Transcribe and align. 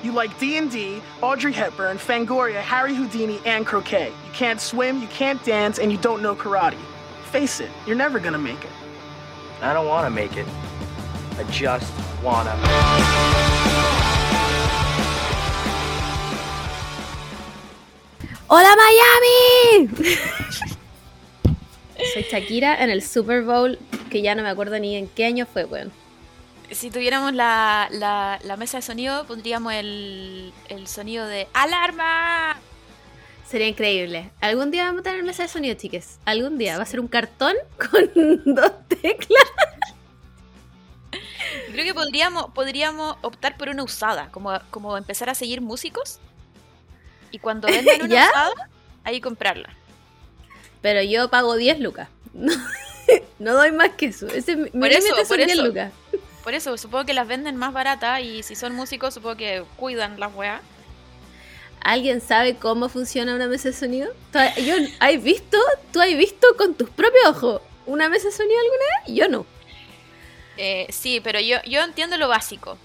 You 0.00 0.12
like 0.12 0.38
D&D, 0.38 1.02
Audrey 1.22 1.52
Hepburn, 1.52 1.98
Fangoria, 1.98 2.60
Harry 2.60 2.94
Houdini, 2.94 3.40
and 3.44 3.66
croquet. 3.66 4.12
You 4.26 4.32
can't 4.32 4.60
swim, 4.60 5.02
you 5.02 5.08
can't 5.08 5.42
dance, 5.44 5.80
and 5.80 5.90
you 5.90 5.98
don't 5.98 6.22
know 6.22 6.36
karate. 6.36 6.78
Face 7.32 7.58
it, 7.58 7.68
you're 7.84 7.96
never 7.96 8.20
gonna 8.20 8.38
make 8.38 8.62
it. 8.64 8.70
I 9.60 9.72
don't 9.72 9.88
want 9.88 10.06
to 10.06 10.10
make 10.10 10.36
it. 10.36 10.46
I 11.36 11.42
just 11.50 11.92
wanna. 12.22 12.54
¡Hola 18.48 18.76
Miami! 18.76 19.88
Soy 22.14 22.22
Shakira 22.22 22.80
en 22.80 22.90
el 22.90 23.02
Super 23.02 23.42
Bowl, 23.42 23.76
que 24.10 24.22
ya 24.22 24.36
no 24.36 24.44
me 24.44 24.48
acuerdo 24.48 24.78
ni 24.78 24.94
en 24.94 25.08
qué 25.08 25.24
año 25.26 25.44
fue, 25.44 25.64
weón. 25.64 25.90
Si 26.70 26.90
tuviéramos 26.90 27.32
la, 27.34 27.88
la, 27.90 28.38
la 28.42 28.56
mesa 28.56 28.78
de 28.78 28.82
sonido, 28.82 29.26
pondríamos 29.26 29.72
el, 29.72 30.52
el 30.68 30.86
sonido 30.86 31.26
de 31.26 31.48
¡Alarma! 31.54 32.58
Sería 33.48 33.66
increíble. 33.68 34.30
Algún 34.40 34.70
día 34.70 34.84
vamos 34.84 35.00
a 35.00 35.04
tener 35.04 35.22
mesa 35.22 35.44
de 35.44 35.48
sonido, 35.48 35.74
chiques. 35.76 36.18
Algún 36.26 36.58
día 36.58 36.76
va 36.76 36.82
a 36.82 36.86
ser 36.86 37.00
un 37.00 37.08
cartón 37.08 37.54
con 37.90 38.54
dos 38.54 38.72
teclas. 38.88 39.44
Creo 41.72 41.84
que 41.84 41.94
podríamos, 41.94 42.50
podríamos 42.52 43.16
optar 43.22 43.56
por 43.56 43.70
una 43.70 43.82
usada, 43.84 44.28
como, 44.30 44.58
como 44.70 44.98
empezar 44.98 45.30
a 45.30 45.34
seguir 45.34 45.62
músicos. 45.62 46.18
Y 47.30 47.38
cuando 47.38 47.68
vendan 47.68 48.02
una 48.02 48.14
¿Ya? 48.14 48.28
usada, 48.28 48.70
ahí 49.04 49.20
comprarla. 49.22 49.70
Pero 50.82 51.02
yo 51.02 51.30
pago 51.30 51.56
10 51.56 51.80
lucas. 51.80 52.08
No, 53.38 53.54
doy 53.54 53.72
más 53.72 53.90
que 53.90 54.06
eso. 54.06 54.26
Ese, 54.26 54.54
Por 54.54 54.88
eso, 54.88 55.14
por 55.28 55.38
10 55.38 55.52
eso. 55.52 55.64
lucas. 55.66 55.92
Por 56.44 56.54
eso, 56.54 56.76
supongo 56.78 57.04
que 57.04 57.14
las 57.14 57.26
venden 57.28 57.56
más 57.56 57.72
baratas 57.72 58.20
y 58.22 58.42
si 58.42 58.54
son 58.54 58.74
músicos, 58.74 59.14
supongo 59.14 59.36
que 59.36 59.64
cuidan 59.76 60.18
las 60.18 60.34
weas. 60.34 60.60
¿Alguien 61.82 62.20
sabe 62.20 62.56
cómo 62.56 62.88
funciona 62.88 63.34
una 63.34 63.46
mesa 63.46 63.68
de 63.68 63.74
sonido? 63.74 64.10
¿Tú 64.32 64.38
has- 64.38 64.56
Yo, 64.56 64.74
¿Has 65.00 65.22
visto? 65.22 65.56
¿Tú 65.92 66.00
has 66.00 66.08
visto 66.16 66.46
con 66.56 66.74
tus 66.74 66.90
propios 66.90 67.26
ojos 67.26 67.62
una 67.86 68.08
mesa 68.08 68.28
de 68.28 68.32
sonido 68.32 68.58
alguna 68.60 68.84
vez? 69.06 69.14
Yo 69.16 69.28
no. 69.28 69.46
Eh, 70.56 70.86
sí, 70.90 71.20
pero 71.22 71.38
yo, 71.40 71.58
yo 71.66 71.82
entiendo 71.82 72.16
lo 72.16 72.28
básico. 72.28 72.76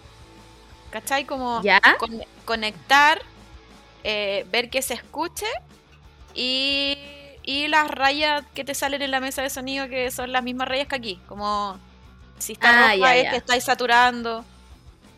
¿Cachai? 0.91 1.25
Como 1.25 1.61
¿Ya? 1.63 1.81
con- 1.97 2.23
conectar, 2.45 3.21
eh, 4.03 4.45
ver 4.51 4.69
que 4.69 4.81
se 4.83 4.93
escuche 4.93 5.47
y, 6.35 6.97
y 7.43 7.67
las 7.67 7.89
rayas 7.89 8.43
que 8.53 8.63
te 8.63 8.75
salen 8.75 9.01
en 9.01 9.11
la 9.11 9.19
mesa 9.19 9.41
de 9.41 9.49
sonido 9.49 9.87
que 9.89 10.11
son 10.11 10.31
las 10.31 10.43
mismas 10.43 10.67
rayas 10.67 10.87
que 10.87 10.95
aquí. 10.95 11.19
Como 11.27 11.79
si 12.39 12.53
está 12.53 12.69
Ah, 12.69 12.81
roja 12.93 12.95
ya, 12.95 13.15
es 13.15 13.23
ya. 13.23 13.31
que 13.31 13.37
estáis 13.37 13.63
saturando. 13.63 14.43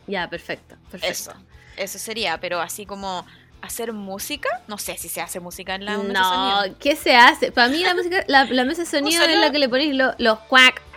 Ya, 0.07 0.29
perfecto. 0.29 0.75
perfecto. 0.91 1.31
Eso. 1.31 1.33
Eso 1.77 1.99
sería, 1.99 2.39
pero 2.39 2.61
así 2.61 2.85
como 2.85 3.25
hacer 3.61 3.91
música, 3.93 4.49
no 4.67 4.77
sé 4.77 4.97
si 4.97 5.09
se 5.09 5.21
hace 5.21 5.39
música 5.39 5.73
en 5.75 5.85
la 5.85 5.97
mesa 5.97 6.13
No, 6.13 6.59
sonido. 6.61 6.77
¿qué 6.79 6.95
se 6.95 7.15
hace? 7.15 7.51
Para 7.51 7.67
mí 7.69 7.83
la 7.83 7.95
música, 7.99 8.23
la, 8.27 8.45
la 8.45 8.63
mesa 8.63 8.83
de 8.83 8.87
sonido 8.87 9.23
es 9.25 9.37
la 9.39 9.51
que 9.51 9.57
le 9.59 9.67
ponéis 9.69 9.95
lo- 9.95 10.13
los 10.19 10.39
cuac. 10.41 10.81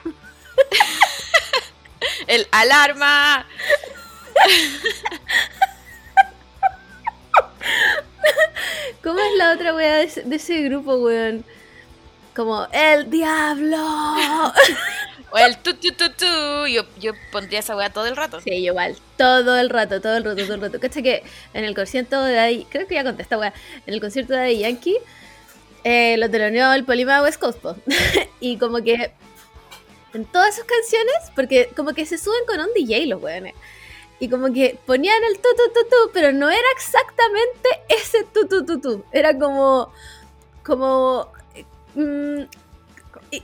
El 2.27 2.47
alarma. 2.53 3.47
¿Cómo 9.03 9.19
es 9.19 9.37
la 9.37 9.53
otra 9.53 9.75
wea 9.75 9.97
de 9.97 10.23
de 10.25 10.37
ese 10.37 10.63
grupo, 10.63 10.95
weón? 10.97 11.45
Como, 12.35 12.67
el 12.73 13.11
diablo. 13.11 14.53
O 15.31 15.39
el 15.39 15.59
tu. 15.59 15.73
Yo, 16.67 16.83
yo 16.99 17.13
pondría 17.31 17.61
esa 17.61 17.77
wea 17.77 17.91
todo 17.91 18.07
el 18.07 18.17
rato. 18.17 18.41
Sí, 18.41 18.51
igual. 18.51 18.97
Todo 19.17 19.59
el 19.59 19.71
rato, 19.71 20.01
todo 20.01 20.17
el 20.17 20.25
rato, 20.25 20.43
todo 20.43 20.55
el 20.55 20.61
rato. 20.61 20.81
Cacha 20.81 21.03
que 21.03 21.23
en 21.55 21.65
el 21.65 21.75
concierto 21.75 22.23
de 22.23 22.39
ahí, 22.39 22.67
creo 22.71 22.87
que 22.87 22.95
ya 22.95 23.05
conté 23.05 23.23
esta 23.23 23.39
wea, 23.39 23.53
en 23.87 23.95
el 23.95 24.01
concierto 24.01 24.33
de 24.33 24.39
Daddy 24.39 24.59
Yankee, 24.59 24.97
eh, 25.85 26.17
lo 26.19 26.31
teloneó 26.31 26.73
el 26.73 26.85
Polima 26.85 27.23
West 27.23 27.41
Coast, 27.41 27.59
y 28.41 28.57
como 28.57 28.83
que 28.83 29.13
en 30.15 30.25
todas 30.25 30.57
sus 30.57 30.65
canciones, 30.65 31.17
porque 31.35 31.71
como 31.77 31.93
que 31.93 32.07
se 32.07 32.19
suben 32.19 32.41
con 32.47 32.61
un 32.61 32.69
DJ 32.75 33.07
los 33.07 33.23
weones. 33.23 33.55
Y 34.21 34.29
como 34.29 34.53
que 34.53 34.77
ponían 34.85 35.23
el 35.25 35.37
tu 35.37 35.49
tu 35.55 36.11
pero 36.13 36.33
no 36.33 36.51
era 36.51 36.69
exactamente 36.77 37.69
ese 37.89 38.25
tu 38.25 38.81
tu. 38.81 39.05
Era 39.13 39.39
como. 39.39 39.93
como. 40.65 41.31
mm, 41.95 42.43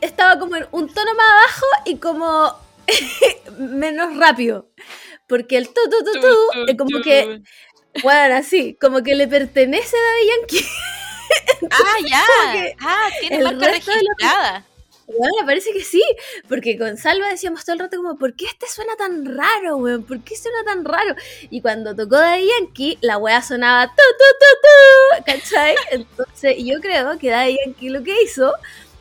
estaba 0.01 0.39
como 0.39 0.57
en 0.57 0.67
un 0.73 0.93
tono 0.93 1.15
más 1.15 1.27
abajo 1.27 1.67
y 1.87 1.97
como 1.97 2.55
menos 3.59 4.17
rápido. 4.17 4.69
Porque 5.27 5.57
el 5.57 5.69
tu 5.69 5.81
tu 5.91 6.05
tu 6.05 6.21
tu, 6.21 6.37
es 6.69 6.77
como 6.77 7.01
que, 7.03 7.41
bueno, 8.03 8.35
así, 8.35 8.77
como 8.81 9.03
que 9.03 9.15
le 9.15 9.27
pertenece 9.27 9.97
a 9.97 10.01
Daddy 10.01 10.29
Yankee. 10.29 10.67
Ah, 11.71 11.97
ya. 12.07 12.53
que 12.53 12.77
Ah, 12.81 13.09
tiene 13.19 13.43
marca 13.43 13.67
registrada. 13.67 14.65
Bueno, 15.07 15.47
parece 15.47 15.71
que 15.73 15.83
sí, 15.83 16.03
porque 16.49 16.79
con 16.79 16.97
Salva 16.97 17.29
decíamos 17.29 17.65
todo 17.65 17.75
el 17.75 17.81
rato 17.81 17.99
como, 17.99 18.17
¿por 18.17 18.35
qué 18.35 18.47
este 18.47 18.67
suena 18.67 18.97
tan 18.97 19.37
raro, 19.37 19.77
weón? 19.77 20.05
¿Por 20.05 20.23
qué 20.25 20.35
suena 20.35 20.65
tan 20.65 20.85
raro? 20.85 21.15
Y 21.51 21.61
cuando 21.61 21.95
tocó 21.95 22.17
Daddy 22.17 22.49
Yankee, 22.49 22.99
la 23.03 23.19
weá 23.19 23.43
sonaba 23.43 23.87
tu, 23.89 23.93
tu, 23.95 24.25
tu, 24.41 25.25
tu, 25.27 25.33
¿cachai? 25.33 25.75
Entonces 25.91 26.57
yo 26.59 26.81
creo 26.81 27.19
que 27.19 27.31
Daddy 27.31 27.59
Yankee 27.65 27.91
lo 27.91 28.03
que 28.03 28.23
hizo, 28.23 28.55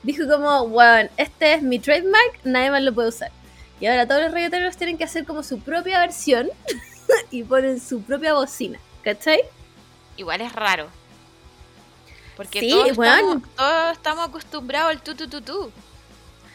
dijo 0.04 0.28
como, 0.30 0.62
weón, 0.64 1.10
este 1.18 1.54
es 1.54 1.62
mi 1.62 1.80
trademark, 1.80 2.40
nadie 2.44 2.72
más 2.72 2.82
lo 2.84 2.94
puede 2.94 3.10
usar. 3.10 3.32
Y 3.80 3.88
ahora 3.88 4.08
todos 4.08 4.22
los 4.22 4.32
reggaetoneros 4.32 4.78
tienen 4.78 4.98
que 4.98 5.04
hacer 5.04 5.26
como 5.26 5.44
su 5.44 5.60
propia 5.60 6.00
versión 6.00 6.50
y 7.32 7.44
ponen 7.44 7.80
su 7.82 8.02
propia 8.04 8.34
bocina, 8.34 8.80
¿cachai? 9.04 9.42
Igual 10.18 10.42
es 10.42 10.54
raro. 10.54 10.88
Porque 12.38 12.62
Sí, 12.62 12.70
todos, 12.70 12.88
estamos, 12.90 13.38
todos 13.56 13.92
estamos 13.94 14.28
acostumbrados 14.30 14.92
al 14.92 15.02
tu 15.02 15.16
tu 15.16 15.28
tu 15.28 15.42
tu. 15.42 15.72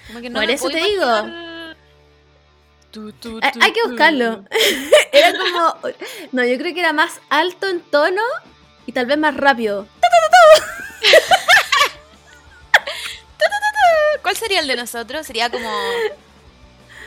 Como 0.08 0.20
que 0.20 0.30
no 0.30 0.40
Por 0.40 0.50
eso 0.50 0.68
te 0.68 0.76
digo. 0.78 1.04
imaginar- 1.04 1.76
Tu, 2.90 3.12
tu, 3.12 3.38
Hay- 3.42 3.52
tu, 3.52 3.62
hay 3.62 3.72
que 3.72 3.82
buscarlo. 3.86 4.44
Era 5.12 5.32
como. 5.38 5.74
No, 6.32 6.44
yo 6.44 6.56
creo 6.58 6.72
que 6.74 6.80
era 6.80 6.92
más 6.94 7.20
alto 7.28 7.68
en 7.68 7.80
tono 7.80 8.22
y 8.86 8.92
tal 8.92 9.06
vez 9.06 9.18
más 9.18 9.36
rápido. 9.36 9.86
Sería 14.48 14.60
el 14.60 14.66
de 14.66 14.76
nosotros? 14.76 15.26
Sería 15.26 15.50
como. 15.50 15.70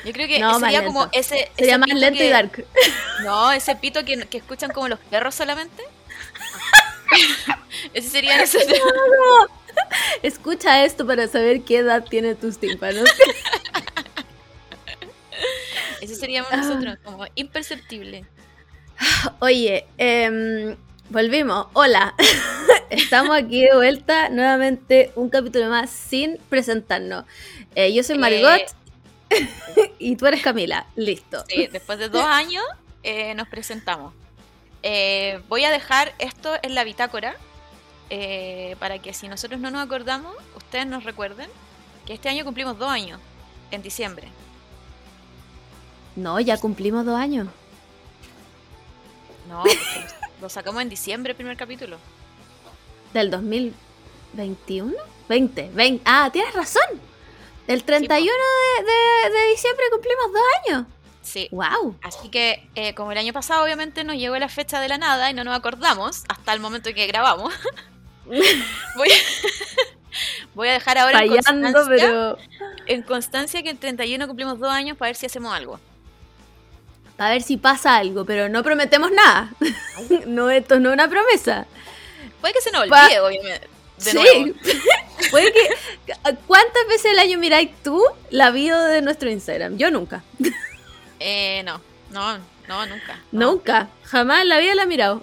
Yo 0.05 0.13
creo 0.13 0.27
que 0.27 0.39
No, 0.39 0.59
sería 0.59 0.81
lento. 0.81 0.93
como 0.93 1.09
ese. 1.11 1.49
Sería 1.57 1.73
ese 1.73 1.77
más 1.79 1.89
lento 1.89 2.19
que- 2.19 2.25
y 2.27 2.29
dark. 2.29 2.65
No, 3.23 3.51
ese 3.51 3.75
pito 3.75 4.03
que, 4.05 4.25
que 4.27 4.37
escuchan 4.37 4.71
como 4.71 4.87
los 4.87 4.99
perros 4.99 5.33
solamente. 5.35 5.83
ese 7.93 8.09
sería 8.09 8.37
nosotros. 8.41 8.79
Escucha 10.23 10.83
esto 10.85 11.05
para 11.05 11.27
saber 11.27 11.61
qué 11.63 11.77
edad 11.77 12.03
tiene 12.09 12.35
tus 12.35 12.57
tímpanos. 12.59 13.09
Ese 16.01 16.15
seríamos 16.15 16.51
nosotros, 16.51 16.97
como 17.03 17.25
imperceptible. 17.35 18.25
Oye, 19.39 19.85
em, 19.97 20.75
volvimos. 21.09 21.67
Hola. 21.73 22.13
Estamos 22.91 23.37
aquí 23.37 23.61
de 23.61 23.73
vuelta 23.73 24.27
nuevamente 24.27 25.13
un 25.15 25.29
capítulo 25.29 25.69
más 25.69 25.89
sin 25.89 26.37
presentarnos. 26.49 27.23
Eh, 27.73 27.93
yo 27.93 28.03
soy 28.03 28.17
Margot 28.17 28.63
y 29.99 30.17
tú 30.17 30.25
eres 30.25 30.41
Camila. 30.41 30.85
Listo. 30.97 31.45
Sí, 31.47 31.67
después 31.67 31.99
de 31.99 32.09
dos 32.09 32.25
años 32.25 32.65
eh, 33.03 33.33
nos 33.35 33.47
presentamos. 33.47 34.13
Eh, 34.83 35.41
voy 35.47 35.63
a 35.63 35.71
dejar 35.71 36.13
esto 36.19 36.53
en 36.63 36.75
la 36.75 36.83
bitácora 36.83 37.37
eh, 38.09 38.75
para 38.77 38.99
que 38.99 39.13
si 39.13 39.29
nosotros 39.29 39.61
no 39.61 39.71
nos 39.71 39.85
acordamos, 39.85 40.35
ustedes 40.57 40.85
nos 40.85 41.05
recuerden 41.05 41.49
que 42.05 42.11
este 42.11 42.27
año 42.27 42.43
cumplimos 42.43 42.77
dos 42.77 42.89
años, 42.89 43.21
en 43.71 43.81
diciembre. 43.81 44.27
No, 46.17 46.41
ya 46.41 46.57
cumplimos 46.57 47.05
dos 47.05 47.17
años. 47.17 47.47
No, 49.47 49.63
lo 50.41 50.49
sacamos 50.49 50.81
en 50.81 50.89
diciembre 50.89 51.31
el 51.31 51.37
primer 51.37 51.55
capítulo. 51.55 51.97
¿Del 53.13 53.29
2021? 53.31 54.93
20, 55.27 55.69
20. 55.73 56.01
Ah, 56.05 56.29
tienes 56.31 56.53
razón. 56.53 56.83
El 57.67 57.83
31 57.83 58.31
de, 58.77 58.83
de- 58.83 59.33
de 59.39 59.47
diciembre 59.49 59.85
cumplimos 59.91 60.25
dos 60.33 60.41
años. 60.67 60.85
Sí. 61.21 61.47
¡Wow! 61.51 61.95
Así 62.01 62.29
que, 62.29 62.67
eh, 62.75 62.93
como 62.95 63.11
el 63.11 63.17
año 63.17 63.31
pasado, 63.31 63.63
obviamente 63.63 64.03
nos 64.03 64.15
llegó 64.17 64.37
la 64.39 64.49
fecha 64.49 64.79
de 64.79 64.89
la 64.89 64.97
nada 64.97 65.29
y 65.29 65.33
no 65.33 65.43
nos 65.43 65.55
acordamos 65.55 66.23
hasta 66.27 66.53
el 66.53 66.59
momento 66.59 66.89
en 66.89 66.95
que 66.95 67.07
grabamos. 67.07 67.53
voy, 68.25 68.39
a, 69.11 69.15
voy 70.55 70.67
a 70.69 70.73
dejar 70.73 70.97
ahora 70.97 71.23
en 71.23 71.29
Fallando, 71.29 71.71
constancia, 71.73 72.07
pero. 72.07 72.37
en 72.87 73.01
constancia 73.03 73.63
que 73.63 73.69
en 73.69 73.77
31 73.77 74.27
cumplimos 74.27 74.59
dos 74.59 74.69
años 74.71 74.97
para 74.97 75.09
ver 75.09 75.15
si 75.15 75.27
hacemos 75.27 75.53
algo. 75.53 75.79
A 77.17 77.29
ver 77.29 77.43
si 77.43 77.55
pasa 77.57 77.97
algo, 77.97 78.25
pero 78.25 78.49
no 78.49 78.63
prometemos 78.63 79.11
nada. 79.11 79.51
no, 80.25 80.49
esto 80.49 80.79
no 80.79 80.89
es 80.89 80.93
una 80.93 81.07
promesa. 81.07 81.67
Puede 82.41 82.53
que 82.53 82.61
se 82.61 82.71
nos 82.71 82.87
Pa- 82.87 83.05
olvide, 83.05 83.19
obviamente. 83.21 83.67
De 83.97 84.11
sí. 84.11 84.17
nuevo. 84.17 84.55
Puede 85.31 85.53
que. 85.53 85.69
¿Cuántas 86.47 86.87
veces 86.89 87.11
al 87.11 87.19
año 87.19 87.37
miráis 87.37 87.69
tú 87.83 88.03
la 88.31 88.49
bio 88.51 88.77
de 88.83 89.01
nuestro 89.01 89.29
Instagram? 89.29 89.77
Yo 89.77 89.91
nunca. 89.91 90.23
Eh, 91.23 91.61
no, 91.65 91.79
no, 92.09 92.39
No, 92.67 92.85
nunca. 92.87 93.19
no. 93.31 93.51
Nunca, 93.51 93.89
jamás 94.05 94.41
en 94.41 94.49
la 94.49 94.57
vida 94.57 94.73
la 94.73 94.83
he 94.83 94.87
mirado. 94.87 95.21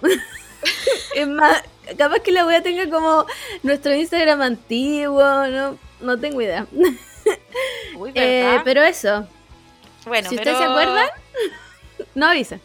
es 1.13 1.27
más, 1.27 1.61
capaz 1.97 2.19
que 2.21 2.31
la 2.31 2.45
wea 2.45 2.63
tenga 2.63 2.89
como 2.89 3.25
nuestro 3.63 3.93
Instagram 3.93 4.41
antiguo, 4.41 5.21
no, 5.47 5.77
no 5.99 6.17
tengo 6.17 6.41
idea. 6.41 6.65
Uy, 7.97 8.11
Eh, 8.15 8.43
¿verdad? 8.45 8.61
pero 8.63 8.81
eso, 8.83 9.27
bueno, 10.05 10.29
si 10.29 10.37
pero 10.37 10.51
ustedes 10.51 10.57
se 10.57 10.71
acuerdan, 10.71 11.09
no 12.15 12.27
avisen. 12.27 12.61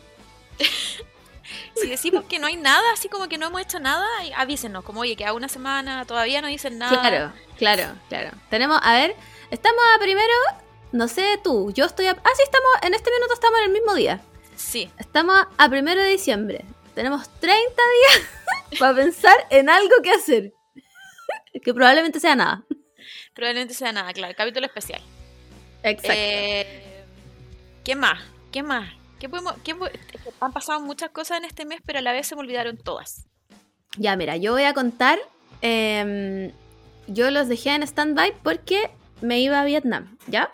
Si 1.76 1.88
decimos 1.88 2.24
que 2.24 2.38
no 2.38 2.46
hay 2.46 2.56
nada, 2.56 2.92
así 2.92 3.08
como 3.08 3.28
que 3.28 3.38
no 3.38 3.46
hemos 3.46 3.60
hecho 3.60 3.80
nada, 3.80 4.06
avísenos, 4.36 4.84
como 4.84 5.00
oye, 5.00 5.16
queda 5.16 5.32
una 5.32 5.48
semana, 5.48 6.04
todavía 6.04 6.40
no 6.40 6.48
dicen 6.48 6.78
nada. 6.78 7.00
Claro, 7.00 7.32
claro, 7.58 7.94
claro. 8.08 8.30
Tenemos, 8.48 8.78
a 8.82 8.94
ver, 8.94 9.16
estamos 9.50 9.80
a 9.94 9.98
primero, 9.98 10.32
no 10.92 11.08
sé 11.08 11.38
tú, 11.42 11.72
yo 11.72 11.84
estoy 11.84 12.06
a... 12.06 12.12
Ah, 12.12 12.30
sí, 12.36 12.42
estamos, 12.44 12.70
en 12.82 12.94
este 12.94 13.10
minuto 13.10 13.34
estamos 13.34 13.58
en 13.60 13.66
el 13.66 13.72
mismo 13.72 13.94
día. 13.94 14.20
Sí, 14.56 14.90
Estamos 14.98 15.46
a 15.58 15.68
primero 15.68 16.00
de 16.00 16.10
diciembre. 16.10 16.64
Tenemos 16.94 17.28
30 17.40 17.58
días 17.58 18.28
para 18.78 18.94
pensar 18.94 19.34
en 19.50 19.68
algo 19.68 19.94
que 20.02 20.10
hacer. 20.10 20.52
que 21.64 21.74
probablemente 21.74 22.20
sea 22.20 22.36
nada. 22.36 22.64
probablemente 23.34 23.74
sea 23.74 23.92
nada, 23.92 24.12
claro, 24.12 24.34
capítulo 24.36 24.66
especial. 24.66 25.02
Exacto. 25.82 26.14
Eh, 26.16 27.04
¿Qué 27.84 27.94
más? 27.94 28.22
¿Qué 28.52 28.62
más? 28.62 28.90
¿Qué 29.18 29.28
podemos, 29.28 29.54
qué 29.64 29.74
po- 29.74 29.88
han 30.40 30.52
pasado 30.52 30.80
muchas 30.80 31.10
cosas 31.10 31.38
en 31.38 31.44
este 31.44 31.64
mes, 31.64 31.80
pero 31.84 31.98
a 32.00 32.02
la 32.02 32.12
vez 32.12 32.26
se 32.26 32.34
me 32.34 32.40
olvidaron 32.42 32.76
todas. 32.76 33.26
Ya, 33.96 34.16
mira, 34.16 34.36
yo 34.36 34.52
voy 34.52 34.64
a 34.64 34.74
contar. 34.74 35.18
em, 35.62 36.50
yo 37.06 37.30
los 37.30 37.48
dejé 37.48 37.70
en 37.74 37.82
stand-by 37.82 38.34
porque 38.42 38.90
me 39.20 39.40
iba 39.40 39.60
a 39.60 39.64
Vietnam, 39.64 40.16
¿ya? 40.26 40.50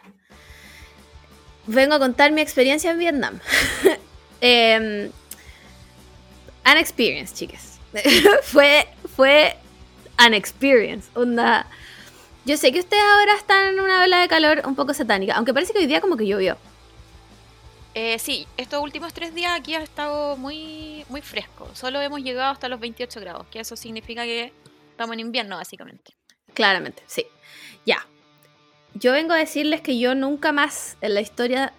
Vengo 1.66 1.94
a 1.94 1.98
contar 1.98 2.32
mi 2.32 2.40
experiencia 2.40 2.90
en 2.92 2.98
Vietnam. 2.98 3.38
Em, 4.42 5.10
an 6.64 6.78
experience, 6.78 7.34
chicas. 7.34 7.78
fue, 8.42 8.86
fue 9.16 9.56
an 10.16 10.32
experience. 10.34 11.08
Onda. 11.14 11.66
Yo 12.46 12.56
sé 12.56 12.72
que 12.72 12.80
ustedes 12.80 13.02
ahora 13.02 13.34
están 13.34 13.74
en 13.74 13.80
una 13.80 14.02
ola 14.02 14.20
de 14.20 14.28
calor 14.28 14.62
un 14.64 14.74
poco 14.76 14.94
satánica, 14.94 15.34
aunque 15.34 15.52
parece 15.52 15.72
que 15.74 15.80
hoy 15.80 15.86
día 15.86 16.00
como 16.00 16.16
que 16.16 16.26
llovió. 16.26 16.56
Eh, 17.94 18.18
sí, 18.18 18.46
estos 18.56 18.80
últimos 18.82 19.12
tres 19.12 19.34
días 19.34 19.52
aquí 19.58 19.74
ha 19.74 19.82
estado 19.82 20.36
muy, 20.36 21.04
muy 21.08 21.22
fresco. 21.22 21.68
Solo 21.74 22.00
hemos 22.00 22.20
llegado 22.20 22.52
hasta 22.52 22.68
los 22.68 22.78
28 22.78 23.20
grados, 23.20 23.46
que 23.50 23.60
eso 23.60 23.76
significa 23.76 24.22
que 24.24 24.52
estamos 24.90 25.14
en 25.14 25.20
invierno, 25.20 25.56
básicamente. 25.56 26.12
Claramente, 26.54 27.02
sí. 27.06 27.26
Ya. 27.84 28.06
Yo 28.94 29.12
vengo 29.12 29.32
a 29.34 29.36
decirles 29.38 29.80
que 29.80 29.98
yo 29.98 30.14
nunca 30.14 30.52
más 30.52 30.96
en 31.00 31.14
la 31.14 31.20
historia 31.20 31.72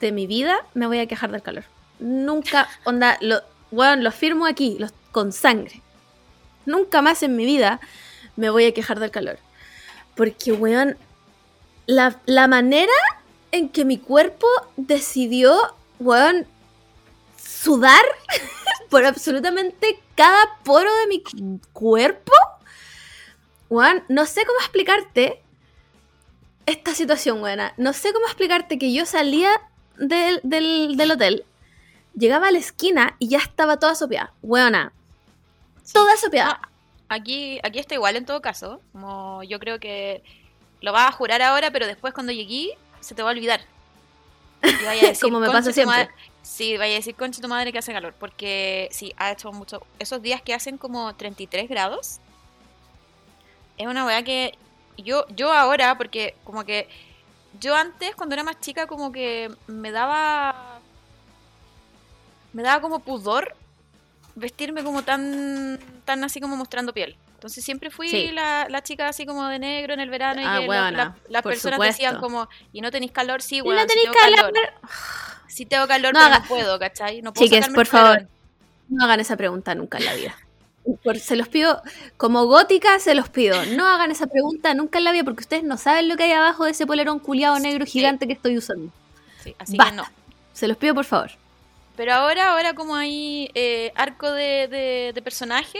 de 0.00 0.12
mi 0.12 0.26
vida 0.26 0.58
me 0.74 0.86
voy 0.86 0.98
a 0.98 1.06
quejar 1.06 1.30
del 1.30 1.42
calor. 1.42 1.64
Nunca, 1.98 2.68
onda, 2.84 3.16
lo, 3.20 3.40
weón, 3.70 4.04
lo 4.04 4.12
firmo 4.12 4.46
aquí, 4.46 4.76
los- 4.78 4.92
con 5.12 5.32
sangre. 5.32 5.80
Nunca 6.66 7.00
más 7.02 7.22
en 7.22 7.36
mi 7.36 7.44
vida 7.46 7.80
me 8.36 8.50
voy 8.50 8.66
a 8.66 8.74
quejar 8.74 9.00
del 9.00 9.10
calor. 9.10 9.38
Porque, 10.14 10.52
weón, 10.52 10.96
la, 11.86 12.20
la 12.26 12.48
manera 12.48 12.92
en 13.54 13.68
que 13.68 13.84
mi 13.84 13.98
cuerpo 13.98 14.46
decidió, 14.76 15.56
weón, 15.98 16.46
sudar 17.36 18.02
por 18.90 19.04
absolutamente 19.04 20.00
cada 20.14 20.42
poro 20.64 20.94
de 20.96 21.06
mi 21.06 21.22
cu- 21.22 21.60
cuerpo. 21.72 22.32
Weón, 23.68 24.04
no 24.08 24.26
sé 24.26 24.44
cómo 24.44 24.58
explicarte 24.60 25.40
esta 26.66 26.94
situación, 26.94 27.42
weona. 27.42 27.74
No 27.76 27.92
sé 27.92 28.12
cómo 28.12 28.26
explicarte 28.26 28.78
que 28.78 28.92
yo 28.92 29.04
salía 29.06 29.50
del, 29.96 30.40
del, 30.42 30.96
del 30.96 31.10
hotel, 31.10 31.44
llegaba 32.16 32.48
a 32.48 32.50
la 32.52 32.58
esquina 32.58 33.16
y 33.18 33.28
ya 33.28 33.38
estaba 33.38 33.78
toda 33.78 33.94
sopeada. 33.94 34.32
Weona, 34.42 34.92
toda 35.92 36.16
sopeada. 36.16 36.60
Ah, 36.62 36.68
Aquí, 37.10 37.60
aquí 37.62 37.78
está 37.78 37.94
igual 37.94 38.16
en 38.16 38.24
todo 38.24 38.40
caso. 38.40 38.80
Como 38.92 39.42
yo 39.44 39.60
creo 39.60 39.78
que 39.78 40.22
lo 40.80 40.90
vas 40.92 41.08
a 41.08 41.12
jurar 41.12 41.42
ahora, 41.42 41.70
pero 41.70 41.86
después 41.86 42.14
cuando 42.14 42.32
llegué 42.32 42.70
se 43.04 43.14
te 43.14 43.22
va 43.22 43.30
a 43.30 43.32
olvidar. 43.32 43.60
Y 44.62 44.84
vaya 44.84 45.02
a 45.04 45.08
decir, 45.08 45.22
Como 45.22 45.40
me 45.40 45.46
"Concha 45.46 45.58
pasa 45.60 45.72
siempre". 45.72 45.96
madre". 45.96 46.14
Sí, 46.42 46.76
vaya 46.76 46.94
a 46.94 46.96
decir 46.96 47.14
concha 47.14 47.40
tu 47.40 47.48
madre 47.48 47.72
que 47.72 47.78
hace 47.78 47.92
calor. 47.92 48.14
Porque 48.18 48.88
sí, 48.90 49.14
ha 49.16 49.32
hecho 49.32 49.52
mucho. 49.52 49.82
Esos 49.98 50.20
días 50.22 50.42
que 50.42 50.54
hacen 50.54 50.78
como 50.78 51.14
33 51.14 51.68
grados. 51.68 52.18
Es 53.76 53.86
una 53.86 54.04
weá 54.06 54.22
que 54.22 54.56
yo, 54.98 55.26
yo 55.28 55.52
ahora, 55.52 55.96
porque 55.98 56.34
como 56.44 56.64
que 56.64 56.88
yo 57.60 57.74
antes, 57.74 58.14
cuando 58.14 58.34
era 58.34 58.44
más 58.44 58.60
chica, 58.60 58.86
como 58.86 59.10
que 59.12 59.50
me 59.66 59.90
daba. 59.90 60.80
Me 62.52 62.62
daba 62.62 62.80
como 62.80 63.00
pudor 63.00 63.54
vestirme 64.34 64.84
como 64.84 65.02
tan. 65.02 65.78
tan 66.04 66.24
así 66.24 66.40
como 66.40 66.56
mostrando 66.56 66.92
piel. 66.92 67.16
Entonces 67.44 67.62
siempre 67.62 67.90
fui 67.90 68.08
Sí. 68.08 68.30
la, 68.32 68.68
la 68.70 68.82
chica 68.82 69.06
así 69.06 69.26
como 69.26 69.46
de 69.48 69.58
negro 69.58 69.92
en 69.92 70.00
el 70.00 70.08
verano 70.08 70.40
y 70.40 70.44
Ah, 70.46 70.90
la- 70.90 71.14
las 71.28 71.42
personas 71.42 71.78
decían 71.78 72.18
como, 72.18 72.48
¿y 72.72 72.80
no 72.80 72.90
tenéis 72.90 73.12
calor? 73.12 73.42
Sí, 73.42 73.56
Y 73.56 73.60
weón, 73.60 73.76
no 73.82 73.86
tenéis 73.86 74.08
tengo 74.10 74.18
calor. 74.38 74.52
Sí 75.46 75.66
tengo 75.66 75.86
calor, 75.86 76.14
No 76.14 76.20
pero 76.20 76.34
no 76.40 76.44
puedo, 76.48 76.78
¿cachai? 76.78 77.20
No 77.20 77.34
puedo 77.34 77.44
Chiques, 77.46 77.68
por 77.68 77.84
favor, 77.84 78.26
no 78.88 79.04
hagan 79.04 79.20
esa 79.20 79.36
pregunta 79.36 79.74
nunca 79.74 79.98
en 79.98 80.06
la 80.06 80.14
vida. 80.14 80.34
Por- 81.02 81.18
se 81.18 81.36
los 81.36 81.48
pido, 81.48 81.82
como 82.16 82.46
gótica, 82.46 82.98
se 82.98 83.14
los 83.14 83.28
pido. 83.28 83.62
No 83.76 83.86
hagan 83.86 84.10
esa 84.10 84.26
pregunta 84.26 84.72
nunca 84.72 84.96
en 84.96 85.04
la 85.04 85.12
vida 85.12 85.24
porque 85.24 85.42
ustedes 85.42 85.64
no 85.64 85.76
saben 85.76 86.08
lo 86.08 86.16
que 86.16 86.22
hay 86.22 86.32
abajo 86.32 86.64
de 86.64 86.70
ese 86.70 86.86
polerón 86.86 87.18
culiado 87.18 87.58
negro 87.58 87.84
Sí. 87.84 87.92
gigante 87.92 88.26
que 88.26 88.32
estoy 88.32 88.56
usando. 88.56 88.90
Sí, 89.42 89.54
así 89.58 89.76
Basta. 89.76 89.90
que 89.90 89.96
no. 89.98 90.04
Se 90.54 90.66
los 90.66 90.78
pido, 90.78 90.94
por 90.94 91.04
favor. 91.04 91.30
Pero 91.94 92.14
ahora, 92.14 92.52
ahora 92.52 92.72
como 92.72 92.96
hay 92.96 93.50
eh, 93.54 93.92
arco 93.96 94.32
de, 94.32 94.66
de- 94.68 95.12
de 95.14 95.20
personaje, 95.22 95.78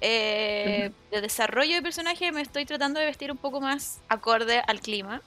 eh, 0.00 0.92
de 1.10 1.20
desarrollo 1.20 1.74
de 1.74 1.82
personaje, 1.82 2.30
me 2.32 2.40
estoy 2.40 2.64
tratando 2.64 3.00
de 3.00 3.06
vestir 3.06 3.30
un 3.32 3.36
poco 3.36 3.60
más 3.60 4.00
acorde 4.08 4.62
al 4.66 4.80
clima. 4.80 5.22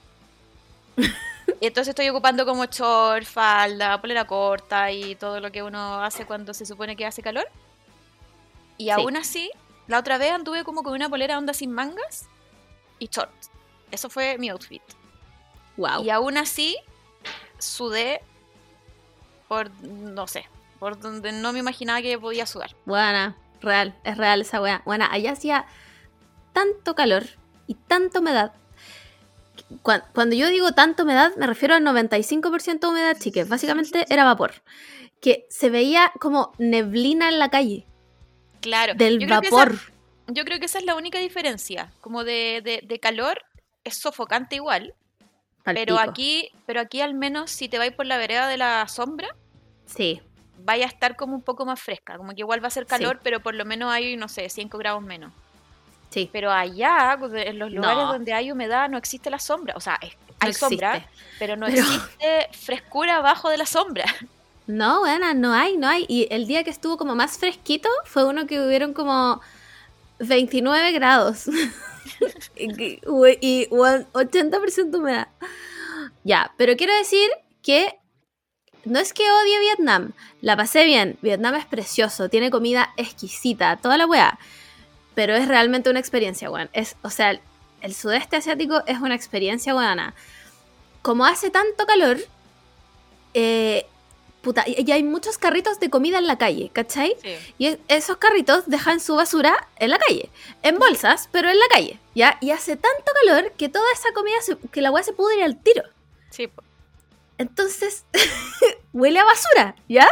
y 0.97 1.05
entonces 1.67 1.89
estoy 1.89 2.09
ocupando 2.09 2.45
como 2.45 2.65
short, 2.65 3.25
falda, 3.25 3.99
polera 3.99 4.25
corta 4.25 4.91
y 4.91 5.15
todo 5.15 5.39
lo 5.39 5.51
que 5.51 5.63
uno 5.63 6.03
hace 6.03 6.25
cuando 6.25 6.53
se 6.53 6.65
supone 6.65 6.95
que 6.95 7.05
hace 7.05 7.21
calor. 7.21 7.47
Y 8.77 8.89
aún 8.89 9.17
así, 9.17 9.51
la 9.87 9.99
otra 9.99 10.17
vez 10.17 10.31
anduve 10.31 10.63
como 10.63 10.83
con 10.83 10.93
una 10.93 11.09
polera 11.09 11.37
onda 11.37 11.53
sin 11.53 11.71
mangas 11.71 12.27
y 12.97 13.07
short. 13.07 13.31
Eso 13.91 14.09
fue 14.09 14.37
mi 14.37 14.49
outfit. 14.49 14.81
Wow. 15.77 16.03
Y 16.03 16.09
aún 16.09 16.37
así, 16.37 16.77
sudé 17.59 18.21
por, 19.47 19.69
no 19.81 20.27
sé, 20.27 20.47
por 20.79 20.99
donde 20.99 21.31
no 21.31 21.51
me 21.51 21.59
imaginaba 21.59 22.01
que 22.01 22.17
podía 22.17 22.45
sudar. 22.45 22.75
Buena, 22.85 23.35
real, 23.61 23.95
es 24.03 24.17
real 24.17 24.41
esa 24.41 24.61
weá. 24.61 24.81
Buena, 24.85 25.11
allá 25.11 25.31
hacía 25.31 25.65
tanto 26.53 26.95
calor 26.95 27.23
y 27.67 27.75
tanta 27.75 28.19
humedad. 28.19 28.53
Cuan- 29.83 30.03
Cuando, 30.13 30.35
yo 30.35 30.49
digo 30.49 30.71
tanta 30.73 31.03
humedad, 31.03 31.31
me 31.37 31.47
refiero 31.47 31.75
al 31.75 31.83
95% 31.83 32.79
de 32.79 32.87
humedad, 32.87 33.17
chiques. 33.19 33.47
Básicamente 33.47 34.05
era 34.09 34.23
vapor. 34.25 34.53
Que 35.21 35.45
se 35.49 35.69
veía 35.69 36.11
como 36.19 36.51
neblina 36.57 37.29
en 37.29 37.39
la 37.39 37.49
calle, 37.49 37.85
Claro. 38.59 38.93
del 38.95 39.19
yo 39.19 39.27
vapor. 39.27 39.73
esa- 39.73 39.91
yo 40.27 40.45
creo 40.45 40.59
que 40.59 40.65
esa 40.65 40.79
es 40.79 40.85
la 40.85 40.95
única 40.95 41.19
diferencia. 41.19 41.91
Como 42.01 42.23
de, 42.23 42.61
de- 42.63 42.81
de 42.85 42.99
calor, 42.99 43.43
es 43.83 43.97
sofocante 43.97 44.55
igual. 44.55 44.93
Pero 45.63 45.99
aquí, 45.99 46.49
pero 46.65 46.81
aquí 46.81 47.01
al 47.01 47.13
menos 47.13 47.51
si 47.51 47.69
te 47.69 47.77
vais 47.77 47.93
por 47.93 48.07
la 48.07 48.17
vereda 48.17 48.47
de 48.47 48.57
la 48.57 48.87
sombra, 48.87 49.35
Sí, 49.85 50.21
vaya 50.63 50.85
a 50.85 50.87
estar 50.87 51.15
como 51.15 51.35
un 51.35 51.41
poco 51.41 51.65
más 51.65 51.79
fresca. 51.81 52.17
Como 52.17 52.31
que 52.31 52.39
igual 52.41 52.63
va 52.63 52.67
a 52.67 52.71
ser 52.71 52.83
Sí. 52.83 52.89
calor, 52.89 53.19
pero 53.23 53.39
por 53.41 53.55
lo 53.55 53.65
menos 53.65 53.91
hay, 53.91 54.15
no 54.17 54.27
sé, 54.27 54.49
5 54.49 54.77
grados 54.77 55.01
menos. 55.01 55.31
sí. 56.09 56.29
Pero 56.33 56.51
allá, 56.51 57.15
pues, 57.19 57.31
en 57.33 57.57
los 57.59 57.71
lugares 57.71 58.03
No. 58.03 58.11
donde 58.13 58.33
hay 58.33 58.51
humedad, 58.51 58.89
no 58.89 58.97
existe 58.97 59.29
la 59.29 59.39
sombra. 59.39 59.73
O 59.77 59.79
sea, 59.79 59.97
No 60.01 60.47
hay 60.47 60.53
sombra, 60.53 61.05
pero 61.39 61.55
no 61.55 61.67
Pero- 61.67 61.77
existe 61.81 62.49
frescura 62.51 63.17
abajo 63.17 63.49
de 63.49 63.57
la 63.57 63.65
sombra. 63.65 64.03
No, 64.67 64.99
buena, 64.99 65.33
no 65.33 65.51
hay, 65.53 65.75
no 65.75 65.87
hay. 65.89 66.05
Y 66.07 66.27
el 66.31 66.45
día 66.47 66.63
que 66.63 66.69
estuvo 66.69 66.95
como 66.95 67.13
más 67.15 67.37
fresquito 67.37 67.89
fue 68.05 68.23
uno 68.25 68.45
que 68.45 68.61
hubieron 68.65 68.93
como 68.93 69.41
29 70.19 70.91
grados. 70.93 71.47
y, 72.55 72.99
y 73.41 73.67
weón, 73.71 74.07
80% 74.13 74.95
humedad. 74.97 75.27
Ya, 76.23 76.53
pero 76.57 76.77
quiero 76.77 76.93
decir 76.95 77.29
que 77.63 77.97
no 78.85 78.99
es 78.99 79.13
que 79.13 79.23
odie 79.23 79.59
Vietnam. 79.59 80.11
La 80.41 80.55
pasé 80.57 80.85
bien. 80.85 81.17
Vietnam 81.21 81.55
es 81.55 81.65
precioso, 81.65 82.29
tiene 82.29 82.49
comida 82.51 82.91
exquisita, 82.97 83.77
toda 83.77 83.97
la 83.97 84.05
weá. 84.05 84.39
Pero 85.15 85.35
es 85.35 85.47
realmente 85.47 85.89
una 85.89 85.99
experiencia, 85.99 86.49
weón. 86.49 86.69
Es, 86.73 86.95
o 87.01 87.09
sea, 87.09 87.31
el, 87.31 87.41
el 87.81 87.93
sudeste 87.93 88.37
asiático 88.37 88.83
es 88.87 88.99
una 88.99 89.15
experiencia, 89.15 89.75
weona. 89.75 90.13
Como 91.01 91.25
hace 91.25 91.49
tanto 91.49 91.85
calor, 91.85 92.17
eh, 93.33 93.85
puta, 94.41 94.63
y, 94.67 94.89
hay 94.91 95.03
muchos 95.03 95.37
carritos 95.37 95.79
de 95.79 95.89
comida 95.89 96.17
en 96.17 96.27
la 96.27 96.37
calle, 96.37 96.69
¿cachai? 96.73 97.15
Sí. 97.21 97.35
Y 97.57 97.65
es- 97.67 97.77
esos 97.87 98.17
carritos 98.17 98.63
dejan 98.67 98.99
su 98.99 99.15
basura 99.15 99.67
en 99.77 99.89
la 99.91 99.99
calle, 99.99 100.29
en 100.63 100.77
bolsas, 100.79 101.29
pero 101.31 101.49
en 101.49 101.59
la 101.59 101.67
calle, 101.69 101.99
¿ya? 102.15 102.37
Y 102.41 102.51
hace 102.51 102.75
tanto 102.77 103.11
calor 103.25 103.51
que 103.57 103.69
toda 103.69 103.85
esa 103.93 104.11
comida, 104.13 104.35
se- 104.41 104.57
que 104.71 104.81
la 104.81 104.91
weá 104.91 105.03
se 105.03 105.13
pudre 105.13 105.43
al 105.43 105.57
tiro. 105.61 105.83
Sí, 106.29 106.47
po. 106.47 106.63
Entonces, 107.41 108.05
huele 108.93 109.19
a 109.19 109.25
basura, 109.25 109.75
¿ya? 109.89 110.07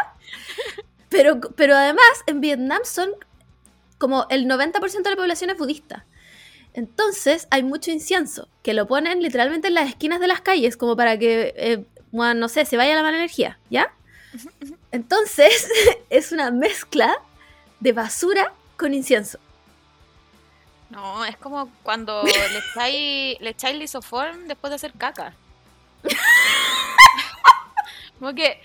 Pero, 1.09 1.39
pero 1.39 1.75
además, 1.75 2.23
en 2.25 2.41
Vietnam 2.41 2.81
son 2.83 3.11
como 3.99 4.25
el 4.31 4.47
90% 4.47 5.03
de 5.03 5.09
la 5.11 5.15
población 5.15 5.51
es 5.51 5.57
budista. 5.57 6.07
Entonces, 6.73 7.47
hay 7.51 7.61
mucho 7.61 7.91
incienso, 7.91 8.47
que 8.63 8.73
lo 8.73 8.87
ponen 8.87 9.21
literalmente 9.21 9.67
en 9.67 9.75
las 9.75 9.89
esquinas 9.89 10.19
de 10.19 10.25
las 10.25 10.41
calles, 10.41 10.75
como 10.75 10.95
para 10.95 11.19
que, 11.19 11.53
eh, 11.55 11.85
bueno, 12.11 12.33
no 12.33 12.49
sé, 12.49 12.65
se 12.65 12.77
vaya 12.77 12.95
la 12.95 13.03
mala 13.03 13.17
energía, 13.17 13.59
¿ya? 13.69 13.93
Entonces, 14.91 15.69
es 16.09 16.31
una 16.31 16.49
mezcla 16.49 17.15
de 17.79 17.93
basura 17.93 18.53
con 18.75 18.95
incienso. 18.95 19.37
No, 20.89 21.25
es 21.25 21.37
como 21.37 21.71
cuando 21.83 22.23
le 22.25 22.57
echáis, 22.57 23.39
le 23.39 23.49
echáis 23.51 23.77
lisoform 23.77 24.47
después 24.47 24.71
de 24.71 24.75
hacer 24.77 24.93
caca. 24.97 25.35
Como 28.19 28.33
que, 28.35 28.61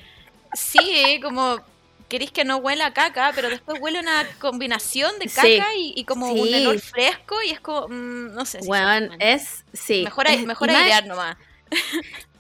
sí, 0.52 1.20
como 1.23 1.61
queréis 2.08 2.30
que 2.32 2.44
no 2.44 2.58
huela 2.58 2.87
a 2.87 2.92
caca, 2.94 3.32
pero 3.34 3.49
después 3.49 3.80
huele 3.80 3.99
una 4.00 4.25
combinación 4.38 5.18
de 5.18 5.26
caca 5.26 5.42
Sí. 5.75 5.94
y, 5.96 6.00
y 6.00 6.04
como 6.04 6.32
Sí. 6.32 6.40
un 6.40 6.54
olor 6.54 6.78
fresco 6.80 7.37
y 7.42 7.50
es 7.50 7.61
como, 7.61 7.88
mm, 7.88 8.34
no 8.34 8.44
sé. 8.44 8.61
si 8.61 8.66
Bueno, 8.68 9.12
se- 9.18 9.32
es, 9.32 9.64
sí. 9.73 10.02
mejor, 10.04 10.26
Es- 10.28 10.44
mejor 10.46 10.70
airear 10.70 11.06
nomás. 11.06 11.37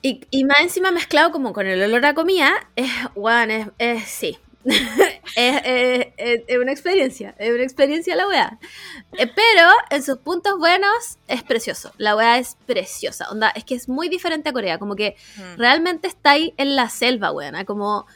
Y, 0.02 0.20
y 0.30 0.44
más 0.44 0.60
encima 0.60 0.90
mezclado 0.90 1.32
como 1.32 1.52
con 1.54 1.66
el 1.66 1.82
olor 1.82 2.04
a 2.06 2.14
comida, 2.14 2.68
es, 2.76 2.90
weón, 3.14 3.50
es, 3.50 3.68
es- 3.78 4.04
sí. 4.08 4.38
es, 5.36 5.60
es- 5.64 6.06
es- 6.16 6.40
es 6.46 6.58
una 6.58 6.72
experiencia, 6.72 7.34
es 7.38 7.50
una 7.52 7.62
experiencia 7.62 8.16
la 8.16 8.26
weá. 8.28 8.58
Eh, 9.12 9.26
pero 9.26 9.68
en 9.90 10.02
sus 10.02 10.18
puntos 10.18 10.58
buenos 10.58 11.18
es 11.28 11.42
precioso. 11.42 11.92
La 11.98 12.16
weá 12.16 12.38
es 12.38 12.56
preciosa. 12.66 13.28
Onda, 13.30 13.50
es 13.50 13.64
que 13.64 13.74
es 13.74 13.88
muy 13.88 14.08
diferente 14.08 14.48
a 14.48 14.52
Corea. 14.52 14.78
Como 14.78 14.96
que 14.96 15.16
Mm. 15.36 15.56
realmente 15.58 16.08
está 16.08 16.32
ahí 16.32 16.54
en 16.56 16.76
la 16.76 16.88
selva, 16.88 17.32
weona. 17.32 17.64
Como 17.64 18.06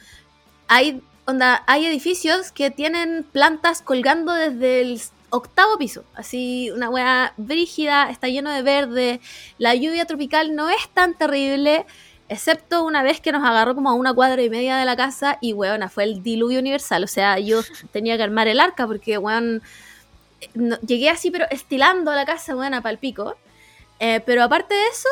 hay, 0.67 1.01
onda, 1.25 1.63
hay 1.67 1.85
edificios 1.85 2.51
que 2.51 2.71
tienen 2.71 3.23
plantas 3.31 3.81
colgando 3.81 4.33
desde 4.33 4.81
el 4.81 5.01
octavo 5.31 5.77
piso. 5.77 6.03
Así, 6.15 6.71
una 6.71 6.89
weá 6.89 7.33
brígida, 7.37 8.09
está 8.09 8.27
lleno 8.27 8.49
de 8.51 8.63
verde. 8.63 9.21
La 9.59 9.75
lluvia 9.75 10.05
tropical 10.05 10.55
no 10.55 10.69
es 10.69 10.89
tan 10.93 11.15
terrible, 11.17 11.85
excepto 12.29 12.83
una 12.83 13.03
vez 13.03 13.19
que 13.19 13.31
nos 13.31 13.43
agarró 13.43 13.75
como 13.75 13.89
a 13.89 13.93
una 13.93 14.13
cuadra 14.13 14.41
y 14.41 14.49
media 14.49 14.77
de 14.77 14.85
la 14.85 14.95
casa 14.95 15.37
y, 15.41 15.53
weona, 15.53 15.89
fue 15.89 16.03
el 16.05 16.23
diluvio 16.23 16.59
universal. 16.59 17.03
O 17.03 17.07
sea, 17.07 17.39
yo 17.39 17.61
tenía 17.91 18.15
que 18.17 18.23
armar 18.23 18.47
el 18.47 18.59
arca 18.59 18.87
porque, 18.87 19.17
weón, 19.17 19.61
no- 20.53 20.79
llegué 20.81 21.09
así, 21.09 21.31
pero 21.31 21.45
estilando 21.49 22.13
la 22.13 22.25
casa, 22.25 22.55
weona, 22.55 22.81
pa'l 22.81 22.97
pico. 22.97 23.35
Eh, 23.99 24.21
pero 24.25 24.43
aparte 24.43 24.73
de 24.73 24.87
eso, 24.87 25.09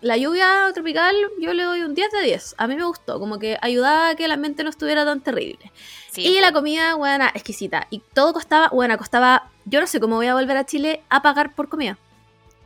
la 0.00 0.16
lluvia 0.16 0.70
tropical 0.72 1.14
yo 1.38 1.52
le 1.52 1.64
doy 1.64 1.82
un 1.82 1.94
10 1.94 2.10
de 2.12 2.22
10. 2.22 2.54
A 2.58 2.66
mí 2.66 2.76
me 2.76 2.84
gustó, 2.84 3.20
como 3.20 3.38
que 3.38 3.58
ayudaba 3.60 4.08
a 4.10 4.14
que 4.14 4.24
el 4.24 4.32
ambiente 4.32 4.64
no 4.64 4.70
estuviera 4.70 5.04
tan 5.04 5.20
terrible. 5.20 5.70
Sí, 6.10 6.22
y 6.26 6.40
la 6.40 6.52
comida, 6.52 6.94
buena, 6.94 7.28
exquisita. 7.34 7.86
Y 7.90 8.00
todo 8.14 8.32
costaba, 8.32 8.68
buena, 8.68 8.96
costaba, 8.98 9.50
yo 9.64 9.80
no 9.80 9.86
sé 9.86 10.00
cómo 10.00 10.16
voy 10.16 10.26
a 10.26 10.34
volver 10.34 10.56
a 10.56 10.64
Chile 10.66 11.02
a 11.08 11.22
pagar 11.22 11.54
por 11.54 11.68
comida. 11.68 11.98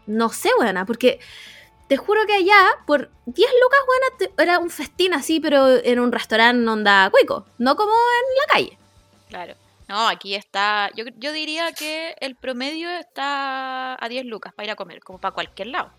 No 0.07 0.29
sé, 0.31 0.51
buena, 0.57 0.85
porque 0.87 1.19
te 1.89 1.97
juro 1.97 2.27
que 2.27 2.35
allá, 2.35 2.79
por 2.87 3.11
10 3.27 3.51
lucas, 3.63 4.31
era 4.39 4.59
un 4.59 4.71
festín 4.71 5.15
así, 5.15 5.41
pero 5.41 5.69
en 5.69 6.01
un 6.01 6.13
restaurante 6.13 6.69
onda 6.69 7.11
cuico, 7.11 7.47
no 7.59 7.77
como 7.77 7.93
en 7.93 8.37
la 8.41 8.53
calle. 8.53 8.79
Claro. 9.29 9.55
No, 9.89 10.09
aquí 10.09 10.35
está. 10.35 10.91
Yo, 10.97 11.05
yo 11.17 11.33
diría 11.33 11.73
que 11.73 12.17
el 12.21 12.35
promedio 12.35 12.91
está 12.91 14.03
a 14.03 14.09
10 14.09 14.25
lucas 14.27 14.53
para 14.53 14.67
ir 14.67 14.71
a 14.73 14.77
comer, 14.77 15.01
como 15.01 15.21
para 15.21 15.33
cualquier 15.35 15.69
lado. 15.69 15.93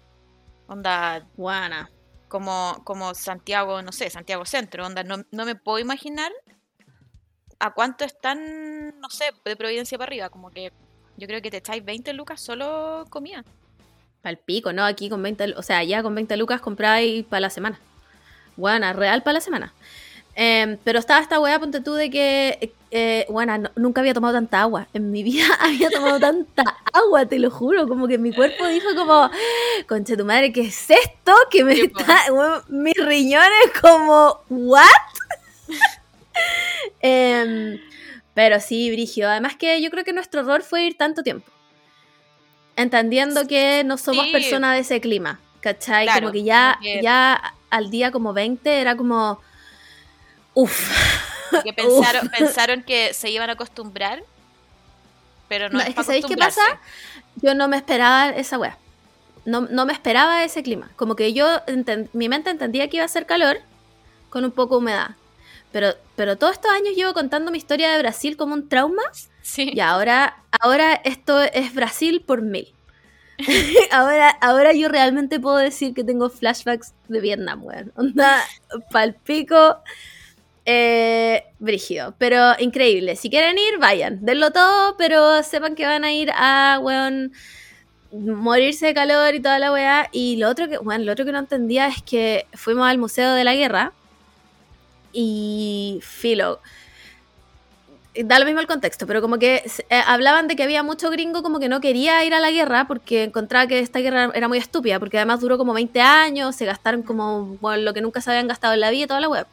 Onda, 0.68 1.26
Buena. 1.38 1.90
como, 2.28 2.82
como 2.84 3.14
Santiago, 3.16 3.82
no 3.82 3.94
sé, 3.94 4.10
Santiago 4.10 4.46
Centro. 4.46 4.86
Onda, 4.86 5.04
no, 5.04 5.24
no 5.32 5.46
me 5.46 5.56
puedo 5.56 5.80
imaginar 5.80 6.32
a 7.60 7.74
cuánto 7.74 8.04
están, 8.04 9.00
no 9.00 9.10
sé, 9.10 9.32
de 9.46 9.56
Providencia 9.56 9.98
para 9.98 10.10
arriba. 10.10 10.30
Como 10.30 10.52
que 10.52 10.74
yo 11.16 11.28
creo 11.28 11.42
que 11.42 11.50
te 11.50 11.58
echáis 11.58 11.84
20 11.84 12.12
lucas 12.12 12.42
solo 12.42 13.06
comida. 13.10 13.46
Pal 14.22 14.38
pico, 14.38 14.74
¿no? 14.74 14.84
Aquí 14.86 15.10
con 15.10 15.22
20, 15.24 15.48
lu- 15.48 15.58
o 15.58 15.62
sea, 15.64 15.84
ya 15.84 16.04
con 16.04 16.14
20 16.16 16.36
lucas 16.38 16.60
compráis 16.62 17.24
para 17.26 17.42
la 17.42 17.50
semana. 17.50 17.80
Buena, 18.56 18.94
real 18.94 19.22
para 19.24 19.34
la 19.36 19.42
semana. 19.42 19.74
Em, 20.40 20.78
pero 20.84 21.00
estaba 21.00 21.20
esta 21.22 21.40
weá, 21.40 21.60
ponte 21.60 21.82
tú, 21.82 21.94
de 21.94 22.10
que, 22.12 22.72
eh, 22.92 23.26
buena, 23.30 23.58
no- 23.58 23.72
nunca 23.76 24.02
había 24.02 24.14
tomado 24.14 24.34
tanta 24.36 24.62
agua. 24.62 24.88
En 24.94 25.12
mi 25.12 25.24
vida 25.24 25.46
había 25.60 25.90
tomado 25.90 26.20
tanta 26.20 26.64
agua, 26.94 27.26
te 27.26 27.40
lo 27.40 27.50
juro. 27.50 27.88
Como 27.88 28.08
que 28.08 28.18
mi 28.18 28.32
cuerpo 28.34 28.68
dijo 28.68 28.88
como, 28.96 29.30
conche 29.88 30.16
tu 30.18 30.26
madre, 30.26 30.52
¿qué 30.54 30.62
es 30.62 30.90
esto? 30.92 31.34
Que 31.50 31.64
me 31.64 31.74
está, 31.74 32.20
mis 32.68 32.94
riñones 32.98 33.72
como, 33.82 34.40
¿what? 34.50 34.84
Em, 37.02 37.80
pero 38.34 38.60
sí, 38.60 38.92
Brigio. 38.92 39.30
Además 39.30 39.56
que 39.56 39.82
yo 39.82 39.90
creo 39.90 40.04
que 40.04 40.14
nuestro 40.14 40.42
error 40.42 40.62
fue 40.62 40.84
ir 40.86 40.98
tanto 40.98 41.24
tiempo. 41.24 41.50
Entendiendo 42.78 43.46
que 43.48 43.84
no 43.84 43.98
somos 43.98 44.28
Sí. 44.28 44.32
personas 44.32 44.76
de 44.76 44.80
ese 44.82 45.02
clima. 45.02 45.40
¿Cachai? 45.60 46.06
Claro, 46.06 46.22
como 46.22 46.32
que 46.32 46.44
ya, 46.44 46.80
ya 47.02 47.54
al 47.70 47.90
día 47.90 48.12
como 48.12 48.32
20 48.32 48.80
era 48.80 48.96
como. 48.96 49.42
Uf. 50.54 50.90
Que 51.64 51.74
pensaron, 51.74 52.30
pensaron 52.38 52.84
que 52.84 53.14
se 53.14 53.30
iban 53.32 53.50
a 53.50 53.54
acostumbrar, 53.54 54.24
pero 55.50 55.70
no, 55.70 55.76
No, 55.76 55.82
es, 55.82 55.90
es 55.90 55.96
que 55.96 56.04
¿sabéis 56.04 56.26
qué 56.26 56.38
pasa? 56.38 56.62
Yo 57.42 57.56
no 57.56 57.68
me 57.68 57.78
esperaba 57.78 58.30
esa 58.30 58.58
weá. 58.58 58.78
No, 59.46 59.62
no 59.62 59.86
me 59.86 59.94
esperaba 59.94 60.44
ese 60.44 60.62
clima. 60.62 60.90
Como 60.96 61.16
que 61.16 61.34
yo, 61.34 61.48
mi 62.14 62.30
mente 62.30 62.50
entendía 62.50 62.90
que 62.90 62.98
iba 62.98 63.06
a 63.06 63.10
ser 63.10 63.26
calor 63.26 63.60
con 64.30 64.44
un 64.46 64.52
poco 64.52 64.76
de 64.76 64.80
humedad. 64.80 65.12
Pero, 65.72 65.96
pero 66.16 66.38
todos 66.38 66.54
estos 66.54 66.72
años 66.72 66.96
llevo 66.96 67.14
contando 67.14 67.50
mi 67.52 67.58
historia 67.58 67.92
de 67.92 68.00
Brasil 68.00 68.36
como 68.38 68.54
un 68.54 68.68
trauma 68.70 69.04
Sí. 69.48 69.72
Y 69.74 69.80
ahora, 69.80 70.44
ahora 70.60 70.94
esto 71.06 71.42
es 71.42 71.74
Brasil 71.74 72.22
por 72.22 72.42
mil. 72.42 72.68
ahora, 73.92 74.30
ahora 74.42 74.74
yo 74.74 74.90
realmente 74.90 75.40
puedo 75.40 75.56
decir 75.56 75.94
que 75.94 76.04
tengo 76.04 76.30
flashbacks 76.30 76.94
de 77.08 77.22
Vietnam, 77.22 77.64
weón. 77.64 77.94
Onda 77.96 78.44
palpico. 78.92 79.78
Eh, 80.66 81.46
brígido, 81.60 82.14
pero 82.18 82.60
increíble. 82.60 83.16
Si 83.16 83.30
quieren 83.30 83.58
ir, 83.58 83.80
vayan. 83.80 84.20
Denlo 84.26 84.52
todo, 84.52 84.98
pero 84.98 85.42
sepan 85.44 85.76
que 85.76 85.86
van 85.86 86.04
a 86.04 86.12
ir 86.12 86.30
a, 86.36 86.80
weón, 86.82 87.32
morirse 88.12 88.88
de 88.88 88.94
calor 88.94 89.34
y 89.34 89.40
toda 89.40 89.60
la 89.60 89.72
weá. 89.72 90.10
Y 90.12 90.36
lo 90.36 90.50
otro 90.50 90.68
que, 90.68 90.78
weón, 90.78 91.06
lo 91.06 91.14
otro 91.14 91.24
que 91.24 91.32
no 91.32 91.40
entendía 91.40 91.88
es 91.88 92.04
que 92.04 92.48
fuimos 92.54 92.86
al 92.86 92.98
Museo 92.98 93.34
de 93.34 93.46
la 93.46 93.56
Guerra 93.56 93.94
y 95.14 96.00
filo 96.04 96.60
da 98.24 98.40
lo 98.40 98.46
mismo 98.46 98.60
el 98.60 98.68
contexto, 98.68 99.08
pero 99.08 99.22
como 99.22 99.38
que 99.38 99.64
eh, 99.90 100.02
hablaban 100.06 100.48
de 100.48 100.56
que 100.56 100.64
había 100.64 100.84
mucho 100.84 101.10
gringo 101.10 101.44
como 101.44 101.60
que 101.60 101.70
no 101.70 101.82
quería 101.82 102.24
ir 102.26 102.34
a 102.34 102.40
la 102.40 102.52
guerra 102.52 102.88
porque 102.88 103.24
encontraba 103.24 103.68
que 103.68 103.80
esta 103.80 104.00
guerra 104.00 104.32
era 104.34 104.48
muy 104.48 104.58
estúpida, 104.58 105.00
porque 105.00 105.18
además 105.18 105.42
duró 105.42 105.58
como 105.58 105.74
20 105.74 106.00
años, 106.02 106.56
se 106.56 106.66
gastaron 106.66 107.04
como 107.04 107.58
lo 107.62 107.94
que 107.94 108.02
nunca 108.02 108.22
se 108.22 108.30
habían 108.32 108.48
gastado 108.48 108.74
en 108.74 108.82
la 108.82 108.92
vida 108.92 109.06
y 109.06 109.08
toda 109.08 109.20
la 109.20 109.30
web. 109.30 109.48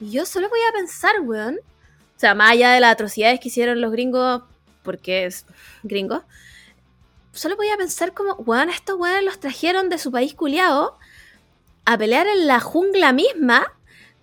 Y 0.00 0.10
yo 0.10 0.26
solo 0.26 0.48
voy 0.48 0.60
a 0.68 0.72
pensar, 0.72 1.20
weón, 1.20 1.56
o 1.56 2.20
sea, 2.20 2.34
más 2.34 2.52
allá 2.52 2.72
de 2.72 2.80
las 2.80 2.92
atrocidades 2.92 3.40
que 3.40 3.48
hicieron 3.48 3.80
los 3.80 3.92
gringos, 3.92 4.42
porque 4.82 5.26
es 5.26 5.46
gringo, 5.82 6.22
solo 7.32 7.56
voy 7.56 7.68
a 7.68 7.76
pensar 7.76 8.12
como, 8.12 8.34
weón, 8.34 8.70
estos 8.70 8.98
weones 8.98 9.24
los 9.24 9.40
trajeron 9.40 9.88
de 9.88 9.98
su 9.98 10.10
país 10.10 10.34
culiado 10.34 10.98
a 11.84 11.98
pelear 11.98 12.26
en 12.26 12.46
la 12.46 12.60
jungla 12.60 13.12
misma 13.12 13.72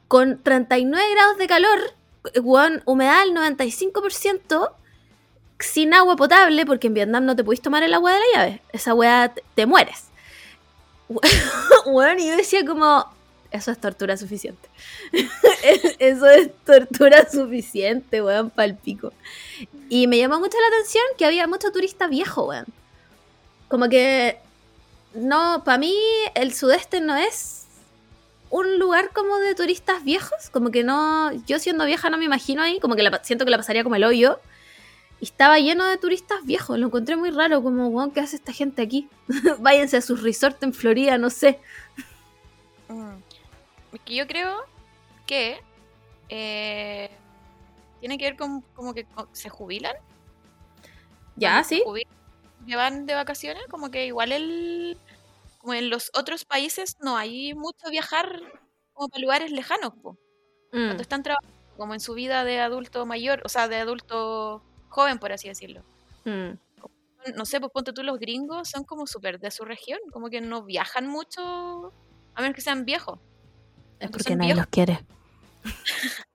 con 0.07 0.41
39 0.41 1.03
grados 1.11 1.37
de 1.37 1.47
calor 1.47 1.96
weón, 2.41 2.81
humedad 2.85 3.21
al 3.21 3.31
95%, 3.31 4.71
sin 5.59 5.93
agua 5.93 6.15
potable, 6.15 6.65
porque 6.65 6.87
en 6.87 6.93
Vietnam 6.93 7.25
no 7.25 7.35
te 7.35 7.43
podéis 7.43 7.61
tomar 7.61 7.83
el 7.83 7.93
agua 7.93 8.13
de 8.13 8.19
la 8.19 8.25
llave. 8.33 8.61
Esa 8.71 8.93
weá 8.93 9.33
te, 9.33 9.43
te 9.55 9.65
mueres. 9.65 10.05
Weón, 11.85 12.19
y 12.19 12.27
yo 12.27 12.35
decía 12.35 12.65
como, 12.65 13.05
eso 13.51 13.71
es 13.71 13.79
tortura 13.79 14.17
suficiente. 14.17 14.69
eso 15.99 16.27
es 16.27 16.49
tortura 16.65 17.29
suficiente, 17.29 18.21
weón, 18.21 18.49
pa'l 18.49 18.75
pico. 18.75 19.13
Y 19.89 20.07
me 20.07 20.17
llamó 20.17 20.39
mucho 20.39 20.57
la 20.59 20.75
atención 20.75 21.03
que 21.17 21.25
había 21.25 21.47
mucho 21.47 21.71
turista 21.71 22.07
viejo, 22.07 22.45
weón. 22.45 22.65
Como 23.69 23.89
que, 23.89 24.37
no, 25.13 25.63
para 25.63 25.77
mí 25.77 25.95
el 26.35 26.53
sudeste 26.53 27.01
no 27.01 27.15
es 27.15 27.66
un 28.49 28.79
lugar 28.79 29.11
como 29.13 29.37
de 29.37 29.55
turistas 29.55 30.03
viejos, 30.03 30.49
como 30.51 30.71
que 30.71 30.83
no, 30.83 31.31
yo 31.45 31.59
siendo 31.59 31.85
vieja 31.85 32.09
no 32.09 32.17
me 32.17 32.25
imagino 32.25 32.61
ahí, 32.61 32.79
como 32.79 32.95
que 32.95 33.03
la, 33.03 33.23
siento 33.23 33.45
que 33.45 33.51
la 33.51 33.57
pasaría 33.57 33.83
como 33.83 33.95
el 33.95 34.03
hoyo. 34.03 34.39
Y 35.19 35.25
estaba 35.25 35.57
lleno 35.57 35.85
de 35.85 35.97
turistas 35.97 36.45
viejos, 36.45 36.77
lo 36.77 36.87
encontré 36.87 37.15
muy 37.15 37.31
raro, 37.31 37.63
como, 37.63 37.89
wow, 37.89 38.13
¿qué 38.13 38.19
hace 38.19 38.35
esta 38.35 38.53
gente 38.53 38.81
aquí? 38.83 39.09
Váyanse 39.59 39.97
a 39.97 40.01
sus 40.01 40.21
resorts 40.21 40.61
en 40.61 40.73
Florida, 40.73 41.17
no 41.17 41.29
sé. 41.29 41.59
Mm. 42.87 43.15
Es 43.93 44.01
que 44.01 44.15
yo 44.15 44.27
creo 44.27 44.65
que 45.25 45.59
eh, 46.29 47.09
tiene 47.99 48.17
que 48.17 48.25
ver 48.25 48.37
con 48.37 48.61
como 48.75 48.93
que 48.93 49.07
se 49.33 49.49
jubilan. 49.49 49.95
Ya, 51.35 51.49
Cuando 51.49 51.69
se 51.69 51.75
sí. 51.75 51.81
jubilan, 51.83 52.13
que 52.67 52.75
van 52.75 53.05
de 53.05 53.15
vacaciones, 53.15 53.63
como 53.69 53.89
que 53.89 54.05
igual 54.05 54.31
el 54.31 54.97
como 55.67 55.77
en 55.77 55.89
los 55.89 56.11
otros 56.13 56.45
países 56.45 56.95
no 57.01 57.17
hay 57.17 57.53
mucho 57.53 57.89
viajar 57.91 58.39
como 58.93 59.09
para 59.09 59.21
lugares 59.21 59.51
lejanos, 59.51 59.91
po. 60.01 60.13
Mm. 60.71 60.85
Cuando 60.85 61.01
están 61.01 61.23
trabajando 61.23 61.53
como 61.75 61.93
en 61.93 61.99
su 61.99 62.13
vida 62.13 62.45
de 62.45 62.61
adulto 62.61 63.05
mayor, 63.05 63.41
o 63.43 63.49
sea, 63.49 63.67
de 63.67 63.75
adulto 63.75 64.63
joven, 64.87 65.19
por 65.19 65.33
así 65.33 65.49
decirlo. 65.49 65.83
Mm. 66.23 66.51
No 67.35 67.43
sé, 67.43 67.59
pues 67.59 67.73
ponte 67.73 67.91
tú 67.91 68.01
los 68.03 68.17
gringos, 68.17 68.69
son 68.69 68.85
como 68.85 69.07
súper 69.07 69.41
de 69.41 69.51
su 69.51 69.65
región, 69.65 69.99
como 70.13 70.29
que 70.29 70.39
no 70.39 70.63
viajan 70.63 71.05
mucho, 71.05 71.91
a 72.33 72.41
menos 72.41 72.55
que 72.55 72.61
sean 72.61 72.85
viejos. 72.85 73.19
Es 73.99 74.09
Cuando 74.09 74.17
porque 74.19 74.35
nadie 74.37 74.53
viejos, 74.53 74.61
los 74.61 74.67
quiere. 74.67 75.05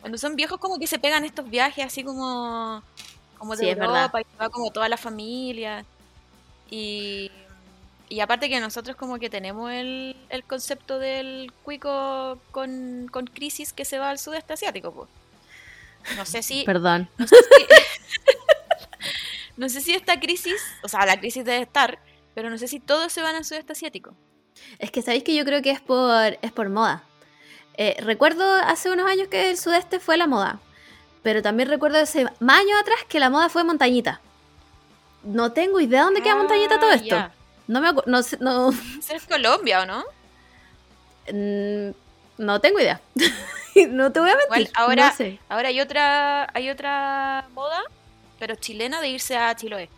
cuando 0.00 0.16
son 0.16 0.34
viejos 0.34 0.58
como 0.58 0.78
que 0.78 0.86
se 0.86 0.98
pegan 0.98 1.26
estos 1.26 1.50
viajes 1.50 1.84
así 1.84 2.02
como, 2.02 2.82
como 3.36 3.54
de 3.54 3.64
Sí. 3.64 3.68
Europa 3.68 4.22
y 4.22 4.24
va 4.40 4.48
como 4.48 4.70
toda 4.70 4.88
la 4.88 4.96
familia. 4.96 5.84
Y, 6.70 7.30
y 8.08 8.20
aparte 8.20 8.48
que 8.48 8.60
nosotros 8.60 8.96
como 8.96 9.18
que 9.18 9.28
tenemos 9.30 9.70
el, 9.72 10.16
el 10.28 10.44
concepto 10.44 10.98
del 10.98 11.52
cuico 11.64 12.38
con, 12.52 13.08
con 13.10 13.26
crisis 13.26 13.72
que 13.72 13.84
se 13.84 13.98
va 13.98 14.10
al 14.10 14.18
sudeste 14.18 14.52
asiático, 14.52 14.92
pues. 14.92 15.08
No 16.16 16.24
sé 16.24 16.42
si, 16.42 16.62
Perdón. 16.66 17.08
no 17.18 17.26
sé 17.26 17.36
si, 17.36 17.66
no 19.56 19.68
sé 19.68 19.80
si 19.80 19.94
esta 19.94 20.20
crisis, 20.20 20.60
o 20.82 20.88
sea, 20.88 21.04
la 21.06 21.18
crisis 21.18 21.44
debe 21.44 21.62
estar, 21.62 21.98
pero 22.34 22.50
no 22.50 22.58
sé 22.58 22.68
si 22.68 22.80
todos 22.80 23.12
se 23.12 23.22
van 23.22 23.34
al 23.34 23.44
sudeste 23.44 23.72
asiático. 23.72 24.14
Es 24.78 24.90
que 24.90 25.02
sabéis 25.02 25.24
que 25.24 25.34
yo 25.34 25.44
creo 25.44 25.62
que 25.62 25.70
es 25.70 25.80
por, 25.80 26.38
es 26.42 26.52
por 26.52 26.68
moda. 26.68 27.02
Eh, 27.78 27.96
recuerdo 28.00 28.54
hace 28.54 28.90
unos 28.90 29.06
años 29.10 29.28
que 29.28 29.50
el 29.50 29.58
sudeste 29.58 30.00
fue 30.00 30.16
la 30.16 30.26
moda. 30.26 30.60
Pero 31.22 31.42
también 31.42 31.68
recuerdo 31.68 31.98
hace 31.98 32.24
más 32.40 32.60
años 32.60 32.78
atrás 32.80 32.98
que 33.08 33.18
la 33.20 33.30
moda 33.30 33.48
fue 33.48 33.64
montañita. 33.64 34.20
No 35.24 35.52
tengo 35.52 35.80
idea 35.80 36.04
dónde 36.04 36.22
queda 36.22 36.36
montañita 36.36 36.78
todo 36.78 36.90
Ah, 36.90 36.94
esto. 36.94 37.30
No 37.68 37.80
me 37.80 37.88
acu- 37.88 38.04
no, 38.06 38.22
sé- 38.22 38.38
no, 38.40 38.70
es 38.70 39.26
Colombia, 39.28 39.82
¿o 39.82 39.86
no? 39.86 40.04
mm, 41.32 41.90
no 42.38 42.60
tengo 42.60 42.78
idea. 42.80 43.00
no 43.88 44.12
te 44.12 44.20
voy 44.20 44.30
a 44.30 44.36
mentir. 44.36 44.70
Ahora- 44.74 45.08
no 45.10 45.16
sé. 45.16 45.38
Ahora 45.48 45.68
hay 45.68 45.80
otra, 45.80 46.48
hay 46.54 46.70
otra 46.70 47.48
moda, 47.54 47.82
pero 48.38 48.54
chilena, 48.54 49.00
de 49.00 49.08
irse 49.08 49.36
a 49.36 49.54
Chiloé. 49.56 49.88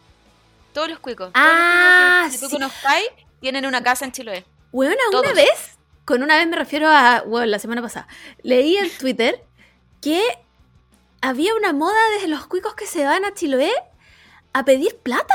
Todos 0.73 0.89
los 0.89 0.99
cuicos. 1.01 1.33
todos 1.33 1.47
los 1.47 1.55
Ah, 1.57 2.21
cuicos 2.25 2.33
que, 2.35 2.41
tú 2.41 2.49
sí. 2.51 2.53
conozcáis 2.57 3.09
tienen 3.41 3.67
una 3.67 3.83
casa 3.83 4.05
en 4.05 4.13
Chiloé. 4.13 4.45
Bueno, 4.73 4.95
una 5.11 5.23
Todos. 5.23 5.35
vez, 5.35 5.79
con 6.05 6.23
una 6.23 6.37
vez 6.37 6.47
me 6.47 6.57
refiero 6.57 6.89
a, 6.89 7.23
bueno, 7.27 7.47
la 7.47 7.59
semana 7.59 7.83
pasada, 7.83 8.07
leí 8.43 8.77
en 8.77 8.91
Twitter 8.99 9.43
que 10.01 10.23
había 11.21 11.55
una 11.55 11.73
moda 11.73 11.99
de 12.21 12.29
los 12.29 12.47
cuicos 12.47 12.75
que 12.75 12.87
se 12.87 13.05
van 13.05 13.25
a 13.25 13.35
Chiloé 13.35 13.73
a 14.53 14.65
pedir 14.65 14.97
plata. 14.99 15.35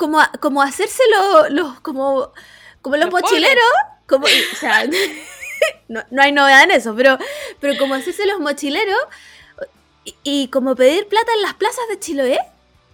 Como, 0.00 0.18
como 0.40 0.62
hacerse 0.62 1.02
lo- 1.14 1.48
los, 1.50 1.80
como, 1.80 2.32
como 2.80 2.96
los, 2.96 3.10
Los 3.10 3.12
mochileros. 3.20 3.62
Como, 4.06 4.24
o 4.24 4.56
sea, 4.58 4.84
no, 5.88 6.02
no 6.10 6.22
hay 6.22 6.32
novedad 6.32 6.62
en 6.64 6.70
eso, 6.70 6.94
pero, 6.96 7.18
pero 7.60 7.78
como 7.78 7.92
hacerse 7.94 8.24
los 8.26 8.40
mochileros 8.40 8.98
y, 10.04 10.14
y 10.24 10.48
como 10.48 10.74
pedir 10.74 11.06
plata 11.06 11.30
en 11.36 11.42
las 11.42 11.52
plazas 11.54 11.84
de 11.90 12.00
Chiloé. 12.00 12.38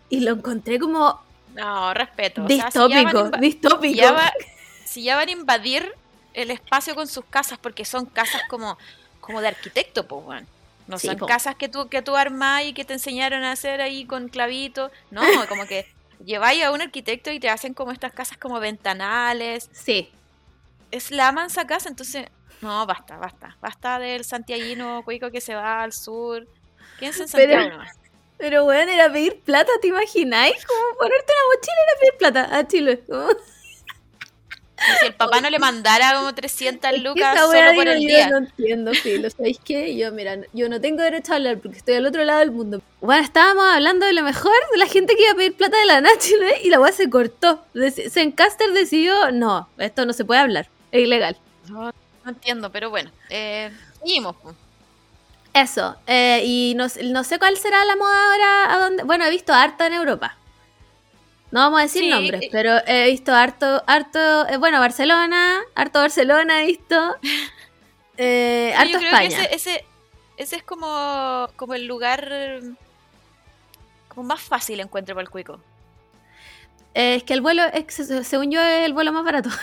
Y 0.08 0.20
lo 0.20 0.32
encontré 0.32 0.80
como 0.80 1.20
No, 1.54 1.94
respeto. 1.94 2.44
O 2.44 2.48
sea, 2.48 2.70
si 2.72 2.78
ya 2.78 2.86
distópico, 3.00 3.30
distópico. 3.38 3.82
si 3.92 3.94
ya 3.94 4.12
va- 4.12 4.32
si 4.84 5.02
ya 5.04 5.14
van 5.16 5.28
a 5.28 5.32
invadir 5.32 5.92
el 6.34 6.50
espacio 6.50 6.96
con 6.96 7.06
sus 7.06 7.24
casas, 7.24 7.58
porque 7.62 7.84
son 7.84 8.06
casas 8.06 8.42
como, 8.50 8.76
como 9.20 9.40
de 9.40 9.48
arquitecto, 9.48 10.06
pues, 10.08 10.24
weón. 10.26 10.46
No 10.88 10.98
Sí, 10.98 11.06
son 11.06 11.16
po. 11.18 11.26
casas 11.26 11.54
que 11.54 11.68
tú, 11.68 11.88
que 11.88 12.02
tú 12.02 12.16
armás 12.16 12.64
y 12.64 12.72
que 12.72 12.84
te 12.84 12.92
enseñaron 12.94 13.42
a 13.44 13.52
hacer 13.52 13.80
ahí 13.80 14.04
con 14.06 14.28
clavitos. 14.28 14.90
No, 15.12 15.22
como 15.48 15.66
que 15.66 15.86
lleváis 16.24 16.62
a 16.64 16.72
un 16.72 16.80
arquitecto 16.80 17.30
y 17.30 17.40
te 17.40 17.48
hacen 17.48 17.74
como 17.74 17.92
estas 17.92 18.12
casas 18.12 18.38
como 18.38 18.60
ventanales. 18.60 19.68
Sí, 19.72 20.10
es 20.90 21.10
la 21.10 21.32
mansa 21.32 21.66
casa, 21.66 21.88
entonces, 21.88 22.26
no, 22.60 22.86
basta, 22.86 23.16
basta, 23.16 23.56
basta 23.60 23.98
del 23.98 24.24
santiaguino 24.24 25.02
cuico 25.04 25.30
que 25.30 25.40
se 25.40 25.54
va 25.54 25.82
al 25.82 25.92
sur. 25.92 26.46
Quédense 26.98 27.24
en 27.24 27.28
Pero- 27.30 27.52
Santiago 27.52 27.70
nomás. 27.78 27.96
Pero 28.38 28.64
bueno, 28.64 28.92
era 28.92 29.10
pedir 29.10 29.40
plata, 29.40 29.72
¿te 29.80 29.88
imagináis? 29.88 30.62
Como 30.66 30.98
ponerte 30.98 31.32
una 31.32 31.54
mochila 31.56 31.76
era 31.88 32.00
pedir 32.00 32.18
plata 32.18 32.58
a 32.58 32.68
Chile. 32.68 33.02
Si 35.00 35.06
el 35.06 35.14
papá 35.14 35.40
no 35.40 35.48
le 35.48 35.58
mandara 35.58 36.14
como 36.16 36.34
300 36.34 36.90
Es 36.90 36.96
que 36.96 37.02
lucas 37.02 37.34
esa 37.34 37.46
solo 37.46 37.74
por 37.74 37.88
el 37.88 38.00
yo 38.02 38.08
día. 38.08 38.28
no 38.28 38.36
entiendo, 38.38 38.92
sí, 38.94 39.18
lo 39.18 39.30
sabéis 39.30 39.58
que 39.64 39.96
yo, 39.96 40.12
mira, 40.12 40.36
yo 40.52 40.68
no 40.68 40.80
tengo 40.80 41.02
derecho 41.02 41.32
a 41.32 41.36
hablar 41.36 41.58
porque 41.58 41.78
estoy 41.78 41.94
al 41.94 42.06
otro 42.06 42.22
lado 42.24 42.40
del 42.40 42.50
mundo. 42.50 42.82
Bueno, 43.00 43.22
estábamos 43.22 43.64
hablando 43.64 44.04
de 44.04 44.12
lo 44.12 44.22
mejor 44.22 44.52
de 44.72 44.78
la 44.78 44.86
gente 44.86 45.16
que 45.16 45.22
iba 45.22 45.32
a 45.32 45.34
pedir 45.34 45.54
plata 45.56 45.76
de 45.78 45.86
la 45.86 46.02
Chile 46.18 46.60
y 46.62 46.68
la 46.68 46.78
weá 46.78 46.92
se 46.92 47.08
cortó. 47.08 47.64
Zencaster 48.10 48.70
decidió, 48.72 49.30
no, 49.32 49.68
esto 49.78 50.04
no 50.04 50.12
se 50.12 50.24
puede 50.26 50.40
hablar, 50.40 50.68
es 50.92 51.00
ilegal. 51.02 51.36
No, 51.68 51.84
no 52.24 52.30
entiendo, 52.30 52.70
pero 52.70 52.90
bueno. 52.90 53.10
Eh, 53.30 53.70
seguimos. 54.02 54.36
Eso, 55.54 55.96
eh, 56.06 56.42
y 56.44 56.74
no, 56.76 56.88
sé- 56.90 57.02
no 57.04 57.24
sé 57.24 57.38
cuál 57.38 57.56
será 57.56 57.82
la 57.86 57.96
moda 57.96 58.32
ahora, 58.32 58.74
a 58.74 58.78
dónde, 58.78 59.02
bueno, 59.04 59.24
he 59.24 59.30
visto 59.30 59.54
harta 59.54 59.86
en 59.86 59.94
Europa. 59.94 60.36
No 61.50 61.60
vamos 61.60 61.78
a 61.80 61.82
decir 61.84 62.02
Sí, 62.02 62.10
nombres, 62.10 62.42
eh. 62.42 62.48
pero 62.50 62.78
he 62.86 63.10
visto 63.10 63.32
harto, 63.32 63.82
harto, 63.86 64.46
eh, 64.48 64.56
bueno, 64.56 64.80
Barcelona, 64.80 65.60
harto 65.74 66.00
Barcelona 66.00 66.62
he 66.62 66.66
visto, 66.66 67.16
eh, 68.16 68.70
Yo 68.74 68.80
harto 68.80 68.98
creo 68.98 69.10
España. 69.10 69.28
que 69.28 69.34
ese, 69.54 69.54
ese, 69.54 69.84
ese 70.36 70.56
es 70.56 70.62
como, 70.64 71.48
como 71.56 71.74
el 71.74 71.86
lugar 71.86 72.60
como 74.08 74.24
más 74.24 74.40
fácil 74.40 74.80
encuentro 74.80 75.14
para 75.14 75.22
el 75.24 75.30
cuico. 75.30 75.60
Eh, 76.94 77.16
es 77.16 77.22
que 77.24 77.34
el 77.34 77.42
vuelo, 77.42 77.62
es, 77.64 77.84
según 78.26 78.50
yo, 78.50 78.60
es 78.60 78.84
el 78.86 78.92
vuelo 78.94 79.12
más 79.12 79.24
barato. 79.24 79.50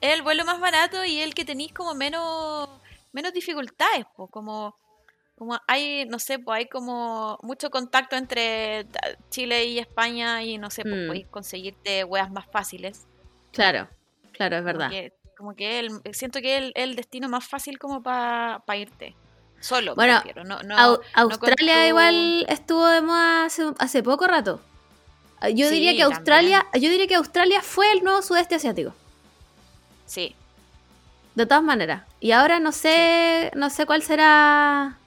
Es 0.00 0.14
el 0.14 0.22
vuelo 0.22 0.44
más 0.46 0.58
barato 0.58 1.04
y 1.04 1.20
el 1.20 1.34
que 1.34 1.44
tenéis 1.44 1.72
como 1.74 1.94
menos, 1.94 2.68
menos 3.12 3.32
dificultades, 3.34 4.06
po, 4.16 4.28
como, 4.28 4.74
como 5.40 5.58
hay, 5.66 6.04
no 6.04 6.18
sé, 6.18 6.38
pues 6.38 6.58
hay 6.58 6.66
como 6.68 7.38
mucho 7.42 7.70
contacto 7.70 8.14
entre 8.14 8.86
Chile 9.30 9.64
y 9.64 9.78
España 9.78 10.42
y 10.42 10.58
no 10.58 10.68
sé, 10.68 10.82
pues 10.82 10.94
Mm. 10.96 11.06
podéis 11.06 11.26
conseguirte 11.28 12.04
weas 12.04 12.30
más 12.30 12.44
fáciles. 12.52 13.06
claro, 13.50 13.88
claro, 14.32 14.58
es 14.58 14.64
verdad. 14.64 14.90
como 15.38 15.56
que 15.56 15.78
el, 15.78 16.02
siento 16.12 16.42
que 16.42 16.58
es 16.58 16.62
el, 16.64 16.72
el 16.76 16.94
destino 16.94 17.26
más 17.30 17.46
fácil 17.48 17.78
como 17.78 18.02
para 18.02 18.62
irte. 18.76 19.16
Solo, 19.60 19.94
Bueno, 19.94 20.22
no, 20.44 20.62
no, 20.62 20.76
Au- 20.76 20.98
no 20.98 21.02
con 21.14 21.22
Australia 21.32 21.80
tu- 21.84 21.88
igual 21.88 22.46
estuvo 22.50 22.86
de 22.86 23.00
moda 23.00 23.46
hace, 23.46 23.62
hace 23.78 24.02
poco 24.02 24.26
rato. 24.26 24.60
Ah, 25.40 25.48
Yo 25.48 25.68
Sí, 25.70 25.76
diría 25.76 25.96
que 25.96 26.02
Australia, 26.02 26.66
yo 26.74 26.90
diría 26.90 27.06
que 27.06 27.14
Australia 27.14 27.62
fue 27.62 27.90
el 27.92 28.04
nuevo 28.04 28.20
sudeste 28.20 28.56
asiático. 28.56 28.92
Sí, 30.04 30.36
De 31.34 31.46
todas 31.46 31.62
maneras. 31.62 32.02
Y 32.20 32.32
ahora 32.32 32.60
no 32.60 32.72
sé, 32.72 33.50
no 33.54 33.70
sé 33.70 33.86
cuál 33.86 34.02
será 34.02 34.98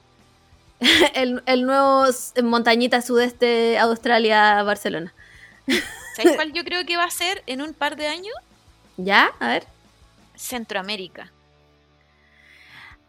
el, 1.14 1.42
el 1.46 1.64
nuevo 1.66 2.04
montañita 2.42 3.00
sudeste 3.02 3.78
Australia-Barcelona. 3.78 5.12
¿sabes 6.16 6.32
cuál 6.36 6.52
yo 6.52 6.64
creo 6.64 6.84
que 6.86 6.96
va 6.96 7.04
a 7.04 7.10
ser 7.10 7.42
en 7.46 7.62
un 7.62 7.72
par 7.74 7.96
de 7.96 8.06
años? 8.08 8.34
¿Ya? 8.96 9.30
A 9.40 9.48
ver. 9.48 9.66
Centroamérica. 10.36 11.30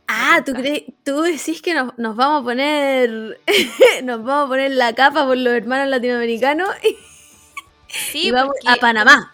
Ah, 0.08 0.42
¿tú, 0.46 0.54
crees, 0.54 0.84
tú 1.04 1.22
decís 1.22 1.62
que 1.64 1.74
nos, 1.74 1.98
nos 1.98 2.16
vamos 2.16 2.42
a 2.42 2.44
poner 2.44 3.40
nos 4.04 4.24
vamos 4.24 4.46
a 4.46 4.48
poner 4.50 4.72
la 4.72 4.94
capa 4.94 5.26
por 5.26 5.36
los 5.36 5.54
hermanos 5.54 5.88
latinoamericanos 5.88 6.70
y, 6.84 6.96
Sí, 7.88 8.28
y 8.28 8.32
vamos 8.32 8.56
a 8.68 8.76
Panamá. 8.76 9.34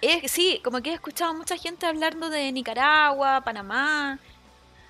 es- 0.00 0.30
sí, 0.30 0.60
como 0.64 0.80
que 0.80 0.90
he 0.90 0.94
escuchado 0.94 1.32
a 1.32 1.34
mucha 1.34 1.56
gente 1.58 1.84
hablando 1.86 2.30
de 2.30 2.50
Nicaragua, 2.52 3.42
Panamá. 3.44 4.18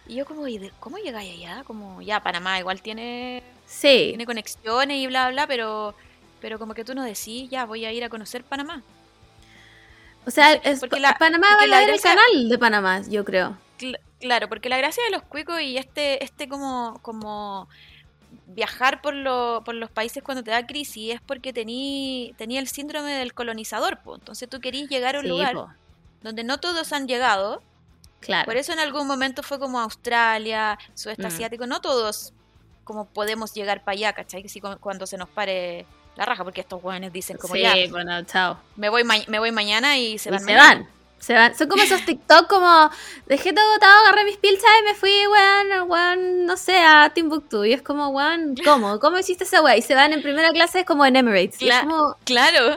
Y 0.07 0.17
yo 0.17 0.27
como, 0.27 0.47
¿y 0.49 0.59
de- 0.59 0.73
¿cómo 0.81 0.99
llegáis 0.99 1.33
allá? 1.35 1.65
Como, 1.65 2.03
ya, 2.03 2.21
Panamá 2.23 2.59
igual 2.59 2.83
tiene, 2.83 3.43
Sí. 3.67 4.07
tiene 4.09 4.27
conexiones 4.27 4.99
y 4.99 5.07
bla, 5.07 5.31
bla, 5.31 5.47
pero, 5.47 5.95
pero 6.41 6.59
como 6.59 6.75
que 6.75 6.85
tú 6.85 6.95
no 6.95 7.03
decís, 7.03 7.49
ya, 7.51 7.65
voy 7.65 7.85
a 7.85 7.93
ir 7.93 8.05
a 8.05 8.09
conocer 8.11 8.45
Panamá. 8.45 8.83
O 10.27 10.31
sea, 10.31 10.53
es- 10.55 10.81
porque 10.81 11.01
la- 11.01 11.15
Panamá 11.19 11.49
porque 11.53 11.71
va 11.71 11.77
a 11.77 11.81
ver 11.81 11.89
el 11.91 12.01
gracia- 12.01 12.15
canal 12.17 12.49
de 12.49 12.59
Panamá, 12.59 13.03
yo 13.09 13.25
creo. 13.25 13.57
Cl- 13.79 13.99
claro, 14.21 14.49
porque 14.49 14.69
la 14.69 14.79
gracia 14.79 15.03
de 15.05 15.11
los 15.11 15.23
cuicos 15.23 15.61
y 15.61 15.77
este, 15.79 16.23
este 16.25 16.49
como, 16.49 16.99
como 17.03 17.69
viajar 18.47 19.01
por, 19.03 19.15
lo- 19.15 19.63
por 19.65 19.75
los 19.75 19.91
países 19.91 20.23
cuando 20.23 20.43
te 20.45 20.51
da 20.51 20.67
crisis 20.67 21.15
es 21.15 21.21
porque 21.21 21.53
tení, 21.53 22.35
tenía 22.39 22.61
el 22.61 22.69
síndrome 22.69 23.13
del 23.15 23.35
colonizador, 23.35 23.99
po. 24.01 24.15
entonces 24.17 24.49
tú 24.49 24.61
querías 24.61 24.89
llegar 24.89 25.17
a 25.17 25.19
un 25.21 25.25
Sí, 25.25 25.31
lugar 25.31 25.55
po, 25.55 25.69
donde 26.23 26.45
no 26.45 26.59
todos 26.59 26.93
han 26.93 27.07
llegado, 27.09 27.63
claro. 28.25 28.45
por 28.47 28.57
eso 28.57 28.73
en 28.73 28.81
algún 28.81 29.07
momento 29.07 29.43
fue 29.43 29.59
como 29.59 29.81
Australia, 29.81 30.79
sudeste 30.95 31.23
Mm. 31.25 31.27
asiático, 31.27 31.67
no 31.67 31.81
todos 31.81 32.33
como 32.85 33.07
podemos 33.07 33.55
llegar 33.55 33.83
para 33.85 33.93
allá, 33.97 34.13
¿cachai? 34.13 34.43
Que 34.43 34.49
sí, 34.49 34.61
cu- 34.61 34.79
cuando 34.81 35.07
se 35.07 35.17
nos 35.17 35.29
pare 35.29 35.87
la 36.17 36.27
raja, 36.27 36.45
porque 36.45 36.61
estos 36.61 36.83
jóvenes 36.83 37.13
dicen 37.13 37.37
como 37.39 37.55
sí, 37.55 37.63
ya, 37.63 37.75
bueno, 37.91 38.23
chao. 38.25 38.59
me 38.77 38.89
voy, 38.89 39.03
me 39.05 39.39
voy 39.39 39.51
mañana 39.53 39.97
y 39.99 40.19
se 40.19 40.29
Y 40.29 40.33
van. 40.33 40.41
se 40.41 40.45
mañana. 40.47 40.63
van. 40.75 40.89
Se 41.19 41.33
van. 41.33 41.57
Son 41.57 41.69
como 41.69 41.83
esos 41.83 42.05
TikTok 42.05 42.47
como 42.49 42.91
dejé 43.27 43.55
todo 43.55 43.67
botado, 43.73 43.99
agarré 44.05 44.25
mis 44.25 44.37
pilchas 44.37 44.69
y 44.81 44.85
me 44.85 44.95
fui, 44.95 45.27
weón, 45.27 45.89
weón, 45.91 46.45
no 46.45 46.59
sé, 46.59 46.77
a 46.79 47.11
Timbuktu. 47.15 47.65
Y 47.65 47.73
es 47.73 47.81
como, 47.81 48.09
weón, 48.11 48.55
¿cómo? 48.63 49.01
¿Cómo 49.01 49.19
hiciste 49.19 49.45
esa 49.45 49.63
weá? 49.63 49.75
Y 49.79 49.81
se 49.83 49.95
van 49.95 50.13
en 50.13 50.21
primera 50.21 50.51
clase 50.51 50.81
es 50.81 50.85
como 50.87 51.07
en 51.07 51.17
Emirates. 51.17 51.55
Es 51.55 51.69
Cla- 51.69 51.81
como, 51.81 52.17
Claro. 52.25 52.77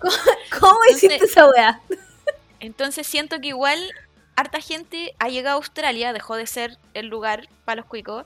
¿cómo 0.00 0.78
Entonces- 0.88 1.04
hiciste 1.04 1.24
esa 1.24 1.46
weá? 1.48 1.80
Entonces 2.58 3.06
siento 3.06 3.40
que 3.40 3.48
igual 3.48 3.78
harta 4.36 4.60
gente 4.60 5.14
ha 5.18 5.28
llegado 5.28 5.56
a 5.56 5.58
Australia, 5.58 6.12
dejó 6.12 6.36
de 6.36 6.46
ser 6.46 6.78
el 6.94 7.06
lugar 7.06 7.48
para 7.64 7.80
los 7.80 7.86
cuicos. 7.86 8.24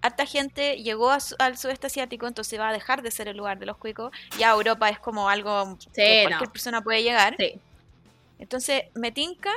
Harta 0.00 0.24
gente 0.26 0.80
llegó 0.82 1.10
a 1.10 1.18
al 1.40 1.58
sudeste 1.58 1.88
asiático, 1.88 2.26
entonces 2.26 2.58
va 2.58 2.68
a 2.68 2.72
dejar 2.72 3.02
de 3.02 3.10
ser 3.10 3.26
el 3.28 3.36
lugar 3.36 3.58
de 3.58 3.66
los 3.66 3.76
cuicos. 3.76 4.12
Ya 4.38 4.50
Europa 4.50 4.88
es 4.88 4.98
como 5.00 5.28
algo 5.28 5.76
que 5.76 5.84
Sí, 5.86 6.22
cualquier 6.28 6.42
no. 6.48 6.52
persona 6.52 6.80
puede 6.82 7.02
llegar. 7.02 7.34
Sí. 7.38 7.54
Entonces, 8.38 8.84
me 8.94 9.10
tinca 9.10 9.50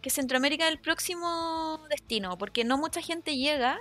que 0.00 0.10
Centroamérica 0.10 0.66
es 0.66 0.70
el 0.72 0.78
próximo 0.78 1.80
destino, 1.90 2.38
porque 2.38 2.62
no 2.62 2.78
mucha 2.78 3.02
gente 3.02 3.36
llega 3.36 3.80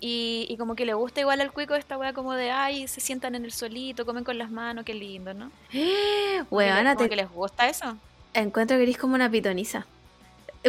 y, 0.00 0.46
y 0.48 0.56
como 0.56 0.74
que 0.74 0.86
le 0.86 0.94
gusta 0.94 1.20
igual 1.20 1.42
al 1.42 1.52
cuico 1.52 1.74
esta 1.74 1.98
weá 1.98 2.14
como 2.14 2.32
de, 2.32 2.50
ay, 2.50 2.88
se 2.88 3.02
sientan 3.02 3.34
en 3.34 3.44
el 3.44 3.52
solito, 3.52 4.06
comen 4.06 4.24
con 4.24 4.38
las 4.38 4.50
manos, 4.50 4.86
qué 4.86 4.94
lindo, 4.94 5.34
¿no? 5.34 5.50
Que 5.70 6.44
como 6.48 6.96
te 6.96 7.08
que 7.10 7.16
les 7.16 7.30
gusta 7.30 7.68
eso. 7.68 7.96
encuentro 8.32 8.78
que 8.78 8.84
eres 8.84 8.96
como 8.96 9.14
una 9.14 9.30
pitoniza. 9.30 9.86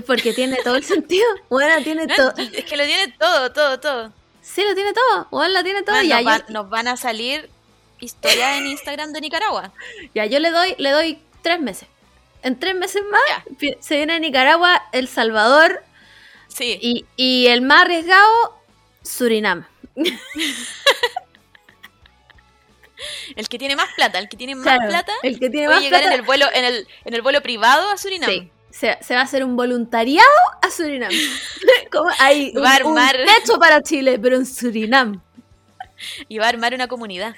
Porque 0.06 0.34
tiene 0.34 0.58
todo 0.64 0.76
el 0.76 0.84
sentido. 0.84 1.26
Bueno, 1.50 1.84
tiene 1.84 2.06
No, 2.06 2.16
todo. 2.16 2.34
Es 2.38 2.66
que 2.66 2.78
lo 2.78 2.84
tiene 2.86 3.14
todo, 3.20 3.52
todo, 3.52 3.80
todo. 3.80 4.14
Sí, 4.42 4.64
lo 4.68 4.74
tiene 4.76 4.94
todo. 4.94 5.28
Bueno, 5.32 5.54
lo 5.54 5.64
tiene 5.64 5.82
todo. 5.84 5.96
Bueno, 5.96 6.10
ya, 6.10 6.16
nos, 6.22 6.24
yo, 6.24 6.30
van, 6.30 6.44
nos 6.50 6.70
van 6.70 6.88
a 6.88 6.98
salir 6.98 7.50
historias 8.00 8.58
en 8.58 8.68
Instagram 8.68 9.12
de 9.14 9.22
Nicaragua. 9.22 9.72
ya, 10.14 10.26
yo 10.26 10.40
le 10.40 10.52
doy, 10.52 10.76
le 10.78 10.92
doy 10.92 11.20
tres 11.42 11.60
meses. 11.60 11.88
En 12.44 12.60
tres 12.60 12.76
meses 12.76 13.02
más 13.12 13.22
Ya. 13.60 13.76
se 13.80 13.96
viene 13.98 14.14
a 14.14 14.20
Nicaragua, 14.20 14.84
El 14.92 15.08
Salvador 15.08 15.84
Sí. 16.48 16.78
y, 16.82 17.06
y 17.18 17.48
el 17.48 17.62
más 17.62 17.82
arriesgado, 17.84 18.30
Surinam. 19.04 19.66
El 23.36 23.48
que 23.48 23.60
tiene 23.60 23.76
más 23.76 23.90
plata, 23.96 24.18
el 24.18 24.28
que 24.28 24.38
tiene 24.38 24.56
más 24.56 24.64
Claro, 24.64 24.90
plata, 24.90 25.12
el 25.22 25.40
que 25.40 25.50
tiene 25.52 25.68
puede 25.68 25.78
más 25.78 25.84
llegar 25.84 26.02
plata. 26.02 26.16
en 26.16 26.20
el 26.20 26.26
vuelo, 26.26 26.48
en 26.52 26.66
el, 26.66 26.88
en 27.06 27.14
el 27.14 27.22
vuelo 27.22 27.42
privado 27.42 27.90
a 27.92 27.98
Surinam. 27.98 28.28
Sí, 28.30 28.50
se, 28.78 28.96
se 29.02 29.16
va 29.16 29.22
a 29.22 29.24
hacer 29.24 29.44
un 29.44 29.56
voluntariado 29.56 30.30
a 30.62 30.70
Surinam. 30.70 31.12
Como 31.92 32.12
hay 32.20 32.54
un, 32.56 32.92
un 32.92 33.00
techo 33.26 33.58
para 33.60 33.82
Chile, 33.82 34.20
pero 34.20 34.36
en 34.36 34.46
Surinam. 34.46 35.24
Y 36.28 36.38
va 36.38 36.46
a 36.46 36.50
armar 36.50 36.76
una 36.76 36.88
comunidad. 36.88 37.36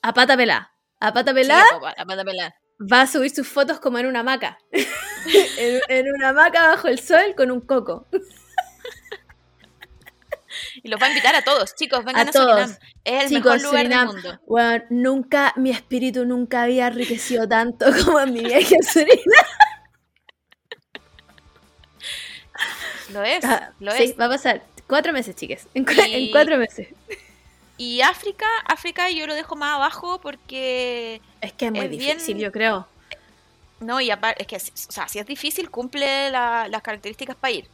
A 0.00 0.14
pata 0.14 0.36
pelá. 0.36 0.72
A 1.00 1.12
pata 1.12 1.34
pelá 1.34 1.64
a 1.96 2.04
pata 2.04 2.24
pelá. 2.24 2.54
va 2.80 3.02
a 3.02 3.06
subir 3.08 3.30
sus 3.30 3.48
fotos 3.48 3.80
como 3.80 3.98
en 3.98 4.06
una 4.06 4.20
hamaca. 4.20 4.58
en, 4.72 5.80
en 5.88 6.06
una 6.14 6.28
hamaca 6.28 6.68
bajo 6.68 6.86
el 6.86 7.00
sol 7.00 7.34
con 7.36 7.50
un 7.50 7.60
coco. 7.60 8.06
Y 10.82 10.88
los 10.88 11.00
va 11.00 11.06
a 11.06 11.08
invitar 11.10 11.34
a 11.34 11.42
todos, 11.42 11.74
chicos, 11.74 12.04
vengan 12.04 12.28
A 12.28 12.30
a, 12.30 12.32
Surinam. 12.32 12.76
Es 13.04 13.22
el 13.24 13.28
Chicos, 13.28 13.54
mejor 13.54 13.62
lugar 13.62 13.82
Surinam, 13.82 14.06
del 14.06 14.14
mundo. 14.14 14.40
Bueno, 14.46 14.84
nunca, 14.90 15.52
mi 15.56 15.70
espíritu 15.70 16.24
nunca 16.24 16.62
había 16.62 16.86
enriquecido 16.86 17.48
tanto 17.48 17.86
como 18.04 18.20
en 18.20 18.32
mi 18.32 18.44
viaje 18.44 18.76
a 18.76 18.92
Surinam. 18.92 19.46
Lo 23.12 23.22
es, 23.24 23.44
Ah, 23.44 23.72
lo 23.80 23.92
sí, 23.92 24.02
es. 24.04 24.18
va 24.20 24.26
a 24.26 24.28
pasar. 24.28 24.62
Cuatro 24.86 25.12
meses, 25.12 25.36
chicas. 25.36 25.66
En, 25.74 25.84
cu- 25.84 25.92
Y- 25.92 26.26
en 26.26 26.30
cuatro 26.30 26.56
meses. 26.58 26.88
Y 27.80 28.00
África, 28.00 28.44
África 28.66 29.08
yo 29.08 29.24
lo 29.28 29.34
dejo 29.36 29.54
más 29.54 29.76
abajo 29.76 30.20
porque 30.20 31.20
Es 31.40 31.52
que 31.52 31.66
es 31.66 31.70
muy 31.70 31.80
Es 31.82 31.90
bien- 31.90 32.16
difícil, 32.18 32.36
yo 32.38 32.50
creo. 32.50 32.88
no, 33.78 34.00
y 34.00 34.10
aparte, 34.10 34.42
es 34.42 34.48
que, 34.48 34.56
o 34.56 34.90
sea, 34.92 35.06
si 35.06 35.20
es 35.20 35.26
difícil, 35.26 35.70
cumple 35.70 36.28
la- 36.32 36.66
las 36.68 36.82
características 36.82 37.36
para 37.36 37.52
ir. 37.52 37.68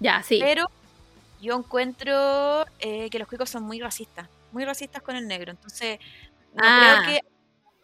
Ya, 0.00 0.22
sí. 0.22 0.38
Pero 0.38 0.70
yo 1.40 1.56
encuentro 1.56 2.66
eh, 2.78 3.08
que 3.08 3.18
los 3.18 3.26
cuicos 3.26 3.48
son 3.48 3.62
muy 3.62 3.80
racistas, 3.80 4.28
muy 4.52 4.66
racistas 4.66 5.00
con 5.02 5.16
el 5.16 5.26
negro. 5.26 5.50
Entonces, 5.50 5.98
no 6.52 6.60
Ah. 6.62 7.00
creo 7.06 7.14
que 7.16 7.24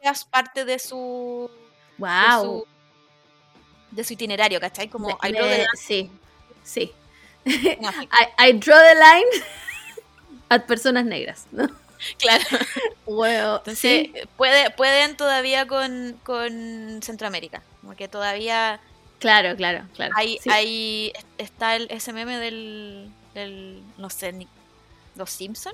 seas 0.03 0.27
parte 0.27 0.67
de 0.67 0.79
su, 0.79 1.51
de 1.97 2.07
wow. 2.07 2.43
su, 2.43 2.67
de 3.97 4.05
su 4.05 4.13
itinerario, 4.13 4.61
¿cachai? 4.61 4.89
Como 4.89 5.09
De- 5.09 5.29
I 5.31 5.33
de- 5.33 5.67
sí, 5.79 6.11
sí. 6.69 6.93
I, 7.47 8.49
I 8.49 8.53
draw 8.53 8.79
the 8.79 8.95
line 8.95 9.45
a 10.51 10.59
personas 10.61 11.05
negras, 11.07 11.47
¿no? 11.51 11.67
Claro. 12.19 12.45
Bueno, 13.07 13.57
Entonces, 13.59 13.81
sí. 13.81 14.13
puede, 14.37 14.71
pueden 14.71 15.17
todavía 15.17 15.67
con, 15.67 16.19
con 16.23 17.01
Centroamérica. 17.03 17.63
Como 17.81 17.97
que 17.97 18.07
todavía 18.07 18.81
Claro, 19.19 19.57
claro, 19.57 19.85
claro. 19.97 20.13
hay, 20.17 20.39
sí. 20.39 20.49
hay 20.51 21.13
está 21.39 21.75
el, 21.75 21.89
ese 21.91 22.13
meme 22.13 22.39
del, 22.39 23.11
del 23.35 23.83
no 23.97 24.11
sé, 24.11 24.33
ni- 24.33 24.47
los 25.17 25.31
Simpson 25.31 25.73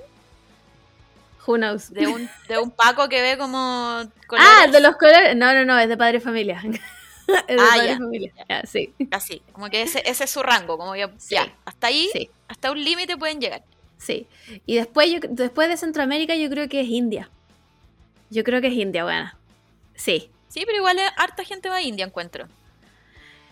Who 1.45 1.57
knows? 1.57 1.91
de 1.93 2.07
un, 2.07 2.27
de 2.47 2.57
un 2.57 2.71
Paco 2.75 3.07
que 3.07 3.21
ve 3.21 3.37
como 3.37 3.59
Ah, 4.01 4.07
colores, 4.27 4.71
de 4.71 4.79
los 4.79 4.95
colores. 4.95 5.35
No, 5.35 5.53
no, 5.53 5.63
no, 5.63 5.77
es 5.77 5.87
de 5.89 5.95
padre 5.97 6.19
familia. 6.19 6.59
de 7.47 7.55
Ah, 7.59 7.67
padre 7.75 7.87
ya, 7.87 7.97
familia. 7.97 8.33
ya. 8.37 8.45
Ya, 8.61 8.65
sí. 8.67 8.93
así, 9.11 9.41
como 9.51 9.69
que 9.69 9.81
ese, 9.81 10.01
ese 10.09 10.23
es 10.25 10.29
su 10.29 10.43
rango, 10.43 10.77
como 10.77 10.95
ya, 10.95 11.09
Sí. 11.17 11.35
ya, 11.35 11.53
hasta 11.65 11.87
ahí, 11.87 12.09
Sí, 12.13 12.29
hasta 12.47 12.71
un 12.71 12.83
límite 12.83 13.17
pueden 13.17 13.39
llegar. 13.41 13.63
sí. 13.97 14.27
Y 14.65 14.75
después, 14.75 15.09
yo, 15.11 15.19
después 15.29 15.69
de 15.69 15.77
Centroamérica, 15.77 16.35
yo 16.35 16.49
creo 16.49 16.67
que 16.69 16.81
es 16.81 16.87
India. 16.87 17.29
Yo 18.29 18.43
creo 18.43 18.61
que 18.61 18.67
es 18.67 18.73
India, 18.73 19.03
buena. 19.03 19.37
Sí. 19.95 20.29
Sí, 20.49 20.63
pero 20.65 20.77
igual 20.77 20.97
harta 21.17 21.43
gente 21.43 21.69
va 21.69 21.75
a 21.77 21.81
India, 21.81 22.05
encuentro. 22.05 22.47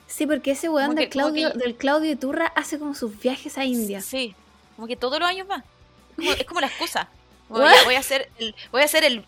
Sí, 0.07 0.25
porque 0.27 0.51
ese 0.51 0.69
weón 0.69 0.95
del, 0.95 1.09
Claudio, 1.09 1.51
que- 1.53 1.57
del 1.57 1.75
Claudio 1.75 2.11
Iturra 2.11 2.47
hace 2.55 2.77
como 2.79 2.93
sus 2.93 3.19
viajes 3.19 3.57
a 3.57 3.65
India. 3.65 4.01
Sí, 4.01 4.35
como 4.75 4.87
que 4.87 4.95
todos 4.95 5.19
los 5.19 5.27
años 5.27 5.47
va. 5.49 5.63
Es 6.11 6.15
como, 6.17 6.31
es 6.33 6.45
como 6.45 6.61
la 6.61 6.67
excusa. 6.67 7.09
Voy 7.49 7.95
a 7.95 7.99
hacer, 7.99 8.29
el, 8.39 8.55
voy 8.71 8.81
a 8.81 8.85
hacer 8.85 9.03
el, 9.03 9.23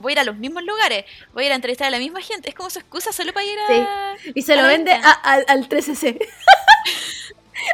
voy 0.00 0.12
a 0.12 0.14
ir 0.14 0.18
a 0.20 0.24
los 0.24 0.36
mismos 0.36 0.62
lugares, 0.64 1.04
voy 1.32 1.44
a 1.44 1.46
ir 1.46 1.52
a 1.52 1.56
entrevistar 1.56 1.88
a 1.88 1.90
la 1.90 1.98
misma 1.98 2.20
gente. 2.20 2.48
Es 2.48 2.54
como 2.54 2.70
su 2.70 2.78
excusa 2.78 3.12
solo 3.12 3.32
para 3.32 3.46
ir 3.46 3.58
a. 3.58 4.16
Y 4.34 4.42
se 4.42 4.56
lo 4.56 4.62
vende 4.64 4.92
a- 4.92 5.12
al- 5.12 5.44
al 5.48 5.68
13C. 5.68 6.18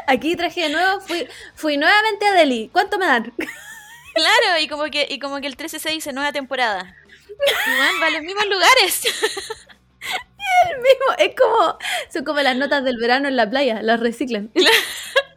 Aquí 0.06 0.34
traje 0.36 0.62
de 0.62 0.68
nuevo, 0.70 1.00
fui, 1.00 1.28
fui 1.54 1.76
nuevamente 1.76 2.26
a 2.26 2.32
Delhi. 2.32 2.70
¿Cuánto 2.72 2.98
me 2.98 3.06
dan? 3.06 3.32
Claro, 4.14 4.60
y 4.60 4.68
como 4.68 4.84
que, 4.84 5.08
y 5.10 5.18
como 5.18 5.40
que 5.40 5.48
el 5.48 5.56
13 5.56 5.80
se 5.80 5.90
dice 5.90 6.12
nueva 6.12 6.30
temporada. 6.30 6.94
Y 7.66 7.78
van, 7.78 8.00
va 8.00 8.06
a 8.06 8.10
los 8.10 8.22
mismos 8.22 8.46
lugares. 8.46 9.02
Mismo, 10.76 11.14
es 11.18 11.34
como, 11.34 11.78
son 12.12 12.24
como 12.24 12.40
las 12.40 12.56
notas 12.56 12.84
del 12.84 12.96
verano 12.98 13.26
en 13.26 13.34
la 13.34 13.50
playa, 13.50 13.82
las 13.82 13.98
reciclan. 13.98 14.52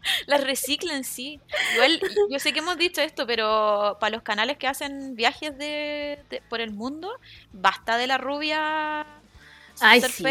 Las 0.27 0.43
reciclan, 0.43 1.03
sí. 1.03 1.39
Igual, 1.73 1.99
yo 2.29 2.39
sé 2.39 2.53
que 2.53 2.59
hemos 2.59 2.77
dicho 2.77 3.01
esto, 3.01 3.25
pero 3.27 3.97
para 3.99 4.15
los 4.15 4.23
canales 4.23 4.57
que 4.57 4.67
hacen 4.67 5.15
viajes 5.15 5.57
de, 5.57 6.19
de- 6.29 6.41
por 6.49 6.61
el 6.61 6.71
mundo, 6.71 7.11
basta 7.51 7.97
de 7.97 8.07
la 8.07 8.17
rubia 8.17 9.05
Ay, 9.79 10.01
sí, 10.01 10.23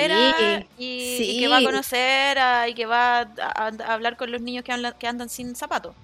y, 0.79 1.17
sí. 1.19 1.37
y 1.37 1.41
que 1.41 1.49
va 1.49 1.59
a 1.59 1.63
conocer 1.63 2.39
a- 2.39 2.69
y 2.69 2.75
que 2.75 2.87
va 2.87 3.19
a, 3.21 3.23
a- 3.39 3.73
a 3.87 3.93
hablar 3.95 4.17
con 4.17 4.31
los 4.33 4.41
niños 4.41 4.65
que, 4.65 4.73
hablan- 4.73 4.97
que 4.99 5.07
andan 5.07 5.29
sin 5.29 5.55
zapatos. 5.55 5.95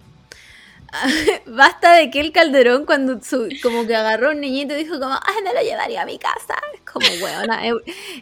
Basta 1.47 1.95
de 1.95 2.11
que 2.11 2.21
el 2.21 2.33
Calderón 2.33 2.85
cuando 2.85 3.19
su- 3.25 3.49
como 3.63 3.87
que 3.87 3.97
agarró 3.97 4.29
a 4.29 4.33
un 4.33 4.41
niñito 4.41 4.75
y 4.75 4.85
dijo 4.85 5.01
como, 5.01 5.15
ay, 5.15 5.43
me 5.43 5.55
lo 5.55 5.63
llevaría 5.63 6.03
a 6.03 6.07
mi 6.07 6.19
casa. 6.19 6.55
Es 6.75 6.81
como, 6.83 7.07
weona, 7.23 7.67
es, 7.67 7.75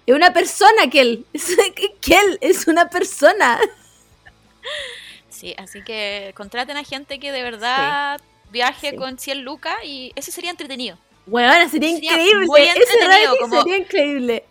es 0.07 0.15
una 0.15 0.33
persona 0.33 0.89
que 0.91 1.01
él, 1.01 1.27
es, 1.33 1.57
que 2.01 2.15
él 2.15 2.39
es 2.41 2.67
una 2.69 2.89
persona. 2.89 3.59
Sí, 5.41 5.55
así 5.57 5.83
que 5.83 6.33
contraten 6.37 6.77
a 6.77 6.85
gente 6.85 7.19
que 7.19 7.33
de 7.33 7.43
verdad 7.43 8.21
viaje 8.51 8.91
Sí. 8.91 8.97
con 8.97 9.19
100 9.19 9.43
lucas 9.43 9.75
y 9.85 10.13
eso 10.17 10.31
sería 10.31 10.51
entretenido. 10.51 10.99
Weona, 11.27 11.69
sería, 11.69 11.95
Sería 11.95 12.13
increíble. 12.13 12.47
Ese 12.77 13.39
como- 13.41 13.63
sería 13.63 13.77
increíble. 13.79 14.45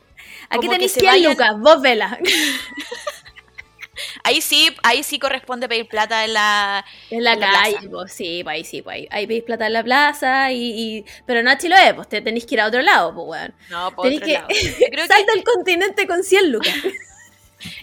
Aquí 0.49 0.67
tenéis 0.67 0.91
se 0.93 1.01
100 1.01 1.11
vayan- 1.13 1.31
lucas, 1.31 1.59
vos 1.59 1.81
vela. 1.81 2.17
Ahí 4.23 4.39
sí, 4.41 4.73
ahí 4.83 5.03
sí 5.03 5.19
corresponde 5.19 5.67
pedir 5.67 5.87
plata 5.87 6.23
en 6.23 6.33
la... 6.33 6.85
En 7.09 7.23
la 7.23 7.33
En 7.33 7.39
la 7.41 7.51
calle, 7.51 7.71
plaza. 7.73 7.89
pues 7.91 8.13
sí, 8.13 8.41
pues 8.43 8.53
ahí 8.53 8.63
sí, 8.63 8.81
pues 8.81 8.95
ahí, 8.95 9.07
ahí 9.11 9.25
veis 9.25 9.43
plata 9.43 9.67
en 9.67 9.73
la 9.73 9.83
plaza 9.83 10.51
y, 10.53 10.57
y- 10.99 11.05
pero 11.25 11.43
no 11.43 11.51
a 11.51 11.57
Chiloé, 11.57 11.93
pues 11.93 12.07
te 12.07 12.21
tenéis 12.21 12.45
que 12.45 12.55
ir 12.55 12.61
a 12.61 12.67
otro 12.67 12.81
lado, 12.81 13.13
pues 13.13 13.27
weón. 13.27 13.53
No, 13.69 13.93
por 13.93 14.03
Tenéis 14.05 14.21
otro 14.21 14.27
que 14.27 14.33
lado. 14.33 14.47
Yo 14.79 14.87
creo 14.91 15.07
que, 15.07 15.13
salta 15.13 15.33
el 15.33 15.43
continente 15.43 16.07
con 16.07 16.23
100 16.23 16.51
lucas. 16.51 16.73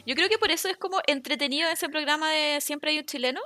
Yo 0.07 0.15
creo 0.15 0.29
que 0.29 0.39
por 0.39 0.51
eso 0.51 0.69
es 0.69 0.77
como 0.77 0.99
entretenido 1.07 1.69
ese 1.71 1.89
programa 1.89 2.31
de 2.31 2.61
Siempre 2.61 2.91
hay 2.91 2.99
un 2.99 3.07
chileno. 3.07 3.41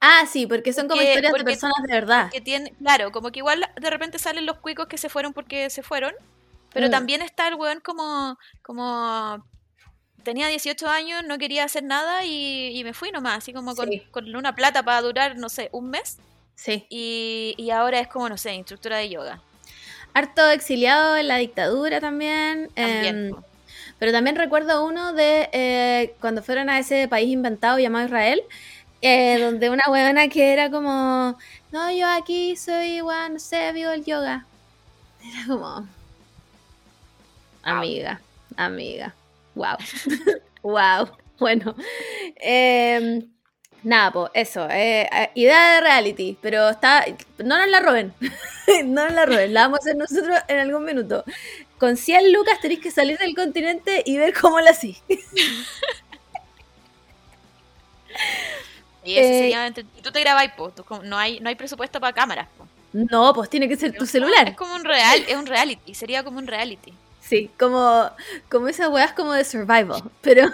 Ah, 0.00 0.26
sí, 0.30 0.46
porque 0.46 0.72
son 0.72 0.88
como 0.88 1.00
historias 1.00 1.32
de 1.32 1.44
personas 1.44 1.82
de 1.86 1.92
verdad. 1.94 2.30
que 2.30 2.40
tiene, 2.40 2.72
claro, 2.78 3.12
como 3.12 3.30
que 3.30 3.38
igual 3.38 3.64
de 3.80 3.90
repente 3.90 4.18
salen 4.18 4.46
los 4.46 4.58
cuicos 4.58 4.86
que 4.88 4.98
se 4.98 5.08
fueron 5.08 5.32
porque 5.32 5.70
se 5.70 5.82
fueron, 5.84 6.12
pero 6.72 6.88
Mm. 6.88 6.90
también 6.90 7.22
está 7.22 7.46
el 7.46 7.54
weón 7.54 7.80
como, 7.80 8.36
como 8.62 9.46
tenía 10.24 10.48
18 10.48 10.88
años, 10.88 11.22
no 11.24 11.38
quería 11.38 11.62
hacer 11.64 11.84
nada 11.84 12.24
y, 12.24 12.76
y 12.76 12.82
me 12.82 12.94
fui 12.94 13.12
nomás, 13.12 13.38
así 13.38 13.52
como 13.52 13.76
con, 13.76 13.88
Sí. 13.88 14.00
con 14.10 14.34
una 14.34 14.54
plata 14.56 14.82
para 14.82 15.00
durar, 15.02 15.36
no 15.36 15.48
sé, 15.48 15.68
un 15.72 15.90
mes 15.90 16.18
Sí. 16.56 16.84
y, 16.90 17.54
y 17.56 17.70
ahora 17.70 18.00
es 18.00 18.08
como, 18.08 18.28
no 18.28 18.36
sé, 18.36 18.54
instructora 18.54 18.96
de 18.98 19.08
yoga. 19.08 19.40
Harto 20.14 20.50
exiliado 20.50 21.16
en 21.16 21.28
la 21.28 21.36
dictadura 21.36 22.00
también. 22.00 22.68
También. 22.74 23.26
em. 23.28 23.34
Pero 24.02 24.10
también 24.10 24.34
recuerdo 24.34 24.84
uno 24.84 25.12
de 25.12 25.48
eh, 25.52 26.16
cuando 26.20 26.42
fueron 26.42 26.68
a 26.68 26.80
ese 26.80 27.06
país 27.06 27.30
inventado 27.30 27.78
llamado 27.78 28.06
Israel, 28.06 28.42
eh, 29.00 29.38
donde 29.38 29.70
una 29.70 29.84
huevona 29.88 30.26
que 30.26 30.52
era 30.52 30.72
como, 30.72 31.38
no, 31.70 31.92
yo 31.92 32.08
aquí 32.08 32.56
soy, 32.56 32.96
igual, 32.96 33.34
no 33.34 33.38
sé, 33.38 33.72
vivo 33.72 33.92
el 33.92 34.04
yoga. 34.04 34.44
Era 35.24 35.46
como, 35.46 35.86
amiga, 37.62 38.20
amiga. 38.56 39.14
Wow. 39.54 39.76
wow. 40.64 41.08
Bueno. 41.38 41.76
Em, 42.36 43.28
nada, 43.84 44.10
pues 44.12 44.30
eso. 44.34 44.68
eh, 44.68 45.08
eh, 45.12 45.30
idea 45.34 45.74
de 45.74 45.80
reality. 45.80 46.38
Pero 46.40 46.70
está. 46.70 47.04
No 47.38 47.56
nos 47.58 47.68
la 47.68 47.80
roben. 47.80 48.12
no 48.84 49.04
nos 49.04 49.12
la 49.12 49.26
roben. 49.26 49.54
La 49.54 49.62
vamos 49.62 49.78
a 49.78 49.82
hacer 49.82 49.96
nosotros 49.96 50.38
en 50.48 50.58
algún 50.58 50.84
minuto. 50.84 51.24
Con 51.82 51.96
100 51.96 52.32
lucas 52.32 52.60
tenéis 52.60 52.78
que 52.78 52.92
salir 52.92 53.18
del 53.18 53.34
continente 53.34 54.04
y 54.06 54.16
ver 54.16 54.32
cómo 54.40 54.60
la 54.60 54.70
hacís. 54.70 55.02
Y 59.04 59.18
ese 59.18 59.30
Eh, 59.30 59.38
sería 59.40 59.66
y 59.66 59.72
tú 60.02 60.12
te 60.12 60.20
grabáis, 60.20 60.52
como- 60.86 61.02
no 61.02 61.18
hay, 61.18 61.40
no 61.40 61.48
hay 61.48 61.56
presupuesto 61.56 61.98
para 61.98 62.12
cámaras. 62.12 62.46
po. 62.56 62.68
No, 62.92 63.34
pues 63.34 63.50
tiene 63.50 63.68
que 63.68 63.74
ser 63.76 63.90
tu 63.96 64.04
Es 64.04 64.10
celular. 64.12 64.54
como 64.54 64.76
un 64.76 64.84
real, 64.84 65.24
es 65.26 65.34
un 65.34 65.46
reality, 65.46 65.92
sería 65.92 66.22
como 66.22 66.38
un 66.38 66.46
reality. 66.46 66.94
Sí, 67.20 67.50
como, 67.58 68.08
como 68.48 68.68
esas 68.68 68.90
weas 68.90 69.12
como 69.12 69.32
de 69.32 69.42
survival. 69.44 70.04
Pero. 70.20 70.52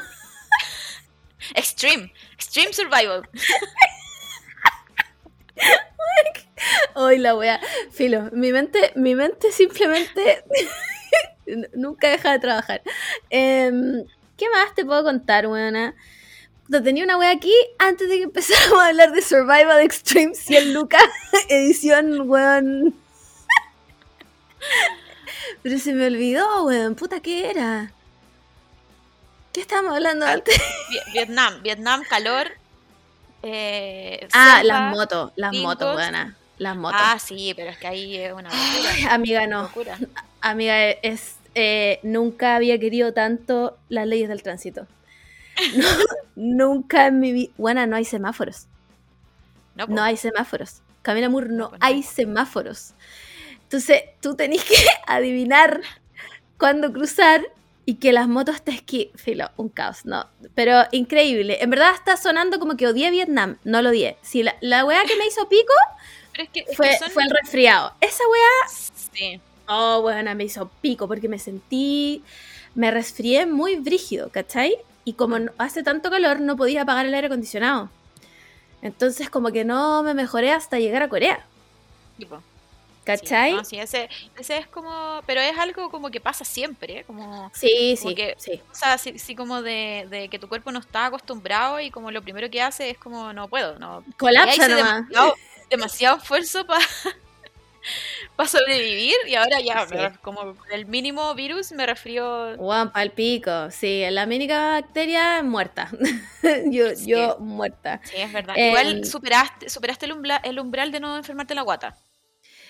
Extreme, 1.54 2.10
extreme 2.32 2.72
survival. 2.72 3.28
Hoy 6.94 7.18
la 7.18 7.34
wea. 7.34 7.60
Filo, 7.90 8.30
mi 8.32 8.50
mente, 8.50 8.92
mi 8.94 9.14
mente 9.14 9.52
simplemente 9.52 10.42
nunca 11.74 12.08
deja 12.08 12.32
de 12.32 12.38
trabajar. 12.38 12.82
Em, 13.30 14.04
¿Qué 14.36 14.48
más 14.50 14.74
te 14.74 14.84
puedo 14.84 15.02
contar? 15.04 15.46
Puta, 15.46 16.82
Tenía 16.82 17.04
una 17.04 17.16
wea 17.18 17.30
aquí 17.30 17.52
antes 17.78 18.08
de 18.08 18.18
que 18.18 18.22
empezáramos 18.24 18.78
a 18.80 18.88
hablar 18.88 19.12
de 19.12 19.22
Survival 19.22 19.80
Extreme 19.80 20.34
100 20.34 20.74
Lucas, 20.74 21.02
edición, 21.48 22.28
weón. 22.28 22.94
Pero 25.62 25.78
se 25.78 25.92
me 25.92 26.06
olvidó, 26.06 26.64
weón. 26.64 26.94
Puta, 26.94 27.20
¿qué 27.20 27.50
era? 27.50 27.92
¿Qué 29.52 29.60
estábamos 29.60 29.94
hablando 29.94 30.26
antes? 30.26 30.56
Vi- 30.90 31.12
Vietnam, 31.12 31.62
Vietnam, 31.62 32.02
calor. 32.08 32.48
eh, 33.42 34.28
Ah, 34.32 34.58
selva. 34.60 34.80
las 34.80 34.96
motos, 34.96 35.32
las 35.36 35.54
motos, 35.56 35.96
weona. 35.96 36.36
Las 36.58 36.76
motos. 36.76 37.00
Ah, 37.02 37.18
sí, 37.18 37.52
pero 37.56 37.70
es 37.70 37.78
que 37.78 37.86
ahí 37.86 38.16
es 38.16 38.32
una 38.32 38.50
locura. 38.50 38.90
Ay, 38.92 39.04
amiga, 39.10 39.46
no. 39.46 39.62
locura. 39.62 39.98
Amiga, 40.40 40.90
es 40.90 41.34
eh, 41.60 42.00
nunca 42.02 42.56
había 42.56 42.78
querido 42.78 43.12
tanto 43.12 43.78
las 43.88 44.06
leyes 44.06 44.28
del 44.28 44.42
tránsito. 44.42 44.86
No, 45.76 45.86
nunca 46.36 47.06
en 47.08 47.20
mi 47.20 47.32
vida. 47.32 47.52
Bueno, 47.56 47.86
no 47.86 47.96
hay 47.96 48.04
semáforos. 48.04 48.66
No. 49.74 49.86
No 49.86 50.02
hay 50.02 50.16
semáforos. 50.16 50.82
Camina 51.02 51.28
Moore, 51.28 51.48
no 51.50 51.70
pues 51.70 51.80
no. 51.80 51.86
hay 51.86 52.02
semáforos. 52.02 52.94
Entonces, 53.64 54.02
tú 54.20 54.34
tenés 54.34 54.64
que 54.64 54.74
adivinar 55.06 55.80
cuándo 56.58 56.92
cruzar 56.92 57.42
y 57.84 57.94
que 57.94 58.12
las 58.12 58.28
motos 58.28 58.62
te 58.62 58.70
esqui... 58.72 59.10
Filo, 59.16 59.50
un 59.56 59.68
caos, 59.68 60.04
no. 60.04 60.26
Pero 60.54 60.82
increíble. 60.92 61.58
En 61.62 61.70
verdad 61.70 61.94
está 61.94 62.16
sonando 62.16 62.58
como 62.58 62.76
que 62.76 62.86
odié 62.86 63.10
Vietnam. 63.10 63.56
No 63.64 63.80
lo 63.82 63.90
odié. 63.90 64.16
Si 64.22 64.42
la, 64.42 64.56
la 64.60 64.84
weá 64.84 65.04
que 65.04 65.16
me 65.16 65.26
hizo 65.26 65.48
pico 65.48 65.72
Pero 66.32 66.44
es 66.44 66.50
que, 66.50 66.60
es 66.60 66.66
que 66.68 66.74
fue, 66.76 66.96
son- 66.98 67.10
fue 67.10 67.22
el 67.24 67.30
resfriado. 67.30 67.94
Esa 68.00 68.22
weá 68.28 68.68
Sí. 69.12 69.40
Oh, 69.68 70.00
bueno, 70.00 70.34
me 70.34 70.44
hizo 70.44 70.70
pico 70.80 71.06
porque 71.06 71.28
me 71.28 71.38
sentí, 71.38 72.22
me 72.74 72.90
resfrié 72.90 73.46
muy 73.46 73.76
brígido, 73.76 74.30
¿cachai? 74.30 74.76
Y 75.04 75.12
como 75.14 75.36
hace 75.58 75.82
tanto 75.82 76.10
calor, 76.10 76.40
no 76.40 76.56
podía 76.56 76.82
apagar 76.82 77.06
el 77.06 77.14
aire 77.14 77.26
acondicionado. 77.26 77.90
Entonces, 78.82 79.28
como 79.30 79.50
que 79.50 79.64
no 79.64 80.02
me 80.02 80.14
mejoré 80.14 80.52
hasta 80.52 80.78
llegar 80.78 81.02
a 81.02 81.08
Corea, 81.08 81.44
tipo, 82.16 82.40
¿cachai? 83.04 83.50
Sí, 83.50 83.56
no, 83.56 83.64
sí, 83.64 83.78
ese, 83.78 84.08
ese 84.38 84.58
es 84.58 84.66
como. 84.68 85.20
Pero 85.26 85.40
es 85.40 85.58
algo 85.58 85.90
como 85.90 86.10
que 86.10 86.20
pasa 86.20 86.44
siempre, 86.44 87.00
¿eh? 87.00 87.04
Como. 87.04 87.50
Sí, 87.54 87.96
Como 87.98 88.10
sí, 88.10 88.14
que- 88.14 88.34
sí. 88.38 88.60
O 88.70 88.74
sea, 88.74 88.96
sí, 88.98 89.18
sí 89.18 89.34
como 89.34 89.62
de, 89.62 90.06
de 90.10 90.28
que 90.28 90.38
tu 90.38 90.48
cuerpo 90.48 90.70
no 90.70 90.78
está 90.78 91.06
acostumbrado 91.06 91.80
y 91.80 91.90
como 91.90 92.10
lo 92.10 92.22
primero 92.22 92.48
que 92.50 92.62
hace 92.62 92.90
es 92.90 92.98
como 92.98 93.32
no 93.32 93.48
puedo, 93.48 93.78
no. 93.78 94.04
Colapsa 94.16 94.68
nomás. 94.68 95.08
demasiado, 95.08 95.34
demasiado 95.70 96.16
esfuerzo 96.18 96.64
para 96.66 96.84
sobrevivir 98.46 99.14
y 99.26 99.34
ahora 99.34 99.60
ya, 99.60 99.86
Sí. 99.86 99.96
como 100.22 100.56
el 100.70 100.86
mínimo 100.86 101.34
virus 101.34 101.72
me 101.72 101.86
resfrió. 101.86 102.56
Juan 102.56 102.92
pal 102.92 103.10
pico, 103.12 103.70
sí, 103.70 104.04
la 104.10 104.26
mínima 104.26 104.72
bacteria 104.80 105.42
muerta. 105.42 105.90
yo, 106.70 106.94
Sí. 106.94 107.06
yo 107.06 107.36
muerta. 107.40 108.00
Sí, 108.04 108.16
es 108.16 108.32
verdad. 108.32 108.54
Em, 108.56 108.68
Igual 108.70 109.04
superaste, 109.04 109.68
superaste 109.70 110.06
el, 110.06 110.12
umbra- 110.12 110.40
el 110.44 110.58
umbral 110.58 110.92
de 110.92 111.00
no 111.00 111.16
enfermarte 111.16 111.54
la 111.54 111.62
guata. 111.62 111.96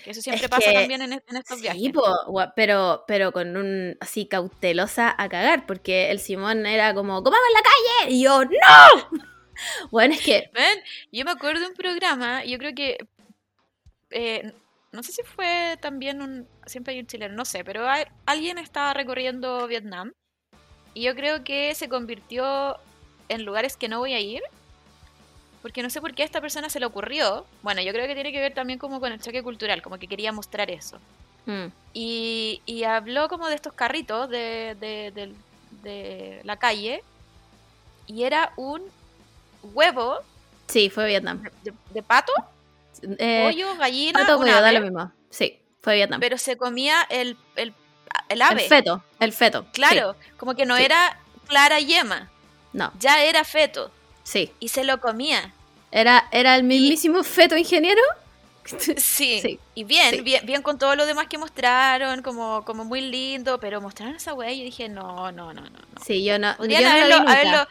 Que 0.05 0.12
eso 0.12 0.23
siempre 0.23 0.44
Es 0.44 0.51
pasa 0.51 0.71
que- 0.71 0.75
también 0.79 1.03
en, 1.03 1.12
en 1.12 1.37
estos 1.37 1.61
viajes. 1.61 1.92
Po, 1.92 2.03
pero, 2.55 3.05
pero 3.07 3.33
con 3.33 3.57
un 3.57 3.97
así 4.01 4.27
cautelosa 4.27 5.14
a 5.18 5.29
cagar, 5.29 5.66
porque 5.66 6.11
el 6.11 6.21
Simón 6.21 6.64
era 6.66 6.94
como, 6.94 7.23
comamos 7.23 7.47
en 7.49 7.55
la 7.55 7.62
calle, 7.62 8.14
y 8.14 8.23
yo, 8.23 8.44
¡No! 8.44 9.18
Bueno, 9.90 10.14
es 10.14 10.21
que 10.23 10.51
Ven, 10.55 10.79
yo 11.11 11.25
me 11.25 11.33
acuerdo 11.33 11.59
de 11.61 11.66
un 11.66 11.75
programa, 11.75 12.44
yo 12.44 12.59
creo 12.59 12.75
que. 12.77 12.97
eh, 14.11 14.53
no 14.92 15.03
sé 15.03 15.12
si 15.12 15.22
fue 15.22 15.77
también 15.81 16.22
un. 16.22 16.46
Siempre 16.66 16.94
hay 16.94 17.01
un 17.01 17.07
chileno, 17.07 17.35
no 17.35 17.44
sé, 17.44 17.64
pero 17.64 17.88
hay- 17.88 18.05
alguien 18.27 18.59
estaba 18.59 18.94
recorriendo 18.94 19.66
Vietnam. 19.66 20.12
Y 20.94 21.03
yo 21.03 21.14
creo 21.14 21.44
que 21.44 21.74
se 21.74 21.88
convirtió 21.88 22.77
en 23.29 23.44
lugares 23.44 23.77
que 23.77 23.88
no 23.88 23.98
voy 23.98 24.14
a 24.14 24.20
ir. 24.20 24.42
Porque 25.62 25.83
no 25.83 25.90
sé 25.90 26.01
por 26.01 26.14
qué 26.14 26.22
a 26.22 26.24
esta 26.24 26.40
persona 26.40 26.70
se 26.70 26.81
le 26.81 26.87
ocurrió. 26.87 27.44
Bueno, 27.62 27.83
yo 27.83 27.92
creo 27.92 28.07
que 28.07 28.14
tiene 28.14 28.33
que 28.33 28.40
ver 28.40 28.55
también 28.55 28.79
como 28.79 29.01
con 29.01 29.12
el 29.12 29.20
choque 29.20 29.42
cultural, 29.42 29.83
como 29.83 29.98
que 29.98 30.07
quería 30.09 30.33
mostrar 30.33 30.70
eso. 30.70 30.98
mm, 31.46 31.66
Y, 31.94 32.62
y 32.64 32.85
habló 32.85 33.29
como 33.29 33.48
de 33.48 33.55
estos 33.57 33.72
carritos 33.72 34.29
de, 34.31 34.77
de, 34.81 35.11
del- 35.14 35.37
de 35.83 36.40
la 36.44 36.57
calle. 36.57 37.03
Y 38.07 38.22
era 38.22 38.53
un 38.57 38.83
huevo 39.74 40.18
sí, 40.68 40.88
fue 40.90 41.07
Vietnam. 41.07 41.42
de, 41.64 41.74
de 41.92 42.03
pato, 42.03 42.33
Eh, 43.19 43.43
pollo, 43.45 43.77
gallina, 43.77 44.19
pato, 44.21 44.39
pollo, 44.39 44.61
da 44.61 44.73
lo 44.73 44.81
mismo. 44.81 45.13
Sí, 45.31 45.59
fue 45.83 45.95
Vietnam. 45.97 46.21
pero 46.21 46.39
se 46.39 46.57
comía 46.57 47.07
el, 47.11 47.37
el, 47.57 47.73
el 48.29 48.43
ave. 48.43 48.63
El 48.63 48.69
feto, 48.69 49.05
el 49.21 49.33
feto. 49.33 49.63
sí. 49.65 49.69
Claro, 49.73 50.17
como 50.37 50.55
que 50.55 50.67
no 50.67 50.77
Sí. 50.77 50.85
era 50.85 51.19
clara 51.47 51.79
yema, 51.81 52.31
No, 52.73 52.93
ya 52.99 53.23
era 53.23 53.45
feto 53.45 53.91
sí. 54.23 54.51
y 54.61 54.69
se 54.69 54.85
lo 54.85 55.01
comía. 55.01 55.53
Era, 55.91 56.29
era 56.33 56.55
el 56.57 56.65
mismísimo 56.65 57.23
feto 57.25 57.57
ingeniero. 57.57 58.03
Sí. 58.99 59.41
Sí, 59.41 59.59
Y 59.75 59.85
bien, 59.85 60.17
sí. 60.17 60.21
bien, 60.21 60.45
bien 60.45 60.61
con 60.61 60.77
todo 60.79 60.95
lo 60.95 61.07
demás 61.07 61.27
que 61.27 61.39
mostraron, 61.39 62.21
como, 62.21 62.67
como 62.67 62.85
muy 62.85 63.01
lindo, 63.01 63.59
pero 63.59 63.81
mostraron 63.81 64.15
esa 64.17 64.35
weá 64.35 64.53
y 64.53 64.59
yo 64.59 64.65
dije, 64.65 64.91
no, 64.91 65.33
no, 65.33 65.55
no, 65.55 65.63
no. 65.63 65.79
Sí, 66.05 66.23
yo 66.23 66.39
no. 66.39 66.55
Podrían, 66.59 66.83
yo 66.83 66.89
no 66.91 66.95
lo 66.95 66.99
vi 66.99 67.03
haberlo, 67.13 67.19
nunca. 67.21 67.33
haberlo- 67.33 67.69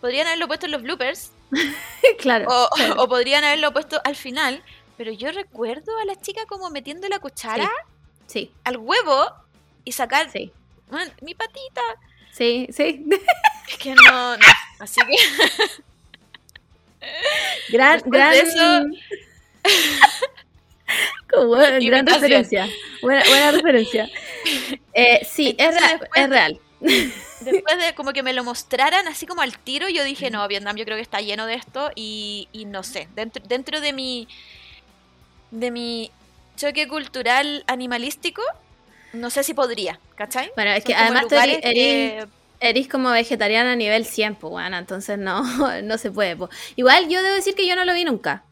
podrían 0.00 0.26
haberlo 0.28 0.46
puesto 0.46 0.66
en 0.66 0.72
los 0.72 0.82
bloopers 0.82 1.32
claro. 2.18 2.46
o, 2.48 2.68
claro. 2.74 2.94
o 3.02 3.08
podrían 3.08 3.44
haberlo 3.44 3.72
puesto 3.72 4.00
al 4.04 4.16
final, 4.16 4.62
pero 4.96 5.12
yo 5.12 5.30
recuerdo 5.32 5.96
a 5.98 6.04
la 6.04 6.16
chica 6.16 6.42
como 6.46 6.70
metiendo 6.70 7.08
la 7.08 7.18
cuchara 7.18 7.70
Sí, 8.26 8.50
al 8.64 8.76
huevo 8.78 9.24
y 9.84 9.92
sacar 9.92 10.30
sí, 10.30 10.52
"Man, 10.90 11.12
mi 11.22 11.34
patita. 11.34 11.82
sí, 12.32 12.66
sí. 12.72 13.04
Es 13.68 13.78
que 13.78 13.94
no, 13.94 14.36
no. 14.36 14.46
Así 14.78 15.00
que 15.00 15.16
gran, 17.72 17.94
Después 17.94 18.12
gran. 18.12 18.34
eso- 18.34 18.84
Como 21.30 21.50
gran 21.56 22.06
referencia. 22.06 22.68
Buena, 23.02 23.22
buena 23.28 23.50
referencia. 23.50 24.08
Eh, 24.94 25.20
sí, 25.28 25.48
es, 25.58 25.74
Entonces, 25.74 25.80
real, 25.82 25.98
después 26.00 26.22
es 26.22 26.30
real. 26.30 26.60
Después 26.80 27.78
de 27.78 27.94
como 27.94 28.12
que 28.12 28.22
me 28.22 28.32
lo 28.32 28.44
mostraran 28.44 29.08
así 29.08 29.26
como 29.26 29.42
al 29.42 29.58
tiro, 29.58 29.88
yo 29.88 30.04
dije, 30.04 30.30
no, 30.30 30.46
Vietnam 30.48 30.76
yo 30.76 30.84
creo 30.84 30.96
que 30.96 31.02
está 31.02 31.20
lleno 31.20 31.46
de 31.46 31.54
esto 31.54 31.90
y, 31.94 32.48
y 32.52 32.64
no 32.66 32.82
sé, 32.82 33.08
dentro, 33.14 33.42
dentro 33.46 33.80
de 33.80 33.92
mi 33.92 34.28
de 35.50 35.70
mi 35.70 36.10
choque 36.56 36.88
cultural 36.88 37.64
animalístico, 37.66 38.42
no 39.12 39.30
sé 39.30 39.42
si 39.44 39.54
podría, 39.54 40.00
¿cachai? 40.16 40.50
Bueno, 40.56 40.70
es 40.72 40.82
Son 40.82 40.88
que 40.88 40.94
además 40.94 41.28
tú 41.28 41.36
eres- 41.36 41.60
que- 41.60 42.26
Eres 42.58 42.88
como 42.88 43.10
vegetariana 43.10 43.72
a 43.72 43.76
nivel 43.76 44.06
100, 44.06 44.36
pues 44.36 44.50
bueno, 44.50 44.78
entonces 44.78 45.18
no, 45.18 45.42
no 45.82 45.98
se 45.98 46.10
puede. 46.10 46.38
Igual 46.76 47.06
yo 47.08 47.22
debo 47.22 47.34
decir 47.34 47.54
que 47.54 47.66
yo 47.68 47.76
no 47.76 47.84
lo 47.84 47.92
vi 47.92 48.04
nunca. 48.04 48.44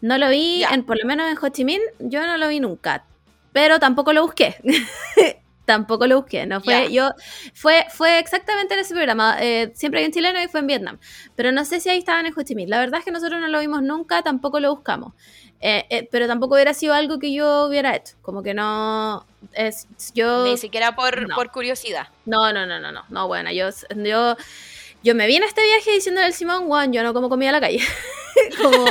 No 0.00 0.18
lo 0.18 0.28
vi, 0.30 0.64
en, 0.64 0.82
por 0.82 0.98
lo 1.00 1.06
menos 1.06 1.30
en 1.30 1.38
Ho 1.40 1.48
Chi 1.48 1.64
Minh, 1.64 1.80
yo 2.00 2.26
no 2.26 2.36
lo 2.38 2.48
vi 2.48 2.58
nunca. 2.58 3.04
Pero 3.52 3.78
tampoco 3.78 4.12
lo 4.12 4.22
busqué. 4.22 4.56
tampoco 5.64 6.06
lo 6.06 6.20
busqué. 6.20 6.46
No 6.46 6.60
fue, 6.60 6.92
yo, 6.92 7.10
fue, 7.54 7.86
fue 7.90 8.18
exactamente 8.18 8.74
en 8.74 8.80
ese 8.80 8.94
programa. 8.94 9.36
eh, 9.40 9.72
siempre 9.74 10.00
hay 10.00 10.06
un 10.06 10.12
chileno 10.12 10.42
y 10.42 10.48
fue 10.48 10.60
en 10.60 10.66
Vietnam. 10.66 10.98
Pero 11.36 11.52
no 11.52 11.64
sé 11.64 11.80
si 11.80 11.88
ahí 11.88 11.98
estaban 11.98 12.26
en 12.26 12.32
Ho 12.36 12.42
Chi 12.42 12.54
Minh. 12.54 12.68
La 12.68 12.80
verdad 12.80 12.98
es 12.98 13.04
que 13.04 13.10
nosotros 13.10 13.40
no 13.40 13.48
lo 13.48 13.60
vimos 13.60 13.82
nunca, 13.82 14.22
tampoco 14.22 14.60
lo 14.60 14.74
buscamos. 14.74 15.14
Eh, 15.60 15.86
eh, 15.90 16.08
pero 16.10 16.26
tampoco 16.26 16.54
hubiera 16.54 16.74
sido 16.74 16.92
algo 16.92 17.20
que 17.20 17.32
yo 17.32 17.66
hubiera 17.66 17.94
hecho. 17.94 18.16
Como 18.20 18.42
que 18.42 18.52
no. 18.52 19.24
Es, 19.52 19.86
yo 20.14 20.44
ni 20.44 20.56
siquiera 20.56 20.94
por, 20.96 21.28
no. 21.28 21.34
por 21.34 21.50
curiosidad. 21.50 22.08
no, 22.26 22.52
no, 22.52 22.66
no, 22.66 22.80
no, 22.80 22.90
no, 22.92 23.04
no, 23.08 23.28
bueno, 23.28 23.50
yo, 23.52 23.68
yo, 23.96 24.36
yo 25.02 25.14
me 25.14 25.26
vine 25.26 25.44
a 25.44 25.48
este 25.48 25.62
viaje 25.62 25.92
diciéndole 25.92 26.26
al 26.26 26.32
Simón, 26.32 26.66
Juan, 26.66 26.92
yo 26.92 27.02
no 27.02 27.14
como 27.14 27.28
comida 27.28 27.50
a 27.50 27.52
la 27.52 27.60
calle. 27.60 27.80
como, 28.60 28.86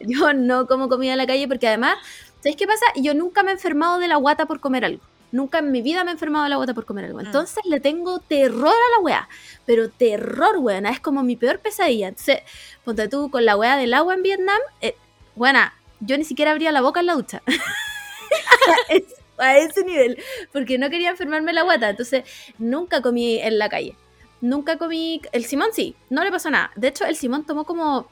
yo 0.00 0.32
no 0.32 0.66
como 0.66 0.88
comida 0.88 1.14
a 1.14 1.16
la 1.16 1.26
calle 1.26 1.48
porque 1.48 1.66
además, 1.66 1.96
¿sabes 2.40 2.56
qué 2.56 2.66
pasa? 2.66 2.86
Yo 2.96 3.14
nunca 3.14 3.42
me 3.42 3.50
he 3.50 3.54
enfermado 3.54 3.98
de 3.98 4.06
la 4.06 4.16
guata 4.16 4.46
por 4.46 4.60
comer 4.60 4.84
algo. 4.84 5.02
Nunca 5.32 5.58
en 5.60 5.72
mi 5.72 5.80
vida 5.80 6.04
me 6.04 6.10
he 6.10 6.12
enfermado 6.12 6.44
de 6.44 6.50
la 6.50 6.56
guata 6.56 6.74
por 6.74 6.84
comer 6.84 7.06
algo. 7.06 7.18
Mm. 7.18 7.26
Entonces 7.26 7.64
le 7.64 7.80
tengo 7.80 8.18
terror 8.20 8.68
a 8.68 8.96
la 8.96 9.02
weá. 9.02 9.28
Pero 9.64 9.88
terror, 9.88 10.58
weona. 10.58 10.90
Es 10.90 11.00
como 11.00 11.22
mi 11.22 11.36
peor 11.36 11.58
pesadilla. 11.58 12.08
Entonces, 12.08 12.40
ponte 12.84 13.08
tú 13.08 13.30
con 13.30 13.46
la 13.46 13.56
weá 13.56 13.76
del 13.76 13.94
agua 13.94 14.14
en 14.14 14.22
Vietnam. 14.22 14.58
Eh, 14.82 14.94
buena, 15.34 15.74
yo 16.00 16.18
ni 16.18 16.24
siquiera 16.24 16.50
abría 16.50 16.70
la 16.70 16.82
boca 16.82 17.00
en 17.00 17.06
la 17.06 17.14
ducha. 17.14 17.42
a, 19.38 19.56
ese, 19.58 19.84
nivel. 19.84 20.22
Porque 20.52 20.76
no 20.76 20.90
quería 20.90 21.08
enfermarme 21.08 21.54
la 21.54 21.62
guata. 21.62 21.88
Entonces, 21.88 22.24
nunca 22.58 23.00
comí 23.00 23.38
en 23.38 23.58
la 23.58 23.70
calle. 23.70 23.96
Nunca 24.42 24.76
comí. 24.76 25.22
El 25.32 25.46
Simón 25.46 25.68
sí, 25.72 25.96
no 26.10 26.24
le 26.24 26.30
pasó 26.30 26.50
nada. 26.50 26.72
De 26.76 26.88
hecho, 26.88 27.06
el 27.06 27.16
Simón 27.16 27.46
tomó 27.46 27.64
como. 27.64 28.06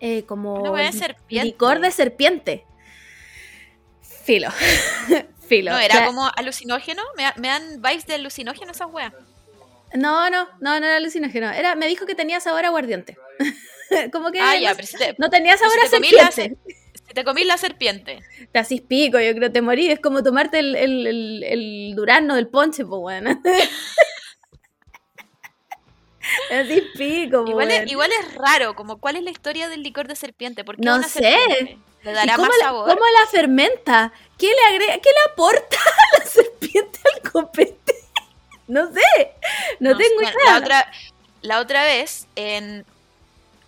eh, 0.00 0.22
como. 0.22 0.74
Licor 1.28 1.80
de 1.80 1.90
serpiente. 1.90 2.64
Filo. 4.00 4.48
Filo. 5.56 5.72
No, 5.72 5.78
era 5.78 6.06
como 6.06 6.30
alucinógeno. 6.36 7.02
Me, 7.16 7.24
da- 7.24 7.34
me 7.36 7.48
dan 7.48 7.82
vibes 7.82 8.06
de 8.06 8.14
alucinógeno 8.14 8.72
esas 8.72 8.88
weas. 8.90 9.12
No, 9.94 10.30
no, 10.30 10.44
no, 10.60 10.80
no 10.80 10.86
era 10.86 10.96
alucinógeno. 10.96 11.50
Era, 11.50 11.74
me 11.74 11.86
dijo 11.86 12.06
que 12.06 12.14
tenía 12.14 12.40
sabor 12.40 12.64
a 12.64 12.68
aguardiente. 12.68 13.18
como 14.12 14.32
que 14.32 14.40
Ah, 14.40 14.56
ya, 14.56 14.70
no, 14.70 14.76
pero 14.76 14.86
si 14.88 14.96
te, 14.96 15.14
no 15.18 15.28
tenía 15.28 15.56
sabor 15.58 15.74
si 15.74 15.78
a 15.80 15.82
la 15.82 15.90
serpiente. 15.90 16.56
si 17.06 17.12
te 17.14 17.24
comí 17.24 17.44
la 17.44 17.58
serpiente. 17.58 18.20
Te 18.52 18.58
asís 18.58 18.80
pico, 18.80 19.20
yo 19.20 19.34
creo, 19.34 19.52
te 19.52 19.60
morí. 19.60 19.90
Es 19.90 20.00
como 20.00 20.22
tomarte 20.22 20.58
el, 20.60 20.74
el, 20.76 21.06
el, 21.06 21.42
el 21.44 21.92
durazno 21.94 22.34
del 22.34 22.48
ponche, 22.48 22.86
pues, 22.86 23.00
bueno. 23.00 23.38
así 26.50 26.82
pico, 26.96 27.44
Igual 27.46 27.70
es, 27.70 27.90
igual 27.90 28.10
es 28.20 28.34
raro, 28.36 28.74
como 28.74 28.98
cuál 28.98 29.16
es 29.16 29.22
la 29.24 29.30
historia 29.30 29.68
del 29.68 29.82
licor 29.82 30.08
de 30.08 30.16
serpiente. 30.16 30.64
¿Por 30.64 30.76
qué 30.76 30.82
No 30.82 30.96
una 30.96 31.08
sé. 31.08 31.20
serpiente? 31.20 31.78
¿Le 32.04 32.10
¿Y 32.10 32.14
dará 32.14 32.36
cómo 32.36 32.48
más 32.48 32.56
la, 32.58 32.64
sabor? 32.64 32.88
¿Cómo 32.88 33.00
la 33.20 33.26
fermenta? 33.30 34.12
¿Qué 34.38 34.46
le 34.48 34.60
agrega? 34.74 34.94
¿Qué 35.00 35.10
le 35.10 35.32
aporta 35.32 35.76
la 36.18 36.24
serpiente 36.26 37.00
al 37.14 37.30
copete? 37.30 37.94
No 38.68 38.92
sé. 38.92 39.32
No, 39.80 39.96
tengo 39.96 40.14
bueno, 40.14 40.30
idea. 40.30 40.52
La 40.52 40.58
otra, 40.58 40.92
la 41.42 41.60
otra 41.60 41.84
vez 41.84 42.26
en 42.36 42.84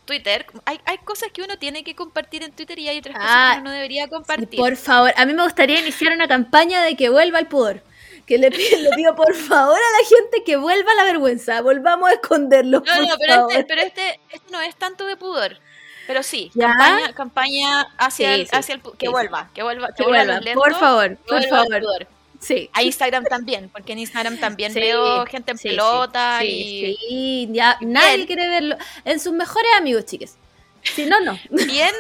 Twitter, 0.05 0.47
hay, 0.65 0.81
hay 0.85 0.99
cosas 0.99 1.31
que 1.33 1.43
uno 1.43 1.59
tiene 1.59 1.83
que 1.85 1.95
compartir 1.95 2.43
en 2.43 2.53
Twitter 2.53 2.79
y 2.79 2.89
hay 2.89 2.99
otras 2.99 3.17
cosas 3.17 3.31
Ah, 3.31 3.51
que 3.55 3.61
uno 3.61 3.71
no 3.71 3.75
debería 3.75 4.05
Sí, 4.05 4.11
compartir. 4.11 4.59
por 4.59 4.77
favor, 4.77 5.13
a 5.17 5.25
mí 5.27 5.33
me 5.33 5.43
gustaría 5.43 5.81
iniciar 5.81 6.13
una 6.13 6.29
campaña 6.29 6.83
de 6.83 6.97
que 6.97 7.09
vuelva 7.09 7.39
el 7.39 7.47
pudor. 7.47 7.83
Que 8.27 8.39
le 8.39 8.51
pido, 8.51 8.79
le 8.83 8.91
pido 8.97 9.15
por 9.15 9.35
favor 9.35 9.77
a 9.77 10.01
la 10.03 10.09
gente 10.09 10.45
que 10.45 10.57
vuelva 10.57 10.95
la 10.95 11.05
vergüenza. 11.05 11.61
Volvamos 11.61 12.09
a 12.11 12.15
esconderlo. 12.15 12.79
No, 12.81 12.85
por 12.85 13.09
no, 13.09 13.15
pero 13.19 13.35
favor. 13.35 13.53
este, 13.53 13.65
pero 13.65 13.81
este, 13.83 14.21
este 14.31 14.51
no 14.51 14.61
es 14.63 14.75
tanto 14.77 15.05
de 15.07 15.17
pudor. 15.17 15.59
Pero 16.07 16.23
sí, 16.23 16.51
¿Ya? 16.55 16.69
campaña, 16.69 17.13
campaña 17.15 17.81
hacia, 17.99 18.35
Sí, 18.35 18.41
el, 18.41 18.47
sí, 18.49 18.57
hacia 18.57 18.75
el 18.75 18.83
que 18.83 19.07
sí, 19.07 19.09
vuelva, 19.09 19.51
que 19.55 19.63
vuelva, 19.63 19.89
que 19.89 20.05
Que 20.05 20.05
vuelva 20.05 20.41
por 20.55 20.75
favor, 20.75 21.17
por 21.27 21.43
favor. 21.45 21.81
pudor. 21.81 22.07
Sí. 22.41 22.69
A 22.75 22.83
Instagram 22.83 23.25
también, 23.25 23.71
porque 23.71 23.93
en 23.93 24.01
Instagram 24.01 24.39
también 24.39 24.75
veo 24.75 25.25
gente 25.27 25.53
en 25.53 25.59
pelota 25.59 26.45
y 26.45 27.49
ya 27.53 27.79
y 27.81 27.87
nadie 27.87 28.17
bien. 28.17 28.27
quiere 28.27 28.49
verlo. 28.49 28.77
En 29.07 29.19
sus 29.19 29.33
mejores 29.33 29.71
amigos, 29.79 30.05
chiques. 30.05 30.37
Si 30.83 31.07
no, 31.07 31.21
no. 31.21 31.39
bien, 31.51 31.95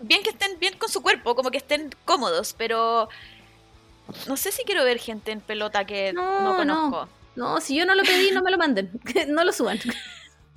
bien 0.00 0.22
que 0.22 0.30
estén 0.30 0.58
bien 0.60 0.78
con 0.78 0.88
su 0.88 1.02
cuerpo, 1.02 1.34
como 1.34 1.50
que 1.50 1.58
estén 1.58 1.92
cómodos, 2.04 2.54
pero 2.56 3.08
no 4.28 4.36
sé 4.36 4.52
si 4.52 4.62
quiero 4.64 4.84
ver 4.84 4.98
gente 4.98 5.32
en 5.32 5.40
pelota 5.40 5.84
que 5.84 6.12
no, 6.12 6.40
No, 6.42 6.56
conozco. 6.56 7.08
No, 7.34 7.60
si 7.60 7.74
yo 7.74 7.84
no 7.84 7.96
lo 7.96 8.04
pedí, 8.04 8.30
no 8.30 8.42
me 8.42 8.52
lo 8.52 8.58
manden. 8.58 8.92
No 9.26 9.42
lo 9.42 9.52
suban. 9.52 9.80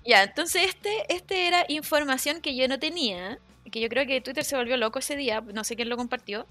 Ya, 0.08 0.24
entonces 0.24 0.64
este, 0.70 1.14
este 1.14 1.48
era 1.48 1.66
información 1.68 2.42
que 2.42 2.56
yo 2.56 2.68
no 2.68 2.80
tenía, 2.80 3.40
que 3.72 3.80
yo 3.82 3.90
creo 3.90 4.08
que 4.08 4.22
Twitter 4.22 4.46
se 4.46 4.56
volvió 4.56 4.78
loco 4.78 5.00
ese 5.00 5.16
día, 5.18 5.42
no 5.42 5.64
sé 5.64 5.76
quién 5.76 5.90
lo 5.90 5.98
compartió, 5.98 6.48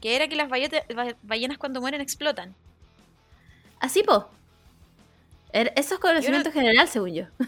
que 0.00 0.16
era 0.16 0.26
que 0.28 0.34
las 0.36 0.48
ballenas 1.22 1.58
cuando 1.58 1.80
mueren 1.80 2.00
explotan. 2.00 2.54
Así, 3.78 4.02
po. 4.02 4.28
Er- 5.52 5.72
Eso 5.76 5.94
es 5.94 6.00
conocimiento 6.00 6.52
general, 6.52 6.88
según 6.88 7.14
yo. 7.14 7.24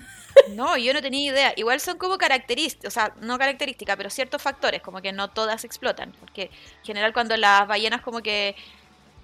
No, 0.55 0.79
yo 0.79 0.95
no 0.95 1.03
tenía 1.03 1.31
idea. 1.31 1.53
Igual 1.57 1.79
son 1.79 1.99
como 1.99 2.17
características, 2.17 2.87
o 2.89 2.91
sea, 2.91 3.15
no 3.21 3.37
características, 3.39 3.97
pero 3.99 4.09
ciertos 4.09 4.41
factores, 4.41 4.81
como 4.81 5.03
que 5.03 5.13
no 5.13 5.29
todas 5.29 5.63
explotan. 5.65 6.11
Porque 6.19 6.45
en 6.45 6.85
general 6.85 7.13
cuando 7.13 7.37
las 7.37 7.69
ballenas 7.69 8.01
como 8.01 8.23
que 8.23 8.57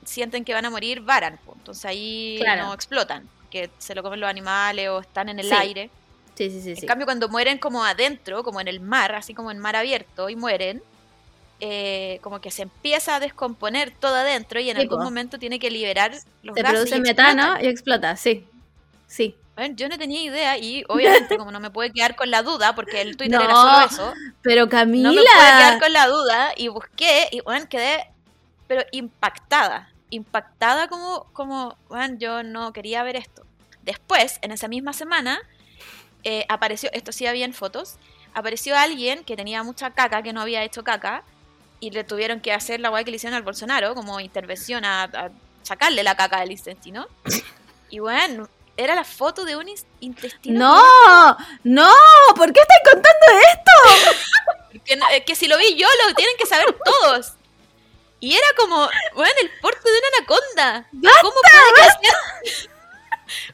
sienten 0.04 0.44
que 0.44 0.52
van 0.52 0.66
a 0.66 0.70
morir, 0.70 1.00
varan. 1.00 1.38
po. 1.46 1.54
Entonces 1.57 1.87
ahí 1.87 2.37
Claro. 2.40 2.64
no 2.66 2.74
explotan, 2.74 3.26
que 3.50 3.70
se 3.78 3.94
lo 3.94 4.02
comen 4.02 4.20
los 4.20 4.28
animales 4.28 4.90
o 4.90 5.00
están 5.00 5.31
en 5.31 5.38
el 5.38 5.46
Sí, 5.48 5.54
aire. 5.54 5.90
Sí, 6.38 6.51
sí, 6.51 6.61
sí. 6.62 6.74
En 6.81 6.87
cambio, 6.87 7.05
cuando 7.05 7.29
mueren 7.29 7.59
como 7.59 7.85
adentro, 7.85 8.44
como 8.44 8.61
en 8.61 8.68
el 8.68 8.79
mar, 8.79 9.12
así 9.16 9.35
como 9.35 9.51
en 9.51 9.59
mar 9.59 9.74
abierto, 9.74 10.29
y 10.29 10.37
mueren, 10.37 10.81
eh, 11.59 12.20
como 12.22 12.40
que 12.40 12.53
se 12.53 12.62
empieza 12.62 13.16
a 13.16 13.20
descomponer 13.20 13.90
todo 13.90 14.14
adentro 14.14 14.61
y 14.61 14.70
en 14.70 14.77
algún 14.77 14.98
po. 14.98 15.05
momento 15.05 15.40
tiene 15.40 15.59
que 15.59 15.68
liberar 15.72 16.12
los 16.44 16.55
Se 16.55 16.62
gases. 16.62 16.79
produce 16.79 16.96
y 16.96 17.01
metano 17.01 17.61
y 17.61 17.66
explota, 17.66 18.16
sí. 18.16 18.46
Sí. 19.09 19.35
Bueno, 19.57 19.74
yo 19.74 19.88
no 19.88 19.98
tenía 19.98 20.22
idea 20.22 20.57
y 20.59 20.85
obviamente 20.88 21.37
como 21.37 21.51
no 21.51 21.59
me 21.59 21.70
puede 21.70 21.90
quedar 21.92 22.14
con 22.14 22.31
la 22.31 22.44
duda, 22.44 22.77
porque 22.77 23.01
el 23.01 23.16
Twitter 23.16 23.40
era 23.42 23.55
solo 23.57 23.81
eso, 23.85 24.14
Pero 24.40 24.68
Camila. 24.68 25.09
no 25.09 25.14
me 25.16 25.22
puede 25.22 25.35
quedar 25.35 25.81
con 25.81 25.92
la 25.92 26.07
duda 26.07 26.53
y 26.57 26.68
busqué 26.68 27.27
y 27.33 27.40
bueno, 27.40 27.66
quedé 27.68 28.07
pero 28.68 28.85
impactada, 28.92 29.90
impactada 30.11 30.87
como, 30.87 31.24
como 31.33 31.77
bueno, 31.88 32.16
yo 32.20 32.44
no 32.44 32.72
quería 32.72 33.03
ver 33.03 33.16
esto. 33.16 33.42
Después, 33.83 34.38
en 34.42 34.53
esa 34.53 34.68
misma 34.68 34.92
semana, 34.92 35.40
eh, 36.31 36.45
apareció, 36.51 36.91
esto 36.93 37.11
sí 37.11 37.27
había 37.27 37.47
en 37.47 37.55
fotos, 37.55 37.95
apareció 38.35 38.77
alguien 38.77 39.25
que 39.25 39.35
tenía 39.35 39.62
mucha 39.62 39.93
caca, 39.93 40.23
que 40.23 40.35
no 40.35 40.43
había 40.43 40.62
hecho 40.62 40.85
caca, 40.85 41.25
y 41.81 41.91
le 41.91 42.05
tuvieron 42.05 42.41
que 42.41 42.53
hacer 42.53 42.81
la 42.81 42.91
guay 42.91 43.05
que 43.05 43.11
le 43.11 43.17
hicieron 43.17 43.35
al 43.35 43.43
Bolsonaro, 43.43 43.95
como 43.95 44.21
intervención 44.21 44.85
a, 44.85 45.05
a 45.05 45.31
sacarle 45.62 46.03
la 46.03 46.17
caca 46.17 46.41
del 46.41 46.53
intestino. 46.53 47.09
Y 47.88 48.01
bueno, 48.01 48.47
era 48.77 48.95
la 48.95 49.05
foto 49.05 49.47
de 49.47 49.57
un 49.57 49.71
intestino. 50.01 50.59
No, 50.59 51.37
no, 51.64 51.91
¿por 52.37 52.53
qué 52.53 52.61
estás 52.61 52.79
contando 52.85 53.27
esto? 53.55 54.83
Que, 54.85 55.25
que 55.25 55.35
si 55.35 55.49
lo 55.49 55.57
vi 55.57 55.77
yo, 55.77 55.87
lo 56.07 56.14
tienen 56.14 56.37
que 56.37 56.45
saber 56.45 56.77
todos. 56.85 57.33
Y 58.21 58.35
era 58.35 58.47
como, 58.59 58.77
bueno, 59.14 59.35
el 59.41 59.51
porte 59.62 59.91
de 59.91 59.99
una 59.99 60.09
anaconda. 60.19 60.88
¿Cómo 61.23 61.35
puede 61.41 61.73
crecer? 61.73 62.71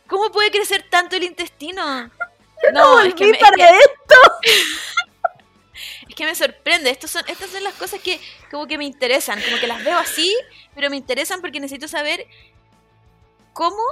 ¿Cómo 0.08 0.32
puede 0.32 0.50
crecer 0.50 0.86
tanto 0.90 1.14
el 1.14 1.22
intestino? 1.22 2.10
No, 2.72 3.00
es 3.00 3.14
que, 3.14 3.24
me, 3.24 3.30
es, 3.32 3.38
para 3.38 3.56
que, 3.56 3.68
esto. 3.68 4.16
es 6.08 6.14
que 6.14 6.24
me 6.24 6.34
sorprende. 6.34 6.90
Estos 6.90 7.10
son, 7.10 7.22
estas 7.28 7.50
son 7.50 7.62
las 7.64 7.74
cosas 7.74 8.00
que 8.00 8.20
como 8.50 8.66
que 8.66 8.78
me 8.78 8.84
interesan. 8.84 9.40
Como 9.42 9.58
que 9.58 9.66
las 9.66 9.84
veo 9.84 9.98
así, 9.98 10.34
pero 10.74 10.90
me 10.90 10.96
interesan 10.96 11.40
porque 11.40 11.60
necesito 11.60 11.88
saber 11.88 12.26
cómo. 13.52 13.82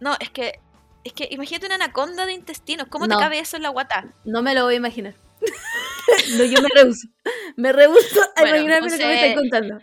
No, 0.00 0.16
es 0.20 0.30
que. 0.30 0.60
Es 1.04 1.12
que 1.14 1.26
imagínate 1.32 1.66
una 1.66 1.74
anaconda 1.74 2.26
de 2.26 2.32
intestinos. 2.32 2.86
¿Cómo 2.88 3.06
No. 3.08 3.16
te 3.16 3.22
cabe 3.22 3.40
eso 3.40 3.56
en 3.56 3.64
la 3.64 3.70
guata? 3.70 4.04
No 4.24 4.40
me 4.40 4.54
lo 4.54 4.64
voy 4.64 4.74
a 4.74 4.76
imaginar. 4.76 5.14
no, 6.36 6.44
yo 6.44 6.62
me 6.62 6.68
rehuso. 6.72 7.08
Me 7.56 7.72
rehuso 7.72 8.22
a 8.36 8.40
Bueno, 8.40 8.56
imaginarme 8.58 8.90
lo 8.90 8.96
que 8.98 9.06
me 9.06 9.14
estás 9.14 9.34
contando. 9.34 9.80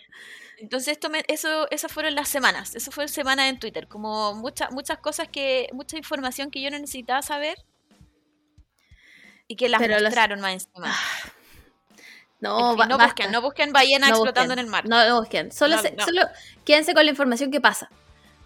Entonces 0.62 0.90
esto 0.94 1.10
me- 1.10 1.24
eso 1.28 1.68
esas 1.72 1.92
fueron 1.92 2.16
las 2.16 2.28
semanas, 2.28 2.76
eso 2.76 2.92
fue 2.92 3.08
semana 3.08 3.48
en 3.50 3.60
Twitter, 3.60 3.88
como 3.88 4.34
muchas 4.36 4.72
muchas 4.72 4.98
cosas 5.00 5.28
que 5.30 5.70
mucha 5.74 5.98
información 5.98 6.52
que 6.52 6.62
yo 6.62 6.70
no 6.70 6.78
necesitaba 6.80 7.22
saber 7.22 7.58
y 9.48 9.56
que 9.56 9.70
las 9.70 9.80
Pero 9.82 10.00
mostraron 10.02 10.42
más 10.42 10.54
encima. 10.54 10.96
No, 12.42 12.72
En 12.74 12.78
fin, 12.80 12.88
no 12.90 12.98
basta. 12.98 13.06
busquen, 13.06 13.32
no 13.32 13.42
busquen 13.42 13.72
ballenas 13.74 14.10
No 14.12 14.16
explotando 14.18 14.50
busquen. 14.54 14.60
en 14.60 14.66
el 14.66 14.72
mar. 14.72 14.86
No 14.88 15.04
lo 15.06 15.20
busquen. 15.22 15.52
Solo, 15.52 15.76
No, 15.78 15.82
se- 15.82 15.92
no. 15.92 16.06
solo 16.06 16.22
quédense 16.66 16.94
con 16.94 17.04
la 17.06 17.12
información 17.12 17.52
que 17.52 17.60
pasa. 17.62 17.90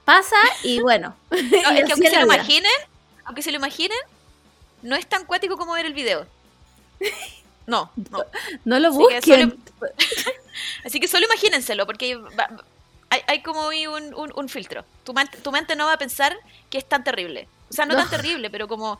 Pasa 0.05 0.35
y 0.63 0.79
bueno. 0.81 1.15
No, 1.31 1.37
Y 1.37 1.41
es 1.79 1.85
que 1.85 1.91
aunque 1.93 2.09
se 2.09 2.15
la 2.15 2.21
lo 2.21 2.25
vida. 2.25 2.35
imaginen, 2.35 2.71
aunque 3.25 3.41
se 3.41 3.51
lo 3.51 3.57
imaginen, 3.57 3.97
no 4.81 4.95
es 4.95 5.07
tan 5.07 5.25
cuático 5.25 5.57
como 5.57 5.73
ver 5.73 5.85
el 5.85 5.93
video. 5.93 6.27
No, 7.65 7.89
no. 8.11 8.25
No 8.65 8.77
lo 8.77 8.91
busquen. 8.91 9.57
Así 10.85 10.99
que 10.99 11.07
solo 11.07 11.25
imagínenselo, 11.25 11.85
porque 11.85 12.19
hay, 13.09 13.21
hay 13.27 13.41
como 13.41 13.67
un, 13.67 14.13
un- 14.13 14.33
un 14.35 14.49
filtro. 14.49 14.85
Tu, 15.03 15.13
mente- 15.13 15.37
tu 15.37 15.51
mente 15.51 15.75
no 15.75 15.85
va 15.85 15.93
a 15.93 15.97
pensar 15.97 16.35
que 16.69 16.77
es 16.77 16.85
tan 16.85 17.03
terrible. 17.03 17.47
O 17.69 17.73
sea, 17.73 17.85
no, 17.85 17.93
No. 17.95 18.01
tan 18.01 18.09
terrible, 18.09 18.49
pero 18.49 18.67
como... 18.67 18.99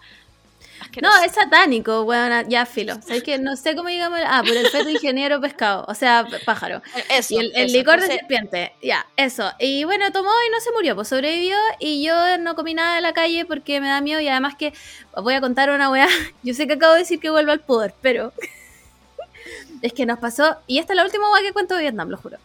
No, 1.02 1.10
es 1.24 1.32
satánico, 1.34 2.04
bueno, 2.04 2.42
ya 2.50 2.66
filo. 2.66 2.96
¿Sabes 3.02 3.24
que 3.24 3.38
No 3.38 3.56
sé 3.56 3.76
cómo 3.76 3.90
digamos. 3.90 4.20
Ah, 4.26 4.42
por 4.46 4.56
el 4.56 4.68
feto 4.68 4.90
ingeniero 4.90 5.40
pescado. 5.40 5.86
O 5.88 5.96
sea, 5.96 6.26
pájaro. 6.46 6.82
Eso, 7.10 7.36
Y 7.36 7.38
el, 7.38 7.52
el 7.56 7.66
eso. 7.68 7.78
licor 7.78 8.02
de 8.02 8.08
serpiente, 8.08 8.74
ya, 8.82 9.06
eso. 9.16 9.50
Y 9.60 9.86
bueno, 9.86 10.12
tomó 10.12 10.30
y 10.48 10.52
no 10.52 10.60
se 10.60 10.72
murió, 10.72 10.96
pues 10.96 11.08
sobrevivió. 11.08 11.56
Y 11.80 12.04
yo 12.04 12.38
no 12.40 12.56
comí 12.56 12.74
nada 12.74 12.96
de 12.96 13.02
la 13.02 13.14
calle 13.14 13.46
porque 13.46 13.80
me 13.82 13.88
da 13.88 14.02
miedo. 14.02 14.20
Y 14.20 14.28
además 14.28 14.56
que 14.58 14.74
voy 15.16 15.36
a 15.36 15.42
contar 15.42 15.70
una 15.70 15.90
weá. 15.90 16.08
Yo 16.44 16.54
sé 16.54 16.68
que 16.68 16.74
acabo 16.74 16.94
de 16.94 17.00
decir 17.00 17.20
que 17.20 17.30
vuelvo 17.30 17.52
al 17.52 17.62
poder, 17.62 17.94
pero 18.02 18.34
es 19.84 19.94
que 19.94 20.06
nos 20.08 20.18
pasó. 20.18 20.58
Y 20.66 20.80
esta 20.80 20.94
es 20.94 20.98
la 20.98 21.06
última 21.06 21.32
weá 21.32 21.42
que 21.44 21.54
cuento 21.54 21.76
de 21.76 21.82
Vietnam, 21.84 22.10
lo 22.10 22.18
juro. 22.18 22.38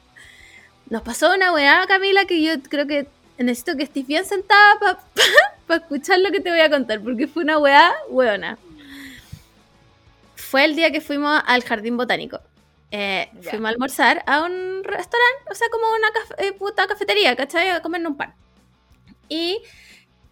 Nos 0.90 1.02
pasó 1.02 1.32
una 1.34 1.52
weá, 1.52 1.86
Camila, 1.88 2.26
que 2.26 2.42
yo 2.42 2.52
creo 2.68 2.86
que 2.86 3.06
necesito 3.38 3.76
que 3.76 3.84
estés 3.84 4.06
bien 4.06 4.24
sentada 4.26 4.78
para 4.78 5.78
escuchar 5.80 6.18
lo 6.20 6.30
que 6.30 6.40
te 6.40 6.50
voy 6.50 6.60
a 6.60 6.68
contar, 6.70 7.00
porque 7.00 7.26
fue 7.28 7.42
una 7.44 7.58
weá 7.58 7.94
weona. 8.10 8.58
Fue 10.34 10.64
el 10.64 10.76
día 10.76 10.90
que 10.90 11.00
fuimos 11.00 11.40
al 11.46 11.62
jardín 11.62 11.96
botánico. 11.96 12.40
eh, 12.90 13.28
fuimos 13.50 13.66
a 13.66 13.72
almorzar 13.72 14.22
a 14.26 14.42
un 14.44 14.82
restaurante, 14.82 15.44
o 15.50 15.54
sea, 15.54 15.68
como 15.70 15.86
una 15.90 16.08
eh, 16.38 16.52
puta 16.52 16.86
cafetería, 16.86 17.36
¿cachai? 17.36 17.68
A 17.70 17.82
comernos 17.82 18.12
un 18.12 18.16
pan. 18.16 18.34
Y 19.28 19.60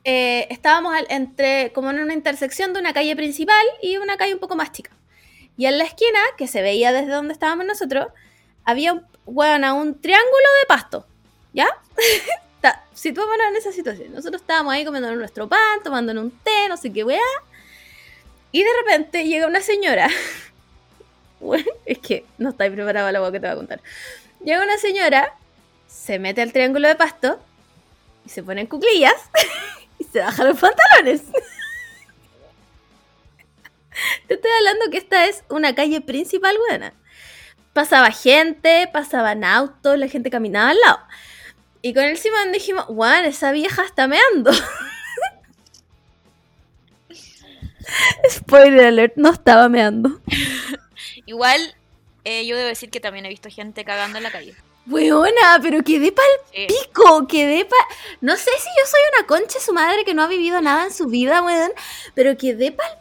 eh, 0.04 0.46
estábamos 0.50 0.94
al- 0.94 1.06
entre, 1.10 1.70
como 1.74 1.90
en 1.90 1.98
una 2.00 2.14
intersección 2.14 2.72
de 2.72 2.80
una 2.80 2.94
calle 2.94 3.14
principal 3.14 3.64
y 3.82 3.98
una 3.98 4.16
calle 4.16 4.32
un 4.32 4.40
poco 4.40 4.56
más 4.56 4.72
chica. 4.72 4.90
Y 5.56 5.66
en 5.66 5.78
la 5.78 5.84
esquina, 5.84 6.18
que 6.36 6.46
se 6.46 6.62
veía 6.62 6.92
desde 6.92 7.12
donde 7.12 7.32
estábamos 7.32 7.66
nosotros, 7.66 8.08
había 8.64 8.92
un, 8.92 9.06
bueno, 9.24 9.76
un 9.76 10.00
triángulo 10.00 10.48
de 10.60 10.66
pasto, 10.66 11.06
¿ya? 11.52 11.68
Situémonos 12.94 13.46
en 13.50 13.56
esa 13.56 13.72
situación. 13.72 14.12
Nosotros 14.12 14.40
estábamos 14.40 14.72
ahí 14.72 14.84
comiendo 14.84 15.14
nuestro 15.14 15.48
pan, 15.48 15.82
tomándonos 15.84 16.24
un 16.24 16.30
té, 16.30 16.68
no 16.68 16.76
sé 16.76 16.92
qué 16.92 17.04
weá. 17.04 17.20
Y 18.52 18.62
de 18.62 18.70
repente 18.82 19.24
llega 19.24 19.46
una 19.46 19.60
señora. 19.60 20.08
Bueno, 21.38 21.70
es 21.84 21.98
que 21.98 22.24
no 22.38 22.48
estáis 22.48 22.72
preparado 22.72 23.08
a 23.08 23.12
la 23.12 23.20
weá 23.20 23.30
que 23.30 23.38
te 23.38 23.46
voy 23.46 23.52
a 23.52 23.56
contar. 23.56 23.82
Llega 24.42 24.64
una 24.64 24.78
señora, 24.78 25.34
se 25.86 26.18
mete 26.18 26.40
al 26.40 26.50
triángulo 26.50 26.88
de 26.88 26.96
pasto 26.96 27.38
y 28.24 28.30
se 28.30 28.42
pone 28.42 28.62
en 28.62 28.66
cuclillas 28.66 29.12
y 29.98 30.04
se 30.04 30.20
baja 30.20 30.44
los 30.44 30.58
pantalones. 30.58 31.24
Te 34.26 34.34
estoy 34.34 34.50
hablando 34.58 34.90
que 34.90 34.98
esta 34.98 35.26
es 35.26 35.44
una 35.48 35.74
calle 35.74 36.00
principal 36.00 36.56
buena. 36.68 36.92
Pasaba 37.72 38.10
gente, 38.10 38.88
pasaban 38.92 39.44
autos, 39.44 39.98
la 39.98 40.08
gente 40.08 40.30
caminaba 40.30 40.70
al 40.70 40.78
lado. 40.78 40.98
Y 41.82 41.94
con 41.94 42.04
el 42.04 42.16
Simón 42.16 42.52
dijimos, 42.52 42.86
guau, 42.86 43.24
esa 43.24 43.52
vieja 43.52 43.84
está 43.84 44.06
meando. 44.08 44.50
Spoiler 48.30 48.86
alert, 48.86 49.12
no 49.16 49.30
estaba 49.30 49.68
meando. 49.68 50.20
Igual, 51.26 51.74
eh, 52.24 52.46
yo 52.46 52.56
debo 52.56 52.68
decir 52.68 52.90
que 52.90 53.00
también 53.00 53.26
he 53.26 53.28
visto 53.28 53.48
gente 53.50 53.84
cagando 53.84 54.18
en 54.18 54.24
la 54.24 54.30
calle. 54.30 54.54
Weona, 54.88 55.58
pero 55.62 55.82
quedé 55.82 56.12
pal 56.12 56.24
Sí. 56.52 56.66
pico, 56.68 57.26
quedé 57.26 57.64
pa... 57.64 57.76
No 58.20 58.36
sé 58.36 58.50
si 58.58 58.68
yo 58.80 58.86
soy 58.86 59.00
una 59.18 59.26
concha 59.26 59.58
su 59.58 59.72
madre 59.72 60.04
que 60.04 60.14
no 60.14 60.22
ha 60.22 60.28
vivido 60.28 60.60
nada 60.60 60.84
en 60.84 60.92
su 60.92 61.06
vida, 61.06 61.42
weón, 61.42 61.72
pero 62.14 62.36
quedé 62.36 62.70
pal 62.72 62.98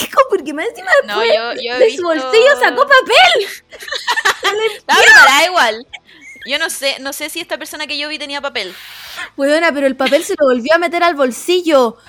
pico 0.00 0.20
porque 0.30 0.52
más 0.54 0.66
encima 0.68 0.90
No, 1.06 1.20
después 1.20 1.56
yo, 1.56 1.62
yo 1.62 1.74
he 1.74 1.78
de 1.78 1.86
visto... 1.86 2.02
su 2.02 2.08
bolsillo 2.08 2.60
sacó 2.60 2.82
papel. 2.82 3.48
Estaba 4.76 5.00
preparada 5.00 5.44
igual. 5.46 5.86
Yo 6.46 6.58
no 6.58 6.68
sé, 6.70 6.96
no 7.00 7.12
sé 7.12 7.30
si 7.30 7.40
esta 7.40 7.56
persona 7.56 7.86
que 7.86 7.96
yo 7.98 8.08
vi 8.08 8.18
tenía 8.18 8.40
papel. 8.40 8.74
Weona, 9.36 9.72
pero 9.72 9.86
el 9.86 9.96
papel 9.96 10.24
se 10.24 10.34
lo 10.38 10.46
volvió 10.48 10.74
a 10.74 10.78
meter 10.78 11.02
al 11.02 11.14
bolsillo. 11.14 11.96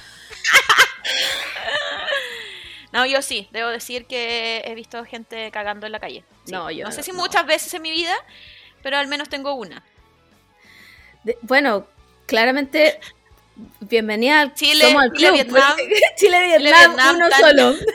No, 2.92 3.06
yo 3.06 3.22
sí, 3.22 3.50
debo 3.52 3.68
decir 3.70 4.06
que 4.06 4.62
he 4.66 4.74
visto 4.74 5.04
gente 5.04 5.52
cagando 5.52 5.86
en 5.86 5.92
la 5.92 6.00
calle. 6.00 6.24
Sí. 6.46 6.54
No, 6.54 6.72
yo 6.72 6.86
No 6.86 6.92
sé 6.92 6.98
no, 7.00 7.04
si 7.04 7.12
no. 7.12 7.18
muchas 7.18 7.46
veces 7.46 7.74
en 7.74 7.82
mi 7.82 7.92
vida, 7.92 8.14
pero 8.82 8.98
al 8.98 9.08
menos 9.08 9.28
tengo 9.28 9.54
una. 9.54 9.84
De- 11.24 11.38
bueno, 11.42 11.88
claramente, 12.26 13.00
bienvenida 13.80 14.42
al 14.42 14.54
Chile, 14.54 14.86
somos 14.86 15.04
al 15.04 15.12
Chile, 15.14 15.30
club, 15.30 15.36
Vietnam. 15.36 15.78
Chile, 16.18 16.44
Vietnam, 16.46 16.74
Vietnam, 16.96 17.16
uno 17.16 17.30
tan- 17.30 17.40
solo. 17.40 17.76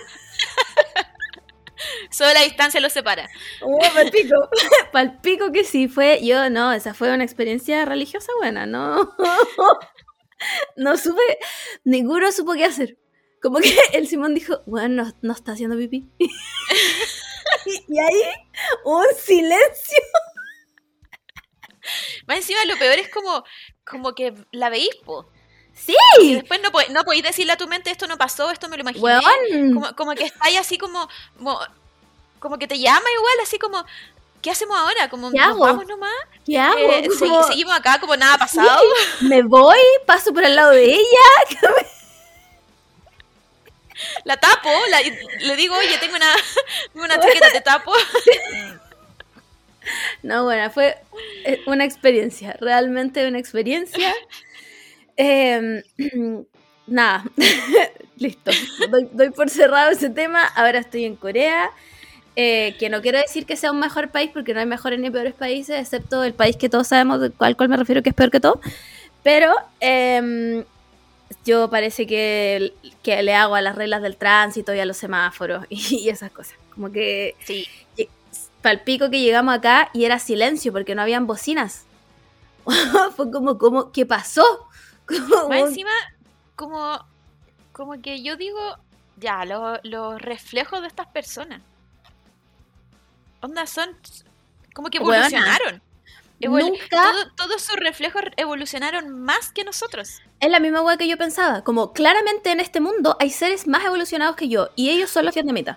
Solo 2.11 2.34
la 2.34 2.42
distancia 2.42 2.78
los 2.80 2.92
separa. 2.92 3.26
Oh, 3.62 3.78
palpico. 3.94 4.36
Palpico 4.92 5.50
que 5.50 5.64
sí, 5.64 5.88
fue. 5.88 6.20
Yo 6.22 6.50
no, 6.50 6.72
esa 6.72 6.92
fue 6.92 7.11
una 7.14 7.24
experiencia 7.24 7.84
religiosa 7.86 8.30
buena, 8.38 8.66
no. 8.66 9.14
No 10.76 10.96
supe, 10.98 11.22
ninguno 11.84 12.32
supo 12.32 12.52
qué 12.52 12.64
hacer. 12.66 12.98
Como 13.40 13.58
que 13.61 13.74
el 13.94 14.06
Simón 14.08 14.34
dijo, 14.34 14.62
bueno, 14.66 15.04
no, 15.04 15.12
no 15.22 15.32
está 15.32 15.52
haciendo 15.52 15.76
pipí. 15.78 16.11
y 17.66 17.98
ahí, 17.98 18.22
un 18.84 19.06
silencio. 19.18 20.02
Más 22.26 22.38
encima 22.38 22.64
lo 22.66 22.76
peor 22.76 22.98
es 22.98 23.08
como, 23.08 23.42
como 23.84 24.14
que 24.14 24.34
la 24.52 24.68
veís, 24.68 24.94
po. 25.04 25.30
Sí, 25.87 25.97
Y 26.20 26.35
después 26.35 26.61
no, 26.62 26.70
no 26.91 27.05
podéis 27.05 27.22
decirle 27.24 27.53
a 27.53 27.57
tu 27.57 27.66
mente 27.66 27.91
esto 27.91 28.07
no 28.07 28.18
pasó, 28.18 28.51
esto 28.51 28.68
me 28.68 28.76
lo 28.76 28.83
imaginé. 28.83 29.03
weón. 29.03 29.74
Como, 29.74 29.97
como 29.97 30.14
que 30.14 30.24
está 30.24 30.45
ahí 30.47 30.57
así 30.57 30.76
como, 30.78 31.09
como, 31.37 31.59
como 32.39 32.59
que 32.59 32.66
te 32.68 32.78
llama 32.78 33.07
igual, 33.16 33.35
así 33.43 33.59
como, 33.59 33.85
¿qué 34.43 34.51
hacemos 34.51 34.76
ahora? 34.78 35.09
Como, 35.09 35.31
¿Qué 35.31 35.39
¿nos 35.39 35.49
hago? 35.49 35.61
vamos 35.61 35.87
nomás? 35.87 36.12
¿Qué 36.45 36.59
hago? 36.59 36.78
Eh, 36.78 37.09
Como, 37.18 37.43
seguimos 37.45 37.74
acá 37.74 37.99
como 37.99 38.14
nada 38.16 38.35
ha 38.35 38.39
pasado. 38.39 38.81
Me 39.22 39.43
voy, 39.43 39.78
paso 40.07 40.33
por 40.33 40.45
al 40.45 40.55
lado 40.55 40.70
de 40.70 40.85
ella. 40.85 41.01
La 44.24 44.37
tapo, 44.39 44.70
la- 44.89 45.01
le 45.03 45.57
digo, 45.57 45.76
oye, 45.76 45.99
tengo 45.99 46.16
una, 46.16 46.35
una 46.95 47.20
chaqueta, 47.20 47.51
te 47.53 47.61
tapo. 47.61 47.93
No, 50.22 50.45
bueno, 50.45 50.70
fue 50.70 50.97
eh, 51.45 51.62
una 51.66 51.85
experiencia, 51.85 52.55
realmente 52.61 53.26
una 53.26 53.39
experiencia. 53.39 54.14
Eh, 55.23 55.83
nada, 56.87 57.25
listo. 58.16 58.51
Doy, 58.91 59.09
doy 59.12 59.31
por 59.31 59.51
cerrado 59.51 59.91
ese 59.91 60.09
tema. 60.11 60.45
Ahora 60.45 60.79
estoy 60.79 61.05
en 61.05 61.16
Corea. 61.16 61.71
eh, 62.37 62.77
que 62.79 62.89
no 62.89 63.03
quiero 63.03 63.18
decir 63.18 63.45
que 63.45 63.57
sea 63.57 63.71
un 63.73 63.81
mejor 63.81 64.11
país 64.11 64.31
porque 64.33 64.55
no 64.55 64.61
hay 64.61 64.66
mejores 64.66 64.99
ni 65.01 65.11
peores 65.11 65.35
países, 65.35 65.79
excepto 65.79 66.25
el 66.25 66.33
país 66.33 66.57
que 66.57 66.68
todos 66.71 66.87
sabemos 66.87 67.21
de- 67.21 67.33
al 67.41 67.57
cual 67.57 67.68
me 67.68 67.77
refiero 67.77 68.03
que 68.03 68.11
es 68.11 68.14
peor 68.14 68.31
que 68.31 68.41
todo. 68.41 68.61
Pero 69.23 69.53
em, 69.81 70.64
yo 71.45 71.68
parece 71.71 72.07
que, 72.07 72.73
que 73.03 73.23
le 73.23 73.35
hago 73.35 73.57
a 73.57 73.61
las 73.62 73.75
reglas 73.77 74.01
del 74.03 74.16
tránsito 74.16 74.75
y 74.75 74.81
a 74.81 74.87
los 74.87 74.97
semáforos 74.97 75.66
y, 75.68 75.77
y 76.07 76.09
esas 76.09 76.31
cosas. 76.33 76.55
Como 76.75 76.91
que 76.93 77.35
Sí. 77.45 77.66
palpico 78.62 79.11
que 79.11 79.21
llegamos 79.21 79.55
acá 79.55 79.91
y 79.93 80.05
era 80.05 80.18
silencio 80.18 80.73
porque 80.73 80.95
no 80.95 81.03
habían 81.03 81.27
bocinas. 81.27 81.85
Fue 83.16 83.31
como, 83.31 83.59
como, 83.59 83.93
¿qué 83.93 84.07
pasó? 84.07 84.45
Como- 85.18 85.48
Más 85.48 85.61
encima, 85.61 85.90
como, 86.56 87.04
como 87.72 88.00
que 88.00 88.22
yo 88.22 88.36
digo, 88.36 88.58
ya, 89.16 89.44
lo- 89.44 89.80
los 89.82 90.20
reflejos 90.20 90.80
de 90.82 90.88
estas 90.88 91.06
personas. 91.08 91.61
Onda, 93.40 93.66
son 93.66 93.96
como 94.74 94.88
que 94.90 94.98
evolucionaron. 94.98 95.82
Evolu- 96.40 96.70
nunca- 96.70 96.88
todo- 97.12 97.32
todos 97.36 97.62
sus 97.62 97.76
reflejos 97.76 98.22
evolucionaron 98.36 99.11
más 99.11 99.50
que 99.52 99.64
nosotros. 99.64 100.20
es 100.40 100.50
la 100.50 100.58
misma 100.58 100.80
hueá 100.80 100.96
que 100.96 101.06
yo 101.06 101.18
pensaba. 101.18 101.62
Como 101.64 101.92
claramente 101.92 102.50
en 102.50 102.61
este 102.61 102.80
mundo 102.80 103.14
hay 103.20 103.28
seres 103.30 103.66
más 103.66 103.84
evolucionados 103.84 104.36
que 104.36 104.48
yo 104.48 104.70
y 104.74 104.88
ellos 104.88 105.11
son 105.11 105.26
los 105.26 105.34
vietnamitas. 105.34 105.76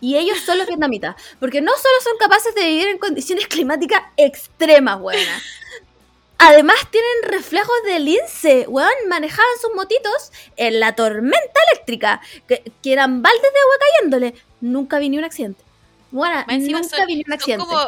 Y 0.00 0.16
ellos 0.16 0.38
son 0.38 0.58
los 0.58 0.66
vietnamitas. 0.68 1.16
Porque 1.40 1.60
no 1.60 1.72
solo 1.72 1.94
son 2.02 2.12
capaces 2.18 2.54
de 2.54 2.62
vivir 2.64 2.88
en 2.88 2.98
condiciones 2.98 3.46
climáticas 3.48 4.02
extremas, 4.16 5.00
buenas. 5.00 5.42
Además 6.38 6.76
tienen 6.90 7.22
reflejos 7.22 7.74
de 7.86 8.00
lince, 8.00 8.66
weón, 8.68 8.90
manejaban 9.08 9.50
sus 9.62 9.74
motitos 9.74 10.32
en 10.56 10.80
la 10.80 10.94
tormenta 10.94 11.60
eléctrica, 11.72 12.20
que, 12.48 12.70
que 12.82 12.92
eran 12.92 13.22
baldes 13.22 13.40
de 13.42 13.48
agua 13.48 13.74
cayéndole. 13.80 14.34
Nunca 14.60 14.98
vi 14.98 15.08
ni 15.08 15.18
un 15.18 15.24
accidente. 15.24 15.62
Bueno, 16.10 16.44
nunca 16.48 16.82
son- 16.96 17.06
vi 17.06 17.14
ni 17.16 17.20
un 17.20 17.24
Son 17.26 17.32
accidente. 17.34 17.64
como, 17.64 17.80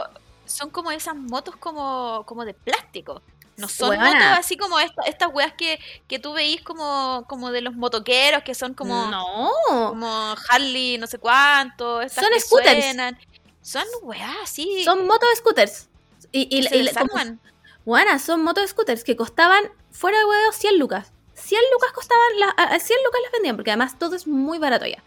son 0.46 0.70
como 0.70 0.90
esas 0.92 1.16
motos 1.16 1.56
como, 1.56 2.22
como 2.26 2.44
de 2.44 2.54
plástico. 2.54 3.20
No 3.56 3.68
son 3.68 3.96
motos 3.98 4.38
así 4.38 4.56
como 4.56 4.78
esta- 4.78 5.02
estas 5.02 5.30
weas 5.32 5.52
que, 5.54 5.78
que 6.08 6.18
tú 6.18 6.32
veís 6.34 6.60
como, 6.62 7.24
como 7.28 7.50
de 7.50 7.62
los 7.62 7.74
motoqueros, 7.74 8.42
que 8.42 8.54
son 8.54 8.74
como, 8.74 9.06
No, 9.10 9.50
como 9.88 10.34
Harley, 10.50 10.98
no 10.98 11.06
sé 11.06 11.18
cuánto. 11.18 12.02
Estas 12.02 12.24
Son 12.24 12.32
que 12.32 12.40
scooters. 12.40 12.84
suenan. 12.84 13.18
Son 13.62 13.84
weas 14.02 14.36
así. 14.42 14.84
son 14.84 15.06
motos 15.06 15.28
scooters. 15.36 15.88
Y, 16.32 16.42
y, 16.54 16.66
y- 16.66 16.94
como- 16.94 17.38
Buenas, 17.86 18.20
son 18.22 18.42
motos 18.42 18.70
scooters 18.70 19.04
que 19.04 19.16
costaban, 19.16 19.62
fuera 19.92 20.18
de 20.18 20.24
huevo, 20.24 20.52
100 20.52 20.78
lucas. 20.78 21.12
100 21.34 21.60
lucas 21.72 21.92
costaban, 21.92 22.40
la- 22.40 22.54
a 22.56 22.74
a 22.74 22.80
100 22.80 22.98
lucas 23.04 23.20
las 23.22 23.32
vendían, 23.32 23.56
porque 23.56 23.70
además 23.70 23.98
todo 23.98 24.16
es 24.16 24.26
muy 24.26 24.58
barato 24.58 24.86
ya. 24.86 25.02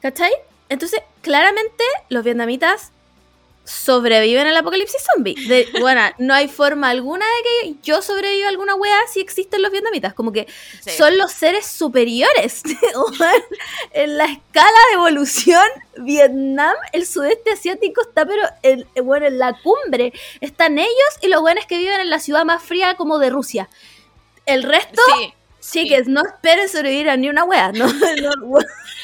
¿Cachai? 0.00 0.32
Entonces, 0.70 1.00
claramente, 1.20 1.84
los 2.08 2.24
vietnamitas 2.24 2.92
sobreviven 3.64 4.46
al 4.46 4.56
apocalipsis 4.56 5.02
zombie. 5.14 5.34
De, 5.48 5.66
bueno, 5.80 6.02
no 6.18 6.34
hay 6.34 6.48
forma 6.48 6.90
alguna 6.90 7.24
de 7.24 7.42
que 7.68 7.74
yo 7.82 8.02
sobreviva 8.02 8.46
a 8.46 8.50
alguna 8.50 8.74
wea 8.74 8.98
si 9.12 9.20
existen 9.20 9.62
los 9.62 9.72
vietnamitas. 9.72 10.12
Como 10.14 10.32
que 10.32 10.46
Sí. 10.82 10.90
son 10.90 11.16
los 11.18 11.32
seres 11.32 11.66
superiores. 11.66 12.62
en 13.92 14.18
la 14.18 14.24
escala 14.26 14.78
de 14.90 14.94
evolución, 14.94 15.64
Vietnam, 15.98 16.74
el 16.92 17.06
sudeste 17.06 17.52
asiático 17.52 18.02
está, 18.02 18.26
pero 18.26 18.42
en, 18.62 18.86
bueno, 19.02 19.26
en 19.26 19.38
la 19.38 19.58
cumbre. 19.62 20.12
Están 20.40 20.78
ellos 20.78 20.92
y 21.22 21.28
los 21.28 21.40
buenos 21.40 21.66
que 21.66 21.78
viven 21.78 22.00
en 22.00 22.10
la 22.10 22.18
ciudad 22.18 22.44
más 22.44 22.62
fría 22.62 22.96
como 22.96 23.18
de 23.18 23.30
Rusia. 23.30 23.68
El 24.46 24.62
resto, 24.62 25.00
Sí. 25.60 25.80
chiques, 25.80 26.06
no 26.06 26.20
esperen 26.22 26.68
sobrevivir 26.68 27.08
a 27.08 27.16
ni 27.16 27.30
una 27.30 27.44
wea. 27.44 27.72
No, 27.72 27.86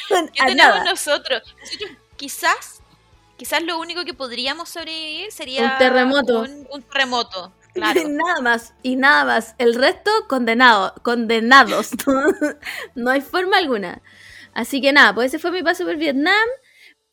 ¿Qué 0.08 0.30
tenemos 0.36 0.56
nada. 0.56 0.84
nosotros? 0.84 1.42
Nosotros 1.60 1.90
quizás, 2.16 2.79
quizás 3.40 3.62
lo 3.62 3.78
único 3.78 4.04
que 4.04 4.12
podríamos 4.12 4.68
sobrevivir 4.68 5.32
sería 5.32 5.64
Un 5.64 5.78
terremoto. 5.78 6.40
Un, 6.42 6.68
un 6.70 6.82
terremoto, 6.82 7.54
claro. 7.72 8.02
nada 8.06 8.42
más, 8.42 8.74
y 8.82 8.96
nada 8.96 9.24
más. 9.24 9.54
El 9.56 9.76
resto, 9.76 10.10
condenado, 10.28 10.92
condenados. 11.02 11.92
no 12.94 13.10
hay 13.10 13.22
forma 13.22 13.56
alguna. 13.56 14.02
Así 14.52 14.82
que 14.82 14.92
nada, 14.92 15.14
pues 15.14 15.28
ese 15.28 15.38
fue 15.38 15.52
mi 15.52 15.62
paso 15.62 15.86
por 15.86 15.96
Vietnam. 15.96 16.34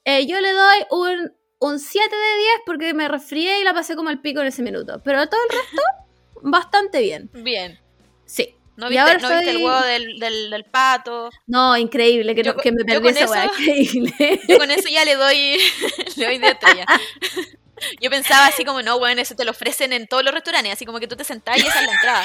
Eh, 0.03 0.27
yo 0.27 0.41
le 0.41 0.51
doy 0.51 0.79
un 0.91 1.31
un 1.59 1.79
7 1.79 2.13
de 2.13 2.37
10 2.39 2.51
porque 2.65 2.93
me 2.93 3.07
resfrié 3.07 3.61
y 3.61 3.63
la 3.63 3.73
pasé 3.73 3.95
como 3.95 4.09
el 4.09 4.19
pico 4.19 4.41
en 4.41 4.47
ese 4.47 4.61
minuto. 4.61 5.01
Pero 5.05 5.29
todo 5.29 5.39
el 5.49 5.57
resto, 5.57 5.81
bastante 6.41 6.99
bien. 6.99 7.29
Bien. 7.33 7.79
Sí. 8.25 8.56
¿No 8.77 8.89
viste, 8.89 9.17
¿no 9.19 9.29
viste 9.29 9.49
el 9.49 9.57
huevo 9.57 9.81
del, 9.81 10.19
del, 10.19 10.49
del 10.51 10.63
pato? 10.65 11.29
No, 11.47 11.75
increíble, 11.75 12.33
que, 12.35 12.43
Yo 12.43 12.53
no- 12.53 12.59
que 12.61 12.71
me 12.71 12.85
perdí 12.85 13.09
esa 13.09 13.45
Increíble. 13.59 14.41
Yo 14.47 14.57
con 14.57 14.71
eso 14.71 14.87
ya 14.89 15.03
le 15.03 15.15
doy, 15.15 15.57
le 16.15 16.25
doy 16.25 16.37
de 16.37 16.47
estrella. 16.49 16.85
Yo 18.01 18.09
pensaba 18.09 18.47
así 18.47 18.65
como, 18.65 18.81
no, 18.81 18.97
bueno, 18.97 19.21
eso 19.21 19.35
te 19.35 19.45
lo 19.45 19.51
ofrecen 19.51 19.93
en 19.93 20.07
todos 20.07 20.23
los 20.23 20.33
restaurantes, 20.33 20.73
así 20.73 20.85
como 20.85 20.99
que 20.99 21.07
tú 21.07 21.15
te 21.15 21.23
sentás 21.23 21.57
y 21.57 21.61
esa 21.61 21.79
es 21.81 21.85
la 21.85 21.93
entrada. 21.93 22.23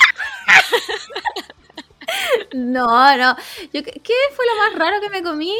No, 2.54 3.16
no. 3.16 3.36
Yo, 3.72 3.82
¿qué, 3.82 4.14
fue 4.34 4.46
lo 4.46 4.56
más 4.56 4.74
raro 4.74 5.00
que 5.00 5.10
me 5.10 5.22
comí? 5.22 5.56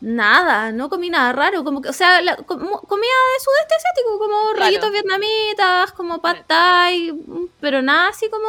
Nada, 0.00 0.72
no 0.72 0.88
comí 0.90 1.08
nada 1.10 1.32
raro. 1.32 1.64
Como 1.64 1.80
que, 1.80 1.88
o 1.88 1.92
sea, 1.92 2.20
la- 2.20 2.36
com- 2.36 2.58
comida 2.58 3.12
de 3.34 3.44
sudeste 3.44 3.74
asiático, 3.76 4.18
como 4.18 4.40
Claro. 4.52 4.64
rollitos 4.66 4.90
vietnamitas, 4.92 5.92
como 5.92 6.20
pad 6.20 6.36
thai, 6.46 7.12
pero 7.60 7.80
nada 7.82 8.08
así 8.08 8.28
como 8.28 8.48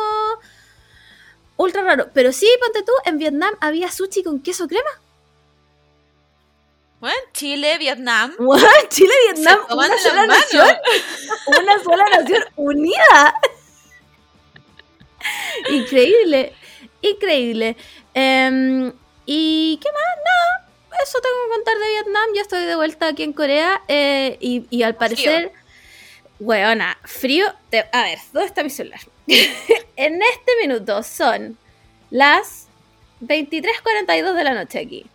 ultra 1.57 1.83
raro. 1.83 2.09
Pero 2.13 2.31
sí, 2.31 2.49
ponte 2.61 2.83
tú, 2.83 2.91
en 3.05 3.17
Vietnam 3.17 3.55
había 3.59 3.91
sushi 3.91 4.23
con 4.23 4.41
queso 4.41 4.67
crema. 4.67 4.89
Bueno, 6.99 7.17
Chile, 7.33 7.77
Vietnam. 7.77 8.33
What? 8.39 8.61
Chile 8.89 9.13
Vietnam, 9.25 9.59
una 9.69 9.97
sola 9.97 10.25
nación, 10.25 10.67
una 11.59 11.83
sola 11.83 12.05
nación 12.09 12.43
unida. 12.55 13.33
Increíble, 15.69 16.53
increíble. 17.01 17.75
Em, 18.13 18.91
¿Y 19.25 19.79
qué 19.81 19.89
más? 19.91 20.03
Nada, 20.23 20.69
eso 21.03 21.19
tengo 21.19 21.35
que 21.45 21.55
contar 21.55 21.77
de 21.77 21.87
Vietnam. 21.89 22.29
Ya 22.35 22.41
estoy 22.41 22.65
de 22.65 22.75
vuelta 22.75 23.07
aquí 23.07 23.23
en 23.23 23.33
Corea 23.33 23.81
eh, 23.87 24.37
y, 24.39 24.65
y 24.69 24.83
al 24.83 24.95
parecer, 24.95 25.51
weona, 26.39 26.97
frío. 27.03 27.45
te- 27.69 27.85
a 27.91 28.03
ver, 28.03 28.19
¿dónde 28.33 28.47
está 28.47 28.63
mi 28.63 28.69
celular? 28.69 28.99
en 29.27 30.21
este 30.21 30.51
minuto 30.61 31.01
son 31.03 31.57
las 32.11 32.67
23.42 33.21 34.33
de 34.33 34.43
la 34.43 34.53
noche 34.53 34.79
aquí. 34.79 35.05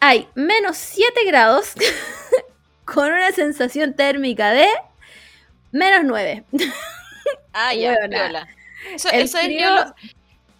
Hay 0.00 0.28
menos 0.34 0.76
7 0.76 1.24
grados 1.26 1.72
con 2.84 3.06
una 3.12 3.32
sensación 3.32 3.94
térmica 3.94 4.50
de 4.50 4.68
menos 5.72 6.04
9. 6.04 6.44
Ah, 7.52 7.74
ya. 7.74 7.94
Eso, 8.94 9.08
eso 9.10 9.38
es 9.38 9.44
frío- 9.46 9.60
yo 9.60 9.74
lo, 9.74 9.80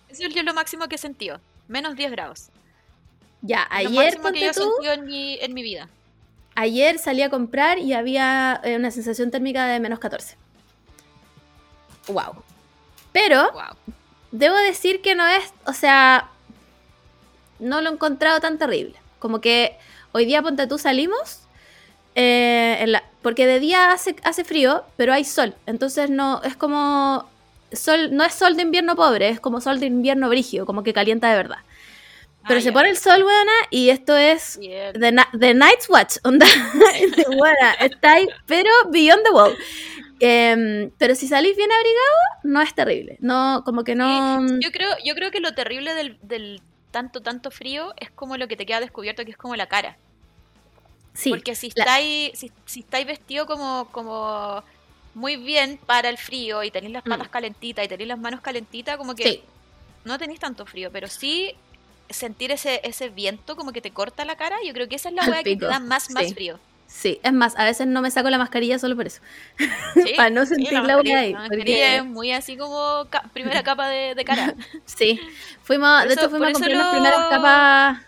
eso 0.09 0.27
es 0.27 0.35
yo 0.35 0.43
lo 0.43 0.55
máximo 0.55 0.89
que 0.89 0.97
he 0.97 0.99
sentido. 0.99 1.41
Menos 1.69 1.97
10 1.97 2.11
grados. 2.13 2.49
Ya, 3.43 3.67
lo 3.71 3.77
ayer, 3.77 4.19
máximo 4.19 4.33
que 4.33 4.41
yo 4.41 4.51
he 4.51 4.55
sentido 4.55 4.93
en 4.95 5.05
mi, 5.07 5.39
en 5.41 5.55
mi 5.55 5.63
vida. 5.63 5.89
Ayer 6.57 6.99
salí 6.99 7.23
a 7.23 7.31
comprar 7.31 7.79
y 7.79 7.93
había 7.93 8.61
eh, 8.65 8.75
una 8.77 8.91
sensación 8.91 9.31
térmica 9.31 9.67
de 9.67 9.79
menos 9.79 9.99
14. 10.01 10.37
Wow. 12.09 12.43
Pero 13.13 13.53
Wow. 13.53 13.77
debo 14.33 14.57
decir 14.57 15.01
que 15.03 15.15
no 15.15 15.27
es, 15.27 15.53
o 15.67 15.73
sea, 15.73 16.29
no 17.59 17.81
lo 17.81 17.91
he 17.91 17.93
encontrado 17.93 18.41
tan 18.41 18.59
terrible. 18.59 18.97
Como 19.19 19.41
que 19.41 19.77
hoy 20.13 20.25
día, 20.27 20.43
ponte 20.43 20.67
tú, 20.67 20.79
salimos, 20.79 21.41
eh, 22.15 22.77
en 22.81 22.93
la- 22.93 23.05
porque 23.23 23.47
de 23.47 23.61
día 23.61 23.93
hace, 23.93 24.17
hace 24.25 24.45
frío, 24.45 24.85
pero 24.97 25.13
hay 25.13 25.25
sol. 25.25 25.55
Entonces 25.67 26.11
no, 26.11 26.43
es 26.43 26.57
como, 26.57 27.29
sol, 27.73 28.15
no 28.15 28.25
es 28.25 28.35
sol 28.35 28.57
de 28.57 28.63
invierno 28.63 28.95
pobre, 28.97 29.29
es 29.31 29.41
como 29.41 29.61
sol 29.61 29.81
de 29.81 29.87
invierno 29.87 30.29
brígido, 30.29 30.67
como 30.67 30.83
que 30.83 30.93
calienta 30.93 31.29
de 31.31 31.37
verdad. 31.37 31.59
Pero 32.47 32.59
Ah, 32.59 32.63
se 32.63 32.67
ya. 32.69 32.73
pone 32.73 32.91
el 32.91 32.97
sol, 32.97 33.23
weona, 33.25 33.53
y 33.71 33.91
esto 33.91 34.17
es. 34.17 34.59
The, 34.61 35.15
The 35.39 35.55
Night's 35.55 35.89
Watch, 35.89 36.17
onda. 36.25 36.47
Buena, 37.37 37.73
está 37.81 38.13
ahí, 38.15 38.29
pero 38.47 38.71
beyond 38.91 39.25
the 39.25 39.31
wall. 39.31 39.57
Em, 40.21 40.91
pero 40.99 41.15
si 41.15 41.29
salís 41.29 41.57
bien 41.57 41.71
abrigado, 41.71 42.17
no 42.45 42.63
es 42.63 42.75
terrible. 42.75 43.17
No, 43.21 43.63
como 43.65 43.85
que 43.85 43.95
no. 43.95 44.49
Sí, 44.49 44.55
yo 44.63 44.71
creo, 44.73 44.91
yo 45.05 45.15
creo 45.15 45.31
que 45.31 45.41
lo 45.41 45.55
terrible 45.55 45.95
del, 45.95 46.19
del 46.23 46.63
tanto, 46.91 47.21
tanto 47.21 47.51
frío 47.51 47.93
es 47.99 48.11
como 48.11 48.37
lo 48.37 48.49
que 48.49 48.57
te 48.57 48.65
queda 48.65 48.81
descubierto, 48.81 49.25
que 49.25 49.33
es 49.33 49.37
como 49.37 49.57
la 49.57 49.67
cara. 49.67 49.97
Sí, 51.13 51.31
Porque 51.31 51.55
si 51.55 51.71
la- 51.75 51.85
estáis, 51.85 52.39
si, 52.39 52.53
si 52.65 52.81
estáis 52.81 53.07
vestido 53.07 53.47
como, 53.47 53.89
como 53.93 54.63
muy 55.15 55.37
bien 55.37 55.79
para 55.85 56.09
el 56.11 56.19
frío 56.19 56.63
y 56.63 56.71
tenéis 56.71 56.93
las 56.93 57.03
patas 57.03 57.29
Mm. 57.29 57.31
calentitas 57.31 57.85
y 57.85 57.89
tenéis 57.89 58.09
las 58.09 58.19
manos 58.19 58.41
calentitas, 58.41 58.97
como 58.99 59.15
que 59.15 59.23
sí, 59.25 59.43
no 60.05 60.19
tenéis 60.19 60.41
tanto 60.41 60.65
frío, 60.67 60.91
pero 60.93 61.09
sí 61.09 61.55
sentir 62.11 62.51
ese, 62.53 62.81
ese 62.85 63.09
viento 63.09 63.57
como 63.57 63.73
que 63.73 63.81
te 63.81 63.91
corta 63.91 64.25
la 64.25 64.37
cara, 64.37 64.57
yo 64.65 64.73
creo 64.73 64.89
que 64.89 64.97
esa 64.97 65.09
es 65.09 65.15
la 65.15 65.25
weá 65.29 65.43
que 65.43 65.57
te 65.57 65.67
da 65.67 65.79
más, 65.81 66.11
más 66.11 66.27
sí. 66.29 66.35
frío. 66.35 66.59
sí. 66.87 67.19
Es 67.23 67.33
más, 67.33 67.55
a 67.57 67.65
veces 67.65 67.87
no 67.87 68.01
me 68.03 68.11
saco 68.11 68.31
la 68.31 68.39
mascarilla 68.39 68.79
solo 68.79 68.95
por 68.97 69.07
eso. 69.07 69.21
¿sí? 69.95 70.13
Para 70.17 70.31
no 70.31 70.47
Sí, 70.47 70.55
sentir 70.55 70.73
la 70.73 70.83
mascarilla- 70.83 71.13
hueá 71.15 71.21
ahí, 71.21 71.33
La 71.33 71.39
porque- 71.41 71.57
mascarilla 71.57 71.97
es 71.97 72.05
muy 72.05 72.33
así 72.33 72.57
como 72.57 73.07
ca- 73.11 73.25
primera 73.33 73.63
capa 73.63 73.89
de, 73.89 74.15
de 74.15 74.25
cara. 74.25 74.55
Sí. 74.85 75.21
Fuimos, 75.63 76.05
de 76.07 76.15
hecho, 76.15 76.31
fuimos 76.31 76.49
a 76.49 76.53
comprar 76.53 76.73
las 76.77 76.87
lo- 76.87 76.93
primeras 76.93 77.27
capas 77.29 77.99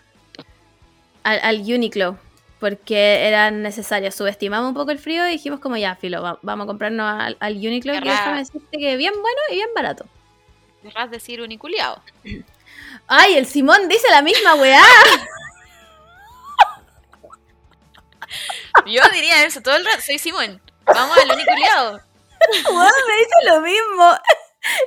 al, 1.23 1.39
al 1.43 1.59
Uniqlo. 1.61 2.17
Porque 2.59 3.25
eran 3.25 3.61
necesarias. 3.61 4.15
Subestimamos 4.15 4.67
un 4.67 4.73
poco 4.73 4.91
el 4.91 4.99
frío 4.99 5.25
y 5.25 5.31
dijimos 5.31 5.61
como 5.61 5.77
ya, 5.77 5.95
filo, 5.95 6.21
va- 6.21 6.39
vamos 6.41 6.65
a 6.65 6.67
comprarnos 6.67 7.05
al, 7.07 7.37
al 7.39 7.55
Uniqlo. 7.55 7.93
Y 7.93 7.99
déjame 8.01 8.39
decirte 8.39 8.77
que 8.77 8.97
bien 8.97 9.13
bueno 9.13 9.39
y 9.49 9.55
bien 9.55 9.69
barato. 9.73 10.05
Querrás 10.83 11.09
decir 11.09 11.41
uniculiado. 11.41 12.01
Ay, 13.09 13.37
el 13.37 13.47
Simón 13.47 13.87
dice 13.89 14.07
la 14.09 14.21
misma 14.21 14.55
weá. 14.55 14.83
Yo 18.85 19.01
diría 19.11 19.43
eso 19.43 19.61
todo 19.61 19.75
el 19.75 19.85
rato. 19.85 20.01
Soy 20.01 20.19
Simón. 20.19 20.61
Vamos 20.85 21.17
al 21.17 21.31
uniculiado. 21.31 22.01
Weón, 22.69 22.91
me 23.07 23.15
dice 23.17 23.35
lo 23.45 23.61
mismo. 23.61 24.17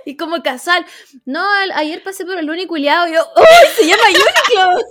Y 0.04 0.16
como 0.16 0.42
casual. 0.42 0.86
No, 1.24 1.44
ayer 1.74 2.02
pasé 2.02 2.24
por 2.24 2.38
el 2.38 2.48
Uniculeado 2.48 3.08
y 3.08 3.14
yo, 3.14 3.26
¡Uy! 3.36 3.68
Se 3.74 3.86
llama 3.86 4.02
Uniqlo. 4.04 4.86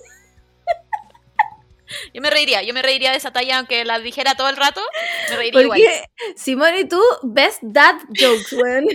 Yo 2.14 2.22
me 2.22 2.30
reiría, 2.30 2.64
yo 2.64 2.74
me 2.74 2.82
reiría 2.82 3.12
de 3.12 3.18
esa 3.18 3.32
talla, 3.32 3.58
aunque 3.58 3.84
la 3.86 4.00
dijera 4.00 4.36
todo 4.36 4.50
el 4.50 4.56
rato, 4.56 4.82
me 5.30 5.36
reiría 5.36 5.62
igual. 5.62 5.82
Simón 6.36 6.76
y 6.78 6.86
tú, 6.86 7.02
best 7.24 7.60
dad 7.62 7.96
jokes, 8.10 8.54
weón. 8.54 8.88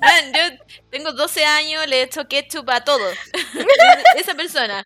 Man, 0.00 0.32
yo 0.34 0.64
tengo 0.90 1.12
12 1.12 1.44
años, 1.44 1.86
le 1.86 2.00
he 2.00 2.02
hecho 2.02 2.26
ketchup 2.28 2.68
a 2.70 2.82
todo. 2.84 3.04
Esa 4.16 4.34
persona. 4.34 4.84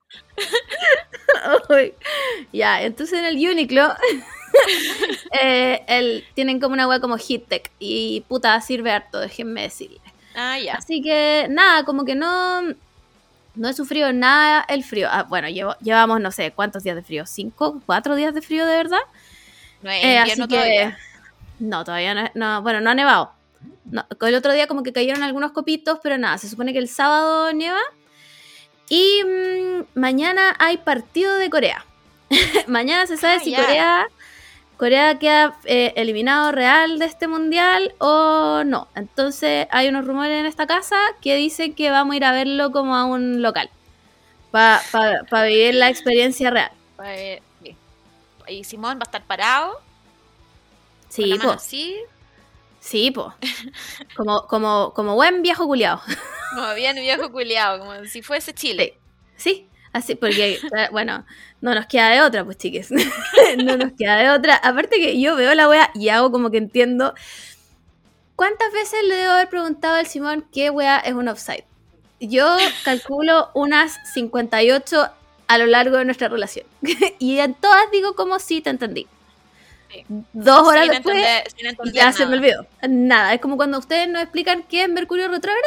Ya, 2.52 2.82
entonces 2.82 3.18
en 3.18 3.24
el 3.24 3.36
Uniqlo 3.36 3.94
eh, 5.40 5.82
el- 5.86 6.24
tienen 6.34 6.60
como 6.60 6.74
una 6.74 6.86
weá 6.86 7.00
como 7.00 7.16
HeatTech 7.16 7.70
y 7.78 8.22
puta, 8.28 8.60
sirve 8.60 8.90
harto, 8.92 9.18
déjenme 9.20 9.62
decirle. 9.62 10.00
Ah, 10.34 10.58
ya. 10.58 10.74
Así 10.74 11.02
que 11.02 11.46
nada, 11.50 11.84
como 11.84 12.04
que 12.04 12.14
no, 12.14 12.62
no 13.54 13.68
he 13.68 13.72
sufrido 13.74 14.12
nada 14.12 14.64
el 14.68 14.84
frío. 14.84 15.08
Ah, 15.10 15.24
bueno, 15.24 15.48
llevo, 15.48 15.76
llevamos 15.80 16.20
no 16.20 16.30
sé 16.30 16.52
cuántos 16.52 16.82
días 16.84 16.96
de 16.96 17.02
frío, 17.02 17.26
cinco, 17.26 17.80
cuatro 17.86 18.14
días 18.16 18.34
de 18.34 18.42
frío 18.42 18.66
de 18.66 18.76
verdad. 18.76 19.00
No 19.82 19.90
Eh, 19.90 20.18
así 20.18 20.40
que 20.42 20.46
todavía. 20.46 20.98
no, 21.58 21.84
todavía 21.84 22.14
no, 22.14 22.30
no, 22.34 22.62
bueno, 22.62 22.80
no 22.80 22.90
ha 22.90 22.94
nevado. 22.94 23.32
No, 23.92 24.06
el 24.22 24.34
otro 24.34 24.52
día 24.54 24.66
como 24.66 24.82
que 24.82 24.92
cayeron 24.94 25.22
algunos 25.22 25.52
copitos, 25.52 25.98
pero 26.02 26.16
nada, 26.16 26.38
se 26.38 26.48
supone 26.48 26.72
que 26.72 26.78
el 26.78 26.88
sábado 26.88 27.52
nieva. 27.52 27.78
Y 28.88 29.22
mm, 29.22 29.98
mañana 30.00 30.56
hay 30.58 30.78
partido 30.78 31.36
de 31.36 31.50
Corea. 31.50 31.84
mañana 32.66 33.06
se 33.06 33.18
sabe 33.18 33.34
Ah, 33.34 33.40
si. 33.44 33.54
Corea, 33.54 34.06
Corea 34.78 35.18
queda 35.18 35.58
eh, 35.66 35.92
eliminado 35.96 36.52
real 36.52 36.98
de 36.98 37.04
este 37.04 37.28
mundial 37.28 37.94
o 37.98 38.64
no. 38.64 38.88
Entonces 38.94 39.68
hay 39.70 39.88
unos 39.88 40.06
rumores 40.06 40.40
en 40.40 40.46
esta 40.46 40.66
casa 40.66 40.96
que 41.20 41.36
dicen 41.36 41.74
que 41.74 41.90
vamos 41.90 42.14
a 42.14 42.16
ir 42.16 42.24
a 42.24 42.32
verlo 42.32 42.72
como 42.72 42.96
a 42.96 43.04
un 43.04 43.42
local. 43.42 43.68
Para 44.50 45.44
vivir 45.46 45.74
la 45.74 45.90
experiencia 45.90 46.50
real. 46.50 46.72
Eh, 47.04 47.42
bien. 47.60 47.76
Y 48.48 48.64
Simón 48.64 48.96
va 48.96 49.02
a 49.02 49.04
estar 49.04 49.22
parado. 49.24 49.80
Sí, 51.10 51.38
así, 51.42 51.98
Sí, 52.82 53.12
po. 53.12 53.32
Como, 54.16 54.46
como, 54.48 54.92
como 54.92 55.14
buen 55.14 55.40
viejo 55.40 55.66
culiao. 55.66 56.02
como 56.54 56.74
bien 56.74 56.96
viejo 56.96 57.30
culiado, 57.30 57.78
como 57.78 58.04
si 58.06 58.22
fuese 58.22 58.52
Chile. 58.52 58.98
Sí, 59.36 59.68
así, 59.92 60.16
porque, 60.16 60.54
eh, 60.54 60.88
bueno, 60.90 61.24
no 61.60 61.74
nos 61.76 61.86
queda 61.86 62.08
de 62.08 62.20
otra, 62.20 62.44
pues 62.44 62.58
chiques. 62.58 62.90
no 63.64 63.76
nos 63.76 63.92
queda 63.92 64.16
de 64.16 64.30
otra. 64.30 64.56
Aparte 64.56 64.96
que 64.96 65.20
yo 65.20 65.36
veo 65.36 65.54
la 65.54 65.68
wea 65.68 65.90
y 65.94 66.08
hago 66.08 66.32
como 66.32 66.50
que 66.50 66.58
entiendo. 66.58 67.14
¿Cuántas 68.34 68.72
veces 68.72 69.04
le 69.04 69.14
debo 69.14 69.32
haber 69.32 69.48
preguntado 69.48 69.94
al 69.94 70.06
Simón 70.06 70.44
qué 70.52 70.68
wea 70.70 70.98
es 70.98 71.14
un 71.14 71.28
offside? 71.28 71.64
Yo 72.18 72.56
calculo 72.84 73.50
unas 73.54 73.96
58 74.12 75.08
a 75.46 75.58
lo 75.58 75.66
largo 75.66 75.98
de 75.98 76.04
nuestra 76.04 76.28
relación. 76.28 76.66
y 77.20 77.38
en 77.38 77.54
todas 77.54 77.90
digo 77.92 78.16
como 78.16 78.40
sí 78.40 78.60
te 78.60 78.70
entendí. 78.70 79.06
Sí. 79.92 80.04
Dos 80.32 80.66
horas 80.66 80.84
sin 80.84 80.92
después 80.92 81.16
entender, 81.16 81.50
sin 81.56 81.66
entender 81.66 81.94
ya 81.94 82.12
se 82.12 82.26
me 82.26 82.36
olvidó. 82.36 82.66
Nada, 82.88 83.34
es 83.34 83.40
como 83.40 83.56
cuando 83.56 83.78
ustedes 83.78 84.08
nos 84.08 84.22
explican 84.22 84.62
qué 84.64 84.84
es 84.84 84.88
Mercurio 84.88 85.28
retrógrado. 85.28 85.62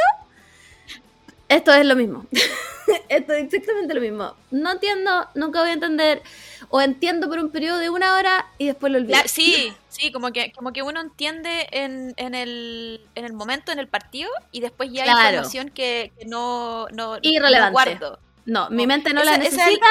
Esto 1.48 1.74
es 1.74 1.86
lo 1.86 1.96
mismo. 1.96 2.26
Esto 3.10 3.34
es 3.34 3.44
exactamente 3.46 3.94
lo 3.94 4.02
mismo. 4.02 4.34
No 4.52 4.72
entiendo, 4.72 5.28
nunca 5.36 5.62
voy 5.62 5.70
a 5.70 5.74
entender. 5.74 6.22
O 6.70 6.82
entiendo 6.82 7.28
por 7.30 7.38
un 7.40 7.52
periodo 7.52 7.78
de 7.78 7.90
una 7.90 8.16
hora 8.16 8.48
y 8.58 8.66
después 8.68 8.92
lo 8.92 8.98
olvido. 8.98 9.18
La- 9.20 9.28
sí, 9.28 9.72
sí, 9.90 10.12
como 10.12 10.32
que, 10.32 10.52
como 10.54 10.74
que 10.74 10.82
uno 10.82 11.00
entiende 11.02 11.68
en, 11.72 12.14
en, 12.18 12.34
el, 12.34 13.02
en 13.14 13.26
el 13.26 13.34
momento, 13.34 13.72
en 13.72 13.78
el 13.80 13.88
partido, 13.88 14.30
y 14.52 14.62
después 14.62 14.92
ya 14.92 15.04
hay 15.04 15.10
información 15.10 15.70
que, 15.70 16.12
que 16.18 16.26
no, 16.26 16.88
no, 16.94 17.18
Irrelevante. 17.22 17.60
no 17.68 17.72
guardo. 17.72 18.20
No, 18.46 18.70
mi 18.72 18.88
mente 18.88 19.14
no 19.14 19.24
la 19.24 19.36
esa 19.36 19.44
necesita, 19.44 19.88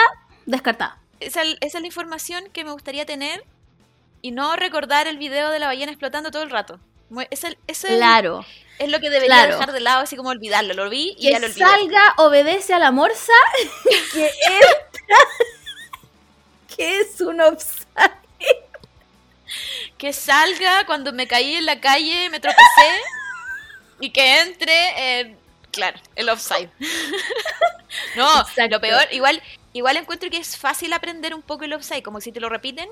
descartada. 0.47 0.99
Esa, 1.20 1.43
esa 1.43 1.78
es 1.78 1.80
la 1.80 1.87
información 1.87 2.45
que 2.53 2.64
me 2.64 2.72
gustaría 2.72 3.07
tener 3.07 3.45
y 4.25 4.31
no 4.31 4.57
recordar 4.57 5.07
el 5.07 5.18
video 5.18 5.51
de 5.51 5.59
la 5.59 5.66
ballena 5.66 5.93
explotando 5.93 6.31
todo 6.31 6.43
el 6.45 6.51
rato. 6.51 6.81
Es, 7.31 7.45
el, 7.45 7.59
es, 7.66 7.85
el- 7.85 7.99
Claro. 7.99 8.43
es 8.79 8.89
lo 8.89 8.99
que 8.99 9.11
debería 9.11 9.37
claro. 9.37 9.53
dejar 9.53 9.72
de 9.72 9.81
lado, 9.81 10.01
así 10.03 10.16
como 10.16 10.31
olvidarlo. 10.31 10.72
Lo 10.72 10.89
vi 10.89 11.14
y 11.18 11.27
Que 11.27 11.33
ya 11.33 11.39
lo 11.41 11.47
olvidé. 11.47 11.61
salga, 11.66 12.14
obedece 12.16 12.72
a 12.72 12.79
la 12.79 12.91
morsa, 12.91 13.35
que 14.14 14.25
entra, 14.47 15.18
que 16.75 17.01
es 17.01 17.20
un 17.20 17.39
offside. 17.43 17.85
Que 19.99 20.14
salga 20.14 20.87
cuando 20.87 21.12
me 21.12 21.27
caí 21.27 21.57
en 21.57 21.66
la 21.66 21.79
calle, 21.81 22.31
me 22.31 22.41
tropecé 22.41 22.91
y 24.01 24.09
que 24.11 24.41
entre, 24.41 25.20
en- 25.20 25.39
claro, 25.70 26.01
el 26.16 26.31
offside. 26.31 26.70
no, 28.16 28.41
Exacto. 28.41 28.68
lo 28.70 28.81
peor, 28.81 29.03
igual, 29.12 29.43
igual 29.75 29.99
encuentro 29.99 30.31
que 30.31 30.39
es 30.39 30.57
fácil 30.57 30.95
aprender 30.95 31.35
un 31.35 31.43
poco 31.43 31.64
el 31.64 31.75
offside, 31.75 32.03
como 32.03 32.22
si 32.22 32.33
te 32.33 32.41
lo 32.41 32.49
repiten, 32.49 32.89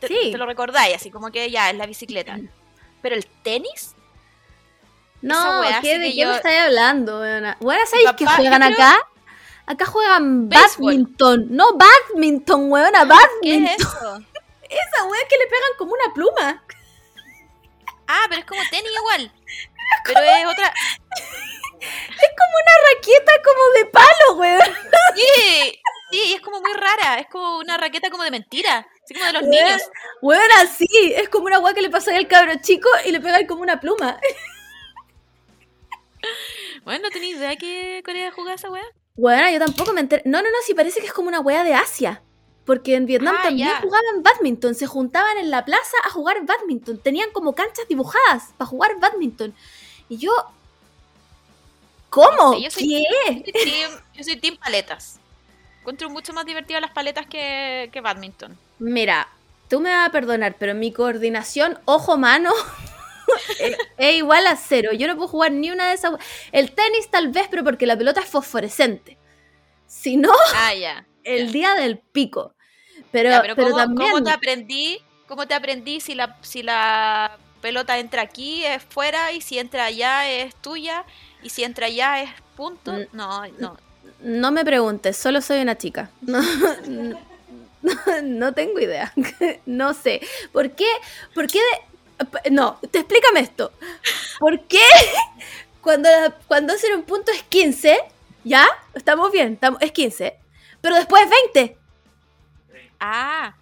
te, 0.00 0.08
Sí. 0.08 0.30
te 0.32 0.38
lo 0.38 0.46
recordáis, 0.46 0.96
así 0.96 1.10
como 1.10 1.30
que 1.30 1.50
ya 1.50 1.70
es 1.70 1.76
la 1.76 1.86
bicicleta. 1.86 2.38
Pero 3.02 3.14
el 3.14 3.26
tenis, 3.42 3.94
No, 5.22 5.60
wea 5.60 5.80
¿qué, 5.80 5.98
¿de 5.98 6.06
que 6.06 6.12
qué 6.12 6.20
yo- 6.20 6.28
me 6.28 6.36
estáis 6.36 6.60
hablando, 6.60 7.20
weona? 7.20 7.56
Weona, 7.60 7.86
¿sabéis 7.86 8.10
qué 8.16 8.24
papá- 8.24 8.36
juegan 8.36 8.62
creo- 8.62 8.74
acá? 8.74 9.08
Acá 9.68 9.86
juegan 9.86 10.48
Béisbol. 10.48 10.84
badminton. 10.86 11.46
No, 11.50 11.66
badminton, 11.76 12.70
weona, 12.70 13.00
¿qué 13.02 13.06
badminton. 13.08 13.66
es 13.74 13.80
eso? 13.80 14.18
Esa 14.68 15.04
wea 15.04 15.20
que 15.28 15.36
le 15.38 15.46
pegan 15.46 15.70
como 15.78 15.92
una 15.92 16.14
pluma. 16.14 16.62
Ah, 18.08 18.26
pero 18.28 18.40
es 18.40 18.46
como 18.46 18.60
tenis 18.70 18.90
igual. 18.96 19.32
Pero 20.04 20.20
es 20.20 20.46
otra. 20.46 20.72
Es 21.78 22.30
como 22.38 22.54
una 22.62 22.74
raqueta 22.94 23.32
como 23.44 23.62
de 23.76 23.84
palo, 23.86 24.38
weón. 24.40 24.76
Sí, 25.14 25.80
sí, 26.10 26.34
es 26.34 26.40
como 26.40 26.60
muy 26.60 26.72
rara. 26.72 27.18
Es 27.20 27.26
como 27.28 27.58
una 27.58 27.76
raqueta 27.76 28.10
como 28.10 28.24
de 28.24 28.30
mentira. 28.30 28.86
Así 29.06 29.14
como 29.14 29.24
de 29.26 29.32
los 29.32 29.42
Weón. 29.42 29.50
niños. 29.50 29.82
Weón, 30.20 30.50
así. 30.58 30.86
Es 31.14 31.28
como 31.28 31.46
una 31.46 31.58
wea 31.60 31.72
que 31.74 31.80
le 31.80 31.90
pasa 31.90 32.14
al 32.14 32.26
cabro 32.28 32.52
chico 32.60 32.88
y 33.06 33.12
le 33.12 33.20
pegan 33.20 33.46
como 33.46 33.62
una 33.62 33.80
pluma. 33.80 34.18
Bueno, 36.84 37.04
no 37.04 37.10
tenía 37.10 37.30
idea 37.36 37.56
que 37.56 38.02
Corea 38.04 38.30
jugaba 38.30 38.54
esa 38.54 38.70
weá. 38.70 38.84
Bueno, 39.16 39.50
yo 39.50 39.58
tampoco 39.58 39.92
me 39.92 40.00
enteré. 40.00 40.22
No, 40.24 40.38
no, 40.42 40.48
no, 40.50 40.56
sí 40.64 40.74
parece 40.74 41.00
que 41.00 41.06
es 41.06 41.12
como 41.12 41.28
una 41.28 41.40
wea 41.40 41.64
de 41.64 41.74
Asia. 41.74 42.22
Porque 42.64 42.94
en 42.94 43.06
Vietnam 43.06 43.34
Ah, 43.38 43.42
también 43.44 43.68
ya. 43.68 43.80
jugaban 43.80 44.22
badminton. 44.22 44.74
Se 44.74 44.86
juntaban 44.86 45.38
en 45.38 45.50
la 45.50 45.64
plaza 45.64 45.96
a 46.04 46.10
jugar 46.10 46.44
badminton. 46.44 46.98
Tenían 46.98 47.30
como 47.32 47.54
canchas 47.54 47.86
dibujadas 47.88 48.52
para 48.56 48.68
jugar 48.68 48.98
badminton. 49.00 49.54
Y 50.08 50.18
yo. 50.18 50.32
¿Cómo? 52.10 52.52
No 52.52 52.54
sé, 52.54 52.62
yo 52.62 52.70
soy- 52.70 52.88
¿Qué? 52.88 53.34
Yo 53.52 53.52
soy 53.52 53.52
team, 53.72 53.90
yo 54.14 54.24
soy 54.24 54.36
team 54.36 54.56
paletas. 54.56 55.18
Encuentro 55.80 56.10
mucho 56.10 56.32
más 56.32 56.44
divertidas 56.44 56.80
las 56.82 56.90
paletas 56.90 57.26
que, 57.26 57.88
que 57.92 58.00
badminton. 58.00 58.56
Mira, 58.78 59.28
tú 59.68 59.80
me 59.80 59.90
vas 59.90 60.08
a 60.08 60.12
perdonar, 60.12 60.56
pero 60.58 60.74
mi 60.74 60.92
coordinación 60.92 61.78
ojo-mano 61.84 62.52
es, 63.58 63.76
es 63.96 64.14
igual 64.14 64.46
a 64.46 64.56
cero. 64.56 64.92
Yo 64.92 65.06
no 65.06 65.16
puedo 65.16 65.28
jugar 65.28 65.52
ni 65.52 65.70
una 65.70 65.88
de 65.88 65.94
esas. 65.94 66.12
El 66.52 66.72
tenis 66.72 67.10
tal 67.10 67.28
vez, 67.28 67.48
pero 67.50 67.64
porque 67.64 67.86
la 67.86 67.96
pelota 67.96 68.20
es 68.20 68.26
fosforescente. 68.26 69.18
Si 69.86 70.16
no, 70.16 70.32
Ah, 70.54 70.72
el 71.24 71.52
día 71.52 71.74
del 71.74 71.98
pico. 71.98 72.54
Pero, 73.10 73.30
Ya, 73.30 73.42
pero, 73.42 73.56
pero 73.56 73.68
¿cómo, 73.70 73.78
también. 73.78 74.10
cómo 74.10 74.24
te 74.24 74.30
aprendí? 74.30 75.00
¿Cómo 75.26 75.46
te 75.46 75.54
aprendí 75.54 76.00
si 76.00 76.14
la, 76.14 76.36
si 76.42 76.62
la 76.62 77.36
pelota 77.60 77.98
entra 77.98 78.22
aquí 78.22 78.64
es 78.64 78.82
fuera 78.82 79.32
y 79.32 79.40
si 79.40 79.58
entra 79.58 79.86
allá 79.86 80.28
es 80.30 80.54
tuya 80.56 81.04
y 81.42 81.50
si 81.50 81.64
entra 81.64 81.86
allá 81.86 82.22
es 82.22 82.30
punto? 82.56 82.92
Mm. 82.92 83.06
No, 83.12 83.46
no. 83.58 83.76
No 84.22 84.50
me 84.50 84.64
preguntes, 84.64 85.16
solo 85.16 85.40
soy 85.40 85.60
una 85.60 85.76
chica. 85.76 86.10
No, 86.22 86.40
no, 88.22 88.52
tengo 88.52 88.78
idea. 88.80 89.12
No 89.66 89.94
sé. 89.94 90.20
¿Por 90.52 90.70
qué? 90.72 90.88
¿Por 91.34 91.46
qué? 91.46 91.60
de- 92.44 92.50
No, 92.50 92.78
te 92.90 92.98
explícame 93.00 93.40
esto. 93.40 93.72
¿Por 94.38 94.60
qué 94.64 94.80
cuando, 95.80 96.08
cuando 96.48 96.72
hacer 96.74 96.94
un 96.94 97.02
punto 97.04 97.30
es 97.32 97.42
15? 97.44 97.98
¿Ya? 98.44 98.66
Estamos 98.94 99.32
bien, 99.32 99.54
estamos, 99.54 99.80
es 99.82 99.92
15. 99.92 100.36
Pero 100.80 100.94
después 100.96 101.22
es 101.24 101.30
20. 101.54 101.76
Ah, 103.00 103.54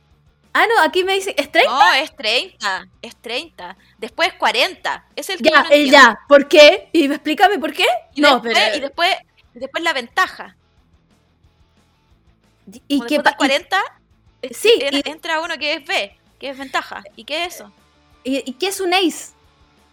Ah, 0.57 0.67
no, 0.69 0.83
aquí 0.85 1.03
me 1.03 1.15
dice, 1.15 1.35
¿es 1.37 1.51
30? 1.51 1.69
no, 1.73 1.93
es 1.95 2.15
30. 2.15 2.87
Es 3.03 3.17
30. 3.17 3.77
Después 3.99 4.33
40. 4.35 5.05
Es 5.17 5.29
el 5.31 5.39
que 5.39 5.51
ya, 5.51 5.63
no 5.65 5.69
el 5.71 5.91
ya. 5.91 6.21
¿Por 6.29 6.47
qué? 6.47 6.89
Y 6.93 7.07
explícame 7.11 7.59
por 7.59 7.73
qué. 7.73 7.87
Y 8.15 8.21
no, 8.21 8.35
después, 8.35 8.55
pero. 8.57 8.77
y 8.77 8.81
después, 8.81 9.17
después 9.55 9.83
la 9.83 9.93
ventaja. 9.93 10.55
¿Y 12.89 12.99
Como 12.99 13.09
qué 13.09 13.15
después 13.17 13.35
pa- 13.35 13.47
del 13.49 13.63
y- 13.63 13.65
40, 13.67 14.01
Sí, 14.53 14.73
en- 14.81 14.95
y- 14.97 15.03
entra 15.05 15.41
uno 15.41 15.57
que 15.59 15.75
es 15.75 15.87
B, 15.87 16.17
que 16.39 16.51
es 16.51 16.59
ventaja. 16.59 17.03
¿Y 17.17 17.25
qué 17.25 17.45
es 17.45 17.55
eso? 17.57 17.73
¿Y, 18.25 18.39
y 18.49 18.55
qué 18.55 18.69
es 18.69 18.81
un 18.81 18.93
ace? 18.95 19.33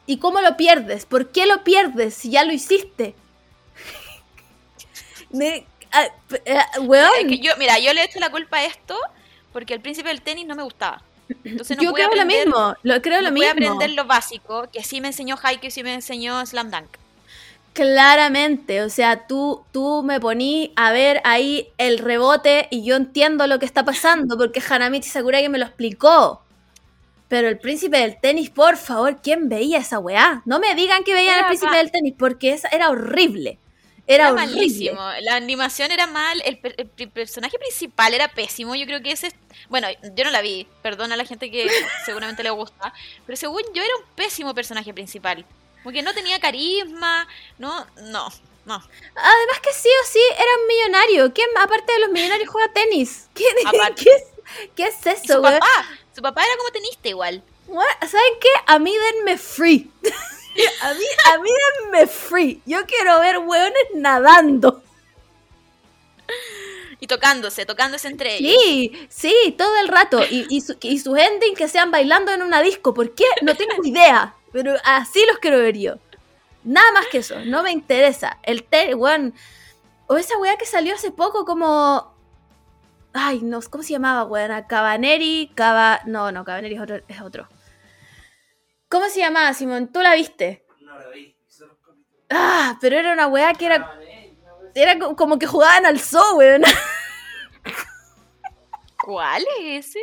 ¿Y 0.07 0.17
cómo 0.17 0.41
lo 0.41 0.57
pierdes? 0.57 1.05
¿Por 1.05 1.31
qué 1.31 1.45
lo 1.45 1.63
pierdes 1.63 2.13
si 2.15 2.31
ya 2.31 2.43
lo 2.43 2.51
hiciste? 2.53 3.13
Me- 5.31 5.65
ah, 5.91 6.07
eh, 6.45 6.59
weón, 6.81 7.29
yo, 7.29 7.53
mira, 7.57 7.79
yo 7.79 7.93
le 7.93 8.03
echo 8.03 8.19
la 8.19 8.29
culpa 8.31 8.57
a 8.57 8.65
esto 8.65 8.97
porque 9.53 9.73
al 9.73 9.81
principio 9.81 10.09
del 10.09 10.21
tenis 10.21 10.45
no 10.45 10.55
me 10.55 10.63
gustaba. 10.63 11.01
Entonces 11.45 11.77
no 11.77 11.83
yo 11.83 11.91
pude 11.91 12.03
creo 12.09 12.15
lo 12.15 12.25
mismo, 12.25 12.75
lo 12.83 13.01
creo 13.01 13.21
no 13.21 13.29
lo 13.29 13.35
pude 13.35 13.53
mismo. 13.53 13.71
aprender 13.73 13.91
lo 13.91 14.05
básico, 14.05 14.67
que 14.71 14.83
sí 14.83 14.99
me 14.99 15.07
enseñó 15.09 15.37
Haikyuu 15.41 15.67
y 15.67 15.71
sí 15.71 15.83
me 15.83 15.93
enseñó 15.93 16.45
Slam 16.45 16.71
Dunk. 16.71 16.89
Claramente, 17.73 18.81
o 18.83 18.89
sea, 18.89 19.27
tú, 19.27 19.63
tú 19.71 20.03
me 20.03 20.19
poní 20.19 20.73
a 20.75 20.91
ver 20.91 21.21
ahí 21.23 21.69
el 21.77 21.99
rebote 21.99 22.67
y 22.69 22.83
yo 22.83 22.97
entiendo 22.97 23.47
lo 23.47 23.59
que 23.59 23.65
está 23.65 23.85
pasando 23.85 24.37
porque 24.37 24.61
Hanamichi 24.67 25.07
Sakuragi 25.09 25.47
me 25.47 25.57
lo 25.57 25.65
explicó. 25.65 26.43
Pero 27.29 27.47
el 27.47 27.59
príncipe 27.59 27.97
del 27.97 28.19
tenis, 28.19 28.49
por 28.49 28.75
favor, 28.75 29.21
¿quién 29.21 29.47
veía 29.47 29.77
esa 29.77 29.99
weá? 29.99 30.41
No 30.45 30.59
me 30.59 30.75
digan 30.75 31.05
que 31.05 31.13
veían 31.13 31.39
el 31.39 31.45
príncipe 31.45 31.77
del 31.77 31.91
tenis 31.91 32.13
porque 32.19 32.51
esa 32.51 32.67
era 32.67 32.89
horrible. 32.89 33.57
Era, 34.05 34.25
Era 34.25 34.33
horrible. 34.33 34.55
malísimo. 34.57 34.99
La 35.21 35.35
animación 35.35 35.91
era 35.91 36.07
mal, 36.07 36.41
el, 36.43 36.57
per- 36.59 36.75
el 36.77 37.09
personaje 37.09 37.57
principal 37.57 38.13
era 38.13 38.27
pésimo. 38.27 38.75
Yo 38.75 38.85
creo 38.85 39.01
que 39.01 39.13
ese. 39.13 39.27
es- 39.27 39.35
Bueno, 39.69 39.87
yo 40.13 40.25
no 40.25 40.31
la 40.31 40.41
vi, 40.41 40.67
perdona 40.81 41.13
a 41.13 41.17
la 41.17 41.23
gente 41.23 41.49
que 41.49 41.67
seguramente 42.05 42.43
le 42.43 42.49
gusta. 42.49 42.91
Pero 43.25 43.37
según 43.37 43.61
yo, 43.73 43.81
era 43.81 43.95
un 43.95 44.03
pésimo 44.15 44.53
personaje 44.53 44.93
principal. 44.93 45.45
Como 45.83 45.93
que 45.93 46.01
no 46.01 46.13
tenía 46.13 46.39
carisma. 46.39 47.27
No, 47.57 47.85
no, 48.03 48.29
no. 48.65 48.75
Además 49.15 49.59
que 49.63 49.73
sí 49.73 49.89
o 49.89 50.07
sí 50.07 50.21
era 50.35 50.61
un 50.61 50.67
millonario. 50.67 51.33
¿Quién, 51.33 51.47
aparte 51.57 51.93
de 51.93 51.99
los 51.99 52.09
millonarios, 52.11 52.49
juega 52.49 52.71
tenis? 52.73 53.29
¿Qué, 53.35 53.45
Aparte. 53.65 54.03
qué 54.03 54.09
es, 54.15 54.23
qué 54.75 54.83
es 54.87 55.05
Y 55.05 55.09
eso, 55.09 55.33
su 55.35 55.41
weón? 55.41 55.59
papá, 55.59 55.89
su 56.15 56.21
papá 56.21 56.43
era 56.43 56.55
como 56.57 56.71
tenista 56.71 57.09
igual. 57.09 57.43
¿Saben 57.67 58.33
qué? 58.39 58.49
A 58.67 58.79
mí 58.79 58.93
denme 58.97 59.37
free. 59.37 59.89
a, 60.81 60.93
mí, 60.93 61.05
a 61.33 61.37
mí 61.39 61.49
denme 61.83 62.07
free. 62.07 62.61
Yo 62.65 62.85
quiero 62.85 63.19
ver 63.19 63.37
hueones 63.39 63.83
nadando. 63.95 64.83
Y 66.99 67.07
tocándose, 67.07 67.65
tocándose 67.65 68.07
entre 68.07 68.35
ellos. 68.35 68.61
Sí, 68.63 69.07
sí, 69.09 69.55
todo 69.57 69.75
el 69.77 69.87
rato. 69.87 70.21
Y, 70.29 70.45
y, 70.49 70.61
su, 70.61 70.77
y 70.81 70.99
sus 70.99 71.17
ending 71.17 71.55
que 71.55 71.67
sean 71.67 71.89
bailando 71.89 72.31
en 72.31 72.41
una 72.43 72.61
disco. 72.61 72.93
¿Por 72.93 73.15
qué? 73.15 73.25
No 73.41 73.55
tengo 73.55 73.83
idea. 73.83 74.35
Pero 74.51 74.75
así 74.83 75.23
los 75.27 75.37
quiero 75.39 75.57
ver 75.57 75.77
yo. 75.77 75.95
Nada 76.63 76.91
más 76.91 77.07
que 77.07 77.19
eso. 77.19 77.39
No 77.45 77.63
me 77.63 77.71
interesa. 77.71 78.37
El 78.43 78.63
te, 78.63 78.93
weón. 78.95 79.33
O 80.07 80.17
esa 80.17 80.37
weá 80.37 80.57
que 80.57 80.65
salió 80.65 80.93
hace 80.95 81.11
poco 81.11 81.45
como. 81.45 82.13
Ay, 83.13 83.41
no, 83.41 83.59
¿cómo 83.69 83.83
se 83.83 83.93
llamaba, 83.93 84.23
weón? 84.25 84.63
Cabaneri, 84.67 85.51
Cava. 85.55 86.01
No, 86.05 86.31
no, 86.31 86.43
Cabaneri 86.45 86.75
es 86.75 86.81
otro, 86.81 87.01
es 87.07 87.21
otro. 87.21 87.47
¿Cómo 88.89 89.07
se 89.09 89.19
llamaba, 89.21 89.53
Simón? 89.53 89.87
¿Tú 89.91 90.01
la 90.01 90.13
viste? 90.15 90.65
No 90.81 90.99
la 90.99 91.07
vi. 91.09 91.35
Ah, 92.29 92.77
pero 92.81 92.97
era 92.97 93.13
una 93.13 93.27
weá 93.27 93.53
que 93.53 93.65
era. 93.65 93.97
Era 94.75 94.99
co- 94.99 95.15
como 95.15 95.39
que 95.39 95.47
jugaban 95.47 95.85
al 95.85 95.99
zoo, 95.99 96.35
weón. 96.35 96.61
¿Cuál 99.03 99.43
es 99.59 99.87
ese? 99.87 99.99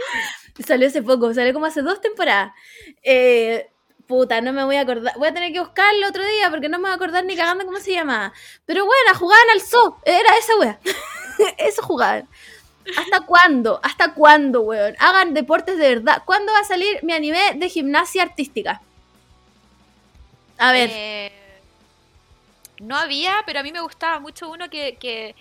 Salió 0.67 0.89
hace 0.89 1.03
poco, 1.03 1.33
salió 1.33 1.53
como 1.53 1.67
hace 1.67 1.83
dos 1.83 2.01
temporadas. 2.01 2.53
Eh, 3.03 3.71
puta, 4.09 4.41
no 4.41 4.53
me 4.53 4.65
voy 4.65 4.77
a 4.77 4.81
acordar. 4.81 5.15
Voy 5.17 5.29
a 5.29 5.35
tener 5.35 5.53
que 5.53 5.61
buscarlo 5.61 6.09
otro 6.09 6.25
día 6.25 6.51
porque 6.51 6.69
no 6.69 6.79
me 6.79 6.85
voy 6.85 6.93
a 6.93 6.95
acordar 6.95 7.25
ni 7.25 7.37
cagando 7.37 7.65
cómo 7.67 7.79
se 7.79 7.93
llamaba. 7.93 8.33
Pero 8.67 8.85
bueno, 8.87 9.15
jugaban 9.19 9.51
al 9.53 9.61
zoo. 9.61 9.99
Era 10.05 10.37
esa 10.37 10.57
wea. 10.57 10.79
Eso 11.59 11.83
jugaban. 11.83 12.29
¿Hasta 12.97 13.21
cuándo? 13.27 13.81
¿Hasta 13.83 14.15
cuándo, 14.15 14.63
weón? 14.63 14.97
Hagan 14.99 15.35
deportes 15.35 15.79
de 15.79 15.95
verdad. 15.97 16.23
¿Cuándo 16.25 16.53
va 16.53 16.61
a 16.61 16.65
salir 16.65 16.99
mi 17.05 17.13
anime 17.13 17.53
de 17.57 17.69
gimnasia 17.69 18.23
artística? 18.23 18.81
A 20.59 20.73
ver, 20.73 20.91
Eh, 20.93 21.33
no 22.81 22.97
había, 22.97 23.43
pero 23.47 23.61
a 23.61 23.63
mí 23.63 23.73
me 23.73 23.81
gustaba 23.81 24.19
mucho 24.21 24.49
uno 24.49 24.71
que, 24.71 24.97
que 24.97 25.35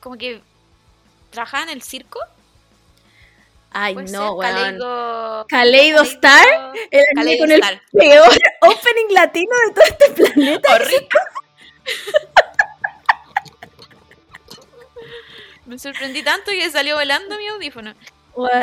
como 0.00 0.16
que 0.18 0.42
trabajaba 1.30 1.64
en 1.64 1.70
el 1.70 1.82
circo. 1.82 2.20
Ay, 3.74 3.94
Puede 3.94 4.10
no, 4.12 4.32
weón. 4.34 4.52
Kaleido- 4.78 5.46
Kaleido 5.48 6.02
Star, 6.02 6.72
el 6.90 7.04
anime 7.16 7.38
con 7.38 7.50
el 7.52 7.60
peor 7.92 8.32
opening 8.62 9.14
latino 9.14 9.52
de 9.66 9.72
todo 9.74 9.84
este 9.84 10.10
planeta. 10.10 10.74
Horrible. 10.74 11.08
Me 15.66 15.78
sorprendí 15.78 16.22
tanto 16.22 16.50
que 16.50 16.70
salió 16.70 16.96
volando 16.96 17.36
mi 17.38 17.46
audífono. 17.48 17.94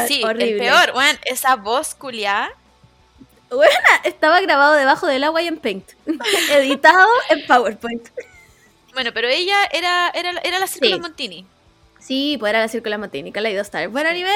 Sí, 0.07 0.21
horrible. 0.23 0.51
el 0.51 0.57
peor, 0.57 0.91
weón, 0.95 1.17
esa 1.25 1.55
voz 1.55 1.95
culiada. 1.95 2.51
Estaba 4.03 4.41
grabado 4.41 4.73
debajo 4.73 5.07
del 5.07 5.23
agua 5.23 5.41
y 5.41 5.47
en 5.47 5.57
Paint. 5.57 5.89
Editado 6.51 7.07
en 7.29 7.45
PowerPoint. 7.47 8.09
Bueno, 8.93 9.11
pero 9.13 9.27
ella 9.27 9.65
era, 9.71 10.11
era, 10.13 10.31
era 10.43 10.59
la 10.59 10.67
Sí. 10.67 10.79
Montini. 10.99 11.45
Sí, 12.09 12.37
pues 12.39 12.49
era 12.49 12.59
la 12.61 12.67
Círculo 12.67 12.97
Montini, 12.97 13.31
Kaleido 13.31 13.61
Star. 13.61 13.87
Buen 13.89 14.07
anime, 14.07 14.31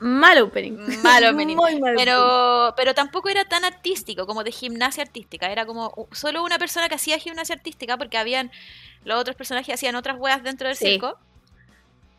mal 0.00 0.38
opening. 0.40 0.78
Mal 1.02 1.22
opening. 1.26 1.56
Muy 1.56 1.78
mal 1.78 1.92
opening. 1.92 1.96
Pero, 1.98 2.72
pero 2.74 2.94
tampoco 2.94 3.28
era 3.28 3.44
tan 3.44 3.66
artístico 3.66 4.26
como 4.26 4.42
de 4.44 4.50
gimnasia 4.50 5.02
artística. 5.02 5.52
Era 5.52 5.66
como 5.66 6.08
solo 6.12 6.42
una 6.42 6.58
persona 6.58 6.88
que 6.88 6.94
hacía 6.94 7.18
gimnasia 7.18 7.54
artística 7.54 7.98
porque 7.98 8.16
habían 8.16 8.50
los 9.04 9.20
otros 9.20 9.36
personajes 9.36 9.74
hacían 9.74 9.94
otras 9.94 10.16
weas 10.18 10.42
dentro 10.42 10.68
del 10.68 10.76
Sí. 10.78 10.86
circo. 10.86 11.18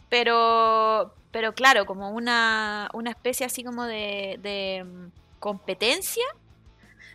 Pero, 0.09 1.11
pero 1.31 1.53
claro, 1.55 1.85
como 1.87 2.11
una, 2.11 2.87
una 2.93 3.09
especie 3.09 3.45
así 3.47 3.63
como 3.63 3.85
de, 3.85 4.37
de 4.43 4.83
mm, 4.83 5.07
competencia 5.39 6.23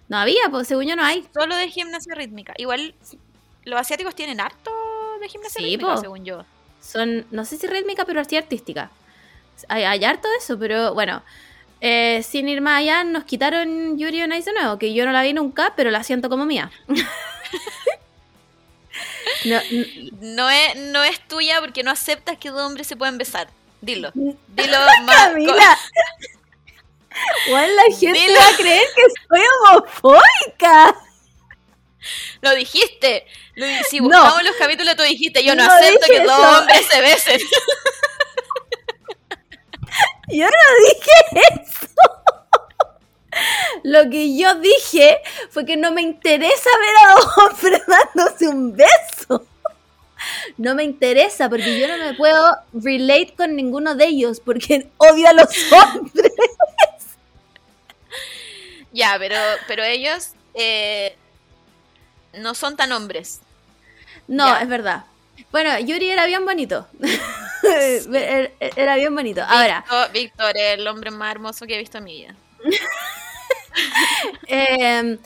No 0.09 0.16
había, 0.18 0.49
pues 0.51 0.66
según 0.66 0.87
yo 0.87 0.97
no 0.97 1.05
hay. 1.05 1.24
solo 1.33 1.55
de 1.55 1.68
gimnasia 1.68 2.14
rítmica. 2.16 2.55
Igual 2.57 2.95
los 3.64 3.81
asiáticos 3.81 4.16
tienen 4.16 4.41
harto 4.41 4.72
de 5.20 5.29
gimnasia 5.29 5.61
Sí, 5.61 5.66
rítmica, 5.76 5.95
po. 5.95 6.01
según 6.01 6.24
yo. 6.24 6.45
Son, 6.81 7.26
no 7.31 7.45
sé 7.45 7.57
si 7.59 7.66
rítmica, 7.66 8.05
pero 8.05 8.20
así 8.20 8.37
artística. 8.37 8.91
Hay, 9.68 9.85
hay 9.85 10.05
harto 10.05 10.29
de 10.29 10.37
eso, 10.37 10.59
pero 10.59 10.95
bueno. 10.95 11.22
eh, 11.81 12.22
sin 12.29 12.49
ir 12.49 12.61
más 12.61 12.79
allá, 12.81 13.05
nos 13.05 13.24
quitaron 13.24 13.99
Yuri 13.99 14.22
on 14.22 14.33
Ice 14.33 14.51
de 14.51 14.61
nuevo, 14.61 14.79
que 14.79 14.95
yo 14.95 15.05
no 15.05 15.12
la 15.12 15.22
vi 15.22 15.33
nunca, 15.33 15.72
pero 15.76 15.91
la 15.91 16.03
siento 16.05 16.29
como 16.29 16.45
mía. 16.47 16.70
No, 19.45 19.61
No 20.20 20.51
es, 20.51 20.76
no 20.76 21.05
es 21.05 21.20
tuya 21.29 21.61
porque 21.61 21.83
no 21.85 21.91
aceptas 21.91 22.39
que 22.39 22.51
dos 22.51 22.61
hombres 22.62 22.87
se 22.87 22.97
pueden 22.97 23.18
besar. 23.18 23.49
Dilo. 23.81 24.11
Dilo 24.14 24.79
más. 25.05 25.33
La 27.76 27.83
gente 27.97 28.18
Dilo. 28.18 28.35
va 28.41 28.49
a 28.49 28.57
creer 28.57 28.87
que 28.95 29.03
soy 29.29 29.41
homofóbica. 29.70 30.97
Lo 32.40 32.54
dijiste. 32.54 33.26
Lo 33.54 33.66
si 33.88 34.00
No. 34.00 34.04
buscamos 34.09 34.42
los 34.44 34.56
capítulos, 34.56 34.96
tú 34.96 35.02
dijiste, 35.02 35.42
yo 35.44 35.54
no, 35.54 35.64
No 35.64 35.72
acepto 35.72 36.06
que 36.06 36.20
dos 36.20 36.38
eso. 36.38 36.59
hombres 36.59 36.86
se 36.86 37.00
besen. 37.00 37.40
Yo 40.30 40.44
no 40.44 40.50
dije 40.86 41.62
eso. 41.62 41.88
Lo 43.84 44.11
que 44.11 44.36
yo 44.36 44.54
dije 44.56 45.18
fue 45.50 45.64
que 45.64 45.76
no 45.76 45.90
me 45.92 46.02
interesa 46.02 46.68
ver 46.80 46.96
a 47.09 47.12
dos 47.14 47.38
hombres 47.38 47.82
dándose 47.86 48.48
un 48.48 48.76
beso. 48.76 49.46
No 50.56 50.74
me 50.74 50.82
interesa 50.84 51.48
porque 51.48 51.78
yo 51.80 51.86
no 51.88 51.96
me 51.96 52.12
puedo 52.14 52.56
relate 52.74 53.32
con 53.36 53.54
ninguno 53.54 53.94
de 53.94 54.06
ellos 54.06 54.40
porque 54.40 54.88
odio 54.98 55.28
a 55.28 55.32
los 55.32 55.48
hombres. 55.72 56.32
ya, 58.92 59.16
pero, 59.18 59.36
pero 59.68 59.84
ellos 59.84 60.30
eh, 60.54 61.16
no 62.35 62.55
son 62.55 62.76
tan 62.76 62.93
hombres. 62.93 63.41
No, 64.26 64.47
Ya. 64.47 64.61
es 64.61 64.68
verdad. 64.68 65.05
Bueno, 65.53 65.79
Yuri 65.79 66.11
era 66.11 66.26
bien 66.26 66.45
bonito. 66.45 66.87
Era- 68.76 68.97
bien 68.97 69.14
bonito. 69.14 69.43
Ahora, 69.47 69.81
Víctor, 69.81 70.12
Víctor, 70.12 70.57
el 70.57 70.87
hombre 70.87 71.11
más 71.11 71.31
hermoso 71.33 71.66
que 71.66 71.74
he 71.74 71.79
visto 71.79 71.99
en 71.99 72.05
mi 72.05 72.16
vida. 72.22 72.35
Eh, 74.49 75.18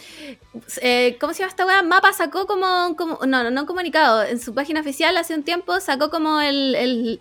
eh, 0.83 1.17
¿Cómo 1.19 1.33
se 1.33 1.39
llama 1.41 1.51
esta 1.51 1.65
weá? 1.65 1.83
Mapa 1.83 2.13
sacó 2.13 2.47
como, 2.47 2.95
como. 2.97 3.19
No, 3.27 3.43
no, 3.43 3.51
no 3.51 3.61
un 3.63 3.67
comunicado. 3.67 4.23
En 4.25 4.39
su 4.41 4.53
página 4.55 4.81
oficial 4.81 5.17
hace 5.17 5.35
un 5.35 5.43
tiempo 5.45 5.81
sacó 5.81 6.11
como 6.11 6.41
el. 6.41 6.75
el- 6.75 7.21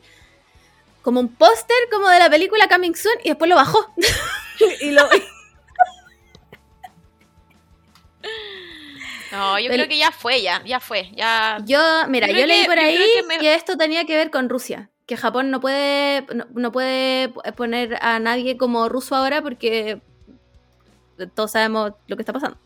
como 1.04 1.20
un 1.22 1.30
póster 1.34 1.78
como 1.92 2.10
de 2.10 2.20
la 2.20 2.30
película 2.30 2.68
Coming 2.68 2.94
Soon 2.96 3.16
y 3.24 3.30
después 3.30 3.48
lo 3.50 3.56
bajó. 3.56 3.92
y 4.82 4.92
lo, 4.92 5.08
No, 9.32 9.58
yo 9.60 9.70
creo 9.72 9.88
que 9.88 9.98
ya 9.98 10.12
fue, 10.12 10.42
ya, 10.42 10.62
ya 10.66 10.80
fue. 10.80 11.10
Ya. 11.14 11.58
yo, 11.66 11.80
mira, 12.10 12.28
Yo 12.28 12.46
leí 12.46 12.62
que- 12.64 12.68
por 12.68 12.80
ahí 12.80 13.00
que 13.40 13.56
esto 13.56 13.78
tenía 13.78 14.06
que 14.06 14.16
ver 14.16 14.30
con 14.32 14.50
Rusia. 14.50 14.90
Que 15.06 15.18
Japón 15.18 15.52
no 15.52 15.60
puede, 15.60 16.26
no, 16.34 16.46
no 16.54 16.72
puede 16.72 17.30
poner 17.56 17.98
a 18.02 18.20
nadie 18.20 18.58
como 18.58 18.88
ruso 18.90 19.16
ahora 19.16 19.42
porque 19.42 20.02
todos 21.36 21.52
sabemos 21.52 21.94
lo 22.08 22.16
que 22.16 22.22
está 22.22 22.34
pasando. 22.34 22.58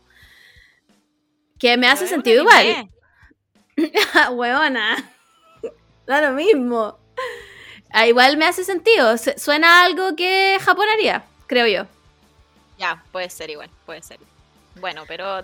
Que 1.58 1.76
me 1.76 1.88
hace 1.88 2.04
Pero 2.04 2.14
sentido 2.16 2.42
igual. 2.42 2.88
Huevona. 4.32 5.10
Da 6.06 6.20
lo 6.20 6.32
mismo. 6.32 6.96
Ah, 7.90 8.06
igual 8.06 8.36
me 8.36 8.44
hace 8.46 8.62
sentido. 8.62 9.18
Su- 9.18 9.32
Suena 9.36 9.80
a 9.80 9.84
algo 9.86 10.14
que 10.14 10.56
Japón 10.60 10.86
haría, 10.92 11.24
creo 11.48 11.66
yo. 11.66 11.86
Ya, 12.78 13.02
puede 13.10 13.28
ser 13.28 13.50
igual, 13.50 13.70
puede 13.86 14.02
ser. 14.02 14.20
Bueno, 14.76 15.02
pero. 15.08 15.42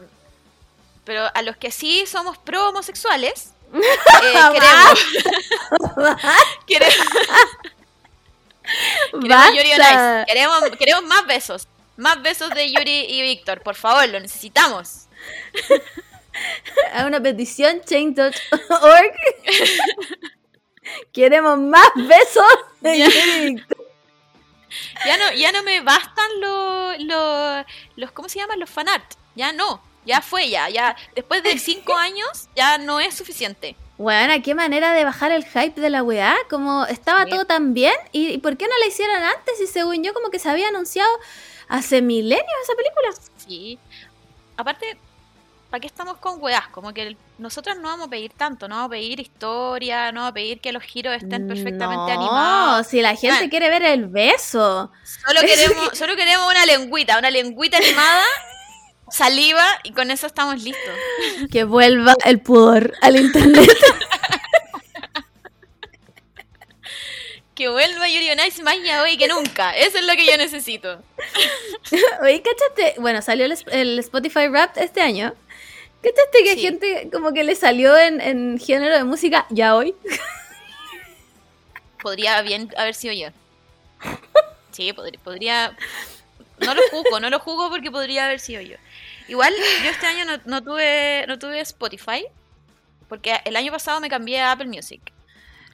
Pero 1.04 1.28
a 1.34 1.42
los 1.42 1.56
que 1.56 1.70
sí 1.70 2.04
somos 2.06 2.38
pro 2.38 2.68
homosexuales, 2.68 3.52
eh, 3.74 3.80
queremos. 4.54 5.00
queremos 10.26 10.70
queremos 10.78 11.02
Yuri 11.02 11.06
más 11.06 11.26
besos. 11.26 11.68
Más 11.96 12.22
besos 12.22 12.50
de 12.50 12.70
Yuri 12.72 13.06
y 13.08 13.22
Víctor, 13.22 13.62
por 13.62 13.74
favor, 13.74 14.08
lo 14.08 14.18
necesitamos. 14.20 15.06
A 16.94 17.04
una 17.04 17.20
petición, 17.20 17.82
change.org. 17.82 18.32
Queremos 21.12 21.58
más 21.58 21.90
besos 21.96 22.44
de 22.80 22.98
Ya. 22.98 23.06
Yuri 23.06 23.30
y 23.30 23.54
Víctor. 23.54 23.78
Ya 25.04 25.16
no, 25.18 25.32
ya 25.32 25.52
no 25.52 25.62
me 25.62 25.80
bastan 25.80 26.28
los, 26.40 26.98
los, 27.00 27.66
los, 27.96 28.12
¿cómo 28.12 28.28
se 28.28 28.38
llaman? 28.38 28.58
Los 28.58 28.70
fanart. 28.70 29.04
Ya 29.34 29.52
no, 29.52 29.82
ya 30.04 30.20
fue 30.20 30.48
ya, 30.48 30.68
ya. 30.68 30.96
Después 31.14 31.42
de 31.42 31.58
cinco 31.58 31.94
años, 31.96 32.48
ya 32.56 32.78
no 32.78 33.00
es 33.00 33.14
suficiente. 33.14 33.76
Bueno, 33.98 34.34
qué 34.42 34.54
manera 34.54 34.92
de 34.94 35.04
bajar 35.04 35.30
el 35.32 35.44
hype 35.44 35.80
de 35.80 35.90
la 35.90 36.02
weá. 36.02 36.36
Como 36.50 36.84
estaba 36.86 37.26
todo 37.26 37.44
tan 37.44 37.72
bien. 37.74 37.94
¿Y 38.10 38.28
y 38.30 38.38
por 38.38 38.56
qué 38.56 38.66
no 38.66 38.76
la 38.80 38.86
hicieron 38.86 39.22
antes? 39.22 39.60
Y 39.60 39.66
según 39.66 40.02
yo, 40.02 40.12
como 40.14 40.30
que 40.30 40.38
se 40.38 40.48
había 40.50 40.68
anunciado 40.68 41.10
hace 41.68 42.02
milenios 42.02 42.46
esa 42.64 42.74
película. 42.74 43.26
Sí. 43.46 43.78
Aparte, 44.56 44.96
¿para 45.70 45.80
qué 45.80 45.86
estamos 45.86 46.16
con 46.18 46.42
weas? 46.42 46.66
Como 46.68 46.92
que 46.92 47.02
el- 47.02 47.16
nosotros 47.38 47.76
no 47.76 47.84
vamos 47.88 48.06
a 48.08 48.10
pedir 48.10 48.32
tanto, 48.32 48.66
no 48.68 48.74
vamos 48.76 48.88
a 48.88 48.90
pedir 48.90 49.20
historia, 49.20 50.10
no 50.12 50.20
vamos 50.20 50.30
a 50.32 50.34
pedir 50.34 50.60
que 50.60 50.72
los 50.72 50.82
giros 50.82 51.14
estén 51.14 51.46
perfectamente 51.48 52.14
no, 52.14 52.20
animados. 52.20 52.86
si 52.88 53.00
la 53.02 53.14
gente 53.16 53.48
quiere 53.48 53.68
ver 53.70 53.82
el 53.84 54.06
beso. 54.06 54.90
Solo 55.26 55.40
queremos, 55.40 55.90
solo 55.98 56.16
queremos 56.16 56.50
una 56.50 56.66
lengüita, 56.66 57.18
una 57.18 57.30
lengüita 57.30 57.76
animada, 57.78 58.24
saliva 59.12 59.64
y 59.84 59.92
con 59.92 60.10
eso 60.10 60.26
estamos 60.26 60.62
listos. 60.62 60.94
Que 61.52 61.64
vuelva 61.64 62.16
el 62.24 62.40
pudor 62.40 62.94
al 63.00 63.16
internet. 63.16 63.68
Que 67.54 67.68
vuelva 67.68 68.08
Yuri 68.08 68.30
on 68.30 68.40
Ice 68.48 68.62
más 68.62 68.76
hoy 69.02 69.18
que 69.18 69.28
nunca. 69.28 69.76
Eso 69.76 69.98
es 69.98 70.06
lo 70.06 70.14
que 70.14 70.24
yo 70.24 70.36
necesito. 70.38 71.02
Oye, 72.22 72.42
¿cachaste? 72.42 72.98
Bueno, 72.98 73.20
salió 73.20 73.44
el, 73.44 73.54
el 73.70 73.98
Spotify 73.98 74.48
Rap 74.48 74.76
este 74.78 75.02
año. 75.02 75.34
¿Cachaste 76.02 76.44
que 76.44 76.54
Sí. 76.54 76.60
gente 76.62 77.10
como 77.12 77.32
que 77.32 77.44
le 77.44 77.54
salió 77.54 77.96
en, 77.96 78.20
en 78.22 78.58
género 78.58 78.96
de 78.96 79.04
música 79.04 79.46
ya 79.50 79.76
hoy? 79.76 79.94
Podría 82.02 82.40
bien 82.42 82.72
haber 82.76 82.94
sido 82.94 83.12
yo. 83.14 83.28
Sí, 84.72 84.92
podría, 84.94 85.20
podría. 85.22 85.76
No 86.64 86.74
lo 86.74 86.82
juzgo, 86.90 87.20
no 87.20 87.30
lo 87.30 87.38
juzgo 87.38 87.68
porque 87.70 87.90
podría 87.90 88.26
haber 88.26 88.40
sido 88.40 88.60
yo. 88.62 88.76
Igual, 89.28 89.52
yo 89.84 89.90
este 89.90 90.06
año 90.06 90.24
no, 90.24 90.38
no 90.44 90.62
tuve 90.62 91.24
no 91.28 91.38
tuve 91.38 91.60
Spotify. 91.60 92.24
Porque 93.08 93.40
el 93.44 93.56
año 93.56 93.70
pasado 93.70 94.00
me 94.00 94.08
cambié 94.08 94.40
a 94.40 94.52
Apple 94.52 94.66
Music. 94.68 95.00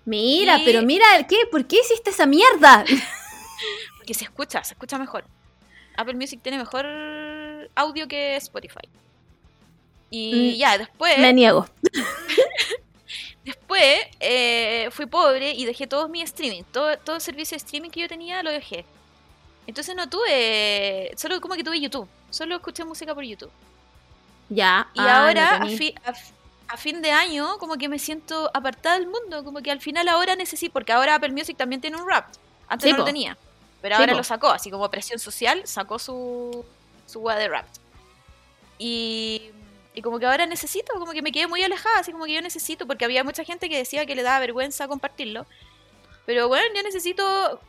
Mira, 0.04 0.58
Y- 0.58 0.64
pero 0.64 0.82
mira, 0.82 1.04
¿qué? 1.28 1.36
¿por 1.50 1.66
qué 1.66 1.80
hiciste 1.80 2.10
esa 2.10 2.26
mierda? 2.26 2.84
Porque 3.96 4.14
se 4.14 4.24
escucha, 4.24 4.64
se 4.64 4.74
escucha 4.74 4.98
mejor. 4.98 5.24
Apple 5.96 6.14
Music 6.14 6.40
tiene 6.42 6.58
mejor 6.58 6.86
audio 7.74 8.08
que 8.08 8.36
Spotify. 8.36 8.88
Y 10.10 10.54
Mm, 10.54 10.58
ya, 10.58 10.78
después. 10.78 11.18
Me 11.18 11.32
niego. 11.32 11.66
Después 13.44 14.00
eh, 14.20 14.88
fui 14.90 15.06
pobre 15.06 15.52
y 15.52 15.64
dejé 15.64 15.86
todos 15.86 16.10
mis 16.10 16.24
streaming. 16.24 16.62
Todo, 16.72 16.98
todo 16.98 17.16
el 17.16 17.22
servicio 17.22 17.54
de 17.56 17.58
streaming 17.64 17.90
que 17.90 18.00
yo 18.00 18.08
tenía 18.08 18.42
lo 18.42 18.50
dejé. 18.50 18.84
Entonces 19.68 19.94
no 19.94 20.08
tuve. 20.08 21.12
Solo 21.16 21.40
como 21.40 21.54
que 21.54 21.62
tuve 21.62 21.78
YouTube. 21.80 22.08
Solo 22.30 22.56
escuché 22.56 22.84
música 22.84 23.14
por 23.14 23.22
YouTube. 23.22 23.50
Ya. 24.48 24.88
Y 24.94 25.00
ah, 25.00 25.20
ahora, 25.26 25.50
no 25.50 25.56
a, 25.56 25.66
tení. 25.66 25.76
fi- 25.78 25.94
a 26.04 26.10
f- 26.10 26.32
a 26.68 26.76
fin 26.76 27.00
de 27.02 27.12
año 27.12 27.58
como 27.58 27.76
que 27.76 27.88
me 27.88 27.98
siento 27.98 28.50
apartada 28.54 28.98
del 28.98 29.06
mundo, 29.08 29.44
como 29.44 29.60
que 29.60 29.70
al 29.70 29.80
final 29.80 30.08
ahora 30.08 30.34
necesito, 30.36 30.72
porque 30.72 30.92
ahora 30.92 31.14
Apple 31.14 31.30
Music 31.32 31.56
también 31.56 31.80
tiene 31.80 31.96
un 31.96 32.08
rap, 32.08 32.26
antes 32.66 32.86
Sí, 32.86 32.92
no 32.92 32.98
lo 32.98 33.04
tenía, 33.04 33.36
pero 33.80 33.96
Sí, 33.96 34.02
ahora 34.02 34.12
po. 34.12 34.18
lo 34.18 34.24
sacó, 34.24 34.48
así 34.48 34.70
como 34.70 34.90
presión 34.90 35.18
social, 35.18 35.62
sacó 35.66 35.98
su, 35.98 36.64
su 37.06 37.20
wea 37.20 37.36
de 37.36 37.48
rap. 37.48 37.66
Y, 38.78 39.50
y 39.94 40.02
como 40.02 40.18
que 40.18 40.26
ahora 40.26 40.46
necesito, 40.46 40.92
como 40.98 41.12
que 41.12 41.22
me 41.22 41.32
quedé 41.32 41.46
muy 41.46 41.62
alejada, 41.62 42.00
así 42.00 42.12
como 42.12 42.24
que 42.26 42.34
yo 42.34 42.42
necesito, 42.42 42.86
porque 42.86 43.04
había 43.04 43.24
mucha 43.24 43.44
gente 43.44 43.68
que 43.68 43.76
decía 43.78 44.06
que 44.06 44.14
le 44.14 44.22
daba 44.22 44.38
vergüenza 44.40 44.88
compartirlo, 44.88 45.46
pero 46.26 46.48
bueno, 46.48 46.66
yo 46.74 46.82
necesito 46.82 47.60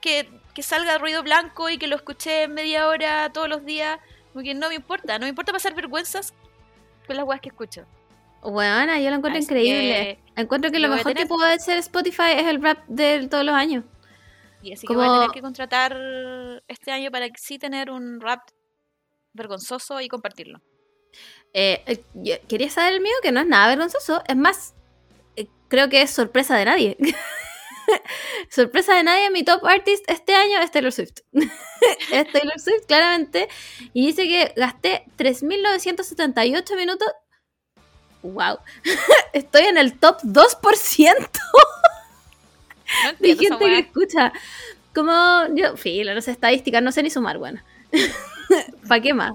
que, 0.00 0.28
que 0.54 0.62
salga 0.62 0.98
ruido 0.98 1.22
blanco 1.22 1.68
y 1.70 1.78
que 1.78 1.86
lo 1.86 1.96
escuché 1.96 2.48
media 2.48 2.88
hora 2.88 3.30
todos 3.32 3.48
los 3.48 3.64
días, 3.64 3.98
como 4.32 4.44
que 4.44 4.54
no 4.54 4.68
me 4.68 4.74
importa, 4.74 5.18
no 5.18 5.24
me 5.24 5.30
importa 5.30 5.52
pasar 5.52 5.74
vergüenzas 5.74 6.34
con 7.06 7.16
las 7.16 7.24
weas 7.26 7.40
que 7.40 7.48
escucho. 7.48 7.86
Bueno, 8.42 8.96
yo 8.96 9.10
lo 9.10 9.16
encuentro 9.16 9.38
Así 9.38 9.44
increíble. 9.44 10.18
Encuentro 10.34 10.70
que 10.70 10.78
lo 10.78 10.88
mejor 10.88 11.12
que 11.14 11.26
puede 11.26 11.54
hacer 11.54 11.76
Spotify 11.78 12.32
es 12.36 12.46
el 12.46 12.62
rap 12.62 12.78
de 12.88 13.28
todos 13.28 13.44
los 13.44 13.54
años. 13.54 13.84
Y 14.62 14.72
así 14.72 14.86
Como- 14.86 15.00
que 15.00 15.06
voy 15.06 15.16
a 15.16 15.20
tener 15.20 15.34
que 15.34 15.42
contratar 15.42 16.62
este 16.68 16.90
año 16.90 17.10
para 17.10 17.26
sí 17.36 17.58
tener 17.58 17.90
un 17.90 18.20
rap 18.20 18.40
vergonzoso 19.32 20.00
y 20.00 20.08
compartirlo. 20.08 20.60
Eh, 21.52 21.82
eh, 21.86 22.40
quería 22.48 22.70
saber 22.70 22.94
el 22.94 23.00
mío, 23.00 23.12
que 23.22 23.32
no 23.32 23.40
es 23.40 23.46
nada 23.46 23.68
vergonzoso. 23.68 24.22
Es 24.26 24.36
más, 24.36 24.74
eh, 25.36 25.46
creo 25.68 25.88
que 25.88 26.02
es 26.02 26.10
sorpresa 26.10 26.56
de 26.56 26.64
nadie. 26.64 26.96
sorpresa 28.50 28.94
de 28.94 29.02
nadie, 29.02 29.30
mi 29.30 29.44
top 29.44 29.64
artist 29.64 30.04
este 30.08 30.34
año 30.34 30.58
es 30.60 30.70
Taylor 30.70 30.92
Swift. 30.92 31.20
es 31.32 32.32
Taylor 32.32 32.58
Swift, 32.58 32.86
claramente. 32.86 33.48
Y 33.92 34.06
dice 34.06 34.26
que 34.26 34.52
gasté 34.56 35.04
3.978 35.18 36.76
minutos. 36.76 37.08
¡Wow! 38.22 38.58
Estoy 39.32 39.62
en 39.62 39.78
el 39.78 39.98
top 39.98 40.20
2% 40.22 41.30
No 43.04 43.12
de 43.18 43.36
gente 43.36 43.58
que 43.58 43.78
escucha. 43.78 44.32
Como 44.94 45.46
yo, 45.54 45.76
filo, 45.76 46.14
no 46.14 46.20
sé 46.20 46.32
estadísticas, 46.32 46.82
no 46.82 46.92
sé 46.92 47.02
ni 47.02 47.10
sumar, 47.10 47.38
bueno. 47.38 47.62
¿Para 48.88 49.00
qué 49.00 49.14
más? 49.14 49.34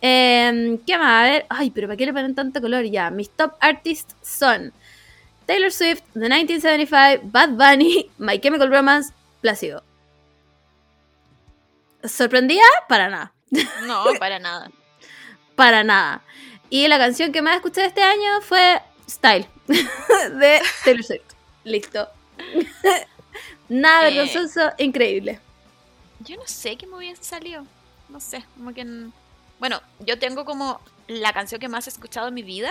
Em, 0.00 0.78
¿Qué 0.78 0.96
más? 0.96 1.26
A 1.26 1.30
ver, 1.30 1.46
ay, 1.48 1.70
pero 1.70 1.88
¿para 1.88 1.96
qué 1.96 2.06
le 2.06 2.12
ponen 2.12 2.34
tanto 2.34 2.60
color? 2.60 2.84
Ya, 2.84 3.10
mis 3.10 3.30
top 3.30 3.52
artists 3.60 4.16
son 4.22 4.72
Taylor 5.48 5.72
Swift, 5.72 6.02
The 6.12 6.28
1975, 6.28 7.22
Bad 7.32 7.56
Bunny, 7.56 8.08
My 8.18 8.38
Chemical 8.38 8.70
Romance, 8.70 9.12
Plácido. 9.40 9.82
¿Sorprendida? 12.04 12.62
Para 12.88 13.08
nada. 13.08 13.32
No, 13.86 14.04
para 14.18 14.38
nada. 14.38 14.70
Para 15.56 15.82
nada. 15.82 16.22
Y 16.70 16.86
la 16.86 16.98
canción 16.98 17.32
que 17.32 17.40
más 17.42 17.56
escuché 17.56 17.86
este 17.86 18.02
año 18.02 18.40
fue 18.42 18.80
Style, 19.08 19.48
de 19.66 20.60
Taylor 20.84 21.02
Swift. 21.04 21.22
Listo. 21.64 22.08
Nada 23.70 24.06
Eh. 24.08 24.14
vergonzoso, 24.14 24.70
increíble. 24.78 25.40
Yo 26.20 26.36
no 26.36 26.46
sé 26.46 26.76
qué 26.76 26.86
me 26.86 26.96
hubiese 26.98 27.24
salido. 27.24 27.64
No 28.10 28.20
sé, 28.20 28.44
como 28.56 28.72
que... 28.74 28.86
Bueno, 29.58 29.80
yo 30.00 30.18
tengo 30.18 30.44
como 30.44 30.80
la 31.08 31.32
canción 31.32 31.58
que 31.60 31.68
más 31.68 31.86
he 31.86 31.90
escuchado 31.90 32.28
en 32.28 32.34
mi 32.34 32.42
vida, 32.42 32.70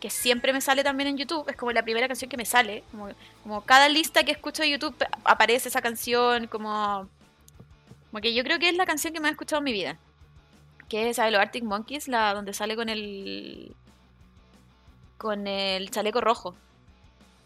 que 0.00 0.10
siempre 0.10 0.52
me 0.52 0.60
sale 0.60 0.82
también 0.82 1.10
en 1.10 1.18
YouTube. 1.18 1.48
Es 1.48 1.56
como 1.56 1.72
la 1.72 1.82
primera 1.82 2.08
canción 2.08 2.30
que 2.30 2.36
me 2.36 2.46
sale. 2.46 2.82
Como, 2.90 3.08
como 3.42 3.60
cada 3.62 3.88
lista 3.88 4.24
que 4.24 4.32
escucho 4.32 4.62
de 4.62 4.70
YouTube 4.70 4.96
aparece 5.24 5.68
esa 5.68 5.82
canción, 5.82 6.46
como... 6.46 7.08
Como 8.10 8.20
que 8.20 8.34
yo 8.34 8.42
creo 8.42 8.58
que 8.58 8.68
es 8.68 8.74
la 8.74 8.86
canción 8.86 9.12
que 9.12 9.20
más 9.20 9.28
he 9.28 9.32
escuchado 9.32 9.58
en 9.58 9.64
mi 9.64 9.72
vida. 9.72 9.98
Que 10.88 11.02
es 11.02 11.10
esa 11.10 11.26
de 11.26 11.30
los 11.30 11.40
Arctic 11.40 11.62
Monkeys, 11.62 12.08
la 12.08 12.34
donde 12.34 12.54
sale 12.54 12.74
con 12.74 12.88
el... 12.88 13.76
Con 15.18 15.46
el 15.46 15.90
chaleco 15.90 16.20
rojo. 16.20 16.56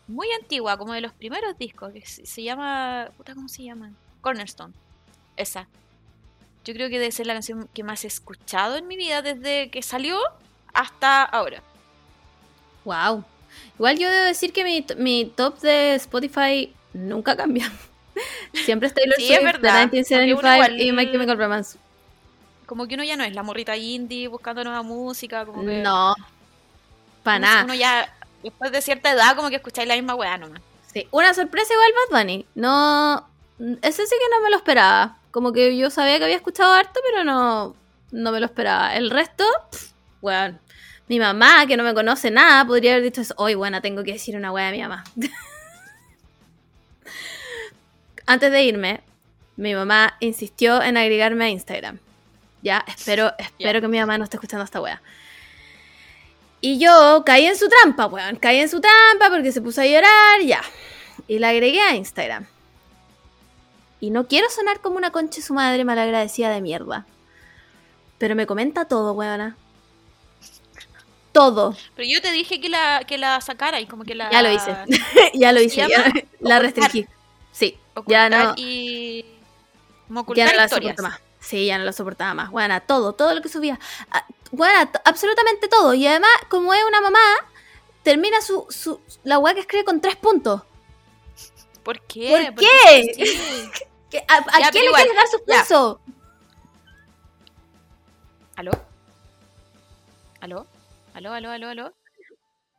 Muy 0.06 0.28
antigua, 0.40 0.78
como 0.78 0.92
de 0.92 1.00
los 1.00 1.12
primeros 1.12 1.58
discos. 1.58 1.92
Que 1.92 2.06
se, 2.06 2.42
llama... 2.42 3.10
Puta, 3.16 3.34
¿cómo 3.34 3.48
se 3.48 3.64
llama? 3.64 3.90
Cornerstone. 4.20 4.72
Esa. 5.36 5.66
Yo 6.64 6.72
creo 6.72 6.88
que 6.88 6.98
debe 6.98 7.12
ser 7.12 7.26
la 7.26 7.34
canción 7.34 7.68
que 7.74 7.82
más 7.82 8.04
he 8.04 8.06
escuchado 8.06 8.76
en 8.76 8.86
mi 8.86 8.96
vida 8.96 9.20
desde 9.20 9.70
que 9.70 9.82
salió 9.82 10.18
hasta 10.72 11.24
ahora. 11.24 11.62
Wow. 12.84 13.24
Igual 13.76 13.98
yo 13.98 14.10
debo 14.10 14.24
decir 14.24 14.52
que 14.52 14.64
mi, 14.64 14.84
mi 14.96 15.26
top 15.26 15.60
de 15.60 15.94
Spotify 15.94 16.72
nunca 16.92 17.36
cambia. 17.36 17.70
Siempre 18.64 18.88
es 18.88 18.94
Taylor 18.94 19.16
Sí, 19.16 19.24
es 19.32 19.40
Swift, 19.40 19.44
verdad, 19.44 19.88
The 19.90 20.02
porque 20.04 20.24
uno 20.32 20.40
1975 20.40 20.82
y 20.82 20.92
My 20.92 21.10
Chemical 21.10 21.38
Romance. 21.38 21.78
Como 22.66 22.86
que 22.86 22.94
uno 22.94 23.04
ya 23.04 23.16
no 23.16 23.24
es 23.24 23.34
la 23.34 23.42
morrita 23.42 23.76
indie 23.76 24.28
buscando 24.28 24.64
nueva 24.64 24.82
música. 24.82 25.44
Como 25.44 25.64
que 25.64 25.82
No, 25.82 26.14
para 27.22 27.38
nada. 27.38 27.64
uno 27.64 27.74
ya, 27.74 28.12
después 28.42 28.72
de 28.72 28.80
cierta 28.80 29.10
edad, 29.10 29.36
como 29.36 29.50
que 29.50 29.56
escucháis 29.56 29.88
la 29.88 29.94
misma 29.96 30.14
weá 30.14 30.38
nomás. 30.38 30.60
Sí, 30.92 31.06
Una 31.10 31.34
sorpresa 31.34 31.72
igual 31.74 31.92
Bad 32.10 32.20
Bunny. 32.20 32.46
No, 32.54 33.28
ese 33.82 34.06
sí 34.06 34.14
que 34.18 34.36
no 34.36 34.42
me 34.42 34.50
lo 34.50 34.56
esperaba. 34.56 35.18
Como 35.30 35.52
que 35.52 35.76
yo 35.76 35.90
sabía 35.90 36.18
que 36.18 36.24
había 36.24 36.36
escuchado 36.36 36.72
harto, 36.72 37.00
pero 37.10 37.24
no, 37.24 37.74
no 38.12 38.32
me 38.32 38.38
lo 38.40 38.46
esperaba. 38.46 38.94
El 38.94 39.10
resto, 39.10 39.44
pff, 39.72 39.90
weón. 40.22 40.60
Mi 41.08 41.18
mamá, 41.18 41.66
que 41.66 41.76
no 41.76 41.84
me 41.84 41.92
conoce 41.92 42.30
nada, 42.30 42.66
podría 42.66 42.92
haber 42.92 43.04
dicho 43.04 43.20
eso. 43.20 43.34
Hoy, 43.36 43.54
buena, 43.54 43.80
tengo 43.80 44.02
que 44.04 44.12
decir 44.14 44.36
una 44.36 44.52
weá 44.52 44.66
de 44.66 44.72
mi 44.72 44.82
mamá. 44.82 45.04
Antes 48.26 48.50
de 48.50 48.62
irme, 48.62 49.02
mi 49.56 49.74
mamá 49.74 50.16
insistió 50.20 50.82
en 50.82 50.96
agregarme 50.96 51.44
a 51.44 51.48
Instagram. 51.50 51.98
Ya, 52.62 52.82
espero, 52.88 53.32
espero 53.38 53.82
que 53.82 53.88
mi 53.88 53.98
mamá 53.98 54.16
no 54.16 54.24
esté 54.24 54.38
escuchando 54.38 54.64
esta 54.64 54.80
weá. 54.80 55.02
Y 56.62 56.78
yo 56.78 57.22
caí 57.26 57.44
en 57.44 57.56
su 57.56 57.68
trampa, 57.68 58.06
weón. 58.06 58.36
Caí 58.36 58.58
en 58.60 58.70
su 58.70 58.80
trampa 58.80 59.28
porque 59.28 59.52
se 59.52 59.60
puso 59.60 59.82
a 59.82 59.86
llorar, 59.86 60.40
ya. 60.46 60.62
Y 61.28 61.38
la 61.38 61.50
agregué 61.50 61.82
a 61.82 61.94
Instagram. 61.94 62.46
Y 64.00 64.08
no 64.08 64.26
quiero 64.26 64.48
sonar 64.48 64.80
como 64.80 64.96
una 64.96 65.10
concha 65.10 65.42
su 65.42 65.52
madre 65.52 65.84
malagradecida 65.84 66.48
de 66.48 66.62
mierda. 66.62 67.04
Pero 68.16 68.34
me 68.34 68.46
comenta 68.46 68.86
todo, 68.86 69.12
weona. 69.12 69.58
Todo. 71.34 71.76
Pero 71.96 72.08
yo 72.08 72.22
te 72.22 72.30
dije 72.30 72.60
que 72.60 72.68
la, 72.68 73.02
que 73.06 73.18
la 73.18 73.40
sacara 73.40 73.80
y 73.80 73.86
como 73.86 74.04
que 74.04 74.14
la... 74.14 74.30
Ya 74.30 74.40
lo 74.40 74.50
hice. 74.52 74.74
ya 75.34 75.52
lo 75.52 75.60
hice. 75.60 75.86
la 76.40 76.60
restringí. 76.60 77.06
Sí. 77.50 77.76
Ocultar 77.94 78.30
Ya 78.32 78.44
no, 78.46 78.54
y... 78.56 79.26
Ya 80.36 80.46
no 80.46 80.52
la 80.54 80.68
soporto 80.68 81.02
más. 81.02 81.20
Sí, 81.40 81.66
ya 81.66 81.76
no 81.78 81.84
la 81.84 81.92
soportaba 81.92 82.34
más. 82.34 82.50
Weona, 82.52 82.78
todo. 82.80 83.12
Todo 83.14 83.34
lo 83.34 83.42
que 83.42 83.48
subía. 83.48 83.78
Ah, 84.12 84.24
Weona, 84.52 84.90
t- 84.90 85.00
absolutamente 85.04 85.66
todo. 85.68 85.92
Y 85.92 86.06
además, 86.06 86.30
como 86.48 86.72
es 86.72 86.84
una 86.84 87.00
mamá, 87.00 87.18
termina 88.04 88.40
su, 88.40 88.66
su 88.70 89.00
la 89.24 89.38
weá 89.40 89.54
que 89.54 89.60
escribe 89.60 89.84
con 89.84 90.00
tres 90.00 90.14
puntos. 90.16 90.62
¿Por 91.82 92.00
qué? 92.02 92.52
¿Por 92.54 92.54
qué 92.64 93.34
qué? 94.08 94.24
¿A, 94.28 94.36
a 94.56 94.60
Ya, 94.60 94.70
quién 94.70 94.84
le 94.84 94.92
quieres 94.92 95.16
dar 95.16 95.24
ya. 95.26 95.30
suspenso? 95.32 96.00
¿Aló? 98.56 98.70
¿Aló? 100.40 100.66
¿Aló, 101.14 101.32
aló, 101.32 101.50
aló, 101.50 101.68
aló? 101.68 101.94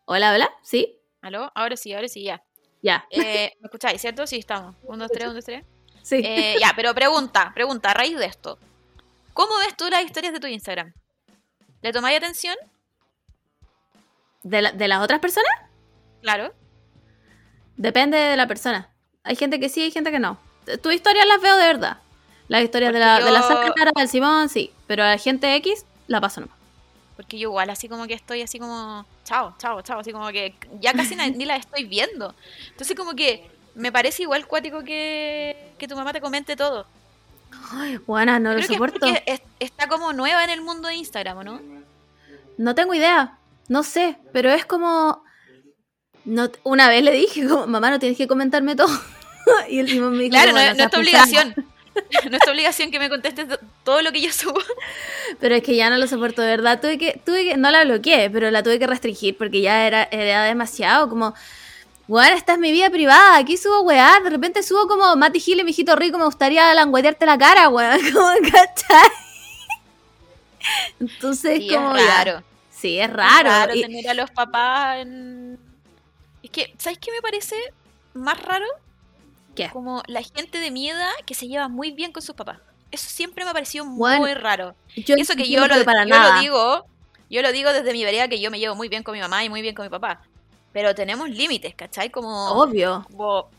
Hola, 0.06 0.34
hola. 0.34 0.52
¿Sí? 0.62 1.00
¿Aló? 1.22 1.52
Ahora 1.56 1.76
sí, 1.78 1.94
ahora 1.94 2.08
sí, 2.08 2.24
ya. 2.24 2.44
Ya. 2.82 3.06
Eh, 3.10 3.54
¿Me 3.62 3.66
escucháis, 3.66 4.00
cierto? 4.02 4.28
Sí, 4.28 4.38
estamos. 4.38 4.76
Un, 4.84 5.00
dos, 5.00 5.10
tres, 5.12 5.28
un, 5.30 5.36
dos, 5.36 5.46
tres. 5.46 5.66
Sí. 6.04 6.22
Eh, 6.24 6.58
ya, 6.60 6.74
pero 6.76 6.94
pregunta, 6.94 7.52
pregunta, 7.56 7.92
a 7.92 7.94
raíz 7.96 8.18
de 8.18 8.26
esto. 8.26 8.60
¿Cómo 9.34 9.58
ves 9.60 9.76
tú 9.76 9.90
las 9.90 10.04
historias 10.04 10.34
de 10.34 10.40
tu 10.40 10.48
Instagram? 10.48 10.94
¿Le 11.82 11.92
tomáis 11.92 12.18
atención? 12.18 12.56
¿De, 14.44 14.62
la- 14.62 14.72
¿De 14.72 14.88
las 14.88 15.02
otras 15.02 15.20
personas? 15.20 15.50
Claro. 16.22 16.54
Depende 17.78 18.18
de 18.18 18.38
la 18.38 18.48
persona. 18.48 18.90
Hay 19.24 19.36
gente 19.36 19.60
que 19.60 19.70
sí, 19.70 19.82
hay 19.82 19.92
gente 19.92 20.12
que 20.12 20.20
no. 20.20 20.38
Tus 20.84 20.94
historias 20.94 21.26
las 21.28 21.42
veo 21.42 21.58
de 21.58 21.66
verdad. 21.68 21.98
Las 22.48 22.62
historias 22.64 22.94
de 22.94 23.00
la, 23.00 23.14
Porque 23.16 23.26
de 23.26 23.32
la 23.32 23.42
yo- 23.42 23.74
Sara, 23.76 23.92
del 23.96 24.08
Simón, 24.08 24.50
sí. 24.50 24.72
Pero 24.88 25.04
a 25.04 25.08
la 25.10 25.18
gente 25.18 25.56
X 25.56 25.86
la 26.08 26.22
paso 26.22 26.42
nomás. 26.42 26.56
Porque 27.16 27.38
yo 27.40 27.50
igual 27.50 27.70
así 27.70 27.88
como 27.88 28.08
que 28.08 28.14
estoy 28.14 28.42
así 28.42 28.60
como, 28.60 29.06
chao, 29.24 29.56
chao, 29.58 29.82
chao, 29.82 30.00
así 30.00 30.12
como 30.12 30.28
que 30.30 30.54
ya 30.82 30.94
casi 30.94 31.16
ni 31.16 31.46
las 31.46 31.62
estoy 31.62 31.86
viendo. 31.86 32.36
Entonces 32.72 32.96
como 32.98 33.14
que 33.16 33.50
me 33.74 33.92
parece 33.92 34.24
igual 34.24 34.48
cuático 34.48 34.84
que, 34.84 35.72
que 35.78 35.88
tu 35.88 35.96
mamá 35.96 36.12
te 36.14 36.20
comente 36.22 36.56
todo. 36.56 36.86
Ay, 37.72 37.98
buena, 38.06 38.38
no 38.40 38.54
lo 38.54 38.60
que 38.60 38.68
soporto. 38.68 39.06
es- 39.26 39.42
está 39.60 39.88
como 39.88 40.12
nueva 40.12 40.44
en 40.44 40.50
el 40.50 40.62
mundo 40.62 40.88
de 40.90 40.96
Instagram, 40.96 41.38
¿o 41.38 41.44
¿no? 41.44 41.62
No 42.58 42.76
tengo 42.76 42.94
idea. 42.94 43.38
No 43.70 43.84
sé, 43.84 44.18
pero 44.34 44.52
es 44.52 44.66
como. 44.66 45.24
No, 46.26 46.50
una 46.64 46.90
vez 46.90 47.04
le 47.04 47.12
dije, 47.12 47.48
como, 47.48 47.68
mamá, 47.68 47.90
no 47.92 48.00
tienes 48.00 48.18
que 48.18 48.28
comentarme 48.28 48.76
todo. 48.76 48.90
y 49.70 49.80
el 49.80 49.88
Simón 49.90 50.14
me 50.18 50.24
dijo, 50.24 50.32
Claro, 50.32 50.52
no, 50.52 50.54
"Bueno, 50.58 50.74
no 50.76 50.84
es 50.84 50.90
tu 50.92 51.04
seas 51.04 51.26
pesada". 51.28 51.44
obligación. 51.44 51.75
no 52.30 52.38
es 52.38 52.48
obligación 52.50 52.92
que 52.92 53.00
me 53.00 53.10
contestes 53.10 53.48
to- 53.48 53.60
todo 53.84 54.02
lo 54.02 54.12
que 54.12 54.22
yo 54.22 54.32
subo. 54.32 54.60
Pero 55.40 55.56
es 55.56 55.64
que 55.64 55.76
ya 55.76 55.90
no 55.90 55.98
lo 55.98 56.08
soporto, 56.08 56.42
de 56.42 56.50
verdad. 56.50 56.80
Tuve 56.82 56.98
que, 56.98 57.20
tuve 57.26 57.44
que, 57.46 57.58
no 57.58 57.72
la 57.72 57.84
bloqueé, 57.84 58.30
pero 58.30 58.52
la 58.52 58.64
tuve 58.64 58.80
que 58.80 58.88
restringir 58.88 59.38
porque 59.38 59.62
ya 59.62 59.88
era, 59.88 60.04
era 60.12 60.44
demasiado. 60.44 61.10
Como, 61.10 61.34
bueno, 62.08 62.36
esta 62.36 62.54
es 62.54 62.60
mi 62.60 62.72
vida 62.72 62.90
privada. 62.90 63.38
Aquí 63.38 63.58
subo 63.58 63.82
weá. 63.82 64.20
De 64.24 64.30
repente 64.30 64.62
subo 64.64 64.88
como 64.88 65.16
Mati 65.16 65.40
Gil 65.40 65.60
y 65.60 65.64
mi 65.64 65.72
hijito 65.72 65.96
rico. 65.96 66.18
Me 66.18 66.26
gustaría 66.26 66.74
languetearte 66.74 67.26
la 67.26 67.38
cara, 67.38 67.70
weón. 67.70 68.00
Como, 68.14 68.28
¿cachai? 68.52 69.10
Entonces, 71.00 71.60
Sí, 71.60 71.70
como. 71.70 71.96
es 71.96 72.04
ya. 72.06 72.24
raro. 72.24 72.44
Sí, 72.72 73.00
es 73.00 73.12
raro. 73.12 73.74
y- 73.76 73.82
tener 73.82 74.08
a 74.10 74.14
los 74.14 74.32
papás 74.32 75.00
en... 75.00 75.58
Es 76.44 76.50
que, 76.52 76.74
¿sabes 76.78 77.00
qué 77.00 77.12
me 77.12 77.22
parece 77.22 77.56
más 78.14 78.40
raro? 78.42 78.66
¿Qué? 79.56 79.70
Como 79.72 80.04
la 80.08 80.22
gente 80.22 80.60
de 80.60 80.72
mi 80.72 80.90
edad 80.90 81.10
que 81.26 81.34
se 81.34 81.48
lleva 81.48 81.68
muy 81.68 81.92
bien 81.92 82.12
con 82.12 82.22
sus 82.22 82.36
papás. 82.36 82.60
Eso 82.92 83.10
siempre 83.10 83.44
me 83.44 83.50
ha 83.50 83.54
parecido 83.54 83.86
Bueno, 83.86 84.22
muy 84.22 84.34
raro. 84.34 84.76
yo 84.96 85.16
eso 85.16 85.36
que 85.36 85.50
yo, 85.50 85.66
lo, 85.68 85.84
para 85.86 86.04
yo 86.04 86.10
nada. 86.10 86.36
lo 86.36 86.42
digo, 86.42 86.86
yo 87.30 87.42
lo 87.42 87.52
digo 87.52 87.74
desde 87.74 87.92
mi 87.94 88.04
vereda 88.06 88.28
que 88.28 88.40
yo 88.40 88.52
me 88.52 88.60
llevo 88.60 88.76
muy 88.76 88.88
bien 88.90 89.04
con 89.04 89.14
mi 89.14 89.20
mamá 89.20 89.44
y 89.44 89.50
muy 89.50 89.62
bien 89.62 89.76
con 89.76 89.86
mi 89.86 89.90
papá. 89.90 90.22
Pero 90.72 90.94
tenemos 90.94 91.30
límites, 91.30 91.74
¿cachai? 91.76 92.10
Como, 92.10 92.52
Obvio. 92.52 93.06
como 93.10 93.50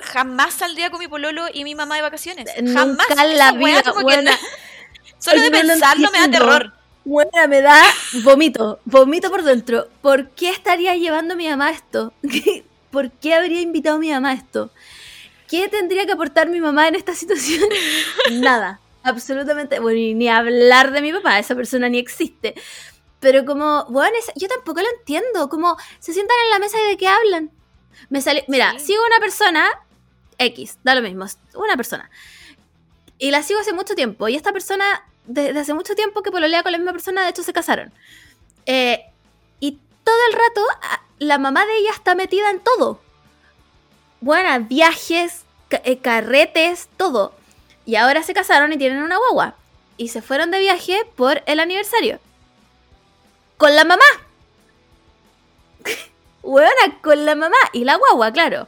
jamás 0.00 0.54
saldría 0.54 0.90
con 0.90 0.98
mi 1.00 1.08
pololo 1.08 1.46
y 1.52 1.64
mi 1.64 1.74
mamá 1.74 1.96
de 1.96 2.02
vacaciones. 2.02 2.46
Nunca 2.62 3.04
jamás. 3.14 3.34
la 3.36 3.52
vida, 3.52 3.82
que 3.82 4.02
buena. 4.02 4.30
no- 4.32 4.38
Solo 5.18 5.40
de 5.42 5.50
no 5.50 5.62
lo 5.62 5.68
pensarlo 5.68 6.10
me 6.10 6.18
da 6.20 6.30
terror. 6.30 6.72
Bueno, 7.04 7.30
me 7.48 7.60
da 7.60 7.82
vomito, 8.22 8.80
vomito 8.84 9.30
por 9.30 9.42
dentro. 9.42 9.88
¿Por 10.02 10.30
qué 10.30 10.50
estaría 10.50 10.94
llevando 10.96 11.34
a 11.34 11.36
mi 11.36 11.48
mamá 11.48 11.70
esto? 11.70 12.12
¿Por 12.94 13.10
qué 13.10 13.34
habría 13.34 13.60
invitado 13.60 13.96
a 13.96 13.98
mi 13.98 14.10
mamá 14.10 14.30
a 14.30 14.34
esto? 14.34 14.70
¿Qué 15.48 15.68
tendría 15.68 16.06
que 16.06 16.12
aportar 16.12 16.48
mi 16.48 16.60
mamá 16.60 16.86
en 16.88 16.94
esta 16.94 17.12
situación? 17.22 17.68
Nada, 18.32 18.80
absolutamente. 19.02 19.80
Bueno, 19.80 19.98
y 19.98 20.14
ni 20.14 20.28
hablar 20.28 20.92
de 20.92 21.02
mi 21.02 21.12
papá, 21.12 21.38
esa 21.40 21.54
persona 21.56 21.88
ni 21.88 21.98
existe. 21.98 22.54
Pero 23.20 23.44
como, 23.44 23.84
bueno, 23.90 24.16
es- 24.18 24.32
yo 24.40 24.46
tampoco 24.48 24.80
lo 24.80 24.86
entiendo. 24.98 25.48
Como 25.48 25.76
se 25.98 26.12
sientan 26.12 26.36
en 26.44 26.50
la 26.50 26.58
mesa 26.60 26.78
y 26.80 26.88
de 26.88 26.96
qué 26.96 27.08
hablan. 27.08 27.50
Me 28.10 28.20
sale, 28.22 28.44
mira, 28.48 28.72
Sí. 28.78 28.86
sigo 28.86 29.02
una 29.06 29.18
persona 29.18 29.68
X, 30.38 30.78
da 30.84 30.94
lo 30.94 31.02
mismo, 31.02 31.26
una 31.54 31.76
persona. 31.76 32.08
Y 33.18 33.30
la 33.32 33.42
sigo 33.42 33.58
hace 33.60 33.72
mucho 33.72 33.94
tiempo. 33.94 34.28
Y 34.28 34.36
esta 34.36 34.52
persona, 34.52 34.84
desde 35.26 35.58
hace 35.58 35.74
mucho 35.74 35.94
tiempo 35.96 36.22
que 36.22 36.30
pololea 36.30 36.62
con 36.62 36.70
la 36.72 36.78
misma 36.78 36.92
persona, 36.92 37.22
de 37.24 37.30
hecho 37.30 37.42
se 37.42 37.52
casaron. 37.52 37.92
Eh, 38.66 39.04
todo 40.04 40.16
el 40.30 40.32
rato, 40.34 40.60
a- 40.82 41.00
la 41.18 41.38
mamá 41.38 41.64
de 41.66 41.76
ella 41.78 41.90
está 41.92 42.14
metida 42.14 42.50
en 42.50 42.60
todo. 42.60 43.00
Bueno, 44.20 44.64
viajes, 44.68 45.42
ca- 45.68 45.82
eh, 45.84 45.98
carretes, 45.98 46.88
todo. 46.96 47.34
Y 47.86 47.96
ahora 47.96 48.22
se 48.22 48.34
casaron 48.34 48.72
y 48.72 48.78
tienen 48.78 49.02
una 49.02 49.18
guagua. 49.18 49.54
Y 49.96 50.08
se 50.08 50.22
fueron 50.22 50.50
de 50.50 50.58
viaje 50.58 51.04
por 51.16 51.42
el 51.46 51.60
aniversario. 51.60 52.18
Con 53.56 53.74
la 53.76 53.84
mamá. 53.84 54.04
Buena, 56.42 57.00
con 57.02 57.24
la 57.24 57.34
mamá. 57.34 57.56
Y 57.72 57.84
la 57.84 57.96
guagua, 57.96 58.32
claro. 58.32 58.66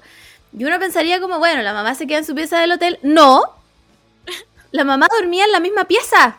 Y 0.57 0.65
uno 0.65 0.79
pensaría 0.79 1.21
como, 1.21 1.39
bueno, 1.39 1.63
la 1.63 1.73
mamá 1.73 1.95
se 1.95 2.07
queda 2.07 2.19
en 2.19 2.25
su 2.27 2.35
pieza 2.35 2.59
del 2.61 2.73
hotel. 2.73 2.99
No. 3.03 3.43
La 4.73 4.85
mamá 4.85 5.07
dormía 5.11 5.45
en 5.45 5.53
la 5.53 5.61
misma 5.61 5.85
pieza. 5.85 6.39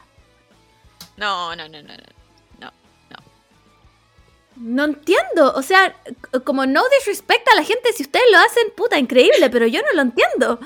No, 1.15 1.55
no, 1.55 1.67
no, 1.69 1.81
no, 1.81 1.93
no. 1.95 2.03
No 4.59 4.85
entiendo. 4.85 5.53
O 5.55 5.61
sea, 5.61 5.95
como 6.43 6.65
no 6.65 6.83
disrespecta 6.97 7.51
a 7.51 7.55
la 7.55 7.63
gente 7.63 7.93
si 7.93 8.03
ustedes 8.03 8.25
lo 8.31 8.39
hacen, 8.39 8.71
puta, 8.75 8.97
increíble, 8.97 9.49
pero 9.49 9.67
yo 9.67 9.81
no 9.81 9.93
lo 9.93 10.01
entiendo. 10.01 10.59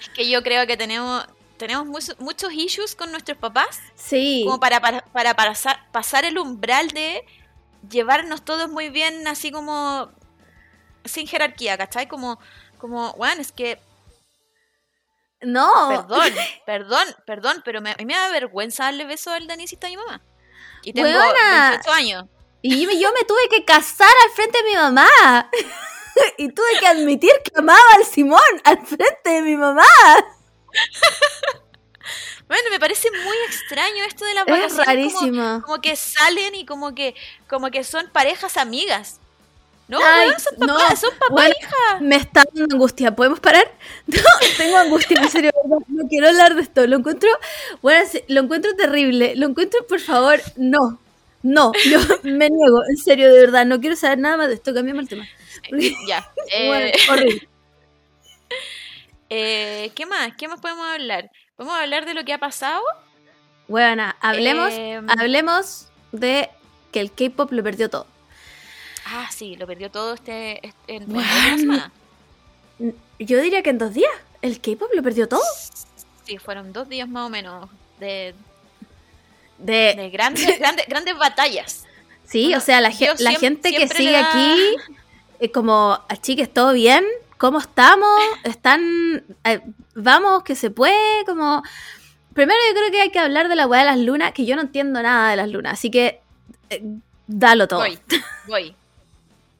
Es 0.00 0.08
que 0.10 0.28
yo 0.28 0.42
creo 0.42 0.66
que 0.66 0.76
tenemos 0.76 1.24
tenemos 1.56 1.86
muchos, 1.86 2.18
muchos 2.20 2.52
issues 2.52 2.94
con 2.94 3.10
nuestros 3.12 3.38
papás 3.38 3.80
Sí. 3.94 4.42
como 4.44 4.60
para, 4.60 4.78
para, 4.80 5.00
para 5.06 5.34
pasar, 5.34 5.80
pasar 5.90 6.26
el 6.26 6.36
umbral 6.36 6.88
de 6.90 7.24
llevarnos 7.88 8.44
todos 8.44 8.68
muy 8.68 8.90
bien, 8.90 9.26
así 9.26 9.50
como 9.50 10.10
sin 11.06 11.26
jerarquía, 11.26 11.78
¿cachai? 11.78 12.08
Como, 12.08 12.38
como, 12.78 13.14
bueno, 13.14 13.40
es 13.40 13.52
que, 13.52 13.80
No. 15.40 15.88
perdón, 15.88 16.32
perdón, 16.66 17.06
perdón, 17.26 17.62
pero 17.64 17.80
me, 17.80 17.92
a 17.92 17.96
mí 17.96 18.04
me 18.04 18.14
da 18.14 18.28
vergüenza 18.30 18.84
darle 18.84 19.06
beso 19.06 19.32
al 19.32 19.46
Danisita 19.46 19.86
a 19.86 19.90
mi 19.90 19.96
mamá. 19.96 20.20
Y 20.82 20.92
tengo. 20.92 21.08
28 21.08 21.90
años. 21.92 22.24
Y 22.68 22.82
yo 22.82 22.88
me- 22.88 22.98
yo 22.98 23.12
me 23.12 23.24
tuve 23.24 23.48
que 23.50 23.64
casar 23.64 24.08
al 24.24 24.30
frente 24.34 24.58
de 24.58 24.64
mi 24.70 24.74
mamá. 24.74 25.08
y 26.38 26.48
tuve 26.50 26.78
que 26.80 26.86
admitir 26.86 27.32
que 27.44 27.52
amaba 27.58 27.80
al 27.96 28.04
Simón 28.04 28.40
al 28.64 28.84
frente 28.86 29.30
de 29.30 29.42
mi 29.42 29.56
mamá. 29.56 29.84
Bueno, 32.48 32.62
me 32.70 32.78
parece 32.78 33.08
muy 33.10 33.36
extraño 33.48 34.04
esto 34.04 34.24
de 34.24 34.34
las 34.34 34.44
Es 34.46 34.48
vacaciones. 34.52 34.74
como- 34.76 34.84
rarísimo. 34.84 35.62
Como, 35.62 35.80
que 35.80 35.96
salen 35.96 36.54
y 36.54 36.64
como 36.64 36.94
que, 36.94 37.16
como 37.48 37.70
que 37.72 37.82
son 37.82 38.08
parejas 38.10 38.56
amigas. 38.56 39.18
No, 39.88 39.98
Ay, 40.00 40.30
son 40.38 40.54
no, 40.66 40.76
papás, 40.78 41.00
son 41.00 41.10
papá 41.10 41.26
bueno, 41.30 41.54
hija. 41.60 41.98
Me 42.00 42.14
está 42.14 42.44
dando 42.54 42.72
angustia. 42.74 43.14
¿Podemos 43.16 43.40
parar? 43.40 43.68
No, 44.06 44.22
tengo 44.56 44.76
angustia, 44.76 45.20
en 45.20 45.28
serio. 45.28 45.50
No, 45.68 45.78
no 45.88 46.08
quiero 46.08 46.28
hablar 46.28 46.54
de 46.54 46.62
esto. 46.62 46.86
Lo 46.86 46.98
encuentro, 46.98 47.28
bueno, 47.82 48.08
lo 48.28 48.40
encuentro 48.42 48.76
terrible. 48.76 49.34
Lo 49.34 49.46
encuentro, 49.46 49.84
por 49.88 49.98
favor, 49.98 50.40
no. 50.56 51.00
No, 51.42 51.72
yo 51.88 51.98
me 52.22 52.48
niego, 52.48 52.82
en 52.88 52.96
serio, 52.96 53.32
de 53.32 53.40
verdad. 53.40 53.66
No 53.66 53.80
quiero 53.80 53.96
saber 53.96 54.18
nada 54.18 54.36
más 54.36 54.48
de 54.48 54.54
esto. 54.54 54.74
Cambiamos 54.74 55.02
el 55.04 55.08
tema. 55.08 55.28
Ya. 56.06 56.30
Bueno, 56.66 56.86
eh, 56.86 56.92
horrible. 57.10 57.48
eh, 59.30 59.90
¿Qué 59.94 60.06
más? 60.06 60.36
¿Qué 60.36 60.48
más 60.48 60.60
podemos 60.60 60.86
hablar? 60.86 61.30
¿Podemos 61.56 61.78
hablar 61.78 62.04
de 62.04 62.14
lo 62.14 62.24
que 62.24 62.32
ha 62.32 62.38
pasado? 62.38 62.82
Bueno, 63.66 64.04
hablemos, 64.20 64.72
Em, 64.72 65.08
hablemos 65.10 65.88
de 66.12 66.50
que 66.92 67.00
el 67.00 67.10
K-pop 67.10 67.50
lo 67.52 67.64
perdió 67.64 67.90
todo. 67.90 68.06
Ah, 69.06 69.28
sí, 69.32 69.56
lo 69.56 69.66
perdió 69.66 69.90
todo 69.90 70.14
este, 70.14 70.64
este 70.66 70.96
en, 70.96 71.02
en 71.02 71.66
Bueno. 71.66 71.90
Yo 73.18 73.40
diría 73.40 73.62
que 73.62 73.70
en 73.70 73.78
dos 73.78 73.94
días. 73.94 74.12
¿El 74.42 74.60
K-pop 74.60 74.90
lo 74.94 75.02
perdió 75.02 75.28
todo? 75.28 75.42
Sí, 76.24 76.38
fueron 76.38 76.72
dos 76.72 76.88
días 76.88 77.08
más 77.08 77.26
o 77.26 77.30
menos 77.30 77.68
de, 77.98 78.34
De, 79.58 79.94
de 79.96 80.10
grandes, 80.10 80.58
grandes, 80.58 80.86
grandes 80.86 81.16
batallas. 81.18 81.84
sí, 82.24 82.44
bueno, 82.44 82.58
o 82.58 82.60
sea, 82.60 82.80
la, 82.80 82.90
la 83.18 83.32
gente 83.32 83.70
que 83.72 83.88
sigue 83.88 84.12
da- 84.12 84.30
aquí, 84.30 84.76
eh, 85.40 85.50
como, 85.50 85.98
"Ah, 86.08 86.16
chiques, 86.20 86.52
¿todo 86.52 86.72
bien? 86.72 87.04
¿Cómo 87.38 87.58
estamos? 87.58 88.08
¿Están? 88.44 89.24
eh, 89.44 89.60
vamos, 89.94 90.42
que 90.42 90.54
se 90.54 90.70
puede, 90.70 91.24
como... 91.26 91.62
Primero 92.34 92.58
yo 92.68 92.74
creo 92.74 92.90
que 92.90 93.00
hay 93.00 93.10
que 93.10 93.18
hablar 93.18 93.48
de 93.48 93.56
la 93.56 93.66
weá 93.66 93.80
de 93.80 93.86
las 93.86 93.98
lunas, 93.98 94.32
que 94.32 94.44
yo 94.44 94.56
no 94.56 94.62
entiendo 94.62 95.00
nada 95.02 95.30
de 95.30 95.36
las 95.36 95.48
lunas, 95.48 95.72
así 95.74 95.90
que 95.90 96.20
eh, 96.68 96.82
dalo 97.26 97.66
todo. 97.66 97.80
Voy, 97.80 97.98
voy. 98.46 98.76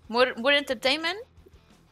Moore, 0.09 0.35
Moore 0.37 0.59
Entertainment 0.59 1.19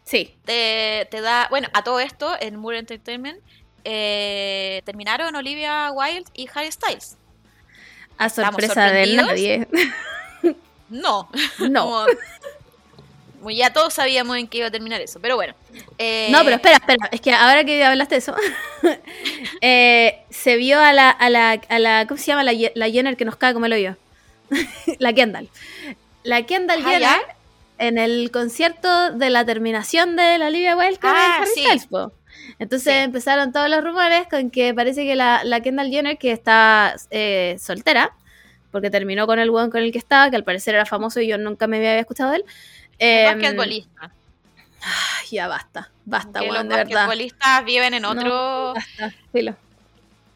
Sí. 0.04 0.34
te, 0.44 1.08
te 1.10 1.22
da. 1.22 1.46
Bueno, 1.48 1.68
a 1.72 1.82
todo 1.84 2.00
esto, 2.00 2.34
en 2.38 2.56
Moore 2.56 2.78
Entertainment 2.80 3.40
eh, 3.84 4.82
terminaron 4.84 5.34
Olivia 5.36 5.90
Wilde 5.92 6.30
y 6.34 6.48
Harry 6.54 6.70
Styles. 6.70 7.16
A 8.18 8.26
¿Estamos 8.26 8.50
sorpresa 8.62 8.90
de 8.90 9.06
nadie. 9.16 9.68
No, 10.90 11.28
No. 11.58 11.82
como- 11.82 12.06
como 13.38 13.50
ya 13.50 13.72
todos 13.74 13.92
sabíamos 13.92 14.38
en 14.38 14.46
qué 14.48 14.58
iba 14.58 14.68
a 14.68 14.70
terminar 14.70 15.00
eso, 15.02 15.18
pero 15.20 15.36
bueno. 15.36 15.54
eh, 15.98 16.28
No, 16.30 16.42
pero 16.44 16.56
espera, 16.56 16.76
espera. 16.76 17.08
Es 17.12 17.20
que 17.20 17.30
ahora 17.32 17.62
que 17.64 17.84
hablaste 17.84 18.14
de 18.14 18.18
eso, 18.20 18.34
eh, 19.60 20.22
se 20.30 20.56
vio 20.56 20.80
a 20.80 20.92
la, 20.92 21.10
a 21.10 21.28
la, 21.30 21.60
a 21.68 21.78
la, 21.78 22.06
¿cómo 22.06 22.18
se 22.18 22.26
llama? 22.26 22.42
La, 22.42 22.52
Jenner 22.90 23.16
que 23.16 23.24
nos 23.24 23.36
cae 23.36 23.52
como 23.52 23.66
el 23.66 23.72
hoyo. 23.74 23.96
la 24.98 25.12
Kendall. 25.12 25.48
La 26.22 26.42
Kendall 26.46 26.80
Ah, 26.84 26.88
Jenner 26.88 27.00
¿ya? 27.02 27.20
en 27.78 27.98
el 27.98 28.30
concierto 28.30 29.10
de 29.10 29.28
la 29.30 29.44
terminación 29.44 30.16
de 30.16 30.38
la 30.38 30.46
Olivia 30.46 30.76
Wilde 30.76 30.98
con 30.98 31.10
Ah, 31.14 31.36
el 31.38 31.42
Harry 31.42 31.50
sí. 31.54 31.62
Styles. 31.64 31.88
Entonces 32.58 32.92
Sí. 32.94 32.98
empezaron 33.00 33.52
todos 33.52 33.68
los 33.68 33.82
rumores 33.82 34.26
con 34.28 34.50
que 34.50 34.72
parece 34.74 35.04
que 35.04 35.16
la, 35.16 35.42
la 35.44 35.60
Kendall 35.60 35.90
Jenner, 35.90 36.18
que 36.18 36.32
está 36.32 36.94
eh, 37.10 37.56
soltera, 37.58 38.12
porque 38.70 38.90
terminó 38.90 39.26
con 39.26 39.38
el 39.38 39.50
weón 39.50 39.70
con 39.70 39.82
el 39.82 39.92
que 39.92 39.98
estaba, 39.98 40.30
que 40.30 40.36
al 40.36 40.44
parecer 40.44 40.74
era 40.74 40.86
famoso 40.86 41.20
y 41.20 41.26
yo 41.28 41.38
nunca 41.38 41.66
me 41.66 41.76
había 41.78 41.98
escuchado 41.98 42.30
de 42.30 42.36
él. 42.38 42.44
em, 42.98 43.26
basquetbolista. 43.40 44.12
ay, 44.82 45.26
ya 45.30 45.48
basta, 45.48 45.90
basta, 46.04 46.40
que 46.40 46.50
weón, 46.50 46.68
los 46.68 46.68
de 46.68 46.84
verdad. 46.84 46.94
basquetbolistas 47.06 47.64
viven 47.64 47.94
en 47.94 48.02
No. 48.02 48.10
otro, 48.10 48.74
Basta, 48.74 49.12
filo. 49.32 49.56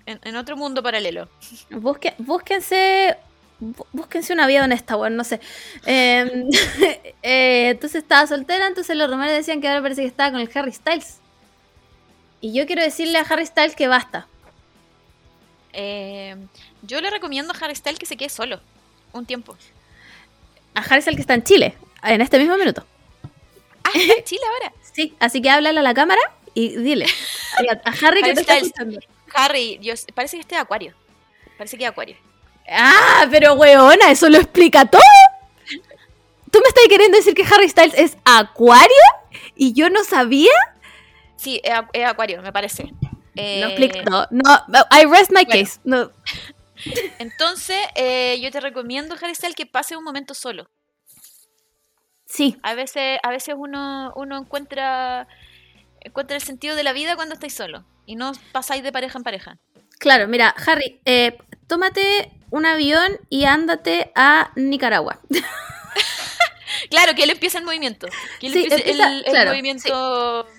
en, 0.07 0.19
en 0.25 0.37
otro 0.37 0.57
mundo 0.57 0.83
paralelo. 0.83 1.29
Busque, 1.71 2.14
búsquense. 2.19 3.16
bú- 3.61 3.87
Búsquense 3.93 4.33
una 4.33 4.47
vida 4.47 4.64
honesta, 4.64 4.95
bueno, 4.97 5.16
no 5.16 5.25
sé. 5.25 5.41
Eh, 5.87 6.47
eh, 7.23 7.69
entonces 7.71 8.03
estaba 8.03 8.27
soltera, 8.27 8.66
entonces 8.66 8.97
los 8.97 9.11
rumores 9.11 9.37
decían 9.37 9.61
que 9.61 9.69
ahora 9.69 9.83
parece 9.83 10.03
que 10.03 10.09
estaba 10.09 10.31
con 10.33 10.41
el 10.41 10.51
Harry 10.55 10.73
Styles. 10.73 11.21
Y 12.41 12.53
yo 12.53 12.66
quiero 12.66 12.82
decirle 12.82 13.18
a 13.18 13.22
Harry 13.22 13.47
Styles 13.47 13.74
que 13.74 13.89
basta. 13.89 14.26
Eh, 15.72 16.36
yo 16.82 17.01
le 17.01 17.11
recomiendo 17.11 17.53
a 17.53 17.57
Harry 17.64 17.74
Styles 17.74 17.99
que 17.99 18.07
se 18.07 18.16
quede 18.16 18.28
solo 18.28 18.61
un 19.12 19.26
tiempo. 19.26 19.57
A 20.74 20.80
Harry 20.80 21.03
Styles 21.03 21.16
que 21.16 21.22
está 21.22 21.34
en 21.34 21.45
Chile, 21.45 21.74
en 22.03 22.20
este 22.20 22.39
mismo 22.39 22.57
minuto. 22.57 22.86
Ah, 23.84 23.91
está 23.95 24.14
en 24.14 24.24
Chile 24.24 24.43
ahora. 24.53 24.74
Sí, 24.99 25.14
así 25.20 25.41
que 25.41 25.49
háblale 25.49 25.78
a 25.78 25.82
la 25.82 25.95
cámara 25.95 26.20
y 26.55 26.76
dile 26.76 27.07
a, 27.84 27.91
Harry 28.03 28.20
que 28.20 28.30
Harry 28.30 28.34
te 28.34 28.41
está 28.41 28.57
escuchando. 28.57 28.99
Harry, 29.32 29.78
yo, 29.80 29.95
parece 30.12 30.36
que 30.36 30.41
esté 30.41 30.57
de 30.57 30.61
Acuario. 30.62 30.93
Parece 31.57 31.78
que 31.78 31.84
es 31.84 31.91
Acuario. 31.91 32.16
Ah, 32.68 33.28
pero 33.30 33.55
weona, 33.55 34.11
eso 34.11 34.28
lo 34.28 34.39
explica 34.39 34.84
todo. 34.86 35.01
¿Tú 36.51 36.59
me 36.61 36.68
estás 36.68 36.84
queriendo 36.89 37.16
decir 37.16 37.34
que 37.34 37.45
Harry 37.45 37.68
Styles 37.68 37.95
es 37.95 38.16
acuario? 38.24 38.89
¿Y 39.55 39.72
yo 39.72 39.91
no 39.91 40.03
sabía? 40.03 40.51
Sí, 41.39 41.61
es, 41.64 42.05
Acuario, 42.05 42.43
me 42.43 42.53
parece. 42.53 42.93
Eh, 43.36 43.61
No 43.62 43.66
explica 43.68 44.03
todo. 44.05 44.26
No, 44.30 44.43
I 44.91 45.05
rest 45.07 45.30
my 45.30 45.45
bueno. 45.47 45.51
case. 45.64 45.80
No. 45.84 46.11
Entonces, 47.18 47.78
eh, 47.95 48.39
yo 48.43 48.51
te 48.51 48.61
recomiendo, 48.61 49.16
Styles, 49.16 49.55
que 49.57 49.64
pase 49.66 49.97
un 49.97 50.05
momento 50.05 50.34
solo. 50.34 50.68
Sí, 52.26 52.59
A 52.62 52.74
veces, 52.74 53.18
a 53.22 53.30
veces 53.30 53.55
uno, 53.57 54.12
uno 54.14 54.36
encuentra, 54.39 55.26
encuentra 56.01 56.36
el 56.36 56.43
sentido 56.43 56.76
de 56.76 56.82
la 56.82 56.93
vida 56.93 57.16
cuando 57.16 57.34
estáis 57.34 57.55
solo. 57.55 57.84
Y 58.05 58.16
no 58.16 58.32
pasáis 58.53 58.82
de 58.82 58.93
pareja 58.93 59.16
en 59.18 59.24
pareja. 59.24 59.59
claro, 59.99 60.28
mira, 60.28 60.55
Harry, 60.66 61.01
eh, 61.07 61.39
tómate 61.66 62.30
un 62.51 62.66
avión 62.66 63.18
y 63.30 63.45
ándate 63.45 64.11
a 64.14 64.51
Nicaragua. 64.57 65.20
Claro, 66.91 67.14
que 67.14 67.24
él 67.24 67.30
empieza 67.30 67.59
el 67.59 67.64
movimiento. 67.64 68.07
Que 68.41 68.47
él 68.47 68.53
Sí, 68.53 68.59
empiece 68.62 68.76
empieza- 68.91 69.09
el, 69.09 69.18
el 69.18 69.24
claro, 69.24 69.51
movimiento 69.51 70.47
Sí, 70.55 70.58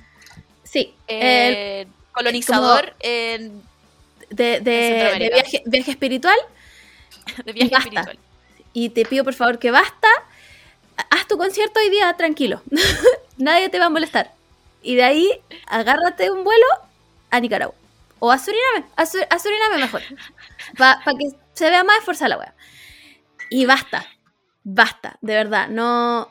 el- 0.75 0.85
eh, 1.07 1.87
colonizador 2.13 2.93
en- 2.99 3.61
de, 4.29 4.59
de- 4.59 4.59
de 4.61 4.87
Centroamérica. 4.89 5.35
viaje, 5.35 5.63
viaje 5.65 5.91
espiritual 5.91 6.37
de 7.45 7.53
viaje 7.53 7.71
Basta. 7.71 7.89
espiritual. 7.89 8.19
y 8.73 8.89
te 8.89 9.05
pido 9.05 9.23
por 9.23 9.33
favor 9.33 9.59
que 9.59 9.71
basta. 9.71 10.07
Haz 11.11 11.27
tu 11.27 11.37
concierto 11.37 11.79
hoy 11.79 11.89
día 11.89 12.13
tranquilo. 12.17 12.61
Nadie 13.37 13.69
te 13.69 13.79
va 13.79 13.85
a 13.85 13.89
molestar. 13.89 14.33
Y 14.83 14.95
de 14.95 15.03
ahí 15.03 15.41
agárrate 15.67 16.29
un 16.31 16.43
vuelo 16.43 16.65
a 17.31 17.39
Nicaragua. 17.39 17.75
O 18.19 18.31
a 18.31 18.37
Suriname. 18.37 18.85
A, 18.97 19.05
Su- 19.05 19.25
a 19.29 19.39
Suriname 19.39 19.77
mejor. 19.77 20.01
Para 20.77 20.99
que 21.17 21.29
se 21.53 21.69
vea 21.69 21.83
más 21.83 21.99
esforzada 21.99 22.29
la 22.29 22.37
wea. 22.37 22.53
Y 23.49 23.65
basta. 23.65 24.05
Basta. 24.63 25.17
De 25.21 25.33
verdad. 25.35 25.67
No. 25.69 26.29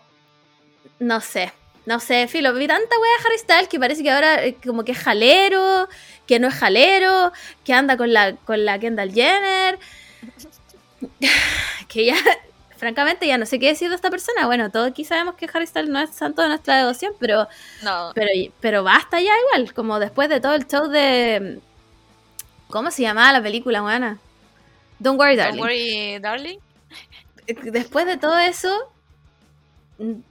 No 0.99 1.20
sé. 1.20 1.53
No 1.89 2.01
sé, 2.01 2.28
filo, 2.28 2.53
vi 2.53 2.66
tanta 2.66 2.99
wea 2.99 3.12
de 3.16 3.26
Harry 3.26 3.39
Styles 3.39 3.68
que 3.68 3.80
parece 3.80 4.03
que 4.03 4.11
ahora 4.11 4.45
eh, 4.45 4.59
como 4.62 4.84
que 4.84 4.93
es 4.93 4.99
jalero, 4.99 5.89
que 6.26 6.39
no 6.39 6.49
es 6.49 6.55
jalero, 6.55 7.32
que 7.64 7.72
anda 7.72 7.97
con 7.97 8.12
la, 8.12 8.36
con 8.36 8.66
la 8.66 8.78
Kendall 8.78 9.11
Jenner. 9.11 9.78
que 11.89 12.05
ya, 12.05 12.16
francamente, 12.76 13.26
ya 13.26 13.39
no 13.39 13.47
sé 13.47 13.59
qué 13.59 13.68
decir 13.68 13.89
de 13.89 13.95
esta 13.95 14.11
persona. 14.11 14.45
Bueno, 14.45 14.70
todos 14.70 14.91
aquí 14.91 15.03
sabemos 15.07 15.36
que 15.36 15.49
Harry 15.51 15.66
Styles 15.66 15.89
no 15.89 15.99
es 15.99 16.11
santo 16.11 16.43
de 16.43 16.49
nuestra 16.49 16.76
devoción, 16.76 17.14
pero, 17.18 17.49
No, 17.82 18.12
pero, 18.14 18.28
pero 18.61 18.84
basta 18.84 19.18
ya 19.22 19.32
igual, 19.47 19.72
como 19.72 19.99
después 19.99 20.28
de 20.28 20.41
todo 20.43 20.57
el 20.57 20.66
show 20.66 20.89
de... 20.89 21.59
¿Cómo 22.68 22.91
se 22.91 23.01
llamaba 23.01 23.32
la 23.32 23.43
película, 23.43 23.80
buena? 23.80 24.18
Don't 24.99 25.18
Worry, 25.18 25.36
don't 25.36 25.57
Darling. 25.57 25.62
worry, 25.62 26.18
darling. 26.18 26.59
Después 27.72 28.05
de 28.05 28.18
todo 28.18 28.39
eso, 28.39 28.93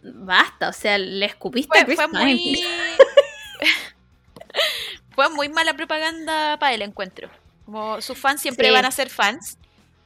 basta, 0.01 0.69
o 0.69 0.73
sea, 0.73 0.97
le 0.97 1.25
escupiste 1.25 1.77
a 1.77 1.85
Fue, 1.85 1.95
Chris 1.95 1.97
fue 1.97 2.07
Pine. 2.09 2.35
muy... 2.35 2.63
fue 5.15 5.29
muy 5.29 5.49
mala 5.49 5.73
propaganda 5.75 6.57
para 6.59 6.73
el 6.73 6.81
encuentro. 6.81 7.29
Como 7.65 7.99
sus 8.01 8.17
fans 8.17 8.41
siempre 8.41 8.67
Sí. 8.67 8.73
van 8.73 8.85
a 8.85 8.91
ser 8.91 9.09
fans. 9.09 9.57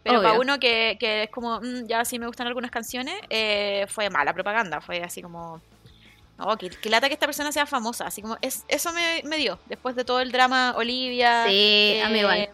Pero 0.04 0.18
Obvio. 0.20 0.30
para 0.30 0.40
uno 0.40 0.60
que, 0.60 0.98
que 1.00 1.24
es 1.24 1.30
como, 1.30 1.60
"Mm, 1.62 1.86
ya 1.88 2.04
sí 2.06 2.18
me 2.18 2.26
gustan 2.26 2.48
algunas 2.48 2.72
canciones, 2.72 3.14
eh, 3.30 3.86
fue 3.88 4.10
mala 4.10 4.34
propaganda. 4.34 4.82
Fue 4.82 5.04
así 5.04 5.22
como, 5.22 5.62
no, 6.40 6.58
que, 6.58 6.72
que 6.72 6.90
lata 6.90 7.08
que 7.08 7.14
esta 7.14 7.28
persona 7.28 7.52
sea 7.52 7.68
famosa. 7.68 8.08
Así 8.08 8.22
como, 8.24 8.36
es, 8.42 8.66
eso 8.68 8.92
me, 8.94 9.22
me 9.26 9.38
dio. 9.38 9.60
Después 9.68 9.96
de 9.96 10.04
todo 10.04 10.20
el 10.22 10.32
drama 10.32 10.74
Olivia, 10.76 11.46
Sí, 11.48 12.02
a 12.04 12.10
mí 12.10 12.20
igual. 12.20 12.38
eh, 12.40 12.50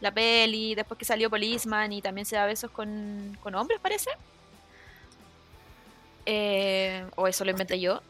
la 0.00 0.10
peli, 0.12 0.74
después 0.74 0.98
que 0.98 1.04
salió 1.04 1.30
Policeman 1.30 1.92
y 1.92 2.02
también 2.02 2.24
se 2.26 2.34
da 2.34 2.46
besos 2.46 2.72
con, 2.72 3.38
con 3.40 3.54
hombres, 3.54 3.78
parece. 3.80 4.10
Eh, 6.26 7.04
o 7.16 7.26
eso 7.28 7.44
lo 7.44 7.50
inventé 7.50 7.80
yo. 7.80 8.02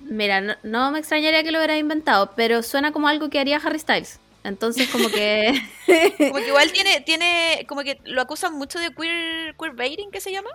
Mira, 0.00 0.40
no, 0.40 0.54
no 0.62 0.90
me 0.90 0.98
extrañaría 0.98 1.42
que 1.42 1.50
lo 1.50 1.58
hubiera 1.58 1.76
inventado, 1.78 2.32
pero 2.36 2.62
suena 2.62 2.92
como 2.92 3.08
algo 3.08 3.30
que 3.30 3.38
haría 3.40 3.56
Harry 3.56 3.78
Styles. 3.78 4.20
Entonces, 4.44 4.88
como 4.90 5.08
que... 5.08 5.54
Como 6.18 6.34
que 6.36 6.48
igual 6.48 6.70
tiene, 6.72 7.00
tiene, 7.00 7.64
como 7.68 7.82
que 7.82 7.98
lo 8.04 8.20
acusan 8.20 8.54
mucho 8.58 8.78
de 8.78 8.94
queer, 8.94 9.54
queerbaiting, 9.56 10.10
¿qué 10.10 10.20
se 10.20 10.32
llama? 10.32 10.50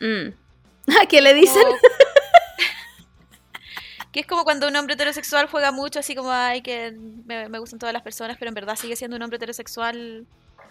Mm. 0.00 0.32
¿A 1.02 1.06
qué 1.06 1.20
le 1.20 1.34
dicen? 1.34 1.62
Como- 1.62 1.76
que 4.12 4.20
es 4.20 4.26
como 4.26 4.44
cuando 4.44 4.68
un 4.68 4.76
hombre 4.76 4.94
heterosexual 4.94 5.48
juega 5.48 5.72
mucho, 5.72 5.98
así 5.98 6.14
como, 6.14 6.30
ay, 6.30 6.62
que 6.62 6.92
me, 7.26 7.48
me 7.48 7.58
gustan 7.58 7.80
todas 7.80 7.92
las 7.92 8.02
personas, 8.02 8.36
pero 8.38 8.48
en 8.48 8.54
verdad 8.54 8.76
sigue 8.76 8.94
siendo 8.96 9.16
un 9.16 9.22
hombre 9.22 9.36
heterosexual 9.36 10.24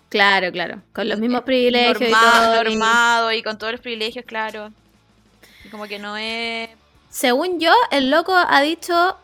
Claro, 0.10 0.52
claro. 0.52 0.82
Con 0.94 1.10
los 1.10 1.18
mismos 1.20 1.42
privilegios 1.42 2.00
y 2.00 2.12
normal, 2.12 2.44
todo. 2.44 2.62
y- 2.62 2.76
normado 2.76 3.32
y 3.34 3.44
con 3.44 3.58
todos 3.58 3.74
los 3.74 3.82
privilegios, 3.82 4.24
claro. 4.26 4.72
Como 5.74 5.88
que 5.88 5.98
no 5.98 6.16
es... 6.18 6.70
Según 7.10 7.60
yo, 7.60 7.74
el 7.90 8.12
loco 8.12 8.36
ha 8.36 8.62
dicho 8.62 9.18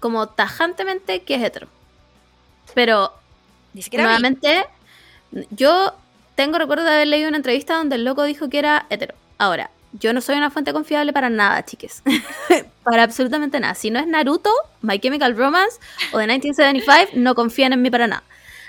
como 0.00 0.28
tajantemente 0.28 1.22
que 1.22 1.36
es 1.36 1.42
hetero. 1.44 1.68
Pero 2.74 3.12
Ni 3.74 3.82
siquiera 3.82 4.02
vi. 4.02 4.06
nuevamente, 4.08 4.66
yo 5.50 5.94
tengo 6.34 6.58
recuerdo 6.58 6.82
de 6.82 6.90
haber 6.90 7.06
leído 7.06 7.28
una 7.28 7.36
entrevista 7.36 7.76
donde 7.76 7.94
el 7.94 8.04
loco 8.04 8.24
dijo 8.24 8.48
que 8.48 8.58
era 8.58 8.86
hetero. 8.90 9.14
Ahora, 9.38 9.70
yo 9.92 10.12
no 10.12 10.20
soy 10.20 10.36
una 10.36 10.50
fuente 10.50 10.72
confiable 10.72 11.12
para 11.12 11.30
nada, 11.30 11.64
chiques. 11.64 12.02
para 12.82 13.04
absolutamente 13.04 13.60
nada. 13.60 13.76
Si 13.76 13.92
no 13.92 14.00
es 14.00 14.08
Naruto, 14.08 14.50
My 14.80 14.98
Chemical 14.98 15.36
Romance 15.36 15.78
o 16.10 16.18
The 16.18 16.26
1975, 16.26 17.12
no 17.20 17.36
confían 17.36 17.72
en 17.72 17.82
mí 17.82 17.90
para 17.92 18.08
nada. 18.08 18.24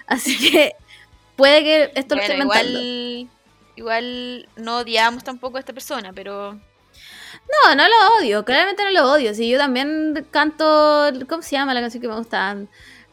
Así 0.06 0.38
que 0.38 0.76
puede 1.36 1.64
que 1.64 1.92
esto 1.96 2.14
lo 2.14 2.22
esté 2.22 2.34
inventando. 2.34 2.80
igual, 2.80 3.30
igual 3.78 4.50
no 4.58 4.78
odiamos 4.78 5.24
tampoco 5.24 5.58
a 5.58 5.60
esta 5.60 5.74
persona, 5.74 6.14
pero 6.14 6.60
No, 7.48 7.76
no 7.76 7.84
lo 7.88 7.96
odio, 8.20 8.44
claramente 8.44 8.84
no 8.84 8.92
lo 8.92 9.12
odio. 9.12 9.34
Si 9.34 9.48
yo 9.50 9.58
también 9.58 10.28
canto, 10.32 11.10
¿cómo 11.30 11.42
se 11.42 11.52
llama 11.56 11.74
la 11.74 11.82
canción 11.82 12.02
que 12.02 12.08
me 12.08 12.16
gusta? 12.16 12.58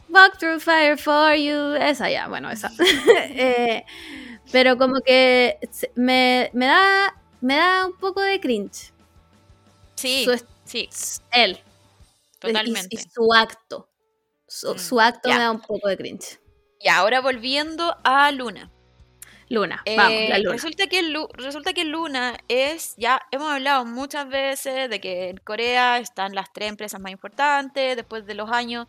Walk 0.09 0.39
through 0.39 0.61
fire 0.61 0.99
for 0.99 1.35
you. 1.35 1.75
Esa 1.75 2.11
ya, 2.11 2.29
bueno, 2.29 2.51
esa. 2.51 2.71
Eh, 3.35 3.85
pero 4.51 4.77
como 4.77 5.01
que 5.01 5.59
me, 5.95 6.51
me 6.53 6.67
da 6.67 7.15
me 7.43 7.57
da 7.57 7.87
un 7.87 7.93
poco 7.99 8.21
de 8.23 8.41
cringe. 8.41 8.93
sí, 9.97 10.25
Su 10.25 10.47
sí, 10.65 10.89
él. 11.33 11.59
Totalmente. 12.39 12.97
Y, 12.97 12.99
su 12.99 13.33
acto. 13.35 13.89
Su, 14.47 14.75
Mm, 14.75 14.79
su 14.79 15.01
acto 15.01 15.29
me 15.29 15.39
da 15.39 15.51
un 15.51 15.61
poco 15.61 15.89
de 15.89 15.97
cringe. 15.97 16.41
Y 16.81 16.89
ahora 16.89 17.21
volviendo 17.21 17.97
a 18.05 18.31
Luna. 18.33 18.71
Luna, 19.53 19.83
Eh, 19.85 19.97
vamos, 19.97 20.21
la 20.29 20.39
luna. 20.39 20.53
Resulta 20.53 20.87
que, 20.87 21.03
Lu- 21.03 21.29
resulta 21.35 21.73
que 21.73 21.85
Luna 21.85 22.37
es, 22.49 22.95
ya 22.97 23.21
hemos 23.31 23.51
hablado 23.53 23.85
muchas 23.85 24.29
veces 24.29 24.89
de 24.89 25.01
que 25.01 25.29
en 25.29 25.37
Corea 25.39 25.99
están 25.99 26.35
las 26.35 26.53
tres 26.53 26.71
empresas 26.71 27.01
más 27.01 27.13
importantes, 27.13 27.97
después 27.97 28.25
de 28.27 28.35
los 28.35 28.51
años 28.51 28.87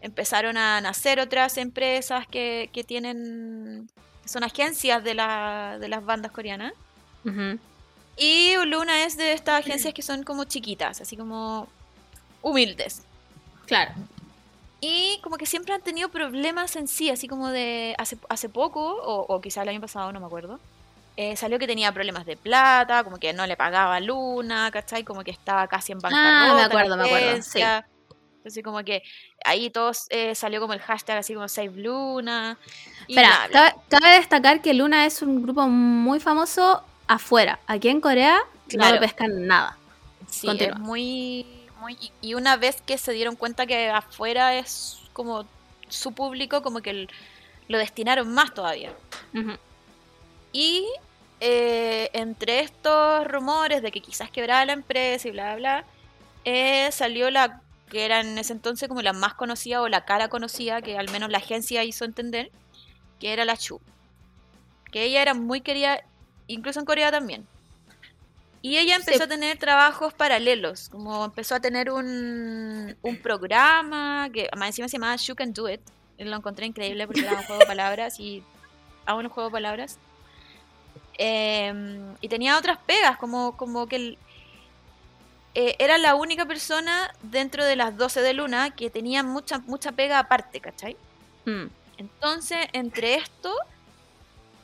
empezaron 0.00 0.56
a 0.56 0.80
nacer 0.80 1.20
otras 1.20 1.56
empresas 1.58 2.26
que, 2.26 2.70
que 2.72 2.82
tienen, 2.84 3.88
que 4.22 4.28
son 4.28 4.42
agencias 4.42 5.04
de, 5.04 5.14
la, 5.14 5.78
de 5.80 5.88
las 5.88 6.04
bandas 6.04 6.32
coreanas. 6.32 6.72
Y 8.16 8.54
Luna 8.64 9.04
es 9.04 9.16
de 9.16 9.32
estas 9.32 9.60
agencias 9.60 9.92
que 9.92 10.02
son 10.02 10.22
como 10.22 10.44
chiquitas, 10.44 11.00
así 11.00 11.16
como 11.16 11.68
humildes. 12.40 13.02
Claro. 13.66 13.92
Y 14.80 15.20
como 15.22 15.36
que 15.38 15.46
siempre 15.46 15.74
han 15.74 15.82
tenido 15.82 16.10
problemas 16.10 16.76
en 16.76 16.86
sí, 16.88 17.10
así 17.10 17.28
como 17.28 17.48
de 17.50 17.94
hace, 17.98 18.18
hace 18.28 18.48
poco, 18.48 18.80
o, 19.02 19.26
o 19.34 19.40
quizá 19.40 19.62
el 19.62 19.70
año 19.70 19.80
pasado, 19.80 20.12
no 20.12 20.20
me 20.20 20.26
acuerdo. 20.26 20.60
eh, 21.16 21.36
salió 21.36 21.58
que 21.58 21.66
tenía 21.66 21.92
problemas 21.92 22.26
de 22.26 22.36
plata, 22.36 23.02
como 23.04 23.18
que 23.18 23.32
no 23.32 23.46
le 23.46 23.56
pagaba 23.56 24.00
Luna, 24.00 24.70
¿cachai? 24.70 25.04
Como 25.04 25.24
que 25.24 25.30
estaba 25.30 25.66
casi 25.68 25.92
en 25.92 26.00
bancarrota. 26.00 26.52
Ah, 26.52 26.54
me 26.54 26.62
acuerdo, 26.64 26.96
me 26.96 27.04
acuerdo, 27.04 27.30
agencia. 27.30 27.88
Entonces 28.38 28.62
como 28.62 28.84
que 28.84 29.02
ahí 29.44 29.70
todos 29.70 30.06
eh, 30.10 30.34
salió 30.34 30.60
como 30.60 30.72
el 30.74 30.80
hashtag 30.80 31.18
así 31.18 31.34
como 31.34 31.48
Save 31.48 31.72
Luna. 31.76 32.58
Espera, 33.08 33.48
cabe, 33.52 33.74
cabe 33.88 34.08
destacar 34.16 34.62
que 34.62 34.74
Luna 34.74 35.06
es 35.06 35.22
un 35.22 35.42
grupo 35.42 35.66
muy 35.68 36.20
famoso 36.20 36.82
afuera. 37.08 37.60
Aquí 37.66 37.88
en 37.88 38.00
Corea 38.00 38.38
no 38.74 38.90
lo 38.92 39.00
pescan 39.00 39.46
nada. 39.46 39.78
Sí, 40.28 40.46
Continúa. 40.46 40.74
es 40.74 40.76
muy, 40.76 41.46
Y 42.20 42.34
una 42.34 42.56
vez 42.56 42.80
que 42.82 42.98
se 42.98 43.12
dieron 43.12 43.36
cuenta 43.36 43.66
que 43.66 43.88
afuera 43.90 44.54
es 44.58 44.98
como 45.12 45.44
su 45.88 46.12
público, 46.12 46.62
como 46.62 46.80
que 46.80 46.90
el- 46.90 47.08
lo 47.68 47.78
destinaron 47.78 48.32
más 48.32 48.52
todavía. 48.54 48.92
Y 50.52 50.86
eh, 51.40 52.10
entre 52.14 52.60
estos 52.60 53.26
rumores 53.26 53.82
de 53.82 53.92
que 53.92 54.00
quizás 54.00 54.30
quebraba 54.30 54.64
la 54.64 54.72
empresa 54.72 55.28
y 55.28 55.30
bla, 55.32 55.54
bla, 55.56 55.82
bla, 55.82 55.84
eh, 56.44 56.90
salió 56.92 57.30
la 57.30 57.60
que 57.90 58.04
era 58.04 58.20
en 58.20 58.36
ese 58.38 58.52
entonces 58.52 58.88
como 58.88 59.02
la 59.02 59.12
más 59.12 59.34
conocida 59.34 59.80
o 59.82 59.88
la 59.88 60.04
cara 60.04 60.28
conocida, 60.28 60.82
que 60.82 60.96
al 60.98 61.10
menos 61.10 61.30
la 61.30 61.38
agencia 61.38 61.84
hizo 61.84 62.04
entender, 62.04 62.50
que 63.20 63.32
era 63.32 63.44
la 63.44 63.56
Chu. 63.56 63.80
Que 64.90 65.04
ella 65.04 65.22
era 65.22 65.34
muy 65.34 65.60
querida, 65.60 66.02
incluso 66.48 66.80
en 66.80 66.86
Corea 66.86 67.10
también. 67.12 67.46
Y 68.66 68.78
ella 68.78 68.96
empezó 68.96 69.18
Sí. 69.18 69.22
a 69.22 69.28
tener 69.28 69.58
trabajos 69.58 70.12
paralelos, 70.12 70.88
como 70.88 71.24
empezó 71.24 71.54
a 71.54 71.60
tener 71.60 71.88
un, 71.88 72.96
un 73.00 73.16
programa 73.18 74.28
que 74.32 74.48
más 74.56 74.68
encima 74.70 74.88
se 74.88 74.96
llamaba 74.96 75.14
You 75.14 75.36
Can 75.36 75.52
Do 75.52 75.68
It. 75.70 75.80
Lo 76.18 76.34
encontré 76.36 76.66
increíble 76.66 77.06
porque 77.06 77.20
era 77.20 77.34
un 77.34 77.44
juego 77.44 77.60
de 77.60 77.66
palabras 77.76 78.18
y 78.18 78.42
aún 79.04 79.26
un 79.26 79.30
juego 79.30 79.50
de 79.50 79.52
palabras. 79.52 79.98
Em, 81.18 82.14
y 82.20 82.28
tenía 82.28 82.58
otras 82.58 82.78
pegas, 82.78 83.16
como, 83.18 83.56
como 83.56 83.86
que 83.86 83.96
el- 83.96 84.18
eh, 85.54 85.76
era 85.78 85.96
la 85.96 86.16
única 86.16 86.44
persona 86.44 87.14
dentro 87.22 87.64
de 87.64 87.76
las 87.76 87.96
12 87.96 88.20
de 88.20 88.34
Luna 88.34 88.70
que 88.74 88.90
tenía 88.90 89.22
mucha, 89.22 89.58
mucha 89.60 89.92
pega 89.92 90.18
aparte, 90.18 90.60
¿cachai? 90.60 90.96
Mm. 91.44 91.66
Entonces, 91.98 92.66
entre 92.72 93.14
esto, 93.14 93.54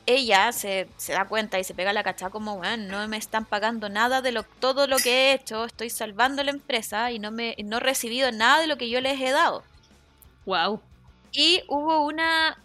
ella 0.05 0.51
se, 0.51 0.87
se 0.97 1.13
da 1.13 1.27
cuenta 1.27 1.59
y 1.59 1.63
se 1.63 1.73
pega 1.73 1.93
la 1.93 2.03
cachada 2.03 2.31
como, 2.31 2.57
bueno, 2.57 2.99
no 2.99 3.07
me 3.07 3.17
están 3.17 3.45
pagando 3.45 3.89
nada 3.89 4.21
de 4.21 4.31
lo, 4.31 4.43
todo 4.43 4.87
lo 4.87 4.97
que 4.97 5.11
he 5.11 5.33
hecho, 5.33 5.65
estoy 5.65 5.89
salvando 5.89 6.43
la 6.43 6.51
empresa 6.51 7.11
y 7.11 7.19
no, 7.19 7.31
me, 7.31 7.55
no 7.63 7.77
he 7.77 7.79
recibido 7.79 8.31
nada 8.31 8.59
de 8.59 8.67
lo 8.67 8.77
que 8.77 8.89
yo 8.89 9.01
les 9.01 9.19
he 9.19 9.31
dado. 9.31 9.63
Wow. 10.45 10.81
Y 11.31 11.63
hubo 11.67 12.05
una, 12.05 12.57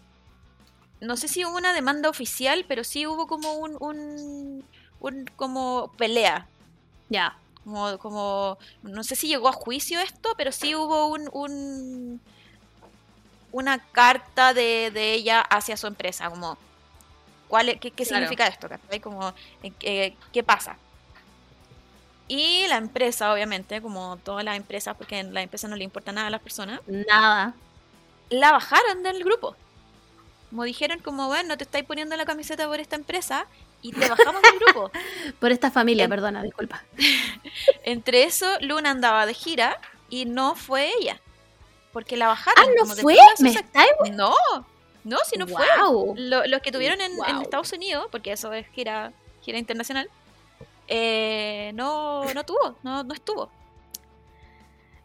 no 1.01 1.17
sé 1.17 1.27
si 1.27 1.45
hubo 1.45 1.57
una 1.57 1.73
demanda 1.73 2.09
oficial, 2.09 2.65
pero 2.67 2.83
sí 2.83 3.07
hubo 3.07 3.27
como 3.27 3.53
un, 3.53 3.77
un, 3.79 4.65
un 4.99 5.25
como 5.35 5.91
pelea. 5.97 6.47
Ya. 7.09 7.37
Como, 7.63 7.97
como, 7.99 8.57
no 8.83 9.03
sé 9.03 9.15
si 9.15 9.27
llegó 9.27 9.47
a 9.47 9.53
juicio 9.53 9.99
esto, 9.99 10.33
pero 10.37 10.51
sí 10.51 10.75
hubo 10.75 11.07
un, 11.07 11.29
un 11.31 12.21
una 13.51 13.79
carta 13.79 14.53
de, 14.53 14.91
de 14.91 15.13
ella 15.13 15.41
hacia 15.41 15.75
su 15.75 15.87
empresa, 15.87 16.29
como, 16.29 16.57
¿cuál, 17.49 17.67
es- 17.69 17.79
¿qué, 17.81 17.91
qué 17.91 18.05
Claro. 18.05 18.23
significa 18.25 18.47
esto? 18.47 18.69
Como, 19.03 19.33
eh, 19.81 20.15
¿qué 20.31 20.43
pasa? 20.43 20.77
Y 22.27 22.67
la 22.67 22.77
empresa, 22.77 23.33
obviamente, 23.33 23.81
como 23.81 24.17
todas 24.23 24.45
las 24.45 24.55
empresas, 24.55 24.95
porque 24.95 25.19
a 25.19 25.23
la 25.23 25.41
empresa 25.41 25.67
no 25.67 25.75
le 25.75 25.83
importa 25.83 26.11
nada 26.11 26.27
a 26.27 26.29
las 26.29 26.41
personas, 26.41 26.79
Nada. 26.87 27.53
la 28.29 28.51
bajaron 28.51 29.01
del 29.03 29.23
grupo. 29.23 29.55
Como 30.51 30.63
dijeron, 30.63 30.99
como, 30.99 31.27
bueno, 31.27 31.49
no 31.49 31.57
te 31.57 31.63
estáis 31.63 31.85
poniendo 31.85 32.15
la 32.15 32.25
camiseta 32.25 32.67
por 32.67 32.79
esta 32.79 32.95
empresa 32.95 33.45
y 33.81 33.93
te 33.93 34.07
bajamos 34.09 34.41
del 34.41 34.59
grupo. 34.59 34.91
Por 35.39 35.51
esta 35.51 35.71
familia, 35.71 36.03
En- 36.05 36.09
perdona, 36.09 36.43
disculpa. 36.43 36.83
Entre 37.83 38.23
eso, 38.23 38.45
Luna 38.61 38.91
andaba 38.91 39.25
de 39.25 39.33
gira 39.33 39.77
y 40.09 40.25
no 40.25 40.55
fue 40.55 40.91
ella. 40.99 41.19
Porque 41.93 42.17
la 42.17 42.27
bajaron. 42.27 42.63
Ah, 42.63 42.71
¿no 42.75 42.81
como 42.81 42.95
fue? 42.95 43.15
No, 44.11 44.33
no, 45.03 45.17
si 45.25 45.37
no 45.37 45.47
fue. 45.47 45.65
Lo- 46.15 46.45
los 46.45 46.61
que 46.61 46.71
tuvieron 46.71 46.99
en. 47.01 47.11
Estados 47.41 47.71
Unidos, 47.73 48.07
porque 48.11 48.31
eso 48.33 48.51
es 48.53 48.67
gira, 48.69 49.11
gira 49.41 49.57
internacional, 49.57 50.09
eh, 50.87 51.71
no, 51.75 52.23
no 52.33 52.43
tuvo, 52.43 52.77
no, 52.83 53.03
no 53.03 53.13
estuvo. 53.13 53.49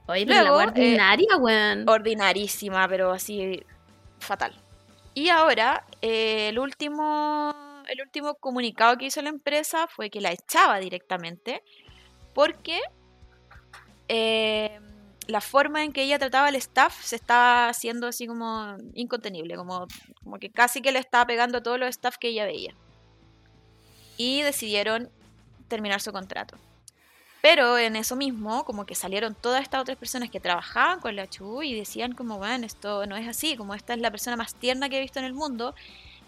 Oye, 0.06 0.26
Luego, 0.26 0.58
la 0.58 0.64
eh, 0.64 0.66
ordinaria, 0.68 1.36
weón. 1.38 1.88
Ordinarísima, 1.88 2.86
pero 2.88 3.10
así 3.12 3.62
fatal. 4.18 4.54
Y 5.14 5.28
ahora, 5.30 5.84
eh, 6.02 6.48
el 6.48 6.58
último 6.58 7.54
el 7.88 8.00
último 8.00 8.34
comunicado 8.36 8.96
que 8.96 9.06
hizo 9.06 9.20
la 9.22 9.28
empresa 9.28 9.86
fue 9.86 10.08
que 10.10 10.20
la 10.20 10.32
echaba 10.32 10.78
directamente 10.78 11.62
porque 12.32 12.80
eh, 14.08 14.80
la 15.26 15.40
forma 15.40 15.84
en 15.84 15.92
que 15.92 16.02
ella 16.02 16.18
trataba 16.18 16.48
al 16.48 16.56
staff 16.56 17.02
se 17.02 17.16
estaba 17.16 17.68
haciendo 17.68 18.06
así 18.06 18.26
como 18.26 18.76
incontenible, 18.94 19.56
como, 19.56 19.86
como 20.22 20.38
que 20.38 20.50
casi 20.50 20.82
que 20.82 20.92
le 20.92 20.98
estaba 20.98 21.26
pegando 21.26 21.58
a 21.58 21.62
todos 21.62 21.78
los 21.78 21.88
staff 21.88 22.16
que 22.18 22.28
ella 22.28 22.44
veía. 22.44 22.74
Y 24.16 24.42
decidieron 24.42 25.10
terminar 25.68 26.00
su 26.00 26.12
contrato. 26.12 26.56
Pero 27.42 27.76
en 27.76 27.96
eso 27.96 28.16
mismo, 28.16 28.64
como 28.64 28.86
que 28.86 28.94
salieron 28.94 29.34
todas 29.34 29.62
estas 29.62 29.82
otras 29.82 29.98
personas 29.98 30.30
que 30.30 30.40
trabajaban 30.40 31.00
con 31.00 31.14
la 31.14 31.28
Chu 31.28 31.62
y 31.62 31.74
decían 31.74 32.12
como, 32.12 32.38
bueno, 32.38 32.64
esto 32.64 33.04
no 33.06 33.16
es 33.16 33.28
así, 33.28 33.56
como 33.56 33.74
esta 33.74 33.92
es 33.92 34.00
la 34.00 34.10
persona 34.10 34.36
más 34.36 34.54
tierna 34.54 34.88
que 34.88 34.96
he 34.96 35.02
visto 35.02 35.18
en 35.18 35.26
el 35.26 35.34
mundo 35.34 35.74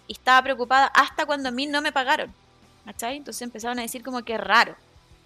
y 0.07 0.13
estaba 0.13 0.43
preocupada 0.43 0.87
hasta 0.87 1.25
cuando 1.25 1.49
a 1.49 1.51
mí 1.51 1.65
no 1.65 1.81
me 1.81 1.91
pagaron. 1.91 2.33
¿Cachai? 2.85 3.17
Entonces 3.17 3.41
empezaron 3.41 3.79
a 3.79 3.81
decir 3.81 4.03
como 4.03 4.23
que 4.23 4.37
raro. 4.37 4.75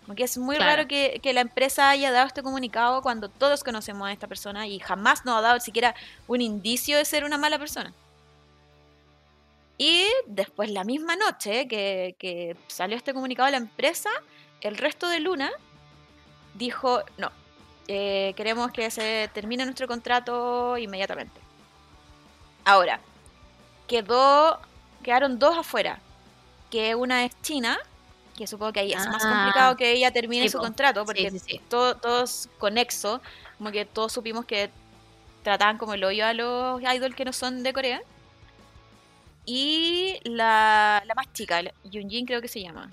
Como 0.03 0.15
que 0.15 0.23
es 0.23 0.37
muy 0.37 0.55
Claro. 0.55 0.71
raro 0.77 0.87
que, 0.87 1.19
que 1.21 1.33
la 1.33 1.41
empresa 1.41 1.89
haya 1.89 2.11
dado 2.11 2.27
este 2.27 2.41
comunicado 2.43 3.01
cuando 3.01 3.29
todos 3.29 3.63
conocemos 3.63 4.07
a 4.07 4.11
esta 4.11 4.27
persona 4.27 4.67
y 4.67 4.79
jamás 4.79 5.25
nos 5.25 5.37
ha 5.37 5.41
dado 5.41 5.59
siquiera 5.59 5.93
un 6.27 6.41
indicio 6.41 6.97
de 6.97 7.05
ser 7.05 7.23
una 7.23 7.37
mala 7.37 7.59
persona. 7.59 7.93
Y 9.77 10.05
después 10.27 10.69
la 10.69 10.83
misma 10.83 11.15
noche 11.15 11.67
que, 11.67 12.15
que 12.19 12.55
salió 12.67 12.95
este 12.97 13.13
comunicado 13.13 13.49
la 13.49 13.57
empresa, 13.57 14.09
el 14.61 14.77
resto 14.77 15.07
de 15.07 15.19
Luna 15.19 15.51
dijo, 16.53 17.01
no, 17.17 17.31
eh, 17.87 18.33
queremos 18.35 18.71
que 18.71 18.91
se 18.91 19.29
termine 19.33 19.65
nuestro 19.65 19.87
contrato 19.87 20.77
inmediatamente. 20.77 21.39
Ahora, 22.63 22.99
quedó, 23.87 24.59
quedaron 25.01 25.39
dos 25.39 25.57
afuera, 25.57 25.99
que 26.69 26.93
una 26.93 27.25
es 27.25 27.31
China, 27.41 27.79
que 28.41 28.47
supongo 28.47 28.73
que 28.73 28.79
ahí 28.79 28.91
es 28.93 29.07
más 29.07 29.23
Ah, 29.23 29.29
complicado 29.29 29.75
que 29.75 29.91
ella 29.91 30.11
termine 30.11 30.43
sí, 30.45 30.49
su 30.49 30.57
contrato, 30.57 31.05
porque 31.05 31.29
sí, 31.29 31.39
sí. 31.39 31.61
todo- 31.69 31.95
todos 31.95 32.49
conexo, 32.57 33.21
como 33.57 33.71
que 33.71 33.85
todos 33.85 34.11
supimos 34.11 34.45
que 34.45 34.69
trataban 35.43 35.77
como 35.77 35.93
el 35.93 36.03
hoyo 36.03 36.25
a 36.25 36.33
los 36.33 36.81
idols 36.81 37.15
que 37.15 37.23
no 37.25 37.33
son 37.33 37.61
de 37.63 37.71
Corea. 37.73 38.01
Y 39.45 40.19
la, 40.23 41.03
la 41.05 41.13
más 41.15 41.31
chica, 41.33 41.61
Yoonjin 41.83 42.25
creo 42.25 42.41
que 42.41 42.47
se 42.47 42.61
llama, 42.61 42.91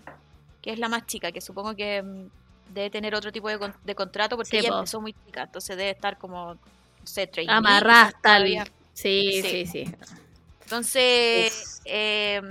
que 0.63 0.73
es 0.73 0.79
la 0.79 0.89
más 0.89 1.07
chica, 1.07 1.31
que 1.33 1.41
supongo 1.41 1.75
que 1.77 2.03
mm, 2.03 2.29
debe 2.75 2.91
tener 2.91 3.15
otro 3.15 3.31
tipo 3.33 3.49
de, 3.49 3.59
con- 3.59 3.75
de 3.85 3.95
contrato 3.95 4.37
porque 4.37 4.59
ella 4.59 4.71
po. 4.71 4.79
empezó 4.79 5.01
muy 5.01 5.15
chica, 5.27 5.43
entonces 5.45 5.77
debe 5.77 5.91
estar 5.91 6.19
como, 6.19 6.55
no 6.55 6.61
sé, 7.05 7.27
trainee, 7.27 7.55
Amarrada 7.55 8.07
quizás 8.09 8.15
hasta 8.17 8.21
todavía. 8.37 8.63
el... 8.63 8.73
Sí, 8.95 9.31
Sí. 9.43 9.43
sí, 9.43 9.67
sí. 9.67 9.95
Entonces, 10.69 11.81
eh, 11.87 12.43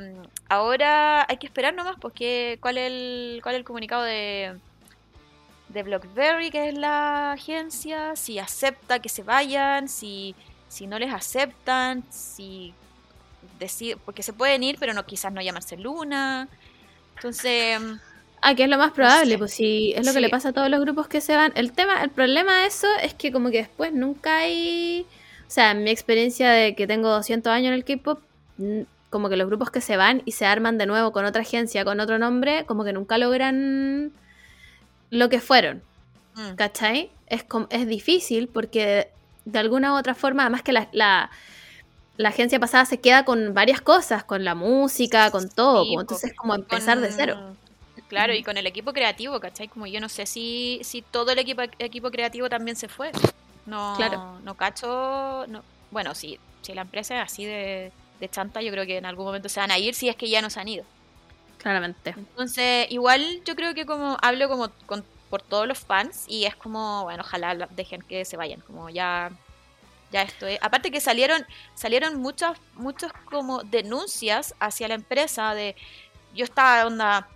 ahora 0.50 1.26
hay 1.30 1.38
que 1.38 1.46
esperar 1.46 1.76
nomás, 1.76 1.98
porque 2.02 2.58
cuál 2.62 2.80
es 2.80 2.88
el, 2.92 3.40
cuál 3.44 3.56
es 3.56 3.60
el 3.60 3.66
comunicado 3.66 4.02
de, 4.04 4.60
de 5.70 5.84
BlackBerry, 5.84 6.50
que 6.50 6.70
es 6.70 6.74
la 6.76 7.34
agencia, 7.34 8.16
si 8.16 8.40
acepta 8.40 9.00
que 9.00 9.10
se 9.10 9.22
vayan, 9.24 9.88
si, 9.88 10.36
si 10.68 10.88
no 10.88 10.98
les 10.98 11.14
aceptan, 11.14 12.04
si 12.12 12.74
decide, 13.60 13.98
porque 13.98 14.24
se 14.24 14.34
pueden 14.34 14.64
ir, 14.64 14.78
pero 14.80 14.94
no 14.94 15.06
quizás 15.06 15.32
no 15.32 15.42
llamarse 15.42 15.78
Luna. 15.78 16.50
Entonces, 17.16 17.80
Ah, 18.42 18.56
que 18.56 18.64
es 18.64 18.70
lo 18.70 18.78
más 18.78 18.92
probable, 18.94 19.34
sé. 19.34 19.38
pues 19.38 19.54
sí, 19.54 19.94
es 19.96 20.06
lo 20.06 20.14
que 20.14 20.22
le 20.22 20.30
pasa 20.30 20.50
a 20.50 20.54
todos 20.54 20.70
los 20.70 20.80
grupos 20.82 21.08
que 21.08 21.22
se 21.22 21.36
van. 21.36 21.52
El 21.56 21.74
tema, 21.74 22.04
el 22.04 22.12
problema 22.12 22.60
de 22.62 22.68
eso 22.68 22.88
es 23.02 23.14
que 23.14 23.32
como 23.32 23.50
que 23.52 23.58
después 23.60 23.94
nunca 23.94 24.38
hay... 24.38 25.08
O 25.48 25.50
sea, 25.50 25.72
en 25.72 25.84
mi 25.84 25.92
experiencia 25.92 26.50
de 26.52 26.76
que 26.76 26.88
tengo 26.88 27.10
200 27.10 27.52
años 27.52 27.68
en 27.70 27.74
el 27.74 27.86
K-pop, 27.86 28.22
mm, 28.58 28.82
como 29.10 29.30
que 29.30 29.38
los 29.38 29.48
grupos 29.48 29.72
que 29.72 29.82
se 29.82 29.96
van 29.98 30.22
y 30.26 30.34
se 30.34 30.46
arman 30.46 30.78
de 30.78 30.86
nuevo 30.86 31.12
con 31.14 31.26
otra 31.26 31.42
agencia, 31.42 31.86
con 31.86 32.00
otro 32.00 32.20
nombre, 32.20 32.66
como 32.66 32.84
que 32.84 32.94
nunca 32.94 33.18
logran 33.18 34.12
lo 35.10 35.30
que 35.30 35.40
fueron, 35.40 35.84
mm, 36.36 36.56
¿cachai? 36.56 37.12
Es, 37.28 37.46
es 37.70 37.88
difícil 37.88 38.48
porque 38.50 39.10
de 39.46 39.60
alguna 39.60 39.94
u 39.94 39.98
otra 39.98 40.16
forma, 40.16 40.44
además 40.44 40.64
que 40.64 40.74
la, 40.74 40.90
la, 40.92 41.32
la 42.18 42.30
agencia 42.30 42.60
pasada 42.60 42.86
se 42.86 43.00
queda 43.00 43.24
con 43.26 43.54
varias 43.54 43.82
cosas, 43.82 44.24
con 44.26 44.44
la 44.44 44.56
música, 44.56 45.32
con 45.32 45.50
todo, 45.50 45.86
Sí, 45.86 45.88
como, 45.88 45.96
po. 45.96 46.02
entonces 46.02 46.32
es 46.32 46.38
como 46.38 46.56
empezar 46.56 47.00
de 47.00 47.12
cero. 47.12 47.58
Claro, 48.08 48.34
y 48.34 48.44
con 48.44 48.58
el 48.58 48.68
equipo 48.68 48.94
creativo, 48.94 49.40
¿cachai? 49.40 49.68
Como 49.68 49.88
yo 49.88 50.00
no 50.00 50.10
sé 50.10 50.26
si, 50.26 50.80
si 50.84 51.02
todo 51.02 51.32
el 51.32 51.40
equipo, 51.40 51.62
equipo 51.80 52.12
creativo 52.12 52.50
también 52.50 52.76
se 52.78 52.88
fue. 52.88 53.12
No, 53.68 53.94
Claro. 53.98 54.40
no 54.44 54.56
cacho. 54.56 55.46
No. 55.48 55.62
Bueno, 55.92 56.16
si, 56.16 56.40
si 56.64 56.74
la 56.74 56.82
empresa 56.82 57.16
es 57.18 57.24
así 57.32 57.46
de, 57.46 57.92
de 58.20 58.30
chanta, 58.30 58.62
yo 58.62 58.72
creo 58.72 58.86
que 58.88 58.98
en 58.98 59.06
algún 59.06 59.26
momento 59.26 59.48
se 59.50 59.60
van 59.60 59.70
a 59.72 59.78
ir 59.78 59.94
si 59.94 60.10
es 60.10 60.16
que 60.16 60.28
ya 60.30 60.42
no 60.42 60.50
se 60.50 60.60
han 60.60 60.68
ido. 60.68 60.84
Claramente. 61.60 62.12
Entonces, 62.18 62.88
igual 62.90 63.42
yo 63.46 63.56
creo 63.56 63.74
que 63.74 63.86
como 63.86 64.18
hablo 64.22 64.48
como 64.50 64.70
con- 64.86 65.06
por 65.30 65.42
todos 65.42 65.68
los 65.68 65.78
fans 65.78 66.26
y 66.28 66.46
es 66.46 66.56
como, 66.56 67.04
bueno, 67.04 67.24
ojalá 67.26 67.54
dejen 67.72 68.02
que 68.02 68.24
se 68.26 68.38
vayan, 68.38 68.62
como 68.62 68.90
ya 68.90 69.30
ya 70.10 70.22
esto 70.22 70.48
es. 70.48 70.58
Aparte 70.62 70.90
que 70.90 71.02
salieron 71.02 71.46
salieron 71.76 72.16
muchas 72.22 72.58
muchos 72.76 73.12
como 73.30 73.62
denuncias 73.64 74.56
hacia 74.60 74.88
la 74.88 74.94
empresa 74.94 75.54
de 75.54 75.76
yo 76.34 76.46
estaba 76.46 76.86
onda 76.86 77.28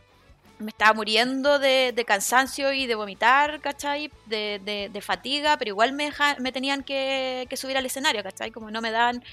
me 0.61 0.69
estaba 0.71 0.93
muriendo 0.93 1.59
de, 1.59 1.91
de 1.95 2.05
cansancio 2.05 2.71
y 2.73 2.85
de 2.87 2.95
vomitar, 2.95 3.59
¿cachai? 3.61 4.11
De, 4.25 4.59
de- 4.63 4.89
de 4.91 5.01
fatiga, 5.01 5.57
pero 5.57 5.69
igual 5.69 5.93
me, 5.93 6.05
deja- 6.05 6.35
me 6.39 6.51
tenían 6.51 6.83
que, 6.83 7.47
que 7.49 7.57
subir 7.57 7.77
al 7.77 7.85
escenario, 7.85 8.23
¿cachai? 8.23 8.51
Como 8.51 8.71
no 8.71 8.81
me 8.81 8.91
dan, 8.91 9.23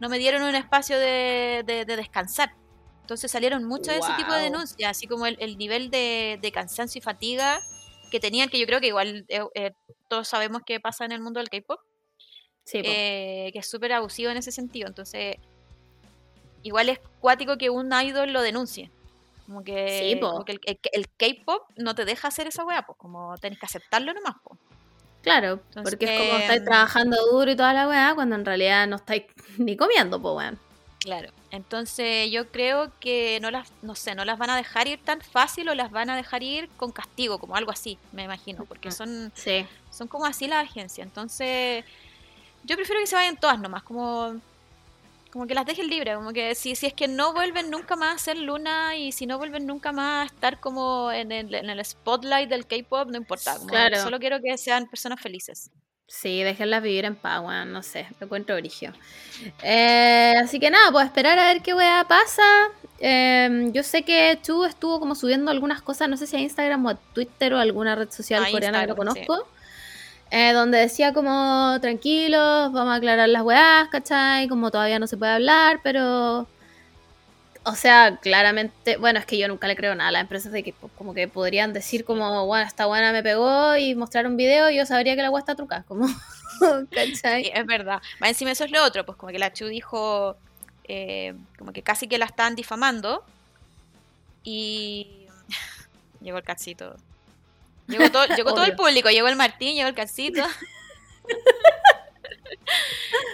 no 0.00 0.08
me 0.08 0.18
dieron 0.18 0.42
un 0.42 0.54
espacio 0.54 0.98
de, 0.98 1.62
de- 1.66 1.84
de 1.84 1.96
descansar. 1.96 2.52
Entonces 3.02 3.30
salieron 3.30 3.64
muchas 3.64 3.94
de 3.94 4.00
ese 4.00 4.12
tipo 4.16 4.32
de 4.32 4.40
denuncias, 4.42 4.90
así 4.90 5.06
como 5.06 5.26
el, 5.26 5.36
el 5.40 5.56
nivel 5.58 5.90
de, 5.90 6.38
de 6.42 6.52
cansancio 6.52 6.98
y 6.98 7.02
fatiga 7.02 7.60
que 8.10 8.18
tenían, 8.20 8.48
que 8.48 8.58
yo 8.58 8.66
creo 8.66 8.80
que 8.80 8.88
igual 8.88 9.24
eh, 9.28 9.42
eh, 9.54 9.72
todos 10.08 10.26
sabemos 10.28 10.62
que 10.66 10.80
pasa 10.80 11.04
en 11.04 11.12
el 11.12 11.20
mundo 11.20 11.38
del 11.40 11.48
K-pop, 11.48 11.80
Sí, 12.64 12.80
eh, 12.84 13.50
que 13.52 13.60
es 13.60 13.68
súper 13.70 13.92
abusivo 13.92 14.30
en 14.30 14.36
ese 14.38 14.50
sentido. 14.50 14.88
Entonces, 14.88 15.36
igual 16.62 16.88
es 16.88 16.98
cuático 17.20 17.56
que 17.58 17.70
un 17.70 17.92
idol 17.92 18.32
lo 18.32 18.42
denuncie. 18.42 18.90
Como 19.46 19.62
que, 19.64 20.00
Sí, 20.00 20.16
po. 20.16 20.30
como 20.32 20.44
que 20.44 20.52
el, 20.52 20.60
el- 20.64 20.80
el 20.92 21.08
K-pop 21.16 21.70
no 21.76 21.94
te 21.94 22.04
deja 22.04 22.28
hacer 22.28 22.46
esa 22.48 22.64
weá, 22.64 22.82
pues 22.82 22.98
como 22.98 23.36
tenés 23.38 23.58
que 23.58 23.66
aceptarlo 23.66 24.12
nomás, 24.12 24.34
pues. 24.42 24.58
claro, 25.22 25.60
porque 25.82 26.04
es 26.06 26.20
como 26.20 26.38
estáis 26.38 26.64
trabajando 26.64 27.16
duro 27.30 27.50
y 27.50 27.56
toda 27.56 27.72
la 27.72 27.88
weá, 27.88 28.12
cuando 28.14 28.34
en 28.36 28.44
realidad 28.44 28.86
no 28.86 28.96
estáis 28.96 29.24
ni 29.58 29.76
comiendo, 29.76 30.20
po 30.20 30.34
weón. 30.34 30.58
Claro. 31.00 31.30
Entonces 31.52 32.30
yo 32.32 32.48
creo 32.50 32.90
que 32.98 33.38
no 33.40 33.52
las, 33.52 33.70
no 33.82 33.94
sé, 33.94 34.16
no 34.16 34.24
las 34.24 34.38
van 34.38 34.50
a 34.50 34.56
dejar 34.56 34.88
ir 34.88 34.98
tan 35.04 35.20
fácil 35.20 35.68
o 35.68 35.74
las 35.76 35.92
van 35.92 36.10
a 36.10 36.16
dejar 36.16 36.42
ir 36.42 36.68
con 36.76 36.90
castigo, 36.90 37.38
como 37.38 37.54
algo 37.54 37.70
así, 37.70 37.96
me 38.12 38.24
imagino, 38.24 38.64
porque 38.64 38.90
son, 38.90 39.30
Sí. 39.34 39.64
son 39.92 40.08
como 40.08 40.26
así 40.26 40.48
las 40.48 40.68
agencias. 40.68 41.06
Entonces, 41.06 41.84
yo 42.64 42.74
prefiero 42.74 43.00
que 43.00 43.06
se 43.06 43.14
vayan 43.14 43.36
todas 43.36 43.60
nomás, 43.60 43.84
como, 43.84 44.34
como 45.36 45.46
que 45.46 45.54
las 45.54 45.66
dejen 45.66 45.88
libres, 45.88 46.16
como 46.16 46.32
que 46.32 46.54
si, 46.54 46.74
si 46.76 46.86
es 46.86 46.94
que 46.94 47.08
no 47.08 47.34
vuelven 47.34 47.70
nunca 47.70 47.94
más 47.94 48.14
a 48.14 48.18
ser 48.18 48.38
Luna 48.38 48.96
y 48.96 49.12
si 49.12 49.26
no 49.26 49.36
vuelven 49.36 49.66
nunca 49.66 49.92
más 49.92 50.22
a 50.22 50.34
estar 50.34 50.60
como 50.60 51.12
en 51.12 51.30
el, 51.30 51.54
en 51.54 51.68
el 51.68 51.84
spotlight 51.84 52.48
del 52.48 52.66
K-pop, 52.66 53.10
no 53.10 53.18
importa. 53.18 53.58
como 53.58 53.68
Claro. 53.68 54.02
Solo 54.02 54.18
quiero 54.18 54.40
que 54.40 54.56
sean 54.56 54.86
personas 54.88 55.20
felices. 55.20 55.70
Sí, 56.06 56.42
déjenlas 56.42 56.82
vivir 56.82 57.04
en 57.04 57.18
weón, 57.22 57.70
no 57.70 57.82
sé, 57.82 58.06
lo 58.18 58.24
encuentro 58.24 58.56
origio. 58.56 58.94
Eh, 59.62 60.32
así 60.42 60.58
que 60.58 60.70
nada, 60.70 60.90
pues 60.90 61.04
esperar 61.04 61.38
a 61.38 61.52
ver 61.52 61.60
qué 61.60 61.74
weá 61.74 62.06
pasa. 62.08 62.42
Eh, 62.98 63.68
yo 63.74 63.82
sé 63.82 64.04
que 64.04 64.38
Chu 64.42 64.64
estuvo 64.64 64.98
como 65.00 65.14
subiendo 65.14 65.50
algunas 65.50 65.82
cosas, 65.82 66.08
no 66.08 66.16
sé 66.16 66.26
si 66.26 66.36
a 66.36 66.40
Instagram 66.40 66.86
o 66.86 66.88
a 66.88 66.94
Twitter 66.94 67.52
o 67.52 67.58
alguna 67.58 67.94
red 67.94 68.10
social 68.10 68.42
A 68.42 68.50
coreana 68.50 68.86
que 68.86 69.04
lo 69.04 69.12
sí. 69.12 69.26
Eh, 70.30 70.52
donde 70.52 70.78
decía 70.78 71.12
como, 71.12 71.78
tranquilos, 71.80 72.72
vamos 72.72 72.92
a 72.92 72.96
aclarar 72.96 73.28
las 73.28 73.42
weás, 73.42 73.88
¿cachai? 73.88 74.48
Como 74.48 74.70
todavía 74.70 74.98
no 74.98 75.06
se 75.06 75.16
puede 75.16 75.32
hablar, 75.32 75.80
pero... 75.82 76.46
O 77.68 77.74
sea, 77.74 78.18
claramente, 78.22 78.96
bueno, 78.96 79.18
es 79.18 79.26
que 79.26 79.38
yo 79.38 79.48
nunca 79.48 79.66
le 79.66 79.74
creo 79.74 79.94
nada 79.96 80.10
a 80.10 80.12
las 80.12 80.22
empresas 80.22 80.52
de 80.52 80.62
que 80.62 80.72
como 80.96 81.14
que 81.14 81.26
podrían 81.26 81.72
decir 81.72 82.04
como, 82.04 82.46
bueno, 82.46 82.64
esta 82.64 82.86
buena 82.86 83.12
me 83.12 83.24
pegó 83.24 83.76
y 83.76 83.96
mostrar 83.96 84.26
un 84.26 84.36
video 84.36 84.70
y 84.70 84.76
yo 84.76 84.86
sabría 84.86 85.16
que 85.16 85.22
la 85.22 85.30
weá 85.30 85.40
está 85.40 85.56
trucada, 85.56 85.82
como, 85.82 86.06
¿cachai? 86.90 87.44
Sí, 87.44 87.50
es 87.52 87.66
verdad. 87.66 88.00
Encima 88.20 88.52
eso 88.52 88.64
es 88.64 88.70
lo 88.70 88.84
otro, 88.84 89.04
pues 89.04 89.18
como 89.18 89.32
que 89.32 89.40
la 89.40 89.52
Chu 89.52 89.66
dijo, 89.66 90.36
eh, 90.84 91.34
como 91.58 91.72
que 91.72 91.82
casi 91.82 92.06
que 92.06 92.18
la 92.18 92.26
están 92.26 92.54
difamando. 92.54 93.24
Y 94.44 95.26
llegó 96.20 96.38
el 96.38 96.44
casito. 96.44 96.96
Llegó 97.88 98.10
todo, 98.10 98.26
llegó 98.26 98.52
todo 98.54 98.64
el 98.64 98.74
público, 98.76 99.10
llegó 99.10 99.28
el 99.28 99.36
Martín, 99.36 99.74
llegó 99.74 99.88
el 99.88 99.94
casito. 99.94 100.42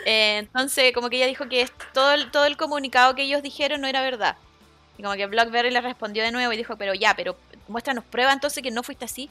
Eh, 0.04 0.38
entonces, 0.38 0.92
como 0.92 1.08
que 1.08 1.16
ella 1.16 1.26
dijo 1.26 1.48
que 1.48 1.68
todo 1.94 2.12
el, 2.12 2.30
todo 2.30 2.44
el 2.44 2.56
comunicado 2.56 3.14
que 3.14 3.22
ellos 3.22 3.42
dijeron 3.42 3.80
no 3.80 3.86
era 3.86 4.02
verdad. 4.02 4.36
Y 4.98 5.02
como 5.02 5.14
que 5.14 5.26
Blockberry 5.26 5.70
le 5.70 5.80
respondió 5.80 6.22
de 6.22 6.32
nuevo 6.32 6.52
y 6.52 6.56
dijo, 6.56 6.76
pero 6.76 6.92
ya, 6.94 7.14
pero 7.14 7.36
muéstranos 7.68 8.04
prueba 8.04 8.32
entonces 8.32 8.62
que 8.62 8.70
no 8.70 8.82
fuiste 8.82 9.04
así. 9.04 9.30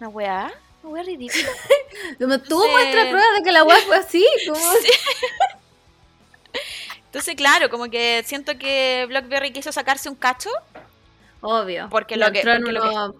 Una 0.00 0.08
weá, 0.08 0.52
una 0.82 0.92
weá 0.94 1.02
ridícula. 1.04 1.48
Como 2.20 2.38
tú 2.40 2.60
Sí. 2.62 2.68
muestras 2.70 3.06
pruebas 3.08 3.34
de 3.36 3.42
que 3.44 3.52
la 3.52 3.64
weá 3.64 3.78
fue 3.86 3.96
así, 3.96 4.26
como... 4.48 4.60
Entonces, 7.06 7.34
claro, 7.36 7.68
como 7.70 7.88
que 7.90 8.22
siento 8.26 8.58
que 8.58 9.04
Blockberry 9.08 9.52
quiso 9.52 9.70
sacarse 9.70 10.08
un 10.08 10.16
cacho. 10.16 10.50
Obvio. 11.40 11.88
Porque 11.90 12.16
lo 12.16 12.32
que- 12.32 12.42
porque 12.42 12.72
lo 12.72 12.82
que- 12.82 13.18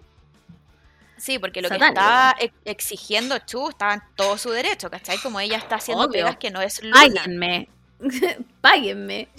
Sí, 1.23 1.39
porque 1.39 1.61
lo 1.61 1.69
que 1.69 1.77
estaba 1.77 2.35
ex- 2.37 2.53
exigiendo 2.65 3.37
Chu 3.39 3.69
estaba 3.69 3.93
en 3.93 4.01
todo 4.17 4.37
su 4.37 4.49
derecho, 4.49 4.89
¿cachai? 4.89 5.17
Como 5.19 5.39
ella 5.39 5.55
está 5.57 5.75
haciendo 5.75 6.09
pegas 6.09 6.35
que 6.35 6.51
no 6.51 6.61
es 6.61 6.83
Luna. 6.83 6.97
Páguenme. 6.99 7.69
Páguenme. 8.61 9.29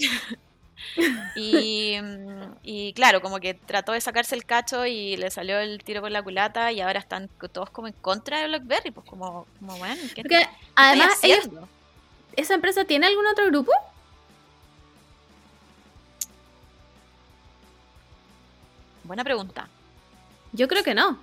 Y, 1.35 1.97
mm, 2.01 2.57
y 2.63 2.93
claro, 2.93 3.21
como 3.23 3.41
que 3.41 3.55
trató 3.55 3.93
de 3.93 4.01
sacarse 4.01 4.35
el 4.35 4.45
cacho 4.45 4.85
y 4.87 5.17
le 5.17 5.31
salió 5.31 5.59
el 5.59 5.83
tiro 5.83 6.01
por 6.03 6.11
la 6.11 6.23
culata 6.23 6.73
y 6.73 6.81
ahora 6.81 7.01
están 7.01 7.29
todos 7.53 7.71
como 7.71 7.87
en 7.89 7.95
contra 7.95 8.41
de 8.41 8.49
Blackberry, 8.49 8.91
pues 8.91 9.07
como, 9.09 9.47
como 9.59 9.79
bueno, 9.79 10.01
¿qué, 10.15 10.23
Porque 10.23 10.41
qué 10.41 10.49
además, 10.77 11.19
ellos, 11.23 11.39
haciendo? 11.39 11.69
¿esa 12.37 12.55
empresa 12.55 12.85
tiene 12.85 13.07
algún 13.07 13.27
otro 13.27 13.47
grupo? 13.47 13.73
Buena 19.05 19.25
pregunta. 19.25 19.69
Yo 20.53 20.69
creo 20.69 20.83
que 20.83 20.95
no. 20.95 21.19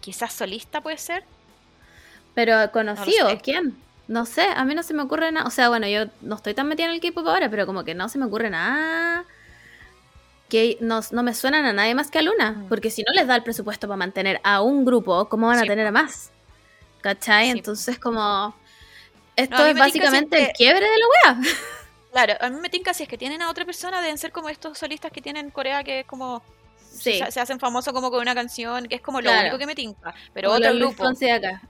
Quizás 0.00 0.32
solista 0.32 0.80
puede 0.80 0.98
ser. 0.98 1.24
Pero 2.34 2.70
conocido. 2.72 3.28
¿quién? 3.42 3.76
No 4.08 4.26
sé, 4.26 4.42
a 4.42 4.64
mí 4.64 4.74
no 4.74 4.82
se 4.82 4.94
me 4.94 5.02
ocurre 5.02 5.30
nada. 5.30 5.46
O 5.46 5.50
sea, 5.50 5.68
bueno, 5.68 5.86
yo 5.86 6.06
no 6.20 6.34
estoy 6.36 6.54
tan 6.54 6.66
metida 6.68 6.86
en 6.86 6.92
el 6.92 7.00
K-pop 7.00 7.26
ahora, 7.26 7.48
pero 7.48 7.66
como 7.66 7.84
que 7.84 7.94
no 7.94 8.08
se 8.08 8.18
me 8.18 8.24
ocurre 8.26 8.50
nada. 8.50 9.24
Que 10.48 10.78
no, 10.80 11.00
no 11.12 11.22
me 11.22 11.32
suenan 11.32 11.64
a 11.64 11.72
nadie 11.72 11.94
más 11.94 12.10
que 12.10 12.18
a 12.18 12.22
Luna. 12.22 12.52
Mm. 12.52 12.68
Porque 12.68 12.90
si 12.90 13.02
no 13.02 13.12
les 13.12 13.28
da 13.28 13.36
el 13.36 13.44
presupuesto 13.44 13.86
para 13.86 13.96
mantener 13.96 14.40
a 14.42 14.62
un 14.62 14.84
grupo, 14.84 15.28
¿cómo 15.28 15.46
van 15.46 15.58
a 15.58 15.62
Sí, 15.62 15.68
tener 15.68 15.86
a 15.86 15.92
más? 15.92 16.30
¿Cachai? 17.02 17.52
Sí. 17.52 17.58
Entonces, 17.58 17.98
como. 17.98 18.54
Esto 19.36 19.56
No, 19.56 19.66
es 19.66 19.78
básicamente 19.78 20.42
el 20.42 20.52
quiebre 20.52 20.86
de 20.86 20.98
la 20.98 21.34
wea. 21.34 21.40
Claro, 22.10 22.34
a 22.40 22.50
mí 22.50 22.58
me 22.60 22.68
tinca 22.68 22.92
si 22.92 23.04
es 23.04 23.08
que 23.08 23.16
tienen 23.16 23.40
a 23.40 23.48
otra 23.48 23.64
persona, 23.64 24.02
deben 24.02 24.18
ser 24.18 24.32
como 24.32 24.48
estos 24.48 24.76
solistas 24.76 25.12
que 25.12 25.22
tienen 25.22 25.46
en 25.46 25.50
Corea 25.52 25.84
que 25.84 26.00
es 26.00 26.06
como 26.06 26.42
Sí. 26.90 27.18
se, 27.18 27.30
se 27.32 27.40
hacen 27.40 27.58
famosos 27.60 27.92
como 27.92 28.10
con 28.10 28.20
una 28.20 28.34
canción, 28.34 28.86
que 28.86 28.96
es 28.96 29.00
como 29.02 29.20
lo 29.20 29.30
Claro. 29.30 29.40
único 29.42 29.58
que 29.58 29.66
me 29.66 29.74
tinca. 29.74 30.14
Pero 30.34 30.48
Como 30.50 30.58
otro 30.58 30.74
grupo, 30.74 31.10
de 31.12 31.32
acá. 31.32 31.62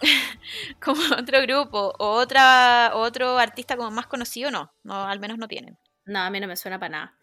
como 0.82 1.00
otro 1.18 1.42
grupo, 1.42 1.92
o 1.98 2.10
otra, 2.12 2.92
otro 2.94 3.38
artista 3.38 3.76
como 3.76 3.90
más 3.90 4.06
conocido, 4.06 4.50
no, 4.50 4.72
no, 4.82 5.06
al 5.06 5.20
menos 5.20 5.38
no 5.38 5.48
tienen. 5.48 5.78
No, 6.04 6.20
a 6.20 6.30
mí 6.30 6.40
no 6.40 6.46
me 6.48 6.56
suena 6.56 6.78
para 6.78 6.88
nada. 6.90 7.18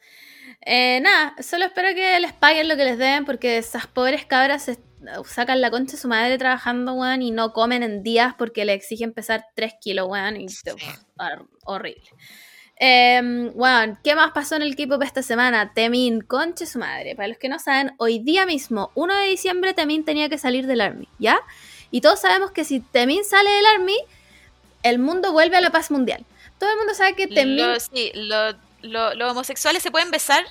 Eh, 0.65 0.99
nada, 1.01 1.35
solo 1.41 1.65
espero 1.65 1.89
que 1.93 2.19
les 2.19 2.33
paguen 2.33 2.67
lo 2.67 2.75
que 2.75 2.85
les 2.85 2.97
den 2.97 3.25
porque 3.25 3.57
esas 3.57 3.87
pobres 3.87 4.25
cabras 4.25 4.63
se 4.63 4.79
sacan 5.25 5.61
la 5.61 5.69
concha 5.71 5.93
de 5.93 5.97
su 5.97 6.07
madre 6.07 6.37
trabajando, 6.37 6.93
weón, 6.93 7.21
y 7.21 7.31
no 7.31 7.53
comen 7.53 7.83
en 7.83 8.03
días 8.03 8.33
porque 8.37 8.65
le 8.65 8.73
exigen 8.73 9.13
pesar 9.13 9.45
3 9.55 9.73
kilos, 9.81 10.07
weón, 10.09 10.37
y 10.37 10.49
Sí. 10.49 10.61
horrible. 11.65 12.03
Eh, 12.81 13.51
weón, 13.55 13.97
¿qué 14.03 14.15
más 14.15 14.31
pasó 14.31 14.55
en 14.55 14.61
el 14.61 14.75
K-pop 14.75 15.01
esta 15.03 15.21
semana? 15.21 15.73
Temin, 15.73 16.21
conche 16.21 16.65
su 16.65 16.79
madre. 16.79 17.13
Para 17.15 17.27
los 17.27 17.37
que 17.37 17.49
no 17.49 17.59
saben, 17.59 17.93
hoy 17.97 18.19
día 18.19 18.45
mismo, 18.45 18.91
1 18.95 19.13
de 19.15 19.27
diciembre, 19.27 19.73
Temin 19.73 20.05
tenía 20.05 20.29
que 20.29 20.37
salir 20.37 20.65
del 20.65 20.79
Army, 20.81 21.07
¿ya? 21.19 21.39
Y 21.91 22.01
todos 22.01 22.21
sabemos 22.21 22.51
que 22.51 22.63
si 22.63 22.79
Temin 22.79 23.25
sale 23.25 23.49
del 23.49 23.65
Army, 23.65 23.97
el 24.83 24.97
mundo 24.99 25.33
vuelve 25.33 25.57
a 25.57 25.61
la 25.61 25.71
paz 25.71 25.91
mundial. 25.91 26.25
Todo 26.57 26.69
el 26.71 26.77
mundo 26.77 26.93
sabe 26.93 27.15
que 27.15 27.27
Temin... 27.27 27.57
Lo- 27.57 27.79
sí, 27.79 28.11
lo- 28.15 28.53
lo- 28.81 29.13
los 29.13 29.31
homosexuales 29.31 29.83
se 29.83 29.91
pueden 29.91 30.09
besar 30.11 30.45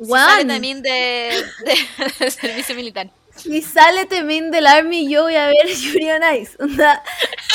si 0.00 0.04
Weón. 0.10 0.28
salen 0.28 0.48
también 0.48 0.82
de, 0.82 1.44
servicio 2.30 2.74
militar. 2.74 3.08
Si 3.38 3.62
sale 3.62 4.06
Temin 4.06 4.50
del 4.50 4.66
Army, 4.66 5.08
yo 5.08 5.22
voy 5.22 5.36
a 5.36 5.46
ver 5.46 5.68
Yuri 5.68 6.10
on 6.10 6.22
Ice. 6.36 6.56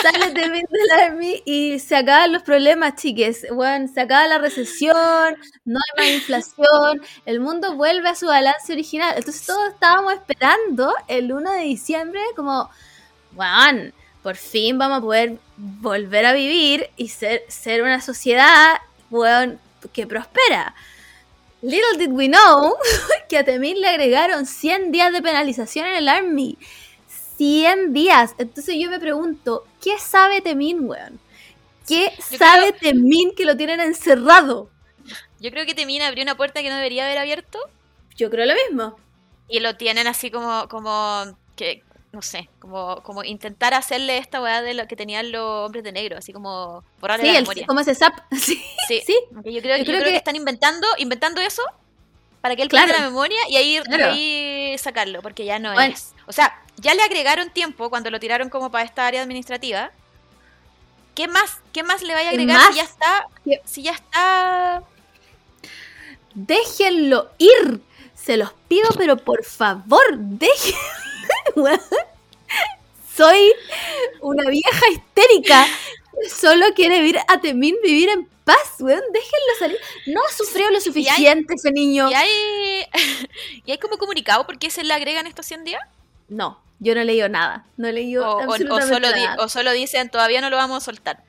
Sale 0.01 0.31
Temin 0.33 0.65
del 0.69 0.99
Army 1.01 1.41
y 1.45 1.79
se 1.79 1.95
acaban 1.95 2.31
los 2.31 2.43
problemas, 2.43 2.95
chiques. 2.95 3.45
Bueno, 3.51 3.89
se 3.93 4.01
acaba 4.01 4.27
la 4.27 4.37
recesión, 4.37 5.35
no 5.65 5.79
hay 5.79 6.05
más 6.05 6.13
inflación, 6.15 7.01
el 7.25 7.39
mundo 7.39 7.75
vuelve 7.75 8.09
a 8.09 8.15
su 8.15 8.27
balance 8.27 8.71
original. 8.71 9.13
Entonces 9.17 9.45
todos 9.45 9.73
estábamos 9.73 10.13
esperando 10.13 10.93
el 11.07 11.31
1 11.31 11.51
de 11.51 11.61
diciembre 11.63 12.21
como, 12.35 12.69
bueno, 13.31 13.91
por 14.21 14.35
fin 14.35 14.77
vamos 14.77 14.99
a 14.99 15.01
poder 15.01 15.37
volver 15.57 16.25
a 16.25 16.33
vivir 16.33 16.89
y 16.95 17.09
ser, 17.09 17.43
ser 17.49 17.83
una 17.83 17.99
sociedad, 17.99 18.77
weón, 19.11 19.59
que 19.91 20.07
prospera. 20.07 20.73
Little 21.63 21.97
did 21.97 22.11
we 22.11 22.27
know 22.27 22.75
que 23.29 23.37
a 23.37 23.45
Temin 23.45 23.79
le 23.81 23.87
agregaron 23.87 24.45
100 24.45 24.91
días 24.91 25.13
de 25.13 25.21
penalización 25.21 25.87
en 25.87 25.95
el 25.95 26.09
Army. 26.09 26.57
100 27.37 27.93
días. 27.93 28.35
Entonces 28.37 28.75
yo 28.79 28.89
me 28.89 28.99
pregunto, 28.99 29.69
¿qué 29.81 29.97
sabe 29.99 30.41
Temin, 30.41 30.87
weón? 30.87 31.21
¿Qué 31.87 32.11
Yo 32.31 32.37
sabe 32.37 32.73
Temin 32.73 33.33
que 33.35 33.45
lo 33.45 33.57
tienen 33.57 33.79
encerrado? 33.81 34.71
Yo 35.39 35.51
creo 35.51 35.65
que 35.65 35.75
Temin 35.75 36.01
abrió 36.01 36.23
una 36.23 36.37
puerta 36.37 36.61
que 36.61 36.69
no 36.69 36.75
debería 36.77 37.05
haber 37.05 37.17
abierto 37.17 37.59
Yo 38.15 38.29
creo 38.29 38.45
lo 38.45 38.55
mismo. 38.55 39.01
y 39.47 39.59
lo 39.59 39.75
tienen 39.77 40.07
así 40.07 40.31
como, 40.31 40.67
como 40.69 41.37
que, 41.55 41.83
no 42.13 42.21
sé, 42.21 42.47
como, 42.59 43.01
como 43.01 43.23
intentar 43.23 43.73
hacerle 43.73 44.19
esta 44.19 44.39
weá 44.39 44.61
de 44.61 44.75
lo 44.75 44.87
que 44.87 44.95
tenían 44.95 45.31
los 45.31 45.65
hombres 45.65 45.83
de 45.83 45.91
negro, 45.91 46.15
así 46.17 46.31
como 46.31 46.83
borrarle 47.01 47.25
Sí, 47.25 47.31
la 47.31 47.37
el- 47.39 47.43
memoria. 47.43 47.65
como 47.65 47.79
ese 47.79 47.95
zap. 47.95 48.13
Sí, 48.31 48.63
Sí, 48.87 49.01
sí. 49.05 49.15
yo 49.31 49.41
creo, 49.41 49.51
Yo 49.51 49.59
yo 49.61 49.61
creo 49.61 49.83
creo 49.83 50.03
que... 50.03 50.09
que- 50.11 50.15
están 50.17 50.35
inventando, 50.35 50.87
inventando 50.99 51.41
eso 51.41 51.63
para 52.41 52.55
que 52.55 52.61
él 52.61 52.69
Claro. 52.69 52.85
pierda 52.85 53.01
la 53.03 53.09
memoria 53.09 53.39
y 53.49 53.57
ahí, 53.57 53.77
y 53.77 53.81
Claro. 53.81 54.11
ahí 54.11 54.75
sacarlo, 54.77 55.21
porque 55.23 55.43
ya 55.43 55.57
no 55.57 55.73
Bueno. 55.73 55.91
es. 55.93 56.13
O 56.27 56.31
sea, 56.33 56.61
ya 56.77 56.93
le 56.93 57.01
agregaron 57.01 57.49
tiempo 57.51 57.89
cuando 57.89 58.11
lo 58.11 58.19
tiraron 58.19 58.49
como 58.49 58.69
para 58.71 58.83
esta 58.85 59.07
área 59.07 59.23
administrativa. 59.23 59.89
¿Qué 61.15 61.27
más, 61.27 61.61
qué 61.73 61.81
más 61.83 62.03
le 62.03 62.13
vaya 62.13 62.29
a 62.29 62.31
¿Qué 62.31 62.37
agregar 62.41 62.71
si 62.71 62.77
ya 62.77 62.83
está, 62.83 63.27
¿Qué- 63.43 63.61
si 63.65 63.81
ya 63.83 63.91
está 63.91 64.83
Déjenlo 66.35 67.31
ir. 67.39 67.81
Se 68.15 68.37
los 68.37 68.53
pido, 68.67 68.89
pero 68.97 69.17
por 69.17 69.43
favor, 69.43 70.03
déjenlo. 70.17 70.77
Soy 73.15 73.53
una 74.21 74.49
vieja 74.49 74.89
histérica 74.91 75.67
solo 76.29 76.65
quiere 76.75 77.01
ver 77.01 77.17
a 77.27 77.39
Temin 77.41 77.75
vivir 77.83 78.09
en 78.09 78.25
paz, 78.43 78.75
weón. 78.79 79.01
Déjenlo 79.11 79.53
salir. 79.59 79.77
No 80.07 80.21
ha 80.27 80.31
sufrido 80.31 80.71
lo 80.71 80.79
suficiente 80.81 81.53
ese 81.55 81.71
niño. 81.71 82.09
¿Y 82.09 82.13
hay, 82.13 82.85
¿Y 83.65 83.71
hay 83.71 83.77
como 83.77 83.97
comunicado 83.97 84.45
por 84.45 84.57
qué 84.57 84.69
se 84.69 84.83
le 84.83 84.93
agregan 84.93 85.27
estos 85.27 85.45
100 85.45 85.63
días? 85.63 85.81
No, 86.29 86.59
yo 86.79 86.95
no 86.95 87.01
he 87.01 87.05
leído 87.05 87.29
nada. 87.29 87.65
No 87.77 87.87
he 87.87 87.93
leído 87.93 88.25
O, 88.27 88.31
o- 88.31 88.37
o 88.37 88.41
absolutamente 88.43 88.93
solo 88.93 89.13
di- 89.13 89.27
o 89.39 89.49
solo 89.49 89.71
dicen 89.73 90.09
todavía 90.09 90.41
no 90.41 90.49
lo 90.49 90.57
vamos 90.57 90.81
a 90.81 90.85
soltar. 90.85 91.23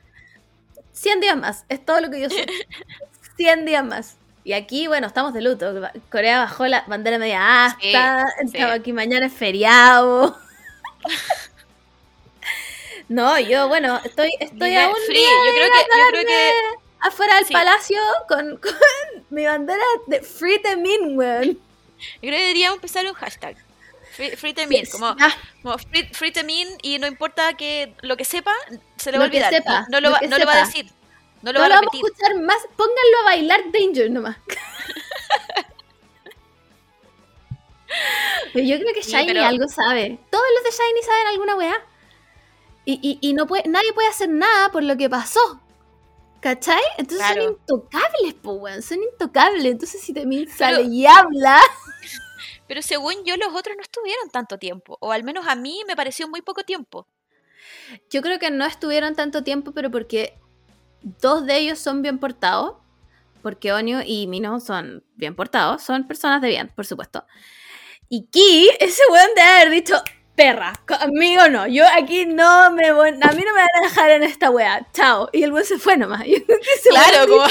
100 0.93 1.21
días 1.21 1.37
más, 1.37 1.65
es 1.69 1.85
todo 1.85 2.01
lo 2.01 2.11
que 2.11 2.21
yo 2.21 2.31
sé. 2.31 2.47
100 3.37 3.65
días 3.67 3.85
más. 3.85 4.17
Y 4.45 4.53
aquí, 4.53 4.87
bueno, 4.87 5.07
estamos 5.07 5.33
de 5.33 5.41
luto. 5.41 5.73
Corea 6.13 6.41
bajó 6.41 6.67
la 6.67 6.85
bandera 6.87 7.19
media 7.19 7.65
asta. 7.65 8.27
Sí, 8.53 8.61
aquí 8.61 8.93
mañana 8.93 9.27
es 9.27 9.33
feriado. 9.33 10.39
no, 13.09 13.39
yo, 13.41 13.69
bueno, 13.69 14.01
estoy, 14.05 14.31
estoy 14.41 14.71
Dime, 14.71 14.83
a 14.83 14.89
un 14.89 14.95
Free, 15.07 15.17
día 15.17 15.29
yo 15.47 15.53
creo 15.53 15.73
que, 15.73 15.79
yo 15.79 16.09
creo 16.11 16.27
que 16.27 16.53
afuera 17.01 17.37
del 17.37 17.47
Sí. 17.47 17.53
palacio 17.53 18.01
con, 18.29 18.57
con 18.59 18.73
mi 19.31 19.45
bandera 19.47 19.83
de 20.07 20.21
Free 20.21 20.59
the 20.61 20.77
Min, 20.77 21.17
weón. 21.19 21.45
Yo 21.45 22.21
creo 22.21 22.33
que 22.33 22.41
deberíamos 22.41 22.77
empezar 22.77 23.07
un 23.07 23.15
hashtag. 23.15 23.57
Free, 24.13 24.37
free 24.37 24.55
the 24.55 24.69
como, 24.93 25.07
Ah, 25.19 25.35
como 25.63 25.77
free, 25.79 26.05
free 26.13 26.31
the 26.31 26.45
mean 26.45 26.69
y 26.83 26.99
no 26.99 27.07
importa 27.07 27.55
que 27.55 27.95
lo 28.03 28.17
que 28.17 28.25
sepa, 28.25 28.55
se 28.97 29.11
le 29.11 29.19
va 29.19 29.25
a 29.25 29.27
olvidar. 29.27 29.51
sepa, 29.53 29.87
no, 29.89 29.89
no 29.89 30.01
lo, 30.01 30.11
lo 30.11 30.13
va, 30.13 30.21
no 30.29 30.39
lo 30.39 30.47
va 30.47 30.53
a 30.53 30.67
decir. 30.67 30.87
No 31.45 31.53
no 31.53 31.59
lo 31.61 31.65
a 31.67 31.69
vamos 31.81 31.91
a 31.93 31.97
escuchar 31.97 32.35
más. 32.41 32.59
Pónganlo 32.77 33.19
a 33.21 33.25
bailar 33.25 33.61
Danger 33.73 34.11
nomás. 34.11 34.37
Pero 38.53 38.67
yo 38.67 38.79
creo 38.79 38.95
que 38.95 39.03
Sí, 39.03 39.13
Shiny 39.13 39.27
pero- 39.29 39.45
algo 39.45 39.69
sabe. 39.69 40.19
Todos 40.31 40.45
los 40.57 40.65
de 40.65 40.71
Shiny 40.71 41.03
saben 41.03 41.27
alguna 41.29 41.55
weá. 41.57 41.75
Y, 42.85 42.99
y, 43.03 43.19
y 43.29 43.33
no 43.33 43.47
puede, 43.47 43.69
nadie 43.69 43.93
puede 43.93 44.09
hacer 44.09 44.29
nada 44.29 44.71
por 44.71 44.83
lo 44.83 44.97
que 44.97 45.09
pasó. 45.09 45.61
¿Cachai? 46.41 46.81
Entonces 46.99 47.27
Claro. 47.27 47.43
son 47.43 47.53
intocables, 47.53 48.35
po, 48.35 48.53
weón. 48.55 48.83
Son 48.83 48.99
intocables. 49.03 49.65
Entonces 49.65 50.01
si 50.03 50.13
Temin 50.13 50.49
sale 50.49 50.83
y 50.83 51.07
habla. 51.07 51.61
Pero 52.69 52.83
según 52.83 53.15
yo, 53.25 53.37
los 53.37 53.55
otros 53.55 53.77
no 53.77 53.83
estuvieron 53.83 54.29
tanto 54.31 54.59
tiempo. 54.59 54.97
O 55.01 55.13
al 55.13 55.25
menos 55.25 55.47
a 55.49 55.55
mí 55.55 55.83
me 55.87 55.97
pareció 55.97 56.29
muy 56.29 56.43
poco 56.43 56.63
tiempo. 56.65 57.07
Yo 58.11 58.21
creo 58.23 58.39
que 58.39 58.51
no 58.51 58.65
estuvieron 58.67 59.15
tanto 59.15 59.43
tiempo, 59.43 59.73
pero 59.73 59.91
porque 59.91 60.39
dos 61.21 61.47
de 61.47 61.57
ellos 61.59 61.79
son 61.79 62.03
bien 62.03 62.19
portados. 62.19 62.75
Porque 63.43 63.73
Onio 63.75 64.01
y 64.05 64.27
Mino 64.27 64.59
son 64.61 65.05
bien 65.17 65.35
portados. 65.37 65.83
Son 65.83 66.07
personas 66.07 66.41
de 66.41 66.49
bien, 66.49 66.73
por 66.75 66.87
supuesto. 66.87 67.25
Y 68.09 68.27
Ki, 68.27 68.71
ese 68.81 69.03
weón 69.11 69.35
de 69.35 69.43
haber 69.43 69.71
dicho, 69.71 70.03
perra, 70.35 70.73
conmigo 70.87 71.49
no. 71.49 71.67
Yo 71.67 71.85
aquí 71.99 72.27
no 72.27 72.71
me 72.71 72.93
voy, 72.93 73.11
a 73.11 73.33
mí 73.33 73.43
no 73.45 73.53
me 73.55 73.61
van 73.61 73.69
a 73.79 73.87
dejar 73.89 74.11
en 74.13 74.23
esta 74.23 74.51
wea. 74.51 74.87
Chao. 74.95 75.29
Y 75.33 75.43
el 75.43 75.53
weón 75.53 75.67
se 75.67 75.79
fue 75.79 75.97
nomás. 75.97 76.23
Claro, 76.91 77.29
como 77.29 77.45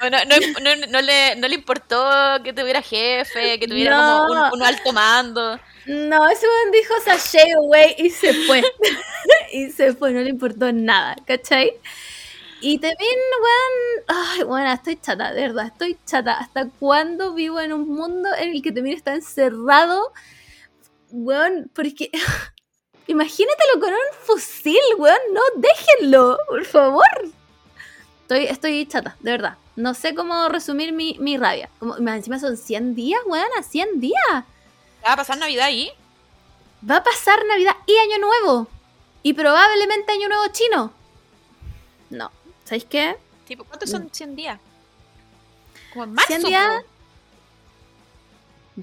bueno, 0.00 0.18
no, 0.28 0.36
no- 0.62 0.86
no 0.86 1.00
le, 1.00 1.36
no 1.36 1.48
le 1.48 1.54
importó 1.54 2.08
que 2.44 2.52
tuviera 2.52 2.82
jefe, 2.82 3.58
que 3.58 3.66
tuviera 3.66 3.96
como 3.96 4.32
un, 4.32 4.60
un 4.60 4.62
alto 4.62 4.92
mando. 4.92 5.58
No, 5.86 6.28
ese 6.28 6.46
weón 6.46 6.70
dijo 6.72 6.94
sashay 7.04 7.50
away 7.52 7.94
y 7.98 8.10
se 8.10 8.34
fue. 8.46 8.62
y 9.52 9.70
se 9.70 9.94
fue, 9.94 10.12
no 10.12 10.20
le 10.20 10.30
importó 10.30 10.72
nada, 10.72 11.16
¿cachai? 11.26 11.72
Y 12.60 12.78
también, 12.78 13.18
weón, 13.42 14.04
ay, 14.08 14.42
bueno, 14.44 14.72
estoy 14.72 14.96
chata, 14.96 15.32
de 15.32 15.40
verdad, 15.40 15.66
estoy 15.66 15.98
chata. 16.04 16.34
¿Hasta 16.34 16.68
cuándo 16.68 17.32
vivo 17.32 17.58
en 17.60 17.72
un 17.72 17.88
mundo 17.88 18.28
en 18.38 18.50
el 18.50 18.62
que 18.62 18.70
también 18.70 18.96
está 18.96 19.14
encerrado? 19.14 20.12
Weón, 21.10 21.70
porque 21.74 22.10
imagínatelo 23.06 23.80
con 23.80 23.92
un 23.92 24.24
fusil, 24.24 24.78
weón, 24.98 25.18
no, 25.32 25.40
déjenlo, 25.56 26.38
por 26.48 26.64
favor. 26.66 27.04
Estoy, 28.22 28.44
estoy 28.44 28.86
chata, 28.86 29.16
de 29.20 29.30
verdad. 29.30 29.56
No 29.76 29.94
sé 29.94 30.14
cómo 30.14 30.48
resumir 30.50 30.92
mi, 30.92 31.16
mi 31.18 31.38
rabia. 31.38 31.70
Como, 31.78 31.96
encima 31.96 32.38
son 32.38 32.58
100 32.58 32.94
días, 32.94 33.20
weón, 33.24 33.48
a 33.58 33.62
100 33.62 34.00
días. 34.00 34.44
Va 35.02 35.14
a 35.14 35.16
pasar 35.16 35.38
Navidad 35.38 35.66
ahí. 35.66 35.90
Va 36.88 36.96
a 36.96 37.02
pasar 37.02 37.42
Navidad 37.46 37.76
y 37.86 37.96
Año 37.96 38.18
Nuevo. 38.18 38.68
Y 39.22 39.32
probablemente 39.32 40.12
Año 40.12 40.28
Nuevo 40.28 40.46
chino. 40.52 40.92
No. 42.10 42.30
¿Sabéis 42.70 42.84
qué? 42.88 43.16
Tipo, 43.48 43.64
¿Cuántos 43.64 43.90
son 43.90 44.08
100 44.12 44.36
días? 44.36 44.60
Como 45.92 46.04
en 46.04 46.12
marzo. 46.14 46.28
100 46.28 46.42
días. 46.44 46.82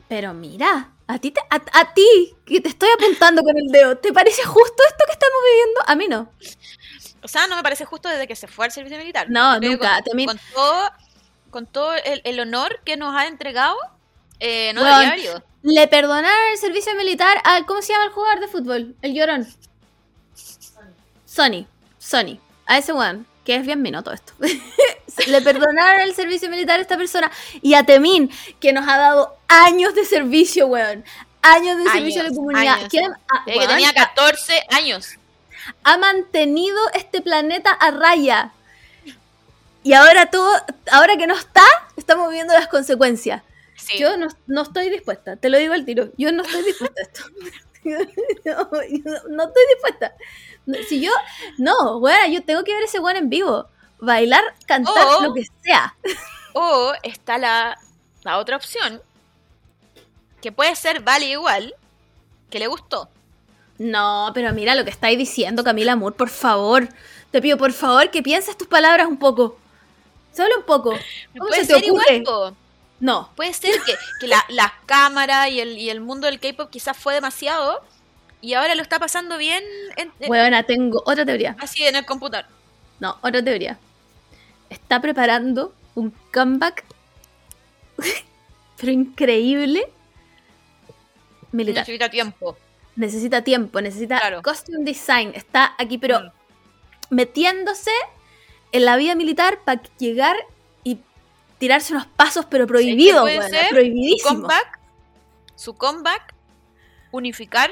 Pero 0.10 0.34
mira, 0.34 0.90
a 1.08 1.18
ti, 1.20 1.32
te- 1.32 1.40
a, 1.50 1.62
a 1.80 1.94
ti, 1.94 2.36
que 2.46 2.60
te 2.60 2.68
estoy 2.68 2.90
apuntando 2.94 3.42
con 3.44 3.58
el 3.58 3.68
dedo, 3.72 3.98
¿te 3.98 4.12
parece 4.12 4.44
justo 4.44 4.84
esto 4.90 5.04
que 5.06 5.14
estamos 5.14 5.38
viviendo? 5.50 5.82
A 5.88 5.96
mí 5.96 6.08
no. 6.10 6.30
O 7.24 7.28
sea, 7.30 7.48
no 7.48 7.56
me 7.56 7.64
parece 7.64 7.86
justo 7.86 8.10
desde 8.10 8.28
que 8.28 8.36
se 8.36 8.48
fue 8.48 8.66
al 8.66 8.72
servicio 8.74 8.98
militar. 8.98 9.28
No, 9.30 9.56
Creo 9.60 9.72
nunca. 9.72 9.96
Con, 9.96 10.04
También- 10.04 10.28
con 10.28 10.40
todo, 10.54 10.92
con 11.50 11.66
todo 11.66 11.94
el, 11.96 12.22
el 12.26 12.40
honor 12.42 12.82
que 12.84 12.98
nos 12.98 13.16
ha 13.16 13.28
entregado, 13.28 13.78
eh, 14.42 14.74
no 14.74 14.82
Weón. 14.82 15.00
debería 15.00 15.14
haber 15.14 15.24
ido. 15.40 15.44
Le 15.64 15.88
perdonaron 15.88 16.52
el 16.52 16.58
servicio 16.58 16.94
militar 16.96 17.42
al. 17.46 17.66
¿Cómo 17.66 17.82
se 17.82 17.94
llama 17.94 18.06
el 18.06 18.12
jugador 18.12 18.42
de 18.42 18.48
fútbol? 18.50 18.96
El 19.02 19.14
llorón. 19.16 19.48
Sony. 21.26 21.66
Sony. 21.98 22.40
A 22.66 22.78
ese 22.78 22.92
weón. 22.94 23.26
Que 23.48 23.56
es 23.56 23.66
bien 23.66 23.82
mino 23.82 24.04
todo 24.04 24.14
esto. 24.14 24.34
Le 25.28 25.42
perdonaron 25.42 26.02
el 26.02 26.14
servicio 26.14 26.50
militar 26.50 26.80
a 26.80 26.82
esta 26.82 26.98
persona. 26.98 27.32
Y 27.62 27.76
a 27.76 27.86
Temín, 27.86 28.30
que 28.60 28.74
nos 28.74 28.86
ha 28.86 28.98
dado 28.98 29.38
años 29.48 29.96
de 29.96 30.04
servicio, 30.04 30.68
weón. 30.68 31.06
Años 31.42 31.78
de 31.78 31.84
Años, 31.84 31.94
servicio 31.94 32.20
a 32.20 32.24
la 32.26 32.30
comunidad. 32.32 32.74
años. 32.74 32.90
Que, 32.92 33.00
ah, 33.00 33.44
Desde 33.46 33.60
que 33.60 33.66
weón, 33.66 33.70
tenía 33.70 33.94
14 33.94 34.64
años. 34.72 35.12
ha 35.86 35.98
mantenido 35.98 36.78
este 36.94 37.22
planeta 37.22 37.72
a 37.72 37.92
raya. 37.92 38.52
Y 39.82 39.94
ahora 39.94 40.26
todo, 40.30 40.52
ahora 40.92 41.16
que 41.16 41.26
no 41.26 41.34
está, 41.34 41.64
estamos 41.96 42.30
viendo 42.30 42.54
las 42.54 42.68
consecuencias. 42.68 43.44
Sí. 43.78 43.98
Yo 43.98 44.18
no, 44.18 44.28
no 44.48 44.64
estoy 44.64 44.90
dispuesta, 44.90 45.38
te 45.38 45.48
lo 45.48 45.58
digo 45.58 45.74
al 45.74 45.86
tiro. 45.86 46.10
Yo 46.18 46.34
no 46.34 46.44
estoy 46.44 46.64
dispuesta 46.64 47.00
a 47.00 47.04
esto. 47.04 47.24
no, 47.86 49.20
no 49.30 49.44
estoy 49.46 49.64
dispuesta. 49.74 50.14
Si 50.88 51.02
yo, 51.02 51.12
no, 51.58 52.00
bueno, 52.00 52.28
yo 52.28 52.44
tengo 52.44 52.64
que 52.64 52.74
ver 52.74 52.84
ese 52.84 53.00
weón 53.00 53.18
en 53.18 53.30
vivo. 53.30 53.68
Bailar, 54.00 54.44
cantar, 54.66 55.22
lo 55.22 55.34
que 55.34 55.44
sea. 55.64 55.96
O 56.60 56.92
está 57.04 57.38
la, 57.38 57.78
la 58.24 58.40
otra 58.40 58.56
opción, 58.56 59.00
que 60.42 60.52
puede 60.52 60.76
ser 60.76 61.02
vale 61.02 61.28
igual, 61.28 61.76
que 62.50 62.58
le 62.58 62.66
gustó. 62.66 63.10
No, 63.78 64.32
pero 64.34 64.52
mira 64.54 64.74
lo 64.74 64.84
que 64.84 64.90
estáis 64.90 65.20
diciendo, 65.20 65.64
Camila 65.64 65.96
Moore, 65.96 66.16
por 66.16 66.30
favor. 66.30 66.90
Te 67.30 67.42
pido, 67.44 67.58
por 67.58 67.74
favor, 67.74 68.10
que 68.10 68.24
pienses 68.24 68.58
tus 68.58 68.68
palabras 68.68 69.06
un 69.08 69.20
poco. 69.20 69.60
Solo 70.36 70.58
un 70.58 70.64
poco. 70.64 70.92
¿Cómo 71.38 71.48
Puede 71.50 71.66
se 71.66 71.74
te 71.76 71.80
ser 71.80 71.92
ocurre? 71.92 72.16
igual. 72.18 72.56
No. 73.00 73.30
Puede 73.36 73.54
ser 73.54 73.76
que, 73.86 73.96
que 74.20 74.28
la, 74.28 74.44
las 74.50 74.72
cámaras 74.88 75.50
y 75.50 75.60
el, 75.60 75.78
y 75.78 75.92
el 75.92 76.02
mundo 76.02 76.26
del 76.26 76.40
K-pop 76.40 76.72
quizás 76.72 76.98
fue 76.98 77.14
demasiado 77.14 77.84
y 78.42 78.54
ahora 78.54 78.76
lo 78.76 78.82
está 78.82 79.00
pasando 79.00 79.38
bien 79.38 79.64
en- 79.96 80.12
en- 80.20 80.28
Buena, 80.28 80.64
tengo 80.64 81.02
otra 81.06 81.26
teoría. 81.26 81.56
así 81.60 81.84
en 81.84 81.96
el 81.96 82.06
computador. 82.06 82.46
No, 83.00 83.18
otra 83.22 83.44
teoría. 83.44 83.78
Está 84.70 85.00
preparando 85.02 85.74
un 85.96 86.12
comeback, 86.34 86.84
pero 88.78 88.92
increíble, 88.92 89.88
militar. 91.52 91.82
Necesita 91.84 92.10
tiempo. 92.10 92.58
Necesita 92.96 93.44
tiempo, 93.44 93.82
necesita 93.82 94.20
Claro. 94.20 94.42
costume 94.42 94.84
design. 94.84 95.32
Está 95.36 95.76
aquí, 95.78 95.98
pero 95.98 96.20
Mm. 96.20 96.32
metiéndose 97.12 97.92
en 98.72 98.86
la 98.86 98.98
vida 98.98 99.16
militar 99.16 99.60
para 99.64 99.82
llegar 99.98 100.36
y 100.84 101.00
tirarse 101.60 101.94
unos 101.94 102.08
pasos, 102.08 102.46
pero 102.46 102.66
prohibidos, 102.68 103.22
puede 103.22 103.40
weona, 103.40 103.50
ser? 103.58 103.70
Su 104.20 104.28
comeback, 104.28 104.80
su 105.56 105.76
comeback, 105.76 106.34
unificar 107.12 107.70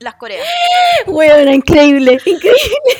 las 0.00 0.14
Coreas. 0.16 0.46
Weona, 1.06 1.54
increíble, 1.54 2.14
increíble. 2.24 2.50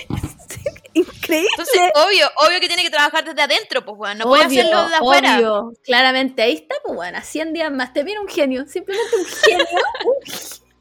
increíble. 0.94 1.48
Entonces, 1.50 1.80
obvio, 1.94 2.30
obvio 2.36 2.60
que 2.60 2.66
tiene 2.68 2.82
que 2.82 2.90
trabajar 2.90 3.24
desde 3.24 3.40
adentro, 3.42 3.84
pues 3.84 3.96
bueno, 3.96 4.24
no 4.24 4.24
puede 4.30 4.46
Obvio, 4.46 4.60
hacerlo 4.60 4.88
de 4.88 4.94
afuera. 4.96 5.36
obvio. 5.38 5.72
Claramente, 5.82 6.42
ahí 6.42 6.52
está, 6.54 6.74
pues 6.84 6.94
bueno, 6.94 7.18
100 7.22 7.52
días 7.54 7.72
más. 7.72 7.92
Te 7.92 8.02
viene 8.02 8.20
un 8.20 8.28
genio, 8.28 8.66
simplemente 8.66 9.16
un 9.16 9.24
genio, 9.26 9.66
un 10.04 10.22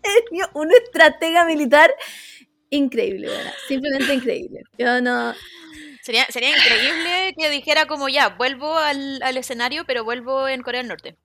genio, 0.03 0.49
un 0.53 0.71
estratega 0.73 1.45
militar 1.45 1.93
increíble, 2.69 3.27
bueno, 3.33 3.51
simplemente 3.67 4.13
increíble. 4.13 4.61
Yo 4.77 5.01
no. 5.01 5.33
Sería, 6.01 6.25
sería 6.27 6.49
increíble 6.49 7.35
que 7.37 7.49
dijera 7.49 7.85
como 7.85 8.09
ya, 8.09 8.29
vuelvo 8.29 8.75
al, 8.77 9.21
al 9.21 9.37
escenario, 9.37 9.85
pero 9.85 10.03
vuelvo 10.03 10.47
en 10.47 10.63
Corea 10.63 10.79
del 10.81 10.87
Norte. 10.87 11.15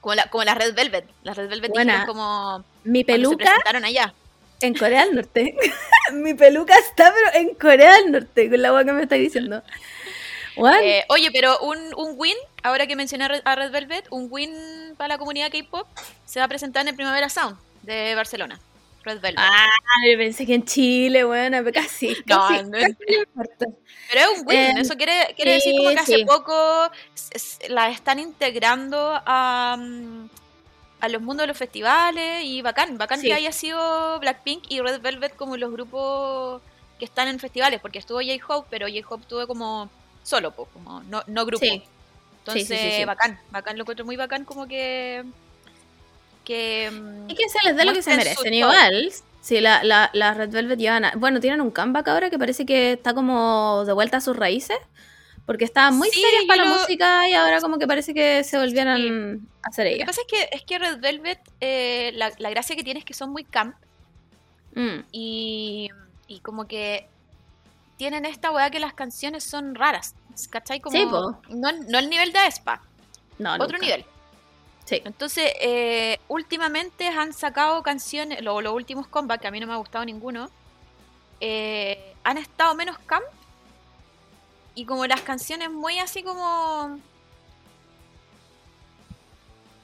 Como 0.00 0.14
la, 0.14 0.30
como 0.30 0.44
la 0.44 0.54
Red 0.54 0.74
Velvet. 0.74 1.06
Las 1.22 1.36
Red 1.36 1.48
Velvet 1.48 1.72
dijeron 1.72 2.06
como 2.06 2.64
Mi 2.84 3.04
cuando 3.04 3.28
se 3.28 3.36
peluca 3.36 3.44
presentaron 3.46 3.84
allá. 3.84 4.14
en 4.60 4.74
Corea 4.74 5.04
del 5.06 5.14
Norte. 5.16 5.56
Mi 6.12 6.34
peluca 6.34 6.76
está, 6.78 7.12
pero 7.14 7.40
en 7.48 7.54
Corea 7.54 7.94
del 7.96 8.12
Norte, 8.12 8.50
con 8.50 8.60
la 8.62 8.68
agua 8.68 8.84
que 8.84 8.92
me 8.92 9.02
estáis 9.02 9.22
diciendo. 9.22 9.62
Eh, 10.82 11.04
oye, 11.08 11.30
pero 11.32 11.58
un, 11.60 11.78
un 11.96 12.14
win, 12.16 12.36
ahora 12.62 12.86
que 12.86 12.96
mencioné 12.96 13.24
a 13.44 13.54
Red, 13.56 13.70
Velvet, 13.70 14.06
un 14.10 14.26
win 14.30 14.52
para 14.96 15.08
la 15.08 15.18
comunidad 15.18 15.50
K-pop 15.50 15.86
se 16.26 16.38
va 16.40 16.46
a 16.46 16.48
presentar 16.48 16.82
en 16.82 16.88
el 16.88 16.94
Primavera 16.96 17.28
Sound 17.28 17.56
de 17.82 18.14
Barcelona. 18.14 18.60
Red 19.02 19.20
Velvet. 19.20 19.38
ah, 19.38 19.66
yo 20.12 20.18
pensé 20.18 20.44
que 20.44 20.54
en 20.54 20.64
Chile, 20.66 21.24
bueno, 21.24 21.58
casi. 21.72 22.08
No, 22.26 22.46
casi, 22.48 22.64
no. 22.64 22.72
casi 22.72 22.94
no 23.08 23.22
importa. 23.22 23.66
Pero 24.12 24.20
es 24.32 24.38
un 24.40 24.46
win, 24.46 24.58
Eh, 24.58 24.74
eso 24.80 24.96
quiere, 24.96 25.32
quiere 25.36 25.58
sí, 25.60 25.70
decir 25.70 25.76
como 25.78 25.90
que 25.90 25.98
hace 26.00 26.16
sí. 26.16 26.24
poco 26.26 26.90
la 27.68 27.88
están 27.90 28.18
integrando 28.18 29.22
a, 29.24 29.76
mm, 29.78 30.28
a 31.00 31.08
los 31.08 31.22
mundos 31.22 31.44
de 31.44 31.48
los 31.48 31.56
festivales 31.56 32.44
y 32.44 32.62
bacán, 32.62 32.98
bacán 32.98 33.20
Sí. 33.20 33.28
que 33.28 33.34
haya 33.34 33.52
sido 33.52 34.18
Blackpink 34.20 34.64
y 34.68 34.80
Red 34.80 35.00
Velvet 35.00 35.34
como 35.36 35.56
los 35.56 35.70
grupos 35.72 36.60
que 36.98 37.04
están 37.06 37.28
en 37.28 37.38
festivales, 37.38 37.80
porque 37.80 37.98
estuvo 37.98 38.18
J-Hope, 38.20 38.66
pero 38.70 38.86
J-Hope 38.86 39.22
estuvo 39.22 39.46
como 39.46 39.88
solo, 40.22 40.50
pues, 40.52 40.68
como 40.72 41.02
no, 41.04 41.22
no 41.26 41.46
grupo. 41.46 41.64
Sí. 41.64 41.82
Entonces, 42.40 42.96
sí, 42.96 43.04
bacán, 43.04 43.38
bacán, 43.50 43.76
lo 43.76 43.82
encuentro 43.84 44.04
muy 44.04 44.16
bacán 44.16 44.44
como 44.44 44.66
que... 44.66 45.24
que 46.44 46.90
Y 47.28 47.34
que 47.34 47.48
se 47.48 47.58
les 47.64 47.76
dé 47.76 47.84
lo 47.84 47.92
que 47.92 48.02
se 48.02 48.16
merecen. 48.16 48.52
Igual, 48.54 49.12
Sí, 49.42 49.58
la, 49.60 49.82
la, 49.84 50.10
la 50.12 50.34
Red 50.34 50.50
Velvet 50.50 50.78
llevan. 50.78 51.04
a- 51.06 51.12
Bueno, 51.16 51.40
tienen 51.40 51.62
un 51.62 51.70
comeback 51.70 52.08
ahora 52.08 52.28
que 52.28 52.38
parece 52.38 52.66
que 52.66 52.92
está 52.92 53.14
como 53.14 53.84
de 53.86 53.92
vuelta 53.94 54.18
a 54.18 54.20
sus 54.20 54.36
raíces. 54.36 54.76
Porque 55.50 55.64
estaban 55.64 55.96
muy 55.98 56.08
Sí, 56.10 56.20
serias 56.22 56.44
para 56.46 56.64
la 56.64 56.70
música 56.70 57.28
y 57.28 57.32
ahora 57.34 57.60
como 57.60 57.76
que 57.76 57.88
parece 57.88 58.14
que 58.14 58.44
se 58.44 58.56
volvieran 58.56 59.48
a 59.64 59.68
hacer 59.68 59.86
Lo 59.86 59.88
que 59.90 59.94
ellas. 59.96 60.06
pasa 60.06 60.20
es 60.20 60.26
que, 60.28 60.48
es 60.56 60.62
que 60.62 60.78
Red 60.78 61.00
Velvet, 61.00 61.40
eh, 61.60 62.12
la, 62.14 62.30
la 62.38 62.50
gracia 62.50 62.76
que 62.76 62.84
tiene 62.84 63.00
es 63.00 63.04
que 63.04 63.14
son 63.14 63.30
muy 63.30 63.42
camp 63.42 63.74
Mm, 64.76 65.00
y, 65.10 65.88
y 66.28 66.38
como 66.38 66.68
que 66.68 67.08
tienen 67.96 68.24
esta 68.24 68.52
weá 68.52 68.70
que 68.70 68.78
las 68.78 68.94
canciones 68.94 69.42
son 69.42 69.74
raras. 69.74 70.14
¿Cachai? 70.50 70.78
Como, 70.78 70.96
Sí, 70.96 71.04
no, 71.48 71.72
no 71.88 71.98
el 71.98 72.08
nivel 72.08 72.32
de 72.32 72.46
Espa, 72.46 72.80
No, 73.38 73.54
otro 73.54 73.66
nunca. 73.72 73.78
nivel. 73.86 74.04
Sí. 74.84 75.02
Entonces, 75.04 75.52
eh, 75.60 76.20
últimamente 76.28 77.08
han 77.08 77.32
sacado 77.32 77.82
canciones, 77.82 78.40
lo- 78.42 78.60
los 78.60 78.72
últimos 78.72 79.08
comebacks, 79.08 79.42
que 79.42 79.48
a 79.48 79.50
mí 79.50 79.58
no 79.58 79.66
me 79.66 79.72
ha 79.72 79.76
gustado 79.78 80.04
ninguno, 80.04 80.48
eh, 81.40 82.14
han 82.22 82.38
estado 82.38 82.76
menos 82.76 82.96
camp. 83.00 83.24
Y 84.74 84.84
como 84.84 85.06
las 85.06 85.20
canciones 85.22 85.70
muy 85.70 85.98
así 85.98 86.22
como... 86.22 86.98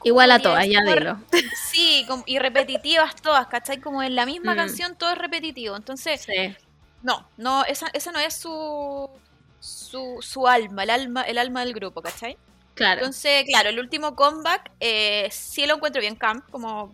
Igual 0.05 0.31
a 0.31 0.39
todas, 0.39 0.67
ya 0.69 0.81
dilo. 0.83 1.19
Sí, 1.73 2.05
como- 2.07 2.23
y 2.27 2.39
repetitivas 2.39 3.17
todas, 3.17 3.47
¿cachai? 3.49 3.81
Como 3.81 4.03
en 4.03 4.15
la 4.15 4.25
misma 4.25 4.55
Mm. 4.55 4.57
canción 4.57 4.97
todo 4.97 5.11
es 5.11 5.19
repetitivo. 5.19 5.75
Entonces, 5.77 6.23
Sí. 6.23 6.55
no, 7.03 7.29
no, 7.37 7.65
esa, 7.65 7.89
esa 7.93 8.13
no 8.13 8.21
es 8.21 8.35
su, 8.37 9.09
su, 9.61 10.19
su 10.23 10.47
alma, 10.47 10.85
el 10.85 10.91
alma, 10.91 11.23
el 11.23 11.39
alma 11.39 11.65
del 11.65 11.75
grupo, 11.75 12.03
¿cachai? 12.03 12.37
Claro. 12.75 13.01
Entonces, 13.01 13.45
claro, 13.47 13.71
el 13.71 13.81
último 13.81 14.15
comeback 14.15 14.71
eh, 14.81 15.29
sí 15.33 15.67
lo 15.67 15.75
encuentro 15.77 16.01
bien 16.01 16.15
camp, 16.17 16.49
como 16.51 16.93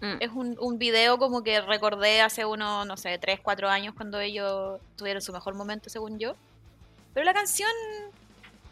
Mm. 0.00 0.16
es 0.20 0.28
un, 0.30 0.56
un 0.60 0.78
video 0.78 1.16
como 1.16 1.42
que 1.42 1.58
recordé 1.62 2.20
hace 2.20 2.44
unos, 2.44 2.86
no 2.86 2.98
sé, 2.98 3.16
3, 3.18 3.40
4 3.42 3.70
años 3.70 3.94
cuando 3.96 4.20
ellos 4.20 4.78
tuvieron 4.94 5.22
su 5.22 5.32
mejor 5.32 5.54
momento, 5.54 5.88
según 5.88 6.18
yo. 6.18 6.34
Pero 7.16 7.24
la 7.24 7.32
canción, 7.32 7.70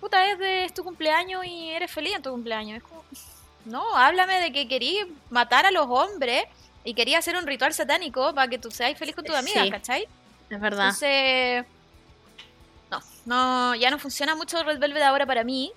puta, 0.03 0.31
es 0.31 0.39
de 0.39 0.67
es 0.67 0.75
tu 0.75 0.85
cumpleaños 0.85 1.47
y 1.47 1.71
eres 1.71 1.91
feliz 1.91 2.15
en 2.15 2.21
tu 2.23 2.31
cumpleaños. 2.31 2.77
Es 2.77 2.83
como, 2.83 3.03
no, 3.65 3.97
háblame 3.97 4.39
de 4.39 4.53
que 4.53 4.69
querías 4.69 5.07
matar 5.31 5.65
a 5.65 5.71
los 5.71 5.87
hombres 5.89 6.45
y 6.85 6.93
querías 6.93 7.21
hacer 7.21 7.37
un 7.37 7.47
ritual 7.47 7.73
satánico 7.73 8.35
para 8.35 8.47
que 8.49 8.59
tú 8.59 8.71
seas 8.71 8.99
feliz 8.99 9.15
con 9.15 9.25
tus 9.25 9.35
amigas, 9.35 9.65
Sí. 9.65 9.71
¿cachai? 9.71 10.09
Es 10.51 10.61
verdad. 10.61 10.89
Entonces, 10.91 11.65
no, 12.91 13.01
no, 13.25 13.75
ya 13.77 13.91
no 13.91 13.99
funciona 13.99 14.35
mucho 14.37 14.63
Red 14.63 14.79
Velvet 14.79 15.03
ahora 15.05 15.25
para 15.25 15.43
mí. 15.43 15.73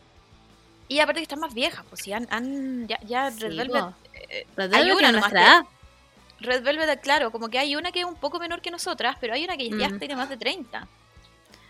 Y 0.89 0.99
aparte 0.99 1.19
que 1.21 1.23
están 1.23 1.39
más 1.39 1.53
viejas, 1.53 1.85
pues 1.89 2.01
si 2.01 2.11
han, 2.11 2.27
han- 2.29 2.85
ya, 2.85 2.99
ya 3.05 3.29
Red 3.29 3.51
Sí, 3.51 3.57
Velvet 3.57 3.83
eh, 4.13 4.45
Red 4.57 4.73
hay 4.73 4.79
Velvet 4.83 4.97
una 4.97 5.11
nomás 5.13 5.31
nuestra 5.31 5.65
que-. 6.39 6.45
Red 6.45 6.63
Velvet, 6.63 7.01
claro, 7.01 7.31
como 7.31 7.47
que 7.47 7.59
hay 7.59 7.77
una 7.77 7.93
que 7.93 7.99
es 8.01 8.05
un 8.05 8.15
poco 8.15 8.39
menor 8.39 8.61
que 8.61 8.71
nosotras, 8.71 9.15
pero 9.21 9.33
hay 9.35 9.45
una 9.45 9.55
que 9.55 9.69
ya 9.69 9.87
Mm. 9.87 9.99
tiene 9.99 10.15
más 10.17 10.27
de 10.27 10.35
30. 10.37 10.85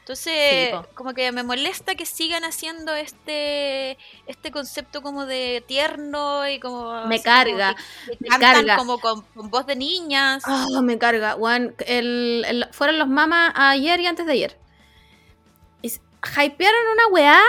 Entonces, 0.07 0.69
Sí, 0.71 0.87
como 0.95 1.13
que 1.13 1.33
me 1.33 1.43
molesta 1.43 1.95
que 1.95 2.05
sigan 2.05 2.45
haciendo 2.45 2.95
este 2.95 3.97
este 4.25 4.51
concepto 4.51 5.01
como 5.01 5.25
de 5.25 5.61
tierno 5.67 6.47
y 6.47 6.61
como... 6.61 7.05
Me 7.07 7.15
así 7.15 7.23
como 7.25 7.35
carga, 7.35 7.75
que- 8.05 8.11
que 8.13 8.17
me 8.21 8.29
cantan 8.29 8.53
carga. 8.53 8.77
como 8.77 8.99
con, 9.01 9.21
con 9.35 9.49
voz 9.49 9.65
de 9.65 9.75
niñas. 9.75 10.43
Oh, 10.47 10.81
me 10.81 10.97
carga. 10.97 11.33
Juan, 11.33 11.75
el, 11.85 12.45
el- 12.47 12.67
fueron 12.71 12.99
los 12.99 13.09
mamas 13.09 13.51
ayer 13.57 13.99
y 13.99 14.05
antes 14.07 14.25
de 14.25 14.31
ayer. 14.31 14.57
Y 15.81 15.89
hypearon 15.89 16.87
una 16.93 17.07
weá. 17.11 17.41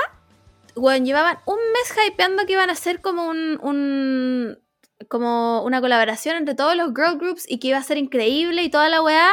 Weón, 0.74 1.04
llevaban 1.06 1.38
un 1.46 1.58
mes 1.58 1.94
hypeando 2.08 2.44
que 2.44 2.54
iban 2.54 2.70
a 2.70 2.72
hacer 2.72 3.00
como 3.00 3.28
un, 3.28 3.60
un- 3.62 4.58
como 5.06 5.62
una 5.62 5.80
colaboración 5.80 6.34
entre 6.36 6.56
todos 6.56 6.74
los 6.74 6.88
girl 6.88 7.18
groups 7.18 7.44
y 7.48 7.60
que 7.60 7.68
iba 7.68 7.78
a 7.78 7.82
ser 7.84 7.98
increíble 7.98 8.64
y 8.64 8.68
toda 8.68 8.88
la 8.88 9.00
weá. 9.00 9.30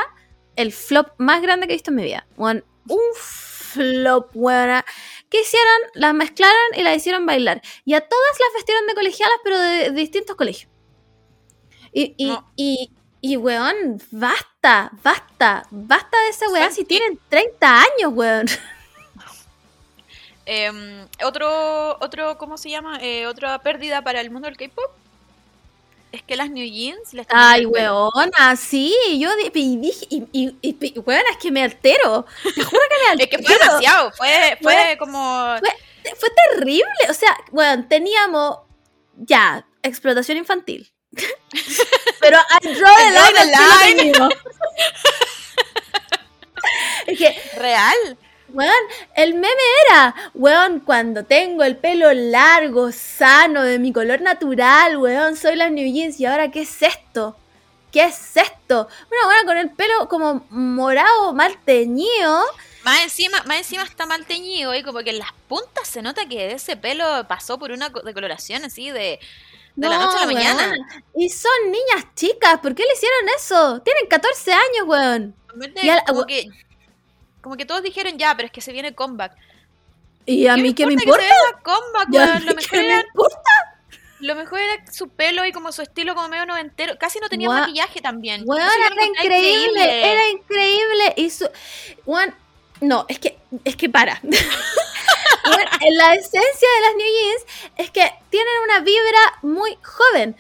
El 0.56 0.72
flop 0.72 1.07
más 1.18 1.41
grande 1.41 1.65
que 1.65 1.73
he 1.73 1.76
visto 1.76 1.89
en 1.89 1.95
mi 1.95 2.03
vida. 2.03 2.27
Weón, 2.38 2.64
un 2.88 2.99
flop, 3.16 4.32
weona. 4.34 4.86
¿Qué 5.30 5.41
hicieron? 5.41 5.82
Las 5.95 6.14
mezclaron 6.14 6.56
y 6.76 6.84
las 6.84 6.95
hicieron 6.98 7.26
bailar. 7.26 7.62
Y 7.84 7.94
a 7.94 8.02
todas 8.02 8.40
las 8.40 8.53
vestieron 8.53 8.88
de 8.88 8.94
colegialas, 8.94 9.38
pero 9.44 9.60
de, 9.60 9.70
de 9.70 9.91
distintos 9.91 10.36
colegios. 10.36 10.72
Y, 11.91 12.14
y, 12.18 12.28
No. 12.28 12.52
y, 12.56 12.91
y, 13.22 13.38
weón, 13.38 14.02
basta, 14.12 14.91
basta, 15.03 15.66
basta 15.72 16.18
de 16.24 16.30
esa 16.30 16.49
weá 16.49 16.62
¿Sabes 16.64 16.76
si 16.76 16.86
tienen 16.86 17.20
30 17.30 17.80
años, 17.82 18.12
weón. 18.14 18.45
Em, 20.48 21.07
otro, 21.24 21.98
otro, 22.02 22.38
¿cómo 22.38 22.57
se 22.57 22.70
llama? 22.70 22.99
Eh, 23.02 23.26
otra 23.26 23.57
pérdida 23.64 24.03
para 24.03 24.22
el 24.22 24.30
mundo 24.30 24.48
del 24.48 24.57
K-pop 24.57 24.91
es 26.15 26.23
que 26.23 26.35
las 26.35 26.49
New 26.49 26.65
Jeans 26.67 27.13
les 27.13 27.27
Ay, 27.29 27.65
weona, 27.65 28.55
sí, 28.55 28.93
yo 29.19 29.35
dije, 29.35 29.51
y, 29.55 30.27
y, 30.31 30.55
y, 30.61 30.77
y, 30.81 30.99
weona, 30.99 31.29
es 31.31 31.37
que 31.37 31.51
me 31.51 31.63
altero. 31.63 32.25
Te 32.43 32.63
juro 32.63 32.81
que 32.89 33.15
me 33.17 33.23
Es 33.23 33.29
que 33.29 33.35
altero. 33.35 33.47
fue 33.47 33.57
demasiado, 33.59 34.11
fue, 34.13 34.57
fue 34.61 34.73
Fue- 34.73 34.97
como... 34.97 35.55
Fue, 35.59 36.15
fue 36.17 36.29
terrible. 36.51 36.85
O 37.09 37.13
sea, 37.13 37.35
weón, 37.51 37.87
teníamos 37.87 38.59
ya 39.15 39.65
explotación 39.83 40.37
infantil. 40.37 40.91
Pero 42.19 42.37
I 42.61 42.73
draw 42.73 42.95
the 42.95 43.45
line 43.45 44.11
line. 44.11 44.29
es 47.07 47.17
que, 47.17 47.41
Real. 47.59 48.17
Weón, 48.56 48.73
el 49.15 49.34
meme 49.36 49.48
era, 49.90 50.15
weón, 50.34 50.80
cuando 50.80 51.23
tengo 51.26 51.64
el 51.64 51.77
pelo 51.77 52.11
largo, 52.14 52.91
sano, 52.91 53.61
de 53.64 53.77
mi 53.80 53.94
color 53.94 54.22
natural, 54.22 54.98
weón, 54.98 55.36
soy 55.36 55.56
las 55.56 55.72
New 55.72 55.91
Jeans. 55.94 56.19
¿Y 56.19 56.26
ahora 56.26 56.49
qué 56.52 56.61
es 56.61 56.82
esto? 56.82 57.36
¿Qué 57.91 58.03
es 58.03 58.36
esto? 58.38 58.88
Una 59.11 59.26
buena 59.26 59.44
con 59.45 59.57
el 59.57 59.69
pelo 59.72 60.07
como 60.10 60.45
morado, 60.49 61.34
mal 61.34 61.56
teñido. 61.64 62.44
Más 62.84 63.02
encima, 63.03 63.41
más 63.45 63.57
encima 63.57 63.84
está 63.84 64.06
mal 64.06 64.26
teñido 64.26 64.76
y 64.76 64.84
como 64.84 64.99
que 64.99 65.10
en 65.11 65.19
las 65.19 65.32
puntas 65.48 65.88
se 65.88 66.02
nota 66.02 66.27
que 66.27 66.52
ese 66.52 66.77
pelo 66.77 67.26
pasó 67.27 67.57
por 67.57 67.72
una 67.72 67.91
co- 67.91 68.02
decoloración 68.02 68.64
así 68.64 68.91
de, 68.91 69.19
de 69.76 69.90
la 69.90 69.98
No, 69.98 70.06
noche 70.06 70.18
a 70.18 70.26
la 70.27 70.32
mañana. 70.34 70.68
weón. 70.69 71.03
Y 71.15 71.30
son 71.30 71.52
niñas 71.72 72.06
chicas, 72.15 72.60
¿por 72.60 72.76
qué 72.76 72.84
le 72.84 72.94
hicieron 72.94 73.30
eso? 73.38 73.82
Tienen 73.82 74.07
14 74.07 74.53
años, 74.53 74.86
weón. 74.86 75.36
Y 75.82 75.88
la- 75.88 76.03
como 76.03 76.26
que 76.26 76.48
como 77.45 77.57
que 77.57 77.65
todos 77.65 77.84
dijeron 77.84 78.17
ya, 78.17 78.35
pero 78.35 78.47
es 78.47 78.51
que 78.51 78.59
se 78.59 78.72
viene 78.73 78.95
comeback. 78.95 79.34
¿Y 80.26 80.47
a 80.47 80.57
mí 80.57 80.73
qué 80.73 80.88
me 80.88 80.93
importa? 80.93 81.22
que 81.22 81.27
se 81.27 81.30
venga 81.30 81.61
comeback, 81.61 82.07
¿Y 82.11 82.17
a 82.17 82.22
weón? 82.26 82.34
mí 82.39 82.45
Lo 82.45 82.55
qué 82.55 82.55
mejor, 82.55 82.80
me 82.80 82.88
era, 82.88 83.01
importa? 83.01 83.51
lo 84.22 84.35
mejor 84.35 84.59
era 84.59 84.91
su 84.91 85.09
pelo 85.09 85.45
y 85.45 85.51
como 85.51 85.72
su 85.72 85.84
estilo 85.84 86.15
como 86.15 86.27
medio 86.27 86.47
noventero. 86.47 86.97
Casi 86.97 87.19
no 87.19 87.30
tenía 87.30 87.47
Gua- 87.47 87.59
maquillaje 87.59 88.01
también. 88.01 88.43
Lo 88.47 88.55
era 88.57 89.05
increíble, 89.05 90.11
era 90.11 90.30
increíble. 90.30 91.13
Y 91.17 91.30
su... 91.30 91.47
No, 92.81 93.05
es 93.07 93.19
que, 93.19 93.38
es 93.63 93.76
que 93.76 93.89
para. 93.89 94.19
La 95.91 96.15
esencia 96.15 96.67
de 96.76 96.81
las 96.81 96.95
New 96.95 97.05
Jeans 97.07 97.45
es 97.77 97.91
que 97.91 98.11
tienen 98.31 98.53
una 98.63 98.80
vibra 98.80 99.19
muy 99.43 99.77
joven. 99.84 100.35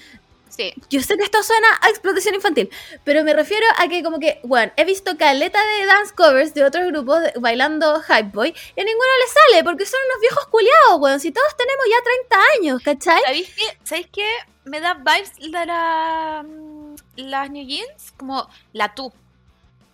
Sí. 0.55 0.73
Yo 0.89 1.01
sé 1.01 1.17
que 1.17 1.23
esto 1.23 1.43
suena 1.43 1.67
a 1.81 1.89
explotación 1.89 2.35
infantil, 2.35 2.69
pero 3.03 3.23
me 3.23 3.33
refiero 3.33 3.65
a 3.77 3.87
que 3.87 4.01
como 4.03 4.19
que, 4.19 4.39
bueno, 4.43 4.71
he 4.77 4.85
visto 4.85 5.17
caleta 5.17 5.59
de 5.61 5.85
dance 5.85 6.13
covers 6.15 6.53
de 6.53 6.63
otros 6.63 6.85
grupos 6.87 7.21
de- 7.21 7.33
bailando 7.39 8.01
Hype 8.01 8.29
Boy 8.33 8.49
y 8.75 8.81
a 8.81 8.83
ninguno 8.83 9.07
le 9.19 9.27
sale 9.33 9.63
porque 9.63 9.85
son 9.85 9.99
unos 10.09 10.21
viejos 10.21 10.47
culiados, 10.47 10.99
weón. 10.99 11.19
Si 11.19 11.31
todos 11.31 11.55
tenemos 11.57 11.85
ya 11.89 12.03
30 12.03 12.37
años, 12.59 12.81
¿cachai? 12.83 13.21
¿Sabéis 13.23 13.53
qué? 13.55 13.77
¿Sabéis 13.83 14.07
qué? 14.11 14.29
Me 14.63 14.79
da 14.79 14.93
vibes 14.95 15.33
de 15.35 15.65
la, 15.65 16.43
mm, 16.47 16.95
las 17.17 17.51
New 17.51 17.67
Jeans 17.67 18.13
como 18.17 18.49
la 18.73 18.95
Tú. 18.95 19.11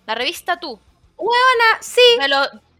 La 0.05 0.15
revista 0.15 0.59
Tú. 0.59 0.79
Ah, 1.19 1.77
sí, 1.81 2.01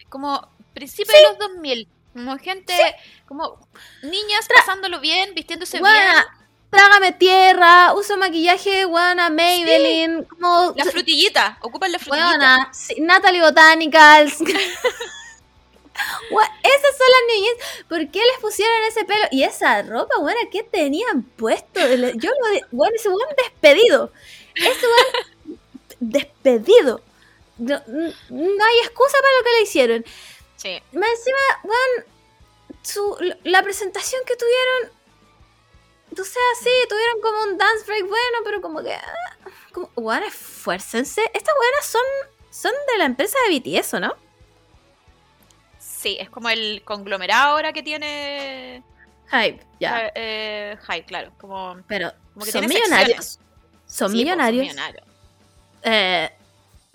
como 0.10 0.48
principios 0.74 1.16
de 1.16 1.24
los 1.24 1.38
2000. 1.38 1.88
Como 2.14 2.38
gente, 2.40 2.74
como 3.28 3.58
niñas 4.04 4.46
pasándolo 4.54 5.00
bien, 5.00 5.34
vistiéndose 5.34 5.80
weona, 5.82 6.41
trágame 6.72 7.12
tierra, 7.12 7.94
uso 7.94 8.18
maquillaje, 8.18 8.86
weona, 8.86 9.30
Maybelline, 9.30 10.24
como... 10.24 10.74
La 10.76 10.86
frutillita, 10.86 11.60
ocupan 11.62 11.92
la 11.92 12.00
frutillita. 12.00 12.30
Weona, 12.30 12.70
sí, 12.74 12.96
Natalie 13.00 13.42
Botanicals. 13.42 14.42
Esas 16.02 16.98
son 16.98 17.08
las 17.12 17.36
Jeans. 17.38 17.86
¿Por 17.88 18.12
qué 18.12 18.20
les 18.20 18.40
pusieron 18.40 18.84
ese 18.88 19.06
pelo? 19.06 19.26
Y 19.32 19.44
esa 19.44 19.82
ropa, 19.84 20.18
buena, 20.20 20.40
¿qué 20.52 20.64
tenían 20.64 21.24
puesto? 21.24 21.80
Yo 21.80 22.32
lo 22.42 22.48
de. 22.54 22.66
Bueno, 22.72 22.96
ese 22.96 23.10
weón 23.10 23.36
despedido. 23.38 24.12
Ese 24.56 24.86
weón 24.88 25.60
despedido. 26.00 27.02
No 27.58 27.76
hay 27.76 28.80
excusa 28.84 29.18
para 29.22 29.38
lo 29.38 29.44
que 29.44 29.52
le 29.58 29.62
hicieron. 29.62 30.06
Sí. 30.56 30.82
Más 30.94 31.10
encima, 31.10 31.40
weón, 31.64 32.06
su, 32.82 33.36
la 33.44 33.62
presentación 33.62 34.22
que 34.26 34.36
tuvieron. 34.36 35.01
O 36.14 36.24
sea, 36.24 36.42
sí, 36.62 36.70
tuvieron 36.90 37.22
como 37.22 37.44
un 37.44 37.58
dance 37.58 37.86
break 37.86 38.02
bueno, 38.08 38.38
pero 38.44 38.62
como 38.62 38.84
que. 38.84 38.94
ah, 38.94 39.50
Como, 39.72 39.90
weón, 39.96 40.24
esfuércense. 40.24 41.22
Estas 41.34 41.54
weonas 41.60 41.86
son, 41.86 42.02
son 42.50 42.72
de 42.92 42.98
la 42.98 43.06
empresa 43.06 43.38
de 43.48 43.60
BTS, 43.60 43.94
¿o 43.96 44.00
no? 44.02 44.16
Sí, 45.80 46.18
es 46.20 46.30
como 46.30 46.50
el 46.50 46.82
conglomerado 46.84 47.52
ahora 47.52 47.74
que 47.74 47.84
tiene 47.84 48.84
Hype, 49.32 49.64
ya. 49.80 50.08
eh, 50.08 50.12
eh, 50.16 50.78
Hype, 50.88 51.06
claro. 51.06 51.32
Como, 51.38 51.78
Pero 51.88 52.12
como 52.34 52.46
que 52.46 52.52
son 52.52 52.66
millonarios. 52.68 53.40
Son 53.86 54.10
Sí, 54.10 54.18
po, 54.18 54.18
millonarios. 54.24 54.64
millonarios. 54.64 55.04
eh, 55.84 56.30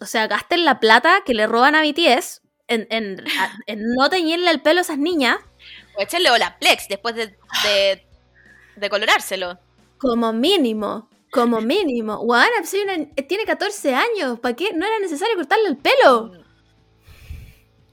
o 0.00 0.04
sea, 0.06 0.26
gasten 0.26 0.64
la 0.64 0.78
plata 0.80 1.22
que 1.24 1.34
le 1.34 1.46
roban 1.46 1.74
a 1.74 1.82
BTS 1.82 2.42
en, 2.68 2.86
en, 2.90 3.24
en 3.66 3.94
no 3.94 4.10
teñirle 4.10 4.50
el 4.50 4.60
pelo 4.60 4.80
a 4.80 4.82
esas 4.82 4.98
niñas, 4.98 5.38
O 5.96 6.02
echenle 6.02 6.30
Olaplex 6.30 6.88
después 6.88 7.14
de, 7.14 7.28
de, 7.62 8.05
de 8.76 8.90
colorárselo. 8.90 9.58
como 9.98 10.32
mínimo. 10.32 11.08
Como 11.30 11.60
mínimo. 11.60 12.18
Juan, 12.18 12.48
tiene 13.28 13.44
14 13.44 13.94
años. 13.94 14.38
¿Para 14.38 14.54
qué? 14.54 14.72
No 14.72 14.86
era 14.86 14.98
necesario 15.00 15.36
cortarle 15.36 15.68
el 15.68 15.76
pelo. 15.76 16.32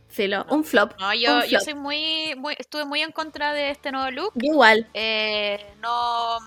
Filo, 0.10 0.46
un 0.50 0.64
flop. 0.64 0.94
No, 1.00 1.14
yo, 1.14 1.38
un 1.38 1.44
yo 1.46 1.60
soy 1.60 1.74
muy, 1.74 2.36
muy, 2.38 2.56
estuve 2.58 2.86
muy 2.86 3.02
en 3.02 3.12
contra 3.12 3.52
de 3.52 3.72
este 3.72 3.92
nuevo 3.92 4.12
look. 4.12 4.34
Igual. 4.36 4.88
Eh, 4.94 5.66
no, 5.82 6.38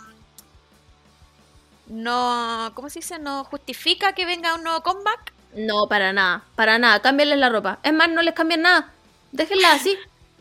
no, 1.88 2.70
¿cómo 2.74 2.88
se 2.90 3.00
dice? 3.00 3.18
No 3.18 3.44
justifica 3.44 4.12
que 4.12 4.24
venga 4.24 4.54
un 4.54 4.62
nuevo 4.62 4.82
comeback. 4.82 5.32
No, 5.54 5.88
para 5.88 6.12
nada. 6.12 6.44
Para 6.54 6.78
nada. 6.78 7.00
Cámbienles 7.00 7.38
la 7.38 7.48
ropa. 7.48 7.78
Es 7.82 7.92
más, 7.92 8.08
no 8.08 8.22
les 8.22 8.34
cambien 8.34 8.62
nada. 8.62 8.92
Déjenla 9.32 9.72
así. 9.72 9.96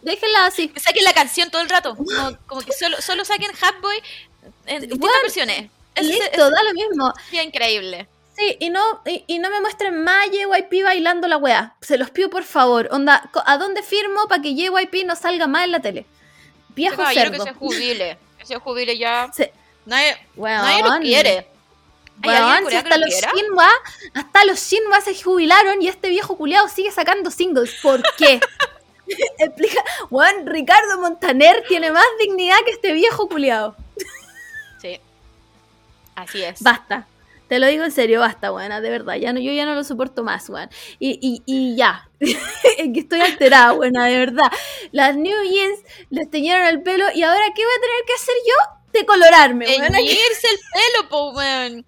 Déjenla 0.06 0.46
así. 0.46 0.68
Que 0.70 0.80
saquen 0.80 1.04
la 1.04 1.14
canción 1.14 1.50
todo 1.50 1.62
el 1.62 1.70
rato. 1.70 1.96
Como, 1.96 2.38
como 2.46 2.62
que 2.62 2.72
solo, 2.74 3.02
solo 3.02 3.26
saquen 3.26 3.52
Hatboy 3.60 3.98
en 4.68 4.82
distintas 4.82 5.00
Bueno, 5.00 5.16
versiones. 5.24 5.70
Eso 5.96 6.10
Listo, 6.10 6.50
da 6.52 6.64
lo 6.64 6.74
mismo. 6.74 7.14
sería 7.26 7.44
increíble. 7.44 8.08
Sí, 8.38 8.58
y 8.60 8.70
no, 8.70 9.02
y, 9.06 9.24
y 9.28 9.40
no 9.40 9.50
me 9.50 9.62
muestren 9.62 10.04
más 10.04 10.28
JYP 10.30 10.84
bailando 10.84 11.28
la 11.28 11.38
weá. 11.38 11.74
Se 11.82 11.98
los 11.98 12.10
pido 12.12 12.30
por 12.30 12.44
favor. 12.44 12.90
Onda, 12.92 13.30
¿a 13.46 13.58
dónde 13.58 13.82
firmo 13.82 14.28
para 14.28 14.42
que 14.42 14.54
JYP 14.54 15.06
no 15.06 15.16
salga 15.16 15.48
más 15.48 15.64
en 15.66 15.72
la 15.72 15.80
tele? 15.80 16.06
Viejo 16.70 16.98
Caballero 16.98 17.32
cerdo. 17.32 17.46
que 17.46 17.52
se 17.52 17.56
jubile. 17.58 18.18
Que 18.38 18.46
se 18.46 18.56
jubile 18.58 18.98
ya. 18.98 19.32
Se- 19.34 19.54
Nadie, 19.86 20.18
nadie 20.36 20.84
lo 20.84 21.00
quiere. 21.00 21.48
¿Hay 22.24 22.30
alguien 22.30 22.58
en 22.58 22.64
Weón, 22.64 22.70
si 22.72 22.76
hasta 22.78 22.98
lo 22.98 23.06
los? 23.06 23.16
Shinwa, 23.16 23.70
hasta 24.14 24.46
los 24.46 24.60
Shinwa 24.60 25.02
se 25.02 25.16
jubilaron 25.22 25.82
y 25.82 25.88
este 25.88 26.10
viejo 26.10 26.36
culiado 26.38 26.68
sigue 26.68 26.92
sacando 26.92 27.32
singles. 27.32 27.76
¿Por 27.82 28.02
qué? 28.18 28.40
Explica, 29.40 29.84
Juan, 30.10 30.46
Ricardo 30.46 31.00
Montaner 31.00 31.64
tiene 31.68 31.92
más 31.92 32.06
dignidad 32.20 32.58
que 32.66 32.72
este 32.72 32.94
viejo 32.94 33.28
culiado. 33.28 33.76
Sí. 34.82 35.00
Así 36.16 36.44
es. 36.44 36.62
Basta. 36.62 37.08
Te 37.48 37.60
lo 37.60 37.68
digo 37.68 37.84
en 37.84 37.92
serio, 37.92 38.22
basta, 38.22 38.50
buena, 38.50 38.82
de 38.82 38.90
verdad. 38.90 39.16
Ya 39.16 39.32
no, 39.32 39.40
yo 39.40 39.52
ya 39.52 39.66
no 39.66 39.76
lo 39.76 39.84
soporto 39.84 40.24
más, 40.24 40.50
weón. 40.50 40.70
Y, 40.98 41.20
y, 41.22 41.44
y 41.46 41.76
ya. 41.76 42.10
Es 42.20 42.94
que 42.94 43.00
estoy 43.02 43.22
alterada, 43.22 43.74
buena, 43.74 44.08
de 44.08 44.18
verdad. 44.18 44.52
Las 44.92 45.16
New 45.16 45.44
Jeans 45.44 45.80
les 46.10 46.30
teñieron 46.30 46.66
el 46.66 46.82
pelo 46.82 47.06
y 47.14 47.22
ahora 47.22 47.46
¿qué 47.56 47.64
voy 47.64 47.74
a 47.78 47.82
tener 47.82 48.06
que 48.08 48.14
hacer 48.14 48.36
yo? 48.48 49.00
Decolorarme, 49.00 49.68
weón. 49.68 49.92
Teñirse 49.92 50.48
el 50.50 50.60
pelo, 50.74 51.10
po, 51.10 51.32
weón. 51.34 51.86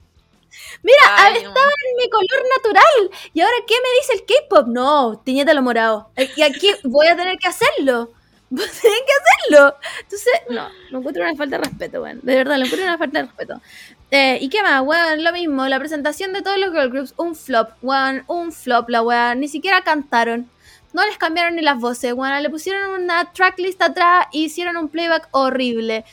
Mira, 0.83 0.97
Ay, 1.15 1.33
no. 1.33 1.49
estaba 1.49 1.67
en 1.89 1.95
mi 1.97 2.09
color 2.09 2.43
natural. 2.57 3.19
¿Y 3.33 3.41
ahora 3.41 3.55
qué 3.67 3.75
me 3.75 3.99
dice 3.99 4.13
el 4.13 4.25
K-pop? 4.25 4.67
No, 4.67 5.21
tiñételo 5.23 5.61
morado. 5.61 6.09
Eh, 6.15 6.29
Y 6.35 6.41
aquí 6.41 6.69
voy 6.83 7.07
a 7.07 7.15
tener 7.15 7.37
que 7.37 7.47
hacerlo. 7.47 8.11
Voy 8.49 8.63
a 8.63 8.69
tener 8.81 8.97
que 9.05 9.13
hacerlo. 9.59 9.75
Entonces, 10.03 10.33
no, 10.49 10.69
lo 10.91 10.99
encuentro 10.99 11.21
una 11.23 11.35
falta 11.35 11.57
de 11.57 11.63
respeto, 11.65 12.01
weón. 12.01 12.21
De 12.23 12.33
verdad, 12.33 12.55
lo 12.57 12.63
encuentro 12.63 12.87
una 12.87 12.97
falta 12.97 13.19
de 13.19 13.25
respeto. 13.25 13.61
Eh, 14.09 14.37
¿Y 14.39 14.47
qué 14.47 14.61
más, 14.63 14.81
weón? 14.83 15.21
Lo 15.21 15.33
mismo, 15.33 15.67
la 15.67 15.77
presentación 15.79 16.31
de 16.31 16.41
todos 16.41 16.57
los 16.57 16.71
girl 16.71 16.89
groups, 16.89 17.13
un 17.17 17.35
flop, 17.35 17.71
weón, 17.81 18.23
un 18.27 18.53
flop, 18.53 18.87
la 18.87 19.01
weón. 19.01 19.41
Ni 19.41 19.49
siquiera 19.49 19.81
cantaron. 19.81 20.49
No 20.93 21.05
les 21.05 21.17
cambiaron 21.17 21.55
ni 21.57 21.61
las 21.61 21.77
voces, 21.77 22.13
weón. 22.13 22.41
Le 22.41 22.49
pusieron 22.49 23.03
una 23.03 23.33
tracklist 23.33 23.81
atrás 23.81 24.27
y 24.31 24.45
hicieron 24.45 24.77
un 24.77 24.87
playback 24.87 25.27
horrible. 25.31 26.05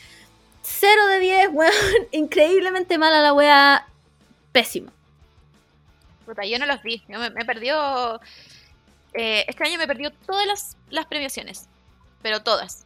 0 0.61 1.07
de 1.07 1.19
10, 1.21 1.49
weón. 1.53 1.71
Increíblemente 2.11 2.97
mala 2.97 3.21
la 3.21 3.33
weá. 3.33 3.87
Pésimo. 4.55 4.89
Puta, 6.25 6.45
yo 6.45 6.57
no 6.57 6.65
los 6.65 6.81
vi. 6.81 7.03
Yo 7.09 7.19
me, 7.19 7.29
me 7.29 7.43
perdió. 7.43 8.21
eh, 9.13 9.43
este 9.49 9.65
año 9.67 9.77
me 9.77 9.85
perdió 9.85 10.11
todas 10.25 10.47
las, 10.47 10.77
las 10.89 11.05
premiaciones. 11.07 11.67
Pero 12.21 12.41
todas. 12.41 12.85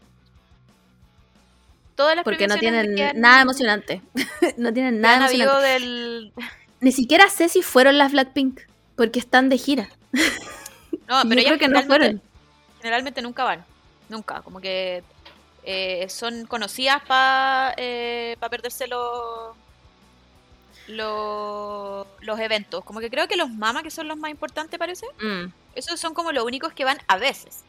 Todas 1.94 2.16
las 2.16 2.24
Porque 2.24 2.48
no 2.48 2.58
tienen 2.58 2.96
nada 3.22 3.42
emocionante. 3.44 4.02
no 4.58 4.74
tienen 4.74 5.00
nada 5.00 5.28
emocionante. 5.28 5.68
del. 5.68 6.34
Ni 6.80 6.92
siquiera 6.92 7.30
sé 7.30 7.50
si 7.50 7.62
fueron 7.62 8.00
las 8.00 8.14
Blackpink. 8.14 8.62
Porque 8.96 9.20
están 9.20 9.50
de 9.50 9.60
gira. 9.60 9.90
No, 11.08 11.22
Yo 11.24 11.30
pero 11.30 11.42
creo 11.44 11.56
ellas 11.56 11.60
que 11.60 11.68
no 11.68 11.84
fueron. 11.84 12.22
generalmente 12.80 13.22
nunca 13.22 13.44
van. 13.44 13.64
Nunca. 14.10 14.42
Como 14.42 14.60
que 14.60 15.04
eh, 15.64 16.10
son 16.10 16.48
conocidas 16.48 17.04
para 17.06 17.76
perderse 18.50 18.88
los. 18.88 19.56
Los, 20.90 22.08
los 22.22 22.40
eventos. 22.40 22.84
Como 22.84 23.00
que 23.00 23.10
creo 23.10 23.28
que 23.28 23.36
los 23.38 23.50
mamas, 23.50 23.84
que 23.84 23.92
son 23.92 24.08
los 24.08 24.18
más 24.18 24.32
importantes, 24.32 24.78
parece. 24.80 25.06
Mm, 25.22 25.46
Esos 25.76 26.00
son 26.00 26.14
como 26.14 26.32
los 26.32 26.44
únicos 26.44 26.74
que 26.74 26.84
van 26.86 26.98
a 27.08 27.18
veces. 27.18 27.64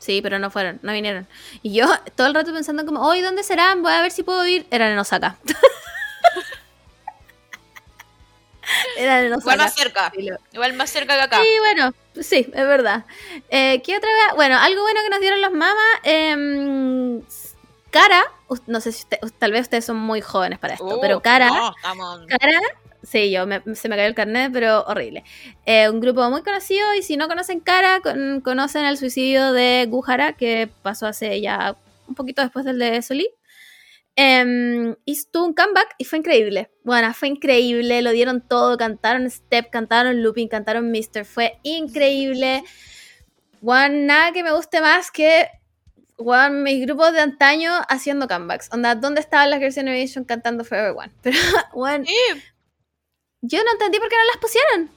sí, 0.00 0.20
pero 0.22 0.38
no 0.38 0.50
fueron, 0.50 0.80
no 0.82 0.92
vinieron. 0.92 1.26
Y 1.62 1.72
yo 1.74 1.86
todo 2.16 2.26
el 2.26 2.34
rato 2.34 2.52
pensando 2.52 2.84
como, 2.84 3.06
hoy 3.06 3.20
¿dónde 3.22 3.42
serán? 3.42 3.82
Voy 3.82 3.92
a 3.92 4.02
ver 4.02 4.10
si 4.10 4.22
puedo 4.22 4.44
ir. 4.46 4.66
Eran 4.70 4.90
en 4.92 4.98
Osaka. 4.98 5.36
Eran 8.96 9.18
en 9.20 9.24
Igual 9.26 9.38
Osaka. 9.38 9.56
más 9.56 9.74
cerca. 9.74 10.12
Lo- 10.16 10.38
Igual 10.52 10.72
más 10.74 10.90
cerca 10.90 11.14
que 11.16 11.22
acá. 11.22 11.40
Sí, 11.42 11.48
bueno, 11.58 11.92
sí, 12.22 12.38
es 12.52 12.66
verdad. 12.66 13.04
Eh, 13.50 13.82
¿Qué 13.84 13.96
otra 13.96 14.08
vez? 14.10 14.34
Bueno, 14.36 14.56
algo 14.58 14.82
bueno 14.82 15.00
que 15.02 15.10
nos 15.10 15.20
dieron 15.20 15.40
los 15.42 15.52
mamas. 15.52 15.76
em, 16.02 17.20
Cara, 17.90 18.24
no 18.66 18.80
sé 18.80 18.92
si 18.92 19.00
usted- 19.04 19.18
tal 19.38 19.52
vez 19.52 19.62
ustedes 19.62 19.84
son 19.84 19.96
muy 19.96 20.20
jóvenes 20.20 20.58
para 20.58 20.74
esto, 20.74 20.96
Uh, 20.96 21.00
pero 21.00 21.20
Cara, 21.20 21.48
No. 21.48 21.74
Cara, 22.28 22.60
sí, 23.02 23.30
yo 23.30 23.46
me- 23.46 23.62
se 23.74 23.88
me 23.88 23.96
cayó 23.96 24.08
el 24.08 24.14
carnet, 24.14 24.50
pero 24.52 24.82
horrible. 24.84 25.24
Eh, 25.66 25.88
un 25.88 26.00
grupo 26.00 26.28
muy 26.30 26.42
conocido 26.42 26.94
y 26.94 27.02
si 27.02 27.16
no 27.16 27.28
conocen 27.28 27.60
Cara, 27.60 28.00
con- 28.00 28.40
conocen 28.42 28.84
el 28.84 28.96
suicidio 28.98 29.52
de 29.52 29.86
Guhara, 29.88 30.34
que 30.34 30.68
pasó 30.82 31.06
hace 31.06 31.40
ya 31.40 31.76
un 32.06 32.14
poquito 32.14 32.42
después 32.42 32.64
del 32.64 32.78
de 32.78 33.00
Solí. 33.02 33.28
Em, 34.16 34.94
hizo 35.06 35.44
un 35.44 35.54
comeback 35.54 35.96
y 35.98 36.04
fue 36.04 36.20
increíble. 36.20 36.70
Bueno, 36.84 37.12
fue 37.14 37.26
increíble, 37.28 38.00
lo 38.00 38.12
dieron 38.12 38.40
todo, 38.46 38.76
cantaron 38.76 39.28
Step, 39.28 39.70
cantaron 39.70 40.22
Looping, 40.22 40.46
cantaron 40.48 40.90
Mister, 40.90 41.24
fue 41.24 41.58
increíble. 41.62 42.62
Bueno, 43.60 43.96
nada 44.06 44.30
que 44.32 44.42
me 44.44 44.52
guste 44.52 44.82
más 44.82 45.10
que 45.10 45.48
bueno, 46.18 46.50
mis 46.62 46.84
grupos 46.86 47.12
de 47.12 47.20
antaño 47.20 47.72
haciendo 47.88 48.28
comebacks. 48.28 48.68
Onda, 48.72 48.94
¿dónde 48.94 49.20
estaban 49.20 49.50
las 49.50 49.58
Girls' 49.58 49.74
Generation 49.74 50.24
cantando 50.24 50.64
Forever 50.64 50.94
One? 50.96 51.12
Pero, 51.22 51.36
bueno, 51.72 52.04
Sí, 52.06 52.14
yo 53.42 53.62
no 53.64 53.72
entendí 53.72 53.98
por 53.98 54.08
qué 54.08 54.16
no 54.16 54.24
las 54.26 54.36
pusieron. 54.38 54.90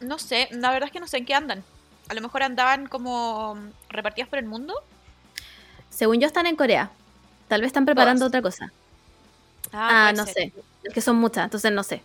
no 0.00 0.18
sé, 0.18 0.48
la 0.52 0.70
verdad 0.72 0.86
es 0.88 0.92
que 0.92 1.00
no 1.00 1.06
sé 1.06 1.18
en 1.18 1.26
qué 1.26 1.34
andan. 1.34 1.62
A 2.08 2.14
lo 2.14 2.20
mejor 2.20 2.42
andaban 2.42 2.86
como 2.88 3.56
repartidas 3.88 4.28
por 4.28 4.38
el 4.38 4.46
mundo. 4.46 4.74
Según 5.90 6.20
yo, 6.20 6.26
están 6.26 6.46
en 6.46 6.56
Corea. 6.56 6.90
Tal 7.48 7.60
vez 7.60 7.68
están 7.68 7.84
preparando 7.84 8.20
Todas. 8.28 8.30
otra 8.30 8.42
cosa. 8.42 8.72
Ah, 9.72 10.08
Ah, 10.08 10.12
no 10.12 10.24
ser. 10.24 10.34
sé. 10.34 10.52
Es 10.82 10.92
que 10.94 11.00
son 11.00 11.16
muchas, 11.16 11.44
entonces 11.44 11.70
no 11.70 11.82
sé. 11.84 12.02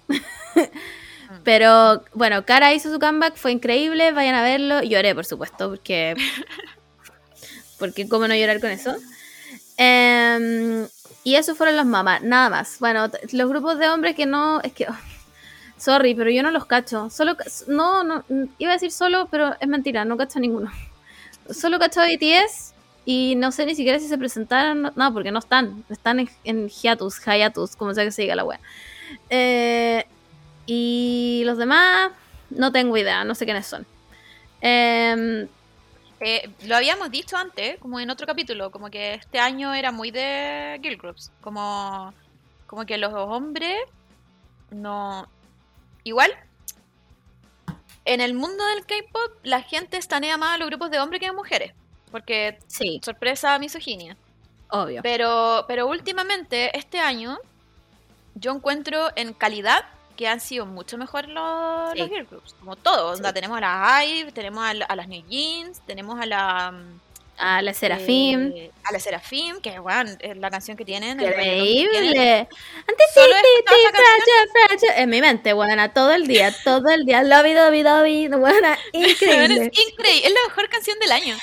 Pero 1.44 2.04
bueno, 2.14 2.46
Cara 2.46 2.74
hizo 2.74 2.92
su 2.94 3.00
comeback, 3.00 3.36
fue 3.36 3.52
increíble, 3.52 4.12
vayan 4.12 4.36
a 4.36 4.44
verlo. 4.44 4.82
Lloré, 4.84 5.16
por 5.16 5.26
supuesto, 5.26 5.70
porque. 5.70 6.16
porque, 7.78 8.08
¿cómo 8.08 8.28
no 8.28 8.36
llorar 8.36 8.60
con 8.60 8.72
eso? 8.72 8.96
Em, 9.78 10.88
y 11.24 11.36
eso 11.36 11.56
fueron 11.56 11.78
los 11.78 11.86
mamás, 11.86 12.24
nada 12.24 12.50
más. 12.50 12.78
Bueno, 12.80 13.10
los 13.32 13.50
grupos 13.50 13.78
de 13.78 13.90
hombres 13.90 14.16
que 14.16 14.26
no. 14.26 14.62
Es 14.62 14.74
que. 14.74 14.88
oh, 14.90 14.98
sorry, 15.78 16.16
pero 16.16 16.30
yo 16.30 16.44
no 16.44 16.52
los 16.52 16.66
cacho. 16.66 17.10
Solo. 17.10 17.38
No, 17.68 18.04
no. 18.04 18.24
Iba 18.58 18.72
a 18.72 18.74
decir 18.74 18.92
solo, 18.92 19.28
pero 19.30 19.56
es 19.60 19.68
mentira, 19.68 20.06
no 20.06 20.18
cacho 20.18 20.40
ninguno. 20.40 20.72
Solo 21.52 21.80
cacho 21.80 22.02
a 22.02 22.06
BTS 22.06 22.74
y 23.06 23.36
no 23.38 23.54
sé 23.54 23.66
ni 23.66 23.74
siquiera 23.74 24.00
si 24.00 24.08
se 24.08 24.18
presentaron. 24.18 24.92
No, 24.96 25.14
porque 25.14 25.32
no 25.32 25.40
están. 25.40 25.86
Están 25.90 26.28
en, 26.44 26.70
hiatus, 26.70 27.20
hiatus, 27.24 27.76
como 27.76 27.94
sea 27.94 28.04
que 28.04 28.12
se 28.12 28.24
diga 28.24 28.36
la 28.36 28.44
wea. 28.44 28.60
Eh, 29.30 30.06
y 30.66 31.44
los 31.46 31.58
demás, 31.58 32.12
no 32.50 32.72
tengo 32.74 32.98
idea, 32.98 33.24
no 33.24 33.36
sé 33.36 33.46
quiénes 33.46 33.66
son. 33.66 33.86
Em, 34.60 35.48
Eh, 36.20 36.50
lo 36.66 36.76
habíamos 36.76 37.12
dicho 37.12 37.38
antes, 37.38 37.80
como 37.80 38.00
en 38.00 38.10
otro 38.10 38.26
capítulo, 38.26 38.72
como 38.72 38.90
que 38.90 39.14
este 39.14 39.40
año 39.40 39.74
era 39.74 39.92
muy 39.92 40.12
de 40.12 40.80
girl 40.82 40.98
groups. 40.98 41.32
Como, 41.42 42.14
como 42.66 42.86
que 42.86 42.98
los 42.98 43.14
hombres 43.14 43.78
no. 44.72 45.28
Igual, 46.04 46.32
en 48.06 48.22
el 48.22 48.34
mundo 48.34 48.66
del 48.68 48.86
K-pop, 48.86 49.34
la 49.44 49.62
gente 49.62 49.98
estanea 49.98 50.38
más 50.38 50.56
a 50.56 50.58
los 50.58 50.70
grupos 50.70 50.90
de 50.90 51.00
hombres 51.00 51.20
que 51.20 51.28
de 51.28 51.34
mujeres. 51.34 51.74
Porque, 52.10 52.58
sí, 52.68 53.02
sorpresa, 53.04 53.60
misoginia. 53.60 54.16
obvio. 54.70 55.02
Pero, 55.04 55.66
pero 55.68 55.88
últimamente, 55.88 56.76
este 56.78 57.00
año, 57.00 57.38
yo 58.36 58.54
encuentro 58.56 59.10
en 59.18 59.34
calidad 59.34 59.84
que 60.18 60.28
han 60.28 60.42
sido 60.42 60.66
mucho 60.66 60.98
mejor 60.98 61.30
los, 61.30 61.94
Sí. 61.94 62.00
los 62.00 62.10
girl 62.10 62.26
groups. 62.30 62.54
Como 62.60 62.76
todos. 62.76 63.18
onda, 63.18 63.30
Sí. 63.30 63.36
tenemos 63.36 63.58
a 63.60 63.62
las 63.62 64.04
IVE, 64.06 64.32
tenemos 64.34 64.66
a, 64.66 64.74
la- 64.74 64.86
a 64.86 64.96
las 64.98 65.08
New 65.08 65.24
Jeans, 65.30 65.80
tenemos 65.88 66.20
a 66.20 66.26
la. 66.26 66.72
mm, 66.72 67.00
A 67.40 67.62
la 67.62 67.72
Serafim. 67.72 68.52
eh, 68.56 68.72
a 68.84 68.92
la 68.92 69.00
Serafim, 69.00 69.62
que 69.62 69.78
bueno, 69.78 70.10
es 70.20 70.36
la 70.38 70.50
canción 70.50 70.76
que 70.76 70.84
tienen. 70.84 71.20
Increíble. 71.22 72.48
Antes 72.88 73.14
fracha, 73.14 74.68
fracha. 74.68 75.02
En 75.02 75.10
mi 75.10 75.22
mente, 75.22 75.54
buena, 75.54 75.94
todo 75.94 76.12
el 76.14 76.26
día, 76.28 76.54
todo 76.64 76.90
el 76.90 77.06
día. 77.06 77.24
Lobby, 77.24 77.54
dobby, 77.54 77.84
dobby. 77.84 78.28
Buena, 78.30 78.78
increíble. 78.94 79.72
es 79.72 79.80
increíble, 79.90 80.28
es 80.28 80.34
la 80.34 80.40
mejor 80.50 80.70
canción 80.70 80.98
del 81.00 81.12
año. 81.12 81.38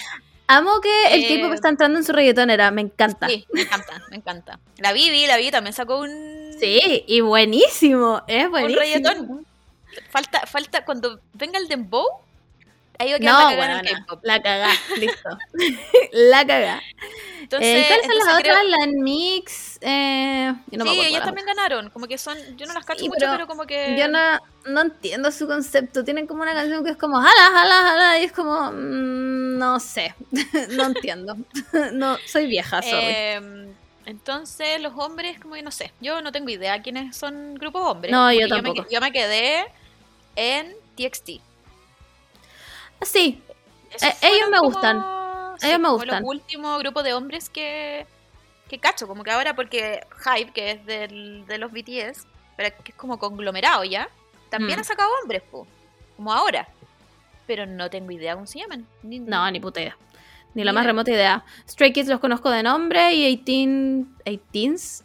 Amo 0.47 0.81
que 0.83 1.15
el 1.15 1.25
Eh, 1.25 1.29
tipo 1.29 1.49
que 1.49 1.55
está 1.55 1.69
entrando 1.71 1.99
en 1.99 2.05
su 2.05 2.13
reggaetonera, 2.13 2.71
me 2.71 2.83
encanta. 2.83 3.29
Sí, 3.29 3.47
me 3.53 3.63
encanta, 3.63 4.03
me 4.11 4.17
encanta. 4.17 4.59
La 4.79 4.93
Vivi, 4.93 5.27
la 5.27 5.37
Vivi 5.39 5.51
también 5.51 5.73
sacó 5.73 6.01
un, 6.01 6.44
Sí, 6.65 7.05
y 7.07 7.21
buenísimo, 7.21 8.23
es 8.27 8.45
un 8.47 8.51
buenísimo. 8.51 8.81
reggaetón. 8.81 9.47
Falta, 10.11 10.47
falta, 10.47 10.85
cuando 10.85 11.21
venga 11.35 11.59
el 11.59 11.69
dembow, 11.69 12.07
ahí 12.99 13.11
va 13.11 13.17
a 13.17 13.19
quedar 13.21 13.33
No, 13.35 13.39
la 13.51 13.57
cagada 13.57 13.83
buena, 13.83 13.99
K-pop. 14.01 14.21
la 14.25 14.43
cagá, 14.43 14.71
listo. 14.99 15.29
la 16.13 16.47
cagá. 16.47 16.83
Entonces, 17.41 17.69
Eh, 17.69 17.85
¿Cuáles 17.89 18.07
son 18.07 18.17
las 18.17 18.27
entonces 18.27 18.43
creo- 18.43 18.55
otras? 18.57 18.71
La 18.71 18.87
Mix. 19.03 19.79
Eh, 19.83 20.55
yo 20.71 20.79
no 20.79 20.85
sí, 20.87 20.99
ellas 21.01 21.13
la 21.21 21.25
también 21.27 21.47
ganaron. 21.47 21.91
Como 21.91 22.07
que 22.07 22.17
son, 22.17 22.37
yo 22.57 22.67
no 22.67 22.73
las 22.73 22.85
cacho 22.87 23.01
Sí, 23.01 23.09
mucho, 23.09 23.19
pero 23.21 23.33
pero, 23.33 23.47
como 23.47 23.67
que. 23.67 23.97
Yo 23.99 24.09
no, 24.09 24.41
no 24.67 24.81
entiendo 24.81 25.31
su 25.31 25.47
concepto. 25.47 26.03
Tienen 26.05 26.27
como 26.27 26.43
una 26.43 26.55
canción 26.55 26.83
que 26.83 26.91
es 26.91 26.97
como 26.97 27.17
jala, 27.19 27.51
jala, 27.53 27.75
jala. 27.83 28.19
Y 28.19 28.25
es 28.25 28.33
como. 28.33 28.73
mm, 28.73 29.59
no 29.59 29.79
sé. 29.79 30.15
no 30.71 30.87
entiendo. 30.87 31.37
no, 31.93 32.17
soy 32.27 32.47
vieja, 32.47 32.81
sorry. 32.81 33.05
Em, 33.15 33.75
entonces, 34.07 34.81
los 34.81 34.93
hombres, 34.97 35.39
como 35.41 35.55
que 35.55 35.63
no 35.63 35.71
sé. 35.71 35.93
Yo 36.01 36.21
no 36.23 36.31
tengo 36.33 36.49
idea 36.51 36.81
quiénes 36.83 37.17
son 37.17 37.55
grupos 37.55 37.83
hombres. 37.83 38.13
No, 38.13 38.33
yo 38.33 38.41
porque 38.49 38.55
me- 38.63 38.69
tampoco. 38.69 38.89
Yo 38.91 39.01
me, 39.01 39.13
quedé 39.13 39.65
en 40.37 40.75
TXT. 40.97 41.41
sí, 43.03 43.41
Esos 43.91 44.09
Eh, 44.09 44.17
ellos 44.23 44.51
me 44.51 44.59
como- 44.59 44.71
gustan. 44.73 45.05
sí, 45.59 45.67
Ellos 45.69 45.79
me 45.79 45.85
como 45.87 45.99
gustan. 45.99 46.23
los 46.23 46.29
últimos 46.29 46.79
grupos 46.81 47.05
de 47.05 47.15
hombres 47.15 47.49
que, 47.49 48.07
que 48.69 48.79
cacho. 48.81 49.07
Como 49.07 49.23
que 49.23 49.31
ahora, 49.31 49.55
porque 49.55 50.01
Hype, 50.25 50.53
que 50.53 50.71
es 50.73 50.85
del, 50.87 51.47
de 51.47 51.59
los 51.59 51.71
BTS, 51.71 52.27
pero 52.57 52.75
que 52.83 52.91
es 52.93 52.97
como 52.99 53.19
conglomerado 53.19 53.85
ya, 53.85 54.09
también 54.51 54.79
Mm. 54.79 54.83
ha 54.83 54.85
sacado 54.85 55.11
hombres, 55.23 55.43
po, 55.43 55.67
como 56.17 56.33
ahora. 56.33 56.67
Pero 57.47 57.67
no 57.67 57.89
tengo 57.91 58.11
idea 58.11 58.35
cómo 58.35 58.47
se 58.47 58.59
llaman. 58.61 58.87
Ni- 59.03 59.21
no, 59.21 59.49
ni 59.51 59.61
puta 59.61 59.81
idea. 59.81 59.97
Ni 60.55 60.65
la 60.65 60.73
más 60.73 60.87
remota 60.87 61.11
idea. 61.11 61.45
Stray 61.69 61.93
Kids 61.93 62.09
los 62.09 62.21
conozco 62.21 62.51
de 62.51 62.63
nombre 62.63 63.13
y 63.15 63.37
18. 63.37 64.09
18s. 64.53 65.03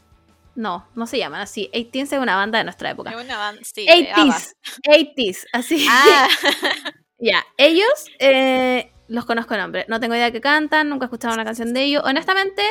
No, 0.55 0.85
no 0.95 1.07
se 1.07 1.17
llaman 1.17 1.41
así. 1.41 1.69
18s 1.73 2.13
es 2.13 2.19
una 2.19 2.35
banda 2.35 2.57
de 2.59 2.65
nuestra 2.65 2.91
época. 2.91 3.11
Es 3.11 3.15
una 3.23 3.37
banda, 3.37 3.61
sí, 3.63 3.85
de 3.85 4.11
ABBA. 4.11 4.33
80s. 4.35 4.53
80s, 4.87 5.45
así. 5.53 5.85
Ah, 5.89 6.27
Ya, 7.21 7.45
ellos 7.57 7.89
eh, 8.19 8.91
los 9.09 9.25
conozco 9.25 9.53
de 9.53 9.59
nombre. 9.61 9.85
No 9.89 9.99
tengo 9.99 10.15
idea 10.15 10.25
de 10.25 10.31
qué 10.31 10.39
cantan, 10.41 10.87
nunca 10.89 11.05
he 11.05 11.07
escuchado 11.07 11.33
una 11.33 11.43
canción 11.43 11.73
de 11.73 11.83
ellos. 11.83 12.03
Honestamente, 12.05 12.61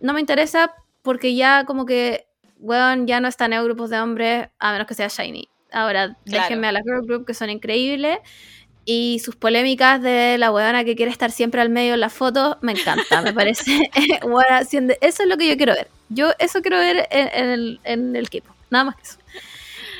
no 0.00 0.12
me 0.14 0.20
interesa 0.20 0.74
porque 1.02 1.34
ya 1.34 1.64
como 1.64 1.84
que, 1.84 2.26
weón, 2.58 3.06
ya 3.06 3.20
no 3.20 3.28
están 3.28 3.52
en 3.52 3.62
grupos 3.64 3.90
de 3.90 4.00
hombres 4.00 4.48
a 4.58 4.72
menos 4.72 4.86
que 4.86 4.94
sea 4.94 5.08
Shiny. 5.08 5.48
Ahora, 5.70 6.16
Claro. 6.24 6.42
déjenme 6.44 6.68
a 6.68 6.72
las 6.72 6.82
girl 6.82 7.06
group 7.06 7.26
que 7.26 7.34
son 7.34 7.50
increíbles. 7.50 8.18
Y 8.90 9.18
sus 9.18 9.36
polémicas 9.36 10.00
de 10.00 10.38
la 10.38 10.50
weona 10.50 10.82
que 10.82 10.96
quiere 10.96 11.12
estar 11.12 11.30
siempre 11.30 11.60
al 11.60 11.68
medio 11.68 11.92
en 11.92 12.00
las 12.00 12.10
fotos, 12.10 12.56
me 12.62 12.72
encanta, 12.72 13.20
me 13.20 13.34
parece. 13.34 13.90
siendo- 14.66 14.94
eso 15.02 15.22
es 15.24 15.28
lo 15.28 15.36
que 15.36 15.46
yo 15.46 15.58
quiero 15.58 15.74
ver. 15.74 15.88
Yo 16.08 16.30
eso 16.38 16.62
quiero 16.62 16.78
ver 16.78 17.06
en, 17.10 17.50
el, 17.50 17.80
en 17.84 18.16
equipo, 18.16 18.50
nada 18.70 18.84
más 18.84 18.96
que 18.96 19.02
eso. 19.02 19.18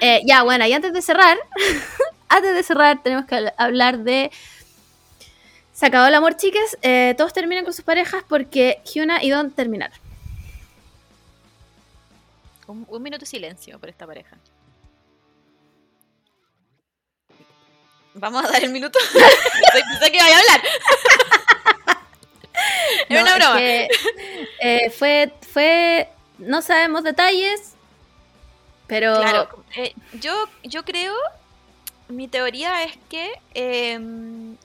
Eh, 0.00 0.22
ya, 0.26 0.42
bueno, 0.42 0.64
y 0.66 0.72
antes 0.72 0.94
de 0.94 1.02
cerrar, 1.02 1.36
antes 2.30 2.54
de 2.54 2.62
cerrar 2.62 3.02
tenemos 3.02 3.26
que 3.26 3.34
habl- 3.36 3.52
hablar 3.58 3.98
de... 3.98 4.30
Se 5.74 5.84
acabó 5.84 6.06
el 6.06 6.14
amor, 6.14 6.36
chiques. 6.38 6.78
Eh, 6.80 7.14
todos 7.18 7.34
terminan 7.34 7.64
con 7.64 7.74
sus 7.74 7.84
parejas 7.84 8.24
porque 8.26 8.80
Hyuna 8.90 9.22
y 9.22 9.28
Don 9.28 9.50
terminaron. 9.50 9.98
un, 12.68 12.86
un 12.88 13.02
minuto 13.02 13.20
de 13.20 13.26
silencio 13.26 13.78
por 13.78 13.90
esta 13.90 14.06
pareja. 14.06 14.36
Vamos 18.18 18.44
a 18.44 18.48
dar 18.48 18.64
el 18.64 18.70
minuto. 18.70 18.98
Pensé 19.72 20.10
que 20.10 20.18
iba 20.18 20.26
a 20.26 20.38
hablar. 20.38 20.62
No, 23.08 23.20
una 23.20 23.30
es 23.30 23.36
broma. 23.36 23.58
que, 23.58 23.88
eh, 24.60 24.90
fue, 24.90 25.32
fue... 25.52 26.08
No 26.38 26.62
sabemos 26.62 27.04
detalles, 27.04 27.74
pero... 28.86 29.16
Claro, 29.20 29.64
eh, 29.76 29.94
yo, 30.14 30.48
yo 30.62 30.84
creo, 30.84 31.14
mi 32.08 32.28
teoría 32.28 32.84
es 32.84 32.96
que 33.08 33.32
em, 33.54 34.56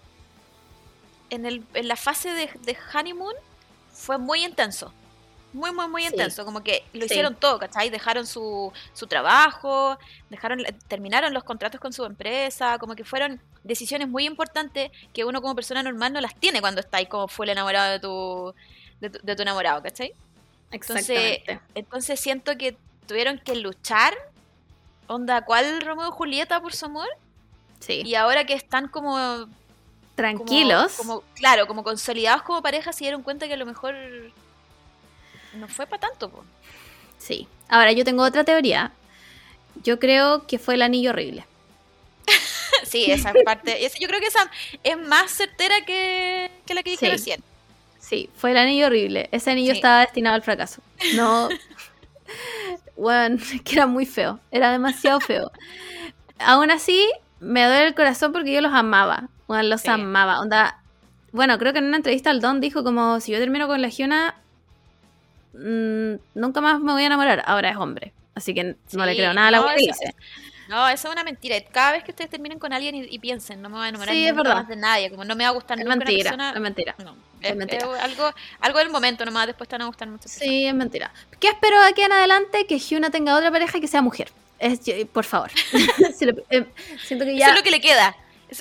en, 1.29 1.45
el, 1.45 1.63
en 1.73 1.87
la 1.87 1.95
fase 1.95 2.29
de, 2.29 2.49
de 2.61 2.77
honeymoon 2.93 3.35
fue 3.91 4.17
muy 4.17 4.43
intenso. 4.43 4.93
Muy, 5.53 5.71
muy, 5.71 5.87
muy 5.87 6.01
Sí. 6.01 6.07
intenso. 6.09 6.43
Como 6.45 6.63
que 6.63 6.83
lo 6.93 7.01
Sí. 7.01 7.05
hicieron 7.05 7.35
todo, 7.35 7.59
¿cachai? 7.59 7.89
Dejaron 7.89 8.25
su, 8.25 8.73
su 8.93 9.07
trabajo, 9.07 9.97
dejaron, 10.29 10.63
terminaron 10.87 11.33
los 11.33 11.43
contratos 11.43 11.79
con 11.79 11.93
su 11.93 12.03
empresa, 12.05 12.77
como 12.79 12.95
que 12.95 13.03
fueron 13.05 13.39
decisiones 13.63 14.07
muy 14.07 14.25
importantes 14.25 14.91
que 15.13 15.23
uno 15.25 15.41
como 15.41 15.55
persona 15.55 15.83
normal 15.83 16.11
no 16.13 16.21
las 16.21 16.35
tiene 16.35 16.59
cuando 16.59 16.81
está 16.81 16.97
ahí 16.97 17.05
como 17.05 17.27
full 17.27 17.49
enamorado 17.49 17.91
de 17.91 17.99
tu, 17.99 18.53
de 18.99 19.09
tu, 19.11 19.19
de 19.25 19.35
tu 19.35 19.41
enamorado, 19.43 19.81
¿cachai? 19.83 20.13
Entonces, 20.71 21.09
Exactamente. 21.09 21.59
entonces 21.75 22.19
siento 22.19 22.57
que 22.57 22.75
tuvieron 23.07 23.37
que 23.39 23.55
luchar. 23.55 24.13
Onda, 25.07 25.45
¿cuál 25.45 25.81
Romeo 25.81 26.07
y 26.07 26.11
Julieta 26.11 26.59
por 26.61 26.73
su 26.73 26.85
amor? 26.85 27.07
Sí. 27.79 28.01
Y 28.05 28.15
ahora 28.15 28.45
que 28.45 28.53
están 28.53 28.87
como. 28.87 29.11
como- 29.13 29.47
Tranquilos. 30.15 30.93
Como, 30.93 31.21
claro, 31.35 31.67
como 31.67 31.83
consolidados 31.83 32.43
como 32.43 32.61
pareja, 32.61 32.93
se 32.93 33.03
dieron 33.03 33.23
cuenta 33.23 33.47
que 33.47 33.53
a 33.53 33.57
lo 33.57 33.65
mejor. 33.65 33.93
No 35.55 35.67
fue 35.67 35.85
para 35.87 36.01
tanto, 36.07 36.29
po. 36.29 36.43
Sí. 37.17 37.47
Ahora, 37.69 37.91
yo 37.91 38.03
tengo 38.03 38.23
otra 38.23 38.43
teoría. 38.43 38.91
Yo 39.83 39.99
creo 39.99 40.45
que 40.47 40.59
fue 40.59 40.75
el 40.75 40.81
anillo 40.81 41.11
horrible. 41.11 41.45
Sí, 42.85 43.09
esa 43.11 43.33
parte. 43.45 43.85
esa- 43.85 43.97
yo 43.99 44.07
creo 44.07 44.19
que 44.19 44.27
esa 44.27 44.49
es 44.83 44.97
más 44.97 45.31
certera 45.31 45.75
que, 45.85 46.51
que 46.65 46.73
la 46.73 46.83
que 46.83 46.91
dije 46.91 47.05
Sí. 47.07 47.11
recién. 47.11 47.43
Sí, 47.99 48.29
fue 48.35 48.51
el 48.51 48.57
anillo 48.57 48.87
horrible. 48.87 49.29
Ese 49.31 49.51
anillo 49.51 49.71
Sí. 49.71 49.77
estaba 49.77 50.01
destinado 50.01 50.35
al 50.35 50.41
fracaso. 50.43 50.81
No. 51.15 51.49
bueno, 52.97 53.37
que 53.63 53.73
era 53.73 53.87
muy 53.87 54.05
feo. 54.05 54.39
Era 54.51 54.71
demasiado 54.71 55.19
feo. 55.21 55.51
Aún 56.39 56.71
así, 56.71 57.09
me 57.39 57.63
duele 57.65 57.87
el 57.87 57.95
corazón 57.95 58.31
porque 58.31 58.53
yo 58.53 58.61
los 58.61 58.73
amaba. 58.73 59.29
Bueno, 59.47 59.63
los 59.63 59.81
Sí. 59.81 59.89
amaba. 59.89 60.39
Onda. 60.39 60.79
Bueno, 61.31 61.57
creo 61.57 61.73
que 61.73 61.79
en 61.79 61.85
una 61.85 61.97
entrevista 61.97 62.29
al 62.29 62.41
Don 62.41 62.59
dijo 62.61 62.83
como 62.83 63.19
si 63.19 63.31
yo 63.31 63.39
termino 63.39 63.67
con 63.67 63.81
la 63.81 63.89
Hyuna, 63.89 64.35
mm, 65.53 66.13
nunca 66.35 66.61
más 66.61 66.79
me 66.79 66.91
voy 66.93 67.03
a 67.03 67.07
enamorar. 67.07 67.43
Ahora 67.45 67.69
es 67.69 67.77
hombre. 67.77 68.13
Así 68.35 68.53
que 68.53 68.75
no 68.93 69.05
le 69.05 69.15
creo 69.15 69.33
nada 69.33 69.47
a 69.49 69.51
la 69.51 69.57
no, 69.59 69.69
eso- 69.71 69.77
dice. 69.77 70.15
No, 70.69 70.87
eso 70.87 71.07
es 71.09 71.13
una 71.13 71.23
mentira. 71.23 71.57
Cada 71.71 71.91
vez 71.91 72.03
que 72.03 72.11
ustedes 72.11 72.29
terminen 72.31 72.57
con 72.57 72.71
alguien 72.73 72.95
y, 72.95 73.03
y 73.09 73.19
piensen, 73.19 73.61
no 73.61 73.69
me 73.69 73.75
voy 73.75 73.85
a 73.85 73.89
enamorar 73.89 74.15
Sí, 74.15 74.31
nunca 74.31 74.55
más 74.55 74.67
de 74.67 74.75
nadie, 74.77 75.09
como 75.11 75.25
no 75.25 75.35
me 75.35 75.43
va 75.43 75.49
a 75.49 75.53
gustar 75.53 75.77
Es 75.77 75.83
nunca 75.85 75.97
mentira, 75.97 76.33
una 76.33 76.37
persona. 76.37 76.53
es 76.55 76.61
mentira. 76.61 76.95
No, 76.99 77.15
Es 77.41 77.51
es, 77.51 77.55
mentira. 77.57 77.85
es 77.97 78.01
algo, 78.01 78.33
algo 78.61 78.79
del 78.79 78.89
momento 78.89 79.25
nomás, 79.25 79.45
después 79.45 79.67
te 79.69 79.75
van 79.75 79.81
a 79.83 79.85
gustar 79.87 80.07
mucho. 80.07 80.27
Sí, 80.29 80.65
es 80.65 80.73
mentira. 80.73 81.11
¿Qué 81.39 81.49
espero 81.49 81.79
de 81.81 81.87
aquí 81.89 82.01
en 82.01 82.13
adelante? 82.13 82.65
Que 82.65 82.79
Hyuna 82.79 83.11
tenga 83.11 83.35
otra 83.35 83.51
pareja 83.51 83.77
y 83.77 83.81
que 83.81 83.87
sea 83.87 84.01
mujer. 84.01 84.31
Por 85.11 85.25
favor. 85.25 85.51
Eh, 86.49 86.65
siento 87.03 87.25
que 87.25 87.35
ya. 87.37 87.47
Eso 87.47 87.53
es 87.53 87.57
lo 87.59 87.63
que 87.63 87.71
le 87.71 87.81
queda. 87.81 88.15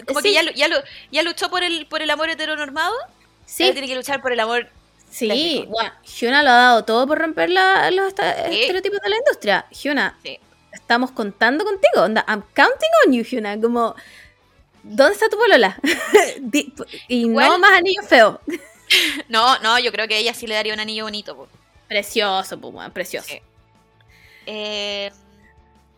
Como 0.07 0.21
Sí. 0.21 0.29
que 0.29 0.33
ya, 0.35 0.43
ya, 0.55 0.69
ya 1.13 1.23
luchó 1.23 1.51
por 1.51 1.63
el, 1.63 1.87
por 1.87 2.03
el 2.03 2.11
amor 2.11 2.29
heteronormado, 2.31 2.93
ahora 2.93 3.13
Sí, 3.47 3.71
tiene 3.73 3.87
que 3.87 3.95
luchar 3.95 4.21
por 4.21 4.33
el 4.33 4.41
amor. 4.41 4.69
Sí. 5.13 5.65
Bueno, 5.69 5.93
Hyuna 6.05 6.43
lo 6.43 6.51
ha 6.51 6.55
dado 6.55 6.85
todo 6.85 7.07
por 7.07 7.19
romper 7.19 7.51
la- 7.51 7.91
los 7.91 8.13
Sí. 8.13 8.61
estereotipos 8.61 8.99
de 9.01 9.11
la 9.11 9.17
industria. 9.17 9.67
Hyuna, 9.71 10.19
Sí. 10.23 10.39
estamos 10.73 11.11
contando 11.13 11.65
contigo. 11.65 12.03
Onda, 12.03 12.25
I'm 12.29 12.43
counting 12.55 12.91
on 13.07 13.13
you, 13.13 13.23
Hyuna. 13.25 13.61
Como, 13.61 13.95
¿dónde 14.83 15.13
está 15.15 15.29
tu 15.29 15.37
polola? 15.39 15.79
Y 17.09 17.29
no 17.29 17.59
más 17.59 17.73
anillo 17.73 18.03
feo. 18.03 18.41
No, 19.31 19.59
no, 19.61 19.79
yo 19.79 19.91
creo 19.91 20.07
que 20.07 20.19
ella 20.19 20.35
sí 20.35 20.47
le 20.47 20.55
daría 20.55 20.75
un 20.75 20.81
anillo 20.81 21.05
bonito. 21.05 21.35
po. 21.35 21.49
Precioso, 21.89 22.59
pues, 22.61 22.75
weón, 22.75 22.91
precioso. 22.93 23.27
Sí. 23.29 23.41
Eh, 24.47 25.11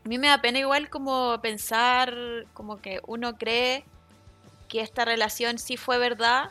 a 0.04 0.08
mí 0.08 0.16
me 0.18 0.28
da 0.28 0.40
pena 0.40 0.58
igual 0.60 0.88
como 0.90 1.40
pensar, 1.42 2.14
como 2.52 2.80
que 2.80 3.00
uno 3.06 3.36
cree 3.36 3.84
que 4.68 4.80
esta 4.80 5.04
relación 5.04 5.58
sí 5.58 5.76
fue 5.76 5.98
verdad, 5.98 6.50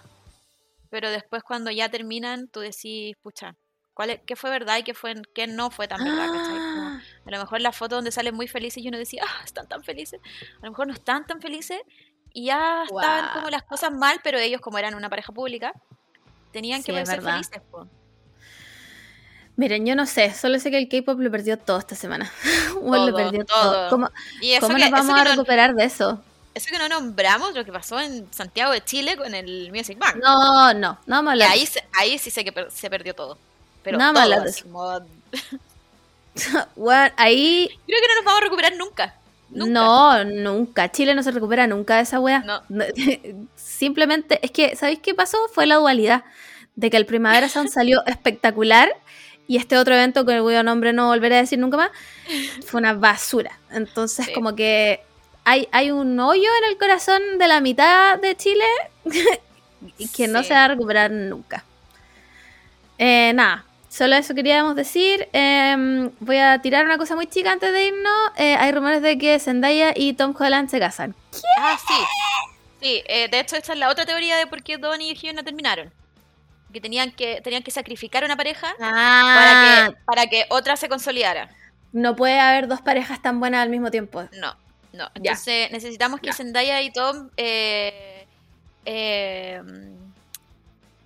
pero 0.94 1.10
después 1.10 1.42
cuando 1.42 1.72
ya 1.72 1.90
terminan, 1.90 2.48
tú 2.50 2.60
decís, 2.60 3.16
pucha, 3.24 3.56
¿cuál 3.96 4.12
es- 4.12 4.20
¿qué 4.28 4.36
fue 4.36 4.52
verdad 4.52 4.78
y 4.78 4.84
qué, 4.84 4.94
fue, 4.94 5.16
qué 5.34 5.48
no 5.48 5.72
fue 5.72 5.88
tan 5.88 6.04
verdad? 6.04 6.30
Ah, 6.32 7.00
a 7.26 7.32
lo 7.32 7.40
mejor 7.40 7.62
la 7.62 7.72
foto 7.72 7.96
donde 7.96 8.12
salen 8.12 8.36
muy 8.36 8.48
felices 8.48 8.84
y 8.84 8.88
uno 8.90 9.00
decía, 9.00 9.24
ah, 9.28 9.42
están 9.44 9.68
tan 9.68 9.84
felices. 9.84 10.20
A 10.62 10.66
lo 10.66 10.70
mejor 10.70 10.86
no 10.86 10.94
están 10.94 11.26
tan 11.26 11.42
felices 11.42 11.80
y 12.32 12.46
ya 12.46 12.84
estaban 12.84 13.22
Guau. 13.22 13.34
como 13.34 13.50
las 13.50 13.64
cosas 13.64 13.92
mal, 13.92 14.20
pero 14.24 14.38
ellos 14.38 14.62
como 14.62 14.78
eran 14.78 14.94
una 14.94 15.10
pareja 15.10 15.34
pública, 15.34 15.74
tenían 16.52 16.82
Sí, 16.82 16.86
que 16.86 16.92
poder 16.92 17.08
ser 17.08 17.24
felices. 17.24 17.60
po. 17.72 17.88
Miren, 19.56 19.88
yo 19.88 19.96
no 19.96 20.06
sé, 20.06 20.32
solo 20.32 20.60
sé 20.60 20.70
que 20.70 20.78
el 20.78 20.90
K-pop 20.90 21.20
lo 21.20 21.32
perdió 21.32 21.58
todo 21.58 21.80
esta 21.80 21.96
semana. 21.96 22.32
Bueno, 22.84 23.08
lo 23.08 23.14
Todo, 23.14 23.24
perdió 23.24 23.46
todo. 23.46 23.72
todo. 23.72 23.90
¿Cómo, 23.90 24.10
Y 24.42 24.60
cómo 24.60 24.76
que, 24.76 24.82
nos 24.82 24.92
vamos 24.92 25.16
a 25.20 25.24
no- 25.24 25.30
recuperar 25.32 25.74
de 25.74 25.86
eso? 25.86 26.24
Eso 26.54 26.68
que 26.72 26.78
no 26.78 26.88
nombramos 26.90 27.54
lo 27.54 27.66
que 27.66 27.72
pasó 27.72 28.00
en 28.00 28.28
Santiago 28.32 28.72
de 28.72 28.84
Chile 28.84 29.18
con 29.18 29.34
el 29.34 29.72
Music 29.74 29.98
Bank. 29.98 30.18
No, 30.22 30.74
no, 30.74 31.00
no 31.06 31.30
a 31.30 31.36
Y 31.36 31.42
ahí, 31.42 31.68
ahí 31.94 32.18
sí 32.18 32.30
sé 32.32 32.44
que 32.44 32.52
per- 32.52 32.72
se 32.72 32.90
perdió 32.90 33.14
todo. 33.14 33.38
Pero 33.84 33.98
más 33.98 34.14
todo, 34.14 34.44
así 34.44 34.64
Weón, 36.76 37.12
ahí 37.18 37.70
Creo 37.86 38.02
que 38.02 38.08
no 38.08 38.16
nos 38.16 38.26
vamos 38.26 38.42
a 38.42 38.44
recuperar 38.44 38.76
nunca. 38.76 39.16
Nunca. 39.50 39.72
No, 39.72 40.24
nunca. 40.24 40.92
Chile 40.92 41.14
no 41.14 41.22
se 41.22 41.32
recupera 41.32 41.68
nunca 41.68 41.98
de 41.98 42.02
esa 42.04 42.20
wea. 42.20 42.40
No. 42.40 42.62
Simplemente, 43.56 44.40
es 44.42 44.52
que, 44.52 44.76
¿sabéis 44.76 45.00
qué 45.00 45.14
pasó? 45.14 45.38
Fue 45.54 45.66
la 45.66 45.76
dualidad. 45.76 46.24
De 46.76 46.90
que 46.90 46.98
el 46.98 47.06
Primavera 47.06 47.50
Sound 47.50 47.70
salió 47.74 48.04
espectacular 48.08 48.90
y 49.48 49.58
este 49.58 49.78
otro 49.78 49.94
evento, 49.94 50.26
que 50.26 50.40
cuyo 50.42 50.64
nombre 50.64 50.94
no 50.94 51.08
volveré 51.08 51.36
a 51.36 51.40
decir 51.42 51.60
nunca 51.60 51.78
más, 51.78 51.92
fue 52.66 52.80
una 52.80 52.94
basura. 52.94 53.60
Entonces, 53.72 54.28
Sí. 54.28 54.34
como 54.34 54.56
que 54.56 55.04
hay, 55.46 55.68
hay 55.72 55.92
un 55.92 56.20
hoyo 56.20 56.50
en 56.64 56.70
el 56.72 56.78
corazón 56.78 57.22
de 57.38 57.48
la 57.48 57.60
mitad 57.62 58.20
de 58.20 58.36
Chile 58.36 58.66
que 60.16 60.28
no 60.28 60.44
se 60.44 60.54
va 60.54 60.66
a 60.66 60.68
recuperar 60.70 61.12
nunca. 61.12 61.64
Eh, 62.98 63.32
nada, 63.34 63.66
solo 63.90 64.16
eso 64.16 64.34
queríamos 64.36 64.76
decir. 64.76 65.28
Em, 65.34 66.12
voy 66.20 66.38
a 66.38 66.60
tirar 66.62 66.86
una 66.86 66.98
cosa 66.98 67.16
muy 67.16 67.28
chica 67.28 67.52
antes 67.52 67.72
de 67.72 67.86
irnos. 67.88 68.32
Eh, 68.38 68.56
hay 68.56 68.72
rumores 68.72 69.02
de 69.02 69.18
que 69.18 69.40
Zendaya 69.40 69.94
y 69.96 70.14
Tom 70.14 70.34
Holland 70.38 70.70
se 70.70 70.80
casan. 70.80 71.16
Ah, 71.60 71.78
sí. 71.88 71.94
Sí, 72.82 73.04
eh, 73.08 73.30
de 73.30 73.40
hecho, 73.40 73.56
esta 73.56 73.74
es 73.74 73.80
la 73.80 73.90
otra 73.90 74.06
teoría 74.06 74.36
de 74.38 74.46
por 74.48 74.62
qué 74.62 74.78
Donnie 74.78 75.14
y 75.14 75.16
Hugh 75.30 75.34
no 75.36 75.44
terminaron. 75.44 75.92
Que 76.72 76.82
tenían 76.82 77.12
que, 77.12 77.40
tenían 77.42 77.64
que 77.64 77.72
sacrificar 77.72 78.24
una 78.26 78.36
pareja 78.36 78.74
Ah, 78.82 79.36
para, 79.36 79.90
que, 79.92 79.98
para 80.06 80.28
que 80.28 80.46
otra 80.50 80.76
se 80.76 80.90
consolidara. 80.90 81.50
no 81.92 82.16
puede 82.16 82.40
haber 82.40 82.68
dos 82.68 82.82
parejas 82.82 83.22
tan 83.22 83.40
buenas 83.40 83.62
al 83.62 83.70
mismo 83.70 83.92
tiempo. 83.92 84.28
No, 84.34 84.56
no. 84.94 85.10
Ya. 85.16 85.32
Entonces 85.32 85.72
necesitamos 85.72 86.20
que 86.20 86.28
Ya. 86.28 86.34
Zendaya 86.34 86.82
y 86.82 86.92
Tom 86.92 87.30
eh, 87.36 88.26
eh, 88.86 89.62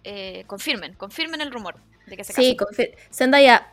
eh, 0.04 0.44
confirmen, 0.46 0.94
confirmen 0.94 1.42
el 1.42 1.52
rumor 1.52 1.76
de 2.06 2.18
que 2.18 2.24
se 2.24 2.34
Sí, 2.34 2.58
Zendaya, 3.14 3.68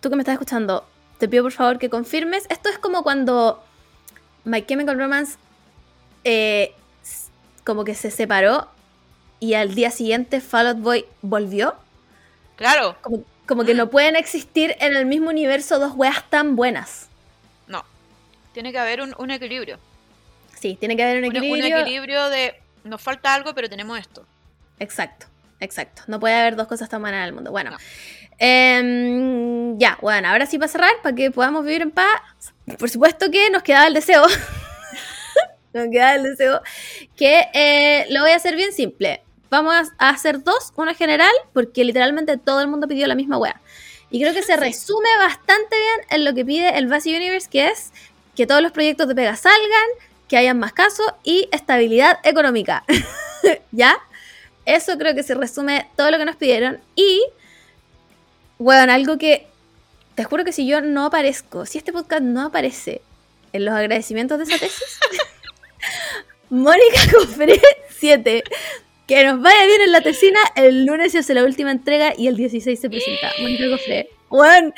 tú 0.00 0.10
que 0.10 0.16
me 0.16 0.22
estás 0.22 0.34
escuchando, 0.34 0.86
te 1.18 1.28
pido 1.28 1.44
por 1.44 1.52
favor 1.52 1.78
que 1.78 1.88
confirmes. 1.88 2.46
Esto 2.50 2.68
es 2.68 2.78
como 2.78 3.02
cuando 3.02 3.64
My 4.44 4.64
Chemical 4.64 4.98
Romance 4.98 5.36
eh, 6.24 6.74
como 7.64 7.84
que 7.84 7.94
se 7.94 8.10
separó 8.10 8.68
y 9.40 9.54
al 9.54 9.74
día 9.74 9.90
siguiente 9.90 10.40
Fall 10.40 10.68
Out 10.68 10.78
Boy 10.78 11.06
volvió. 11.22 11.76
Claro, 12.56 12.96
Como, 13.02 13.24
como 13.46 13.64
que 13.64 13.74
no 13.74 13.90
pueden 13.90 14.16
existir 14.16 14.76
en 14.78 14.94
el 14.94 15.06
mismo 15.06 15.30
universo 15.30 15.78
dos 15.78 15.92
weas 15.96 16.28
tan 16.30 16.56
buenas. 16.56 17.08
Tiene 18.54 18.72
que 18.72 18.78
haber 18.78 19.02
un, 19.02 19.14
un 19.18 19.30
equilibrio. 19.30 19.78
Sí, 20.58 20.76
tiene 20.80 20.96
que 20.96 21.02
haber 21.02 21.18
un 21.18 21.24
equilibrio. 21.24 21.76
Un, 21.76 21.82
equilibrio 21.82 22.30
de 22.30 22.54
nos 22.84 23.02
falta 23.02 23.34
algo, 23.34 23.54
pero 23.54 23.68
tenemos 23.68 23.98
esto. 23.98 24.24
Exacto, 24.78 25.26
exacto. 25.60 26.02
No 26.06 26.20
puede 26.20 26.34
haber 26.34 26.56
dos 26.56 26.68
cosas 26.68 26.88
tan 26.88 27.02
buenas 27.02 27.18
en 27.18 27.24
el 27.24 27.32
mundo. 27.34 27.50
Bueno, 27.50 27.70
No. 27.72 27.76
em, 28.38 29.78
ya, 29.78 29.98
bueno, 30.00 30.28
ahora 30.28 30.46
sí 30.46 30.58
para 30.58 30.68
cerrar, 30.68 30.92
para 31.02 31.14
que 31.14 31.30
podamos 31.30 31.64
vivir 31.64 31.82
en 31.82 31.90
paz. 31.90 32.20
Por 32.78 32.88
supuesto 32.88 33.30
que 33.30 33.50
nos 33.50 33.62
quedaba 33.62 33.86
el 33.86 33.94
deseo. 33.94 34.22
nos 35.72 35.88
quedaba 35.90 36.14
el 36.14 36.22
deseo. 36.22 36.62
Que 37.16 37.48
eh, 37.52 38.06
lo 38.10 38.20
voy 38.20 38.30
a 38.30 38.36
hacer 38.36 38.54
bien 38.56 38.72
simple. 38.72 39.22
Vamos 39.50 39.88
a 39.98 40.10
hacer 40.10 40.42
dos, 40.42 40.72
uno 40.76 40.94
general, 40.94 41.32
porque 41.52 41.84
literalmente 41.84 42.36
todo 42.38 42.60
el 42.60 42.68
mundo 42.68 42.88
pidió 42.88 43.06
la 43.06 43.14
misma 43.14 43.38
wea. 43.38 43.60
Y 44.10 44.20
creo 44.20 44.32
que 44.32 44.42
se 44.42 44.56
resume 44.56 45.08
bastante 45.18 45.76
bien 45.76 46.00
en 46.10 46.24
lo 46.24 46.34
que 46.34 46.44
pide 46.44 46.78
el 46.78 46.86
Basi 46.86 47.14
Universe, 47.14 47.48
que 47.50 47.68
es 47.68 47.92
que 48.34 48.46
todos 48.46 48.62
los 48.62 48.72
proyectos 48.72 49.08
de 49.08 49.14
pega 49.14 49.36
salgan, 49.36 49.88
que 50.28 50.36
hayan 50.36 50.58
más 50.58 50.72
casos 50.72 51.06
y 51.22 51.48
estabilidad 51.52 52.18
económica. 52.24 52.84
¿Ya? 53.72 53.98
Eso 54.66 54.96
creo 54.98 55.14
que 55.14 55.22
se 55.22 55.34
resume 55.34 55.88
todo 55.96 56.10
lo 56.10 56.18
que 56.18 56.24
nos 56.24 56.36
pidieron. 56.36 56.80
Y, 56.96 57.22
bueno, 58.58 58.92
algo 58.92 59.18
que 59.18 59.46
te 60.14 60.24
juro 60.24 60.44
que 60.44 60.52
si 60.52 60.66
yo 60.66 60.80
no 60.80 61.06
aparezco, 61.06 61.66
si 61.66 61.78
este 61.78 61.92
podcast 61.92 62.22
no 62.22 62.46
aparece 62.46 63.02
en 63.52 63.64
los 63.64 63.74
agradecimientos 63.74 64.38
de 64.38 64.44
esa 64.44 64.58
tesis, 64.58 64.98
Mónica 66.50 67.00
Cofré 67.12 67.60
7, 67.90 68.44
que 69.06 69.24
nos 69.24 69.42
vaya 69.42 69.66
bien 69.66 69.82
en 69.82 69.92
la 69.92 70.00
tesina, 70.00 70.40
el 70.56 70.86
lunes 70.86 71.12
se 71.12 71.18
hace 71.18 71.34
la 71.34 71.44
última 71.44 71.70
entrega 71.70 72.14
y 72.16 72.28
el 72.28 72.36
16 72.36 72.80
se 72.80 72.88
presenta. 72.88 73.32
Mónica 73.40 73.68
Cofré. 73.68 74.08
Bueno, 74.30 74.72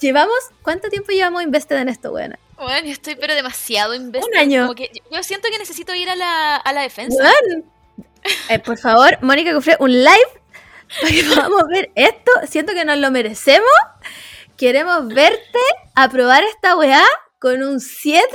llevamos, 0.00 0.38
¿cuánto 0.62 0.88
tiempo 0.88 1.12
llevamos 1.12 1.42
invested 1.42 1.76
en 1.76 1.88
esto, 1.88 2.12
weón? 2.12 2.36
Bueno, 2.58 2.86
yo 2.86 2.92
estoy 2.92 3.16
pero 3.16 3.34
demasiado 3.34 3.94
invested. 3.94 4.28
Un 4.28 4.36
año. 4.36 4.62
Como 4.62 4.74
que 4.74 4.90
yo- 5.10 5.22
siento 5.22 5.48
que 5.50 5.58
necesito 5.58 5.94
ir 5.94 6.08
a 6.10 6.16
la, 6.16 6.56
a 6.56 6.72
la 6.72 6.82
defensa. 6.82 7.16
Weón. 7.22 7.64
Eh, 8.48 8.58
por 8.58 8.76
favor, 8.76 9.18
Mónica 9.22 9.52
Cofré, 9.52 9.76
un 9.78 9.92
live 9.92 10.42
para 11.00 11.12
que 11.12 11.22
podamos 11.22 11.62
ver 11.68 11.90
esto. 11.94 12.32
Siento 12.48 12.72
que 12.74 12.84
nos 12.84 12.98
lo 12.98 13.12
merecemos. 13.12 13.70
Queremos 14.56 15.06
verte 15.06 15.58
aprobar 15.94 16.42
esta 16.42 16.76
weá 16.76 17.04
con 17.38 17.62
un 17.62 17.78
7. 17.78 18.26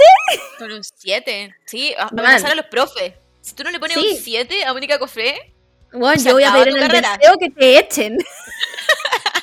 Con 0.59 0.71
un 0.71 0.81
7. 0.81 1.53
Sí, 1.65 1.93
a, 1.97 2.03
a 2.03 2.07
amenazar 2.07 2.51
a 2.51 2.55
los 2.55 2.67
profes. 2.67 3.15
Si 3.41 3.53
tú 3.53 3.65
no 3.65 3.71
le 3.71 3.79
pones 3.81 3.97
Sí. 3.97 4.11
un 4.13 4.17
7 4.17 4.63
a 4.63 4.71
Mónica 4.71 4.97
Cofré, 4.97 5.53
Bueno, 5.91 6.21
yo 6.23 6.33
voy 6.35 6.43
a 6.45 6.53
pedir 6.53 6.69
en 6.69 6.83
el 6.83 6.89
deseo 6.89 7.37
que 7.37 7.49
te 7.49 7.79
echen. 7.79 8.17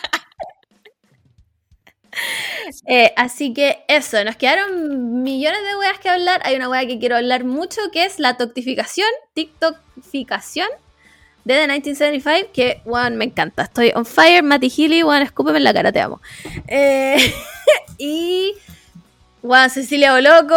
Eh, 2.87 3.13
así 3.17 3.53
que 3.55 3.85
eso, 3.89 4.23
nos 4.25 4.37
quedaron 4.37 5.23
millones 5.23 5.61
de 5.63 5.77
weas 5.77 5.99
que 5.99 6.09
hablar. 6.09 6.41
Hay 6.45 6.57
una 6.57 6.69
wea 6.69 6.87
que 6.87 6.99
quiero 6.99 7.17
hablar 7.17 7.45
mucho 7.45 7.81
que 7.93 8.05
es 8.05 8.19
la 8.19 8.37
toctificación, 8.37 9.09
TikTokificación 9.35 10.69
de 11.45 11.55
The 11.55 11.61
1975. 11.69 12.51
Que, 12.53 12.83
weón, 12.85 13.17
me 13.17 13.25
encanta. 13.25 13.63
Estoy 13.63 13.93
on 13.95 14.05
fire. 14.07 14.43
Matty 14.43 14.69
Healy, 14.71 15.03
weón, 15.03 15.23
escúpeme 15.23 15.59
en 15.59 15.65
la 15.65 15.73
cara, 15.75 15.93
te 15.93 16.01
amo. 16.01 16.21
Eh, 16.67 17.17
y, 17.99 18.55
weón, 19.43 19.71
Cecilia 19.71 20.13
Boloco. 20.13 20.57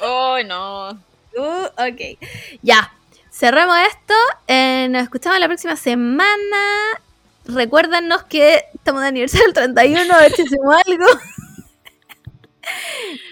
oh 0.00 0.38
no. 0.44 0.98
Uh, 1.34 1.64
ok. 1.78 2.18
Ya. 2.60 2.92
Cerramos 3.30 3.74
esto. 3.88 4.12
eh, 4.48 4.86
nos 4.90 5.04
escuchamos 5.04 5.40
la 5.40 5.46
próxima 5.46 5.76
semana. 5.76 6.58
Recuérdanos 7.46 8.24
que 8.24 8.66
estamos 8.82 9.02
de 9.02 9.08
aniversario 9.08 9.46
del 9.46 9.54
31, 9.54 10.12
a 10.12 10.18
ver 10.18 10.32
si 10.32 10.42
hacemos 10.42 10.74
algo. 10.86 11.04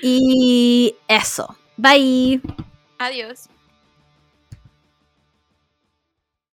y 0.02 0.94
eso. 1.08 1.56
Bye. 1.76 2.40
Adiós. 2.98 3.48